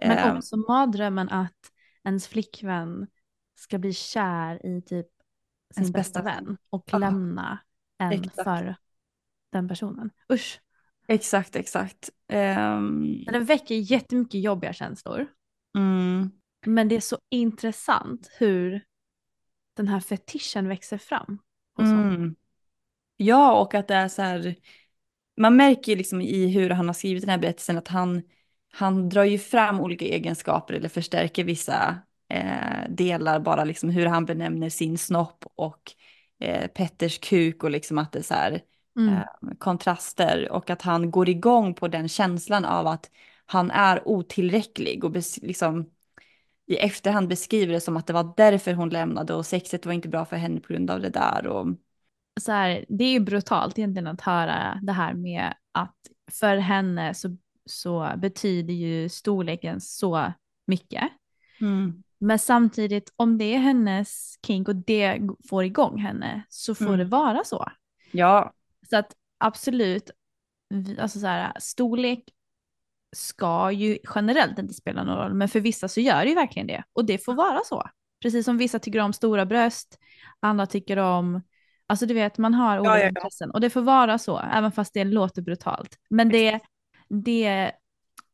Men 0.05 0.19
eh, 0.19 0.37
också 0.37 0.57
mardrömmen 0.57 1.29
att 1.29 1.73
ens 2.05 2.29
flickvän 2.29 3.07
ska 3.59 3.79
bli 3.79 3.93
kär 3.93 4.67
i 4.67 4.83
typ 4.83 5.07
sin 5.75 5.93
bästa 5.93 5.99
bästa 5.99 6.23
vän 6.23 6.57
och 6.71 6.85
Ja. 6.93 6.99
lämna 6.99 7.59
en 7.99 8.13
Exakt. 8.13 8.43
för 8.45 8.77
den 9.53 9.69
personen. 9.69 10.11
Usch. 10.33 10.61
Exakt, 11.09 11.57
exakt. 11.57 12.11
Men 13.25 13.33
Den 13.33 13.45
väcker 13.45 13.75
jättemycket 13.75 14.41
jobbiga 14.41 14.73
känslor. 14.73 15.27
mm, 15.77 16.31
Men 16.67 16.89
det 16.89 16.97
är 16.97 17.01
så 17.01 17.19
intressant 17.31 18.31
hur 18.39 18.85
den 19.77 19.89
här 19.89 20.01
fetischen 20.01 20.69
växer 20.69 20.99
fram. 20.99 21.39
mm. 21.79 22.35
Ja, 23.17 23.61
och 23.61 23.75
att 23.75 23.89
det 23.89 23.95
är 23.95 24.09
så 24.09 24.23
här, 24.23 24.55
man 25.37 25.57
märker 25.57 25.93
ju 25.93 25.99
liksom 25.99 26.21
i 26.21 26.47
hur 26.49 26.71
han 26.71 26.87
har 26.87 26.95
skrivit 26.95 27.23
den 27.23 27.31
här 27.31 27.39
berättelsen 27.39 27.79
att 27.79 27.89
han, 27.89 28.23
han 28.73 29.09
drar 29.09 29.25
ju 29.25 29.39
fram 29.39 29.81
olika 29.81 30.05
egenskaper 30.05 30.75
eller 30.75 30.89
förstärker 30.89 31.45
vissa 31.45 31.99
eh, 32.29 32.91
delar, 32.91 33.41
bara 33.41 33.65
liksom 33.65 33.91
hur 33.91 34.07
han 34.07 34.25
benämner 34.25 34.69
sin 34.69 34.99
snopp 34.99 35.45
och 35.55 35.93
eh, 36.41 36.67
Petters 36.67 37.19
kuk 37.19 37.65
och 37.65 37.71
liksom 37.71 37.99
att 37.99 38.13
det 38.13 38.19
är 38.19 38.23
så 38.23 38.35
här 38.35 38.61
Mm. 38.97 39.15
eh, 39.15 39.25
kontraster 39.59 40.53
och 40.53 40.71
att 40.71 40.83
han 40.83 41.11
går 41.11 41.29
igång 41.29 41.75
på 41.75 41.89
den 41.89 42.09
känslan 42.09 42.65
av 42.65 42.87
att 42.87 43.11
han 43.47 43.71
är 43.71 44.09
otillräcklig 44.09 45.05
och 45.05 45.17
liksom 45.43 45.91
i 46.67 46.77
efterhand 46.77 47.29
beskriver 47.29 47.73
det 47.73 47.81
som 47.81 47.97
att 47.97 48.07
det 48.07 48.13
var 48.13 48.35
därför 48.37 48.73
hon 48.73 48.89
lämnade 48.89 49.35
och 49.35 49.47
sexet 49.47 49.87
var 49.87 49.93
inte 49.93 50.09
bra 50.09 50.25
för 50.25 50.37
henne 50.37 50.61
på 50.61 50.73
grund 50.73 50.91
av 50.91 51.01
det 51.01 51.11
där 51.11 51.47
och 51.47 51.67
så 52.41 52.53
här, 52.53 52.85
det 52.89 53.05
är 53.05 53.13
ju 53.13 53.21
brutalt 53.21 53.79
egentligen 53.79 54.07
att 54.07 54.21
höra 54.21 54.81
det 54.83 54.93
här 54.93 55.15
med 55.15 55.55
att 55.73 55.97
för 56.31 56.57
henne 56.57 57.15
så, 57.15 57.37
så 57.67 58.13
betyder 58.17 58.75
ju 58.75 59.09
storleken 59.09 59.81
så 59.81 60.33
mycket. 60.67 61.05
mm. 61.61 62.03
Men 62.19 62.39
samtidigt 62.39 63.13
om 63.17 63.39
det 63.39 63.55
är 63.55 63.59
hennes 63.59 64.39
kink 64.47 64.69
och 64.69 64.77
det 64.77 65.21
får 65.49 65.65
igång 65.65 65.99
henne 65.99 66.43
så 66.49 66.75
får 66.75 66.85
Mm. 66.87 66.99
det 66.99 67.05
vara 67.05 67.45
så. 67.45 67.69
ja, 68.13 68.53
Så 68.91 68.97
att 68.97 69.13
absolut, 69.39 70.11
alltså 70.99 71.21
så 71.21 71.27
här, 71.27 71.53
storlek 71.61 72.25
ska 73.17 73.73
ju 73.73 73.99
generellt 74.15 74.59
inte 74.59 74.75
spela 74.75 75.05
någon 75.05 75.17
roll, 75.17 75.35
men 75.35 75.49
för 75.49 75.61
vissa 75.61 75.89
så 75.89 76.01
gör 76.01 76.23
det 76.23 76.29
ju 76.29 76.35
verkligen 76.35 76.67
det. 76.67 76.85
Och 76.93 77.05
det 77.05 77.25
får 77.25 77.35
vara 77.35 77.61
så. 77.65 77.83
Precis 78.23 78.45
som 78.45 78.59
vissa 78.59 78.79
tycker 78.79 78.99
om 78.99 79.13
stora 79.13 79.47
bröst, 79.47 79.99
andra 80.41 80.67
tycker 80.67 80.97
om, 80.97 81.43
alltså 81.87 82.07
du 82.07 82.15
vet, 82.15 82.39
man 82.39 82.55
har 82.55 82.79
olika 82.79 82.95
ja, 82.95 83.01
ja. 83.01 83.09
intressen. 83.09 83.51
Och 83.51 83.61
det 83.61 83.71
får 83.71 83.83
vara 83.83 84.19
så, 84.19 84.39
även 84.39 84.73
fast 84.73 84.95
det 84.95 85.05
låter 85.05 85.43
brutalt. 85.43 85.99
Men 86.11 86.29
det, 86.29 86.61
det 87.09 87.73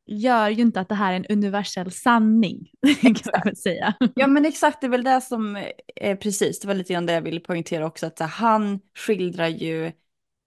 gör 0.06 0.48
ju 0.48 0.62
inte 0.62 0.80
att 0.80 0.88
det 0.88 0.94
här 0.94 1.12
är 1.12 1.16
en 1.16 1.26
universell 1.26 1.90
sanning, 1.90 2.70
kan 3.42 3.56
säga. 3.56 3.94
Ja 4.14 4.26
men 4.26 4.46
exakt, 4.46 4.80
det 4.80 4.86
är 4.86 4.88
väl 4.88 5.04
det 5.04 5.20
som 5.20 5.64
är 5.96 6.16
precis, 6.16 6.60
det 6.60 6.68
var 6.68 6.74
lite 6.74 6.92
grann 6.92 7.06
det 7.06 7.12
jag 7.12 7.22
ville 7.22 7.40
poängtera 7.40 7.86
också, 7.86 8.06
att 8.06 8.18
han 8.18 8.80
skildrar 8.94 9.48
ju 9.48 9.92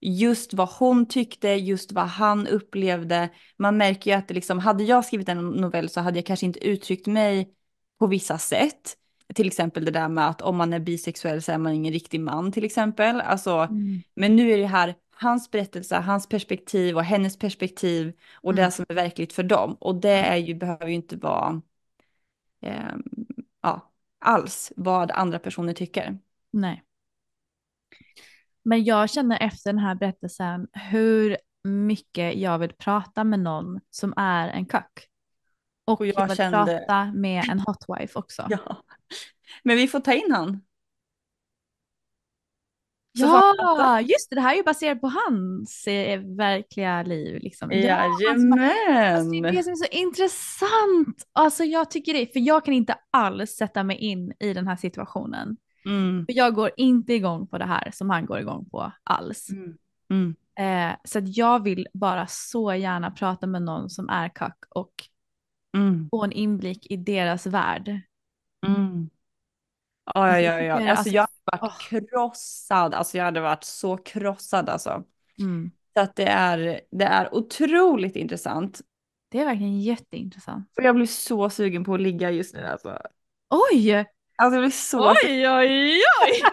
just 0.05 0.53
vad 0.53 0.69
hon 0.69 1.05
tyckte, 1.07 1.47
just 1.49 1.91
vad 1.91 2.05
han 2.05 2.47
upplevde. 2.47 3.29
Man 3.57 3.77
märker 3.77 4.11
ju 4.11 4.17
att 4.17 4.27
det 4.27 4.33
liksom, 4.33 4.59
hade 4.59 4.83
jag 4.83 5.05
skrivit 5.05 5.29
en 5.29 5.49
novell 5.49 5.89
så 5.89 6.01
hade 6.01 6.17
jag 6.17 6.25
kanske 6.25 6.45
inte 6.45 6.67
uttryckt 6.67 7.07
mig 7.07 7.53
på 7.99 8.07
vissa 8.07 8.37
sätt. 8.37 8.97
Till 9.35 9.47
exempel 9.47 9.85
det 9.85 9.91
där 9.91 10.09
med 10.09 10.29
att 10.29 10.41
om 10.41 10.57
man 10.57 10.73
är 10.73 10.79
bisexuell 10.79 11.41
så 11.41 11.51
är 11.51 11.57
man 11.57 11.73
ingen 11.73 11.93
riktig 11.93 12.19
man 12.21 12.51
till 12.51 12.63
exempel. 12.65 13.21
Alltså, 13.21 13.67
Men 14.15 14.35
nu 14.35 14.51
är 14.51 14.57
det 14.57 14.67
här 14.67 14.95
hans 15.15 15.51
berättelse, 15.51 15.95
hans 15.95 16.27
perspektiv 16.29 16.95
och 16.95 17.03
hennes 17.03 17.37
perspektiv 17.37 18.13
och 18.33 18.51
Mm. 18.51 18.65
det 18.65 18.71
som 18.71 18.85
är 18.89 18.93
verkligt 18.95 19.33
för 19.33 19.43
dem. 19.43 19.77
Och 19.79 19.95
det 19.95 20.09
är 20.09 20.37
ju, 20.37 20.53
behöver 20.55 20.87
ju 20.87 20.93
inte 20.93 21.17
vara 21.17 21.61
ehm, 22.61 23.03
ja, 23.61 23.91
alls 24.19 24.73
vad 24.75 25.11
andra 25.11 25.39
personer 25.39 25.73
tycker. 25.73 26.17
Nej. 26.51 26.83
Men 28.63 28.83
jag 28.83 29.09
känner 29.09 29.37
efter 29.43 29.69
den 29.73 29.79
här 29.79 29.95
berättelsen 29.95 30.67
hur 30.73 31.37
mycket 31.63 32.35
jag 32.35 32.59
vill 32.59 32.73
prata 32.73 33.23
med 33.23 33.39
någon 33.39 33.79
som 33.89 34.13
är 34.17 34.49
en 34.49 34.65
kock. 34.65 35.07
Och, 35.85 36.01
Och 36.01 36.07
jag 36.07 36.27
vill 36.27 36.37
kände- 36.37 36.65
prata 36.87 37.05
med 37.05 37.49
en 37.49 37.59
hotwife 37.59 38.19
också. 38.19 38.45
Ja. 38.49 38.83
Men 39.63 39.77
vi 39.77 39.87
får 39.87 39.99
ta 39.99 40.13
in 40.13 40.31
han. 40.31 40.61
Så 43.19 43.25
Ja, 43.25 44.01
just 44.01 44.29
det, 44.29 44.35
det 44.35 44.41
här 44.41 44.53
är 44.53 44.57
ju 44.57 44.63
baserat 44.63 45.01
på 45.01 45.07
hans 45.07 45.87
eh, 45.87 46.19
verkliga 46.21 47.03
liv. 47.03 47.39
Liksom. 47.41 47.71
Ja, 47.71 47.95
alltså, 47.95 48.27
Alltså, 48.29 49.29
det 49.31 49.47
är 49.47 49.51
det 49.51 49.63
som 49.63 49.71
är 49.71 49.75
så 49.75 49.85
intressant. 49.91 51.27
Alltså 51.33 51.63
jag 51.63 51.91
tycker 51.91 52.13
det, 52.13 52.33
för 52.33 52.39
jag 52.39 52.65
kan 52.65 52.73
inte 52.73 52.95
alls 53.11 53.51
sätta 53.51 53.83
mig 53.83 53.97
in 53.97 54.33
i 54.39 54.53
den 54.53 54.67
här 54.67 54.75
situationen. 54.75 55.57
Mm. 55.85 56.25
För 56.25 56.33
jag 56.37 56.55
går 56.55 56.71
inte 56.77 57.13
igång 57.13 57.47
på 57.47 57.57
det 57.57 57.65
här 57.65 57.91
som 57.91 58.09
han 58.09 58.25
går 58.25 58.39
igång 58.39 58.69
på 58.69 58.91
alls. 59.03 59.49
Mm. 59.49 59.77
Mm. 60.09 60.35
Eh, 60.59 60.95
så 61.03 61.19
att 61.19 61.37
jag 61.37 61.63
vill 61.63 61.87
bara 61.93 62.27
så 62.27 62.73
gärna 62.73 63.11
prata 63.11 63.47
med 63.47 63.61
någon 63.61 63.89
som 63.89 64.09
är 64.09 64.29
kack 64.29 64.57
och 64.69 64.93
Mm. 65.77 66.09
få 66.09 66.23
en 66.23 66.31
inblick 66.31 66.91
i 66.91 66.97
deras 66.97 67.45
värld. 67.45 68.01
Mm. 68.67 69.09
Ja, 70.13 70.39
ja, 70.39 70.61
ja, 70.61 70.73
Alltså 70.73 70.89
alltså, 70.91 71.09
jag 71.09 71.21
hade 71.21 71.61
varit 71.61 71.61
åh. 71.63 71.77
krossad. 72.09 72.93
Alltså 72.93 73.17
jag 73.17 73.25
hade 73.25 73.41
varit 73.41 73.63
så 73.63 73.97
krossad 73.97 74.69
alltså. 74.69 75.03
Mm. 75.39 75.71
Så 75.93 75.99
att 76.01 76.15
det 76.15 76.27
är, 76.27 76.81
det 76.91 77.05
är 77.05 77.35
otroligt 77.35 78.15
intressant. 78.15 78.81
Det 79.29 79.39
är 79.39 79.45
verkligen 79.45 79.81
jätteintressant. 79.81 80.71
Och 80.77 80.83
jag 80.83 80.95
blir 80.95 81.05
så 81.05 81.49
sugen 81.49 81.83
på 81.83 81.93
att 81.93 82.01
ligga 82.01 82.31
just 82.31 82.55
nu 82.55 82.65
alltså. 82.65 82.99
Oj! 83.49 84.05
Alltså 84.35 84.55
jag 84.55 84.63
blir 84.63 84.71
så 84.71 85.11
Oj, 85.11 85.49
oj, 85.49 86.01
oj! 86.23 86.43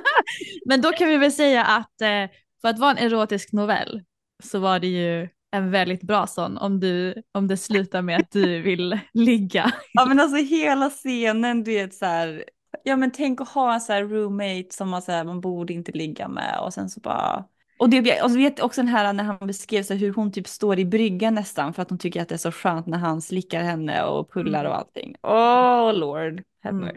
Men 0.66 0.80
då 0.80 0.92
kan 0.92 1.08
vi 1.08 1.16
väl 1.16 1.32
säga 1.32 1.64
att 1.64 2.00
eh, 2.00 2.30
för 2.60 2.68
att 2.68 2.78
vara 2.78 2.90
en 2.90 2.98
erotisk 2.98 3.52
novell 3.52 4.02
så 4.42 4.58
var 4.58 4.78
det 4.78 4.86
ju 4.86 5.28
en 5.50 5.70
väldigt 5.70 6.02
bra 6.02 6.26
sån 6.26 6.58
om, 6.58 6.80
du, 6.80 7.22
om 7.32 7.48
det 7.48 7.56
slutar 7.56 8.02
med 8.02 8.20
att 8.20 8.30
du 8.30 8.62
vill 8.62 8.98
ligga. 9.14 9.72
Ja 9.92 10.06
men 10.06 10.20
alltså 10.20 10.36
hela 10.36 10.90
scenen, 10.90 11.64
du 11.64 11.70
vet 11.70 11.94
så 11.94 12.06
här. 12.06 12.44
Ja 12.82 12.96
men 12.96 13.10
tänk 13.10 13.40
att 13.40 13.48
ha 13.48 13.74
en 13.74 13.80
så 13.80 13.92
här 13.92 14.04
roommate 14.04 14.66
som 14.70 14.88
man, 14.88 15.02
så 15.02 15.12
här, 15.12 15.24
man 15.24 15.40
borde 15.40 15.72
inte 15.72 15.92
ligga 15.92 16.28
med 16.28 16.58
och 16.60 16.74
sen 16.74 16.90
så 16.90 17.00
bara. 17.00 17.44
Och 17.78 17.88
det 17.90 18.22
och 18.22 18.36
vet 18.36 18.60
också 18.60 18.80
den 18.80 18.88
här 18.88 19.12
när 19.12 19.24
han 19.24 19.46
beskrev 19.46 19.82
så 19.82 19.94
hur 19.94 20.12
hon 20.12 20.32
typ 20.32 20.48
står 20.48 20.78
i 20.78 20.84
bryggan 20.84 21.34
nästan 21.34 21.74
för 21.74 21.82
att 21.82 21.90
hon 21.90 21.98
tycker 21.98 22.22
att 22.22 22.28
det 22.28 22.34
är 22.34 22.38
så 22.38 22.52
skönt 22.52 22.86
när 22.86 22.98
han 22.98 23.22
slickar 23.22 23.62
henne 23.62 24.04
och 24.04 24.32
pullar 24.32 24.60
Mm. 24.60 24.72
och 24.72 24.78
allting. 24.78 25.14
Oh 25.22 25.92
lord, 25.94 26.42
have 26.62 26.76
Mm. 26.76 26.96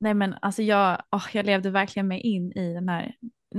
Nej 0.00 0.14
men 0.14 0.34
alltså 0.42 0.62
jag, 0.62 1.02
åh, 1.12 1.24
jag 1.32 1.46
levde 1.46 1.70
verkligen 1.70 2.08
mig 2.08 2.20
in 2.20 2.52
i 2.52 2.74
den 2.74 2.88
här. 2.88 3.14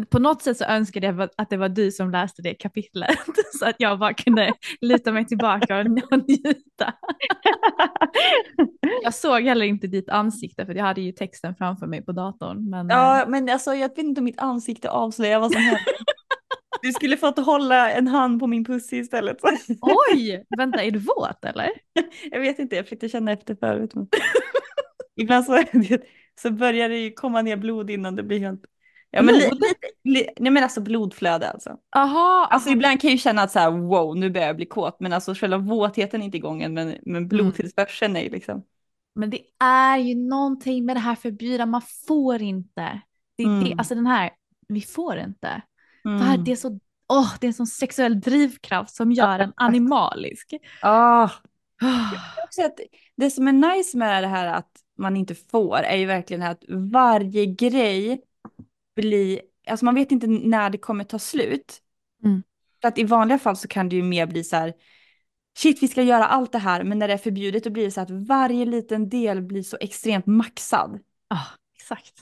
På 0.09 0.19
något 0.19 0.41
sätt 0.41 0.57
så 0.57 0.65
önskade 0.65 1.07
jag 1.07 1.29
att 1.37 1.49
det 1.49 1.57
var 1.57 1.69
du 1.69 1.91
som 1.91 2.11
läste 2.11 2.41
det 2.41 2.53
kapitlet 2.53 3.17
så 3.59 3.65
att 3.65 3.75
jag 3.77 3.99
bara 3.99 4.13
kunde 4.13 4.53
luta 4.81 5.11
mig 5.11 5.25
tillbaka 5.25 5.77
och 5.77 5.85
njuta. 6.27 6.93
Jag 9.03 9.13
såg 9.13 9.41
heller 9.41 9.65
inte 9.65 9.87
ditt 9.87 10.09
ansikte 10.09 10.65
för 10.65 10.75
jag 10.75 10.85
hade 10.85 11.01
ju 11.01 11.11
texten 11.11 11.55
framför 11.55 11.87
mig 11.87 12.05
på 12.05 12.11
datorn. 12.11 12.69
Men, 12.69 12.91
eh, 12.91 12.97
Ja 12.97 13.25
men 13.27 13.49
alltså 13.49 13.73
jag 13.73 13.89
vet 13.89 13.97
inte 13.97 14.21
om 14.21 14.25
mitt 14.25 14.39
ansikte 14.39 14.89
avslöjar 14.89 15.39
vad 15.39 15.51
som 15.51 15.61
händer. 15.61 15.81
Du 16.81 16.91
skulle 16.91 17.17
fått 17.17 17.39
hålla 17.39 17.91
en 17.91 18.07
hand 18.07 18.39
på 18.39 18.47
min 18.47 18.65
pussy 18.65 18.97
istället. 18.97 19.37
Oj, 19.81 20.43
vänta 20.57 20.83
är 20.83 20.91
du 20.91 20.99
våt 20.99 21.45
eller? 21.45 21.69
Jag 22.31 22.39
vet 22.39 22.59
inte, 22.59 22.75
jag 22.75 22.85
försökte 22.85 23.09
känna 23.09 23.31
efter 23.31 23.55
förut. 23.55 23.95
Men... 23.95 24.07
Ibland 25.21 25.45
så, 25.45 25.63
så 26.41 26.51
börjar 26.51 26.89
det 26.89 26.97
ju 26.97 27.11
komma 27.11 27.41
ner 27.41 27.55
blod 27.57 27.89
innan 27.89 28.15
det 28.15 28.23
blir 28.23 28.39
helt... 28.39 28.61
Ja, 29.11 29.21
men 29.21 29.35
Blod? 29.35 29.59
li, 30.03 30.29
nej 30.39 30.51
men 30.51 30.63
alltså 30.63 30.81
blodflöde 30.81 31.49
alltså. 31.49 31.77
Aha, 31.95 32.47
Alltså 32.51 32.69
ibland 32.69 33.01
kan 33.01 33.07
jag 33.07 33.13
ju 33.13 33.17
känna 33.19 33.41
att 33.41 33.51
så 33.51 33.59
här 33.59 33.71
wow 33.71 34.17
nu 34.17 34.29
börjar 34.29 34.47
jag 34.47 34.55
bli 34.55 34.65
kåt 34.65 34.99
men 34.99 35.13
alltså 35.13 35.33
själva 35.33 35.57
våtheten 35.57 36.21
är 36.21 36.25
inte 36.25 36.37
igång 36.37 36.61
än 36.63 36.73
men, 36.73 36.95
men 37.05 37.27
blodtillförseln 37.27 38.15
är 38.15 38.21
ju 38.21 38.29
liksom. 38.29 38.63
Men 39.15 39.29
det 39.29 39.39
är 39.59 39.97
ju 39.97 40.15
någonting 40.15 40.85
med 40.85 40.95
det 40.95 40.99
här 40.99 41.15
förbjudna, 41.15 41.65
man 41.65 41.81
får 42.07 42.41
inte. 42.41 43.01
Det, 43.37 43.43
är 43.43 43.47
det, 43.47 43.65
Mm. 43.67 43.79
alltså 43.79 43.95
den 43.95 44.05
här, 44.05 44.29
vi 44.67 44.81
får 44.81 45.17
inte. 45.17 45.61
Mm. 46.05 46.17
Det, 46.19 46.23
här, 46.25 46.37
det, 46.37 46.51
är 46.51 46.55
så, 46.55 46.79
åh, 47.09 47.33
det 47.39 47.45
är 47.45 47.49
en 47.49 47.53
sån 47.53 47.67
sexuell 47.67 48.19
drivkraft 48.19 48.95
som 48.95 49.11
gör 49.11 49.39
en 49.39 49.53
animalisk. 49.55 50.53
Ah. 50.81 51.23
Ah. 51.23 51.29
också 52.43 52.61
att 52.61 52.79
det 53.17 53.31
som 53.31 53.47
är 53.47 53.75
nice 53.75 53.97
med 53.97 54.23
det 54.23 54.27
här 54.27 54.47
att 54.47 54.71
man 54.97 55.17
inte 55.17 55.35
får 55.35 55.77
är 55.77 55.95
ju 55.95 56.05
verkligen 56.05 56.43
att 56.43 56.63
varje 56.69 57.45
grej 57.45 58.21
bli, 58.95 59.41
alltså 59.67 59.85
man 59.85 59.95
vet 59.95 60.11
inte 60.11 60.27
när 60.27 60.69
det 60.69 60.77
kommer 60.77 61.03
ta 61.03 61.19
slut. 61.19 61.81
Mm. 62.23 62.43
För 62.81 62.87
att 62.87 62.97
i 62.97 63.03
vanliga 63.03 63.39
fall 63.39 63.57
så 63.57 63.67
kan 63.67 63.89
det 63.89 63.95
ju 63.95 64.03
mer 64.03 64.25
bli 64.25 64.43
så 64.43 64.55
här, 64.55 64.73
shit 65.57 65.83
vi 65.83 65.87
ska 65.87 66.01
göra 66.01 66.25
allt 66.25 66.51
det 66.51 66.57
här, 66.57 66.83
men 66.83 66.99
när 66.99 67.07
det 67.07 67.13
är 67.13 67.17
förbjudet 67.17 67.63
då 67.63 67.69
blir 67.69 67.85
det 67.85 67.91
så 67.91 68.01
att 68.01 68.09
varje 68.11 68.65
liten 68.65 69.09
del 69.09 69.41
blir 69.41 69.63
så 69.63 69.77
extremt 69.81 70.25
maxad. 70.25 70.99
Ja, 71.29 71.39
exakt. 71.75 72.13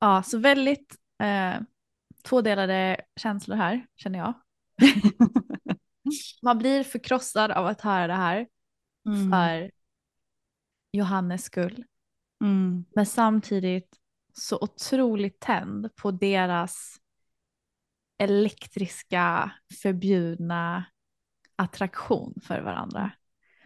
Ja, 0.00 0.22
så 0.22 0.38
väldigt 0.38 0.96
eh, 1.22 1.54
tvådelade 2.22 3.00
känslor 3.16 3.56
här 3.56 3.86
känner 3.96 4.18
jag. 4.18 4.34
Man 6.42 6.58
blir 6.58 6.84
förkrossad 6.84 7.50
av 7.50 7.66
att 7.66 7.80
höra 7.80 8.06
det 8.06 8.14
här 8.14 8.46
Mm. 9.06 9.30
för 9.30 9.70
Johannes 10.92 11.44
skull. 11.44 11.84
Mm. 12.40 12.84
Men 12.94 13.06
samtidigt 13.06 13.96
så 14.32 14.58
otroligt 14.60 15.40
tänd 15.40 15.96
på 15.96 16.10
deras 16.10 16.96
elektriska 18.18 19.52
förbjudna 19.82 20.84
attraktion 21.56 22.34
för 22.42 22.60
varandra. 22.60 23.10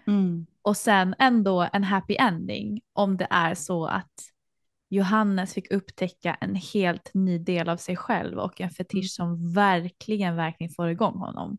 Mm. 0.06 0.46
Och 0.62 0.76
sen 0.76 1.14
ändå 1.18 1.68
en 1.72 1.84
happy 1.84 2.16
ending 2.16 2.80
om 2.92 3.16
det 3.16 3.26
är 3.30 3.54
så 3.54 3.86
att 3.86 4.12
Johannes 4.88 5.54
fick 5.54 5.70
upptäcka 5.70 6.34
en 6.34 6.54
helt 6.54 7.10
ny 7.14 7.38
del 7.38 7.68
av 7.68 7.76
sig 7.76 7.96
själv 7.96 8.38
och 8.38 8.60
en 8.60 8.70
fetisch 8.70 9.10
som 9.10 9.52
verkligen, 9.52 10.36
verkligen 10.36 10.72
får 10.72 10.88
igång 10.88 11.18
honom. 11.18 11.58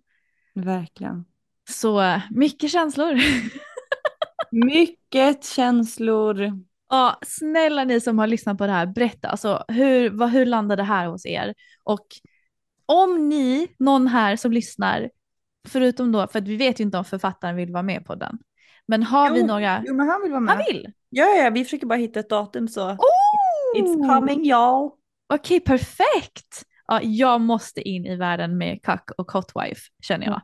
Verkligen. 0.53 1.25
Så 1.69 2.21
mycket 2.29 2.71
känslor. 2.71 3.13
Mycket 4.51 5.45
känslor. 5.45 6.51
Ja, 6.89 7.19
snälla 7.25 7.83
ni 7.83 8.01
som 8.01 8.19
har 8.19 8.27
lyssnat 8.27 8.57
på 8.57 8.65
det 8.65 8.71
här, 8.71 8.85
berätta 8.85 9.27
alltså 9.27 9.63
hur, 9.67 10.09
vad, 10.09 10.29
hur 10.29 10.45
landade 10.45 10.81
det 10.81 10.85
här 10.85 11.07
hos 11.07 11.25
er? 11.25 11.53
Och 11.83 12.05
om 12.85 13.29
ni, 13.29 13.67
någon 13.79 14.07
här 14.07 14.35
som 14.35 14.51
lyssnar, 14.51 15.09
förutom 15.67 16.11
då, 16.11 16.27
för 16.27 16.39
att 16.39 16.47
vi 16.47 16.55
vet 16.55 16.79
ju 16.79 16.83
inte 16.83 16.97
om 16.97 17.05
författaren 17.05 17.55
vill 17.55 17.71
vara 17.71 17.83
med 17.83 18.05
på 18.05 18.15
den, 18.15 18.39
men 18.85 19.03
har 19.03 19.31
vi 19.31 19.43
några, 19.43 19.83
Jo 19.87 19.93
men 19.93 20.07
han 20.07 20.21
vill 20.21 20.31
vara 20.31 20.41
med. 20.41 20.55
han 20.55 20.63
vill? 20.67 20.91
Ja, 21.09 21.25
ja, 21.25 21.49
vi 21.49 21.63
försöker 21.63 21.87
bara 21.87 21.99
hitta 21.99 22.19
ett 22.19 22.29
datum 22.29 22.67
så. 22.67 22.89
Oh! 22.89 22.97
It's 23.77 24.15
coming 24.15 24.45
y'all. 24.51 24.91
Okej, 25.33 25.59
perfekt! 25.59 26.63
Ja, 26.87 27.01
jag 27.01 27.41
måste 27.41 27.81
in 27.81 28.05
i 28.05 28.15
världen 28.15 28.57
med 28.57 28.81
Cuck 28.83 29.11
och 29.17 29.31
Hotwife 29.31 29.81
känner 30.01 30.25
jag. 30.25 30.41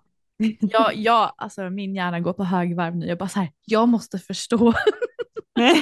Jag, 0.60 0.96
jag, 0.96 1.34
alltså 1.38 1.70
min 1.70 1.96
hjärna 1.96 2.20
går 2.20 2.34
på 2.34 2.44
högvarv 2.44 2.96
nu. 2.96 3.06
Jag 3.06 3.18
bara 3.18 3.30
så 3.30 3.40
här, 3.40 3.52
jag 3.66 3.90
måste 3.90 4.20
förstå. 4.20 4.74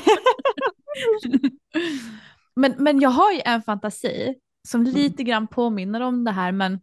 men, 2.56 2.76
men 2.78 3.00
jag 3.00 3.10
har 3.10 3.32
ju 3.32 3.42
en 3.46 3.62
fantasi 3.62 4.36
som 4.68 4.84
lite 4.84 5.24
grann 5.24 5.48
påminner 5.48 6.02
om 6.02 6.24
det 6.24 6.32
här, 6.32 6.52
men 6.52 6.80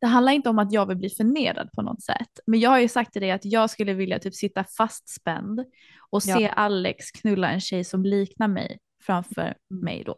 det 0.00 0.06
handlar 0.06 0.32
inte 0.32 0.50
om 0.50 0.58
att 0.58 0.72
jag 0.72 0.86
vill 0.86 0.96
bli 0.96 1.10
förnedrad 1.10 1.72
på 1.72 1.82
något 1.82 2.02
sätt. 2.02 2.40
Men 2.46 2.60
jag 2.60 2.70
har 2.70 2.78
ju 2.78 2.88
sagt 2.88 3.12
till 3.12 3.22
dig 3.22 3.30
att 3.30 3.44
jag 3.44 3.70
skulle 3.70 3.94
vilja 3.94 4.18
typ 4.18 4.34
sitta 4.34 4.64
fastspänd 4.64 5.64
och 6.10 6.22
se 6.22 6.42
Ja. 6.42 6.48
Alex 6.48 7.10
knulla 7.10 7.50
en 7.50 7.60
tjej 7.60 7.84
som 7.84 8.04
liknar 8.04 8.48
mig 8.48 8.78
framför 9.02 9.54
mig 9.70 10.02
då. 10.06 10.16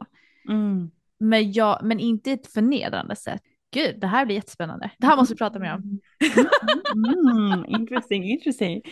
Mm. 0.48 0.90
Men, 1.18 1.52
jag, 1.52 1.80
men 1.82 2.00
inte 2.00 2.32
ett 2.32 2.52
förnedrande 2.52 3.16
sätt. 3.16 3.42
Gud, 3.74 4.00
det 4.00 4.06
här 4.06 4.24
blir 4.26 4.36
jättespännande. 4.36 4.90
Det 4.98 5.06
här 5.06 5.16
måste 5.16 5.34
vi 5.34 5.38
prata 5.38 5.58
mer 5.58 5.74
om. 5.74 6.00
Mm, 6.94 7.64
interesting, 7.68 8.24
interesting. 8.30 8.82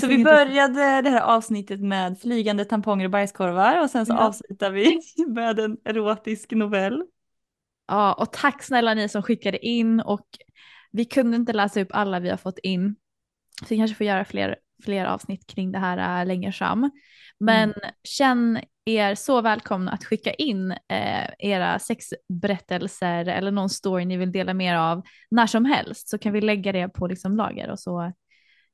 Så 0.00 0.06
vi 0.06 0.24
började 0.24 1.02
det 1.02 1.10
här 1.10 1.20
avsnittet 1.20 1.80
med 1.80 2.20
flygande 2.20 2.64
tamponger 2.64 3.04
och 3.04 3.10
bajskorvar 3.10 3.82
och 3.82 3.90
sen 3.90 4.06
så 4.06 4.12
Ja. 4.12 4.18
avslutar 4.26 4.70
vi 4.70 5.00
med 5.28 5.58
en 5.58 5.76
erotisk 5.84 6.50
novell. 6.52 7.04
Ja, 7.88 8.12
och 8.14 8.32
tack 8.32 8.62
snälla 8.62 8.94
ni 8.94 9.08
som 9.08 9.22
skickade 9.22 9.66
in 9.66 10.00
och 10.00 10.26
vi 10.90 11.04
kunde 11.04 11.36
inte 11.36 11.52
läsa 11.52 11.80
upp 11.80 11.88
alla 11.90 12.20
vi 12.20 12.30
har 12.30 12.36
fått 12.36 12.58
in. 12.58 12.96
Så 13.60 13.66
vi 13.68 13.76
kanske 13.76 13.96
får 13.96 14.06
göra 14.06 14.24
fler, 14.24 14.56
fler 14.84 15.04
avsnitt 15.04 15.46
kring 15.46 15.72
det 15.72 15.78
här 15.78 16.20
äh, 16.20 16.26
längre 16.26 16.52
fram. 16.52 16.90
Men 17.40 17.74
känn 18.04 18.60
er 18.84 19.14
så 19.14 19.40
välkomna 19.40 19.90
att 19.92 20.04
skicka 20.04 20.32
in 20.32 20.70
eh, 20.70 21.30
era 21.38 21.78
sexberättelser 21.78 23.26
eller 23.28 23.50
någon 23.50 23.70
story 23.70 24.04
ni 24.04 24.16
vill 24.16 24.32
dela 24.32 24.54
mer 24.54 24.74
av 24.74 25.02
när 25.30 25.46
som 25.46 25.64
helst 25.64 26.08
så 26.08 26.18
kan 26.18 26.32
vi 26.32 26.40
lägga 26.40 26.72
det 26.72 26.88
på 26.88 27.06
liksom 27.06 27.36
lager 27.36 27.70
och 27.70 27.80
så 27.80 28.12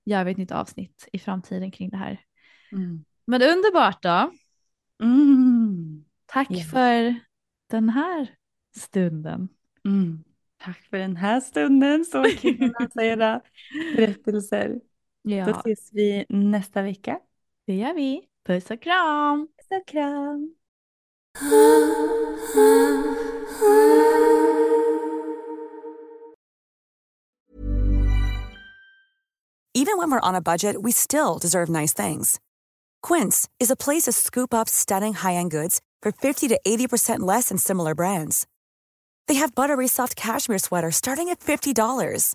gör 0.05 0.25
vi 0.25 0.31
ett 0.31 0.37
nytt 0.37 0.53
avsnitt 0.53 1.09
i 1.13 1.19
framtiden 1.19 1.71
kring 1.71 1.91
det 1.91 1.97
här. 1.97 2.21
Mm. 2.73 3.05
Men 3.27 3.43
underbart 3.43 4.03
då. 4.03 4.31
Mm. 5.03 6.05
Tack 6.27 6.47
Ja. 6.51 6.65
för 6.65 7.15
den 7.71 7.89
här 7.89 8.27
stunden. 8.77 9.49
Mm. 9.85 10.25
Tack 10.57 10.79
för 10.91 10.99
den 10.99 11.17
här 11.17 11.41
stunden, 11.41 12.05
så 12.05 12.25
kul 12.25 12.73
att 12.75 12.81
läsa 12.95 13.05
era 13.05 13.41
berättelser. 15.25 15.53
Då 15.53 15.73
ses 15.73 15.91
vi 15.93 16.27
nästa 16.29 16.83
vecka. 16.83 17.21
det 17.67 17.75
gör 17.75 17.95
vi. 17.95 18.23
Puss 18.47 18.71
och 18.71 18.83
kram! 18.83 19.49
Puss 19.57 19.81
och 19.81 19.89
kram. 19.89 20.55
Even 29.77 29.99
when 29.99 30.11
we're 30.11 30.21
on 30.29 30.35
a 30.35 30.41
budget, 30.41 30.81
we 30.83 30.93
still 30.93 31.39
deserve 31.39 31.69
nice 31.69 31.93
things. 31.93 32.41
Quince 33.03 33.49
is 33.61 33.71
a 33.71 33.77
place 33.77 34.05
to 34.05 34.13
scoop 34.13 34.55
up 34.55 34.69
stunning 34.69 35.15
high-end 35.15 35.51
goods 35.51 35.81
for 36.01 36.13
50 36.13 36.49
to 36.49 36.61
80% 36.67 37.21
less 37.21 37.49
than 37.49 37.59
similar 37.59 37.95
brands. 37.95 38.47
They 39.27 39.35
have 39.35 39.55
buttery 39.55 39.89
soft 39.89 40.17
cashmere 40.17 40.59
sweaters 40.59 40.97
starting 40.97 41.29
at 41.29 41.41
$50, 41.41 42.35